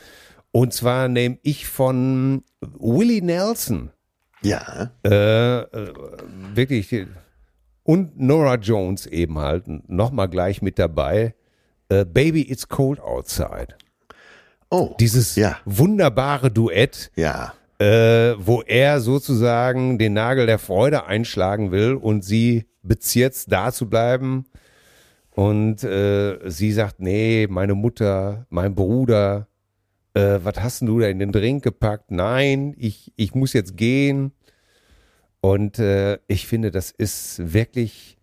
Und 0.53 0.73
zwar 0.73 1.09
nehme 1.09 1.39
ich 1.43 1.67
von 1.67 2.43
Willie 2.61 3.23
Nelson 3.23 3.91
Ja, 4.47 4.91
äh, 5.03 5.67
wirklich 6.55 7.07
und 7.83 8.19
Nora 8.21 8.57
Jones 8.57 9.07
eben 9.07 9.39
halt 9.39 9.65
nochmal 9.89 10.29
gleich 10.29 10.61
mit 10.63 10.79
dabei. 10.79 11.35
Äh, 11.89 12.05
Baby, 12.05 12.43
it's 12.43 12.69
cold 12.69 13.01
outside. 13.01 13.77
oh, 14.71 14.95
Dieses 14.99 15.37
Ja. 15.37 15.57
wunderbare 15.65 16.51
Duett, 16.51 17.13
ja. 17.15 17.55
äh, 17.79 18.35
wo 18.39 18.63
er 18.63 19.01
sozusagen 19.01 19.99
den 19.99 20.15
Nagel 20.15 20.47
der 20.47 20.59
Freude 20.59 21.07
einschlagen 21.07 21.71
will 21.71 21.95
und 21.95 22.25
sie 22.25 22.67
bezirzt 22.83 23.53
da 23.53 23.71
zu 23.73 23.89
bleiben. 23.89 24.47
Und 25.31 25.85
äh, 25.85 26.39
sie 26.51 26.73
sagt, 26.73 26.99
nee, 26.99 27.47
meine 27.49 27.75
Mutter, 27.75 28.47
mein 28.49 28.75
Bruder, 28.75 29.47
äh, 30.15 30.41
was 30.43 30.61
hast 30.61 30.81
denn 30.81 30.89
du 30.89 30.99
da 30.99 31.07
in 31.09 31.19
den 31.19 31.31
Drink 31.31 31.63
gepackt? 31.63 32.11
Nein, 32.11 32.75
ich, 32.79 33.13
ich 33.17 33.35
muss 33.35 33.53
jetzt 33.53 33.77
gehen. 33.77 34.33
Und 35.47 35.79
äh, 35.79 36.19
ich 36.27 36.49
finde, 36.49 36.73
das 36.73 36.91
ist 36.91 37.53
wirklich 37.53 38.19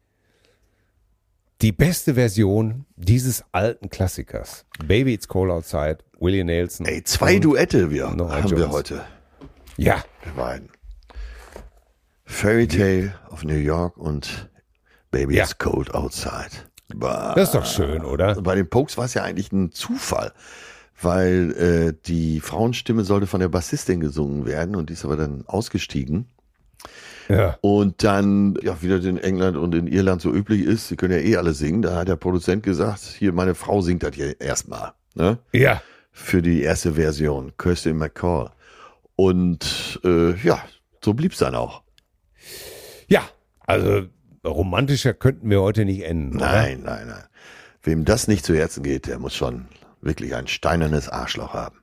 die 1.61 1.71
beste 1.71 2.15
Version 2.15 2.85
dieses 2.97 3.45
alten 3.53 3.89
Klassikers. 3.89 4.65
Baby, 4.85 5.13
it's 5.13 5.29
cold 5.29 5.49
outside, 5.49 5.99
Willie 6.19 6.43
Nelson. 6.43 6.85
Ey, 6.85 7.01
zwei 7.05 7.39
Duette 7.39 7.89
wir, 7.91 8.09
haben 8.09 8.19
wir 8.19 8.57
Jones. 8.57 8.73
heute. 8.73 9.05
Ja, 9.77 10.03
Wir 10.25 10.33
beiden. 10.33 10.67
Fairy 12.25 12.67
Tale 12.67 13.15
of 13.29 13.45
New 13.45 13.55
York 13.55 13.95
und 13.95 14.49
Baby 15.09 15.37
Ja. 15.37 15.43
It's 15.45 15.57
Cold 15.57 15.93
Outside. 15.93 16.51
Bah. 16.93 17.35
das 17.35 17.49
ist 17.49 17.55
doch 17.55 17.65
schön, 17.65 18.03
oder? 18.03 18.41
Bei 18.41 18.55
den 18.55 18.69
Pokes 18.69 18.97
war 18.97 19.05
es 19.05 19.13
ja 19.13 19.23
eigentlich 19.23 19.49
ein 19.53 19.71
Zufall, 19.71 20.33
weil 21.01 21.53
äh, 21.53 21.93
die 22.05 22.41
Frauenstimme 22.41 23.05
sollte 23.05 23.27
von 23.27 23.39
der 23.39 23.47
Bassistin 23.47 24.01
gesungen 24.01 24.45
werden 24.45 24.75
und 24.75 24.89
die 24.89 24.93
ist 24.93 25.05
aber 25.05 25.15
dann 25.15 25.45
ausgestiegen. 25.47 26.27
Ja. 27.29 27.57
Und 27.61 28.03
dann, 28.03 28.57
ja, 28.61 28.77
wie 28.81 28.89
das 28.89 29.05
in 29.05 29.17
England 29.17 29.57
und 29.57 29.73
in 29.75 29.87
Irland 29.87 30.21
so 30.21 30.33
üblich 30.33 30.61
ist, 30.63 30.87
sie 30.87 30.95
können 30.95 31.13
ja 31.13 31.19
eh 31.19 31.37
alle 31.37 31.53
singen, 31.53 31.81
da 31.81 31.95
hat 31.95 32.07
der 32.07 32.15
Produzent 32.15 32.63
gesagt, 32.63 33.01
hier, 33.01 33.33
meine 33.33 33.55
Frau 33.55 33.81
singt 33.81 34.03
das 34.03 34.15
hier 34.15 34.39
erstmal, 34.39 34.93
ne? 35.15 35.37
Ja. 35.51 35.81
Für 36.11 36.41
die 36.41 36.61
erste 36.61 36.93
Version, 36.93 37.53
Kirsty 37.57 37.93
McCall. 37.93 38.51
Und 39.15 39.99
äh, 40.03 40.35
ja, 40.45 40.63
so 41.03 41.13
blieb's 41.13 41.37
dann 41.37 41.55
auch. 41.55 41.81
Ja, 43.07 43.23
also 43.65 44.03
romantischer 44.45 45.13
könnten 45.13 45.49
wir 45.49 45.61
heute 45.61 45.85
nicht 45.85 46.03
enden. 46.03 46.37
oder? 46.37 46.51
Nein, 46.51 46.81
nein, 46.83 47.07
nein. 47.07 47.23
Wem 47.81 48.05
das 48.05 48.27
nicht 48.27 48.45
zu 48.45 48.55
Herzen 48.55 48.83
geht, 48.83 49.07
der 49.07 49.19
muss 49.19 49.35
schon 49.35 49.67
wirklich 50.01 50.35
ein 50.35 50.47
steinernes 50.47 51.09
Arschloch 51.09 51.53
haben. 51.53 51.77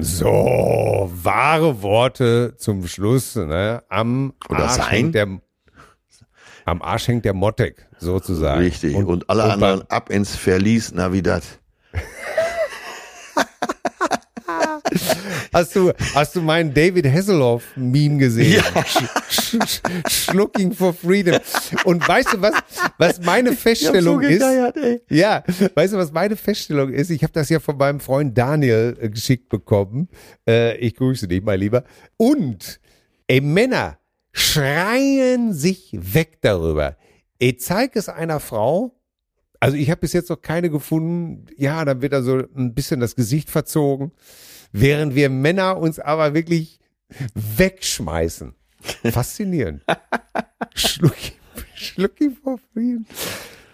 So, 0.00 1.10
wahre 1.22 1.80
Worte 1.82 2.54
zum 2.56 2.86
Schluss. 2.86 3.36
Ne? 3.36 3.82
Am, 3.88 4.32
Oder 4.48 4.64
Arsch 4.64 4.72
sein? 4.74 4.86
hängt 4.90 5.14
der, 5.14 5.28
am 6.64 6.82
Arsch 6.82 7.08
hängt 7.08 7.24
der 7.24 7.34
Mottek, 7.34 7.86
sozusagen. 7.98 8.60
Richtig. 8.60 8.96
Und, 8.96 9.28
alle 9.30 9.44
und 9.44 9.50
anderen 9.50 9.78
beim- 9.80 9.88
ab 9.88 10.10
ins 10.10 10.34
Verlies 10.34 10.92
Navidad. 10.92 11.42
Hast 15.54 15.76
du, 15.76 15.92
hast 16.16 16.34
du 16.34 16.40
meinen 16.42 16.74
David 16.74 17.06
Hasselhoff-Meme 17.06 18.18
gesehen? 18.18 18.60
Sch 18.84 19.04
sch 19.64 19.80
Schlucking 20.08 20.72
for 20.72 20.92
Freedom. 20.92 21.38
Und 21.84 22.06
weißt 22.06 22.32
du, 22.32 22.42
was, 22.42 22.54
was 22.98 23.20
meine 23.20 23.52
Feststellung 23.52 24.20
ist? 24.20 24.42
ey. 24.42 25.00
Ja, 25.08 25.44
weißt 25.74 25.92
du, 25.92 25.96
was 25.96 26.10
meine 26.10 26.34
Feststellung 26.34 26.92
ist? 26.92 27.10
Ich 27.10 27.22
habe 27.22 27.32
das 27.32 27.50
ja 27.50 27.60
von 27.60 27.76
meinem 27.76 28.00
Freund 28.00 28.36
Daniel 28.36 28.96
äh, 29.00 29.08
geschickt 29.08 29.48
bekommen. 29.48 30.08
Äh, 30.44 30.76
ich 30.78 30.96
grüße 30.96 31.28
dich, 31.28 31.40
mein 31.44 31.60
Lieber. 31.60 31.84
Und, 32.16 32.80
ey, 33.28 33.40
Männer 33.40 33.98
schreien 34.32 35.52
sich 35.52 35.90
weg 35.92 36.38
darüber. 36.40 36.96
Ey, 37.38 37.56
zeig 37.56 37.94
es 37.94 38.08
einer 38.08 38.40
Frau. 38.40 38.98
Also 39.60 39.76
ich 39.76 39.88
habe 39.88 40.00
bis 40.00 40.12
jetzt 40.12 40.30
noch 40.30 40.42
keine 40.42 40.68
gefunden. 40.68 41.46
Ja, 41.56 41.84
dann 41.84 42.02
wird 42.02 42.12
da 42.12 42.22
so 42.22 42.42
ein 42.56 42.74
bisschen 42.74 43.00
das 43.00 43.14
Gesicht 43.14 43.48
verzogen, 43.50 44.12
während 44.74 45.14
wir 45.14 45.30
Männer 45.30 45.78
uns 45.78 45.98
aber 45.98 46.34
wirklich 46.34 46.80
wegschmeißen. 47.34 48.54
Faszinierend. 49.10 49.82
Schlucking, 50.74 51.32
Schlucking 51.74 52.36
for 52.42 52.58
Freedom. 52.72 53.06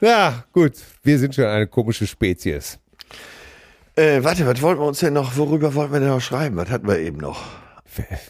Ja, 0.00 0.44
gut. 0.52 0.74
Wir 1.02 1.18
sind 1.18 1.34
schon 1.34 1.46
eine 1.46 1.66
komische 1.66 2.06
Spezies. 2.06 2.78
Äh, 3.96 4.22
warte, 4.22 4.46
was 4.46 4.60
wollten 4.62 4.80
wir 4.80 4.86
uns 4.86 5.00
denn 5.00 5.14
noch, 5.14 5.36
worüber 5.36 5.74
wollten 5.74 5.92
wir 5.94 6.00
denn 6.00 6.10
noch 6.10 6.20
schreiben? 6.20 6.56
Was 6.56 6.70
hatten 6.70 6.86
wir 6.86 6.98
eben 6.98 7.18
noch? 7.18 7.42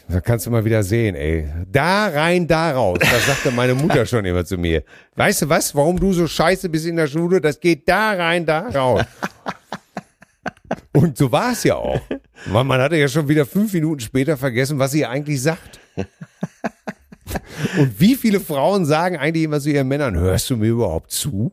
Da 0.07 0.21
kannst 0.21 0.47
du 0.47 0.49
mal 0.49 0.65
wieder 0.65 0.81
sehen, 0.81 1.15
ey. 1.15 1.47
Da 1.71 2.07
rein, 2.07 2.47
da 2.47 2.71
raus. 2.71 2.97
Das 2.99 3.27
sagte 3.27 3.51
meine 3.51 3.75
Mutter 3.75 4.05
schon 4.05 4.25
immer 4.25 4.43
zu 4.43 4.57
mir. 4.57 4.83
Weißt 5.15 5.43
du 5.43 5.49
was? 5.49 5.75
Warum 5.75 5.99
du 5.99 6.13
so 6.13 6.25
scheiße 6.25 6.67
bist 6.67 6.87
in 6.87 6.95
der 6.95 7.07
Schule? 7.07 7.39
Das 7.39 7.59
geht 7.59 7.87
da 7.87 8.13
rein, 8.13 8.45
da 8.45 8.69
raus. 8.69 9.03
Und 10.93 11.17
so 11.17 11.31
war 11.31 11.51
es 11.51 11.63
ja 11.63 11.75
auch. 11.75 12.01
Man, 12.51 12.65
man 12.65 12.81
hatte 12.81 12.97
ja 12.97 13.07
schon 13.07 13.27
wieder 13.27 13.45
fünf 13.45 13.73
Minuten 13.73 13.99
später 13.99 14.37
vergessen, 14.37 14.79
was 14.79 14.91
sie 14.91 15.05
eigentlich 15.05 15.41
sagt. 15.41 15.79
Und 17.77 17.99
wie 17.99 18.15
viele 18.15 18.39
Frauen 18.39 18.85
sagen 18.85 19.17
eigentlich 19.17 19.43
immer 19.43 19.59
zu 19.59 19.69
ihren 19.69 19.87
Männern, 19.87 20.15
hörst 20.15 20.49
du 20.49 20.57
mir 20.57 20.69
überhaupt 20.69 21.11
zu? 21.11 21.51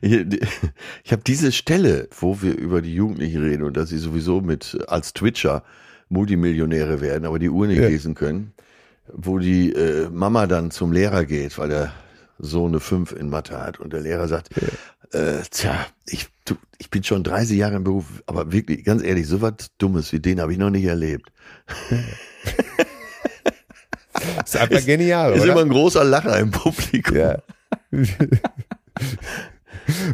Ich 0.00 1.12
habe 1.12 1.22
diese 1.26 1.50
Stelle, 1.50 2.08
wo 2.18 2.40
wir 2.42 2.56
über 2.56 2.82
die 2.82 2.94
Jugendlichen 2.94 3.42
reden 3.42 3.64
und 3.64 3.76
dass 3.76 3.88
sie 3.88 3.98
sowieso 3.98 4.40
mit 4.40 4.78
als 4.86 5.14
Twitcher 5.14 5.64
Multimillionäre 6.08 7.00
werden, 7.00 7.24
aber 7.24 7.38
die 7.38 7.48
Uhr 7.48 7.66
nicht 7.66 7.80
ja. 7.80 7.88
lesen 7.88 8.14
können, 8.14 8.52
wo 9.12 9.38
die 9.38 9.72
äh, 9.72 10.08
Mama 10.10 10.46
dann 10.46 10.70
zum 10.70 10.92
Lehrer 10.92 11.24
geht, 11.24 11.58
weil 11.58 11.70
der 11.70 11.92
Sohn 12.38 12.72
eine 12.72 12.80
5 12.80 13.12
in 13.12 13.30
Mathe 13.30 13.60
hat 13.60 13.80
und 13.80 13.92
der 13.92 14.00
Lehrer 14.00 14.28
sagt, 14.28 14.50
ja. 14.60 15.18
äh, 15.18 15.42
tja, 15.50 15.86
ich, 16.06 16.28
du, 16.44 16.56
ich 16.78 16.90
bin 16.90 17.04
schon 17.04 17.24
30 17.24 17.56
Jahre 17.56 17.76
im 17.76 17.84
Beruf, 17.84 18.22
aber 18.26 18.52
wirklich, 18.52 18.84
ganz 18.84 19.02
ehrlich, 19.02 19.26
so 19.26 19.40
was 19.40 19.54
Dummes 19.78 20.12
wie 20.12 20.20
den 20.20 20.40
habe 20.40 20.52
ich 20.52 20.58
noch 20.58 20.70
nicht 20.70 20.84
erlebt. 20.84 21.32
ist 24.44 24.56
einfach 24.56 24.84
genial, 24.84 25.32
ist, 25.32 25.40
oder? 25.40 25.46
Ist 25.46 25.52
immer 25.52 25.62
ein 25.62 25.70
großer 25.70 26.04
Lacher 26.04 26.38
im 26.38 26.50
Publikum. 26.50 27.16
Ja. 27.16 27.38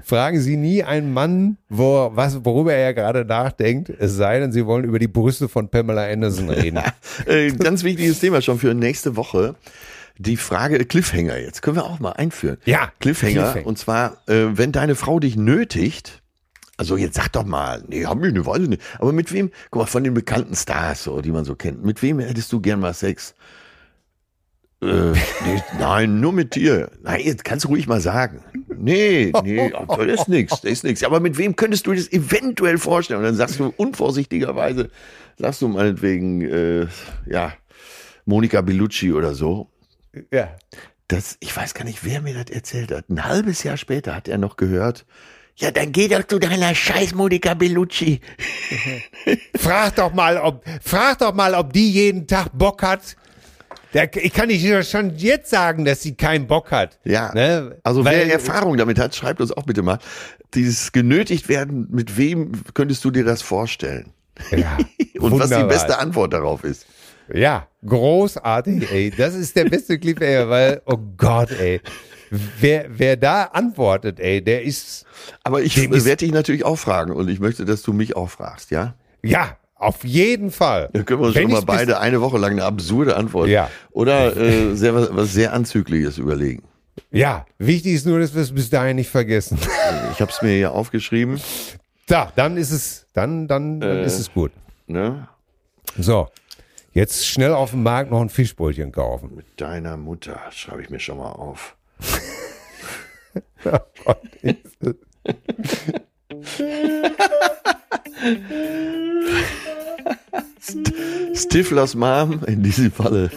Fragen 0.04 0.40
Sie 0.40 0.56
nie 0.56 0.82
einen 0.82 1.12
Mann, 1.12 1.56
wo, 1.68 2.10
was, 2.12 2.44
worüber 2.44 2.72
er 2.72 2.92
gerade 2.92 3.24
nachdenkt, 3.24 3.88
es 3.88 4.16
sei 4.16 4.40
denn, 4.40 4.52
Sie 4.52 4.66
wollen 4.66 4.84
über 4.84 4.98
die 4.98 5.06
Brüste 5.06 5.48
von 5.48 5.68
Pamela 5.68 6.06
Anderson 6.06 6.50
reden. 6.50 6.80
Äh, 7.26 7.52
ganz 7.52 7.84
wichtiges 7.84 8.20
Thema 8.20 8.40
schon 8.40 8.58
für 8.58 8.74
nächste 8.74 9.16
Woche. 9.16 9.54
Die 10.18 10.36
Frage 10.36 10.84
Cliffhanger 10.84 11.38
jetzt 11.38 11.62
können 11.62 11.76
wir 11.76 11.84
auch 11.84 11.98
mal 11.98 12.12
einführen. 12.12 12.58
Ja, 12.64 12.92
Cliffhanger. 13.00 13.42
Cliffhanger. 13.42 13.66
Und 13.66 13.78
zwar, 13.78 14.22
äh, 14.26 14.56
wenn 14.56 14.72
deine 14.72 14.94
Frau 14.94 15.20
dich 15.20 15.36
nötigt, 15.36 16.19
also 16.80 16.96
jetzt 16.96 17.16
sag 17.16 17.28
doch 17.32 17.44
mal, 17.44 17.84
nee, 17.88 18.06
haben 18.06 18.22
wir 18.22 18.32
nicht, 18.32 18.46
weiß 18.46 18.62
ich 18.62 18.68
nicht. 18.70 18.82
Aber 18.98 19.12
mit 19.12 19.30
wem, 19.34 19.50
guck 19.70 19.82
mal, 19.82 19.86
von 19.86 20.02
den 20.02 20.14
bekannten 20.14 20.56
Stars, 20.56 21.04
so, 21.04 21.20
die 21.20 21.30
man 21.30 21.44
so 21.44 21.54
kennt, 21.54 21.84
mit 21.84 22.00
wem 22.00 22.20
hättest 22.20 22.50
du 22.54 22.60
gern 22.62 22.80
mal 22.80 22.94
Sex? 22.94 23.34
Äh, 24.80 25.12
nee, 25.12 25.62
nein, 25.78 26.20
nur 26.20 26.32
mit 26.32 26.54
dir. 26.54 26.90
Nein, 27.02 27.20
jetzt 27.22 27.44
kannst 27.44 27.66
du 27.66 27.68
ruhig 27.68 27.86
mal 27.86 28.00
sagen. 28.00 28.42
Nee, 28.74 29.30
nee, 29.44 29.70
das 29.88 30.20
ist 30.20 30.28
nichts, 30.28 30.62
das 30.62 30.70
ist 30.70 30.84
nichts. 30.84 31.04
Aber 31.04 31.20
mit 31.20 31.36
wem 31.36 31.54
könntest 31.54 31.86
du 31.86 31.92
das 31.92 32.10
eventuell 32.10 32.78
vorstellen? 32.78 33.18
Und 33.18 33.26
dann 33.26 33.36
sagst 33.36 33.60
du 33.60 33.74
unvorsichtigerweise, 33.76 34.88
sagst 35.36 35.60
du 35.60 35.68
meinetwegen, 35.68 36.40
äh, 36.40 36.86
ja, 37.26 37.52
Monika 38.24 38.62
Bellucci 38.62 39.12
oder 39.12 39.34
so. 39.34 39.68
Ja. 40.32 40.56
Das, 41.08 41.36
ich 41.40 41.54
weiß 41.54 41.74
gar 41.74 41.84
nicht, 41.84 42.06
wer 42.06 42.22
mir 42.22 42.32
das 42.32 42.48
erzählt 42.50 42.90
hat. 42.90 43.10
Ein 43.10 43.22
halbes 43.22 43.64
Jahr 43.64 43.76
später 43.76 44.14
hat 44.14 44.28
er 44.28 44.38
noch 44.38 44.56
gehört, 44.56 45.04
ja, 45.56 45.70
dann 45.70 45.92
geh 45.92 46.08
doch 46.08 46.26
zu 46.26 46.38
deiner 46.38 46.74
scheiß 46.74 47.14
Monika 47.14 47.54
Bellucci. 47.54 48.20
frag 49.56 49.94
doch 49.96 50.12
mal, 50.12 50.38
ob, 50.38 50.64
frag 50.82 51.18
doch 51.18 51.34
mal, 51.34 51.54
ob 51.54 51.72
die 51.72 51.90
jeden 51.90 52.26
Tag 52.26 52.50
Bock 52.52 52.82
hat, 52.82 53.16
der, 53.92 54.14
ich 54.16 54.32
kann 54.32 54.48
nicht 54.48 54.88
schon 54.88 55.16
jetzt 55.16 55.50
sagen, 55.50 55.84
dass 55.84 56.02
sie 56.02 56.14
keinen 56.14 56.46
Bock 56.46 56.70
hat. 56.70 56.98
Ja. 57.04 57.32
Ne? 57.34 57.76
Also 57.82 58.04
Weil, 58.04 58.26
wer 58.26 58.34
Erfahrung 58.34 58.76
damit 58.76 58.98
hat, 58.98 59.14
schreibt 59.14 59.40
uns 59.40 59.52
auch 59.52 59.64
bitte 59.64 59.82
mal. 59.82 59.98
Dieses 60.54 60.92
genötigt 60.92 61.48
werden, 61.48 61.88
mit 61.90 62.16
wem 62.16 62.52
könntest 62.74 63.04
du 63.04 63.10
dir 63.10 63.24
das 63.24 63.42
vorstellen? 63.42 64.12
Ja, 64.52 64.78
Und 65.18 65.38
was 65.38 65.50
die 65.50 65.64
beste 65.64 65.98
Antwort 65.98 66.32
darauf 66.32 66.64
ist. 66.64 66.86
Ja, 67.32 67.68
großartig, 67.86 68.90
ey. 68.90 69.12
Das 69.16 69.34
ist 69.34 69.54
der 69.54 69.66
beste 69.66 69.98
Clip, 69.98 70.20
ey, 70.20 70.48
weil, 70.48 70.82
oh 70.86 70.98
Gott, 71.16 71.50
ey. 71.52 71.80
Wer, 72.30 72.86
wer 72.88 73.16
da 73.16 73.44
antwortet, 73.44 74.20
ey, 74.20 74.42
der 74.42 74.62
ist. 74.62 75.04
Aber 75.42 75.62
ich 75.62 75.76
werde 75.76 76.16
dich 76.16 76.32
natürlich 76.32 76.64
auch 76.64 76.76
fragen 76.76 77.12
und 77.12 77.28
ich 77.28 77.40
möchte, 77.40 77.64
dass 77.64 77.82
du 77.82 77.92
mich 77.92 78.16
auch 78.16 78.30
fragst, 78.30 78.70
ja? 78.70 78.94
Ja, 79.22 79.56
auf 79.74 80.04
jeden 80.04 80.50
Fall. 80.50 80.90
Dann 80.92 81.04
können 81.04 81.20
wir 81.20 81.26
uns 81.28 81.34
Wenn 81.34 81.44
schon 81.44 81.52
mal 81.52 81.62
beide 81.62 81.98
eine 81.98 82.20
Woche 82.20 82.38
lang 82.38 82.52
eine 82.52 82.64
absurde 82.64 83.16
Antwort 83.16 83.48
ja. 83.48 83.70
oder 83.90 84.36
äh, 84.36 84.74
sehr, 84.76 84.94
was 84.94 85.32
sehr 85.32 85.52
Anzügliches 85.52 86.18
überlegen. 86.18 86.62
Ja, 87.10 87.46
wichtig 87.58 87.94
ist 87.94 88.06
nur, 88.06 88.20
dass 88.20 88.34
wir 88.34 88.42
es 88.42 88.52
bis 88.52 88.70
dahin 88.70 88.96
nicht 88.96 89.10
vergessen. 89.10 89.58
Ich 90.12 90.20
habe 90.20 90.30
es 90.30 90.42
mir 90.42 90.50
hier 90.50 90.72
aufgeschrieben. 90.72 91.40
Da, 92.06 92.32
dann 92.36 92.56
ist 92.56 92.70
es, 92.70 93.06
dann, 93.14 93.48
dann, 93.48 93.80
dann 93.80 93.98
äh, 93.98 94.04
ist 94.04 94.18
es 94.18 94.32
gut. 94.32 94.52
Ne? 94.86 95.28
So, 95.98 96.28
jetzt 96.92 97.26
schnell 97.26 97.52
auf 97.52 97.70
dem 97.70 97.82
Markt 97.82 98.10
noch 98.10 98.20
ein 98.20 98.28
Fischbrötchen 98.28 98.92
kaufen. 98.92 99.34
Mit 99.34 99.60
deiner 99.60 99.96
Mutter 99.96 100.38
schreibe 100.50 100.82
ich 100.82 100.90
mir 100.90 101.00
schon 101.00 101.18
mal 101.18 101.30
auf. 101.30 101.76
Oh 103.64 103.78
Gott, 104.04 104.18
Stiflers 111.34 111.94
Mom, 111.94 112.40
in 112.46 112.62
diesem 112.62 112.92
Falle 112.92 113.30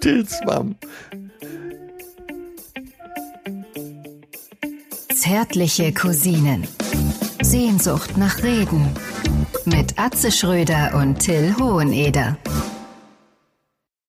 Tills 0.00 0.40
Mom. 0.44 0.76
Zärtliche 5.14 5.92
Cousinen. 5.92 6.66
Sehnsucht 7.42 8.16
nach 8.16 8.42
Reden. 8.42 8.88
Mit 9.64 9.98
Atze 9.98 10.30
Schröder 10.30 10.94
und 10.94 11.18
Till 11.18 11.56
Hoheneder. 11.58 12.36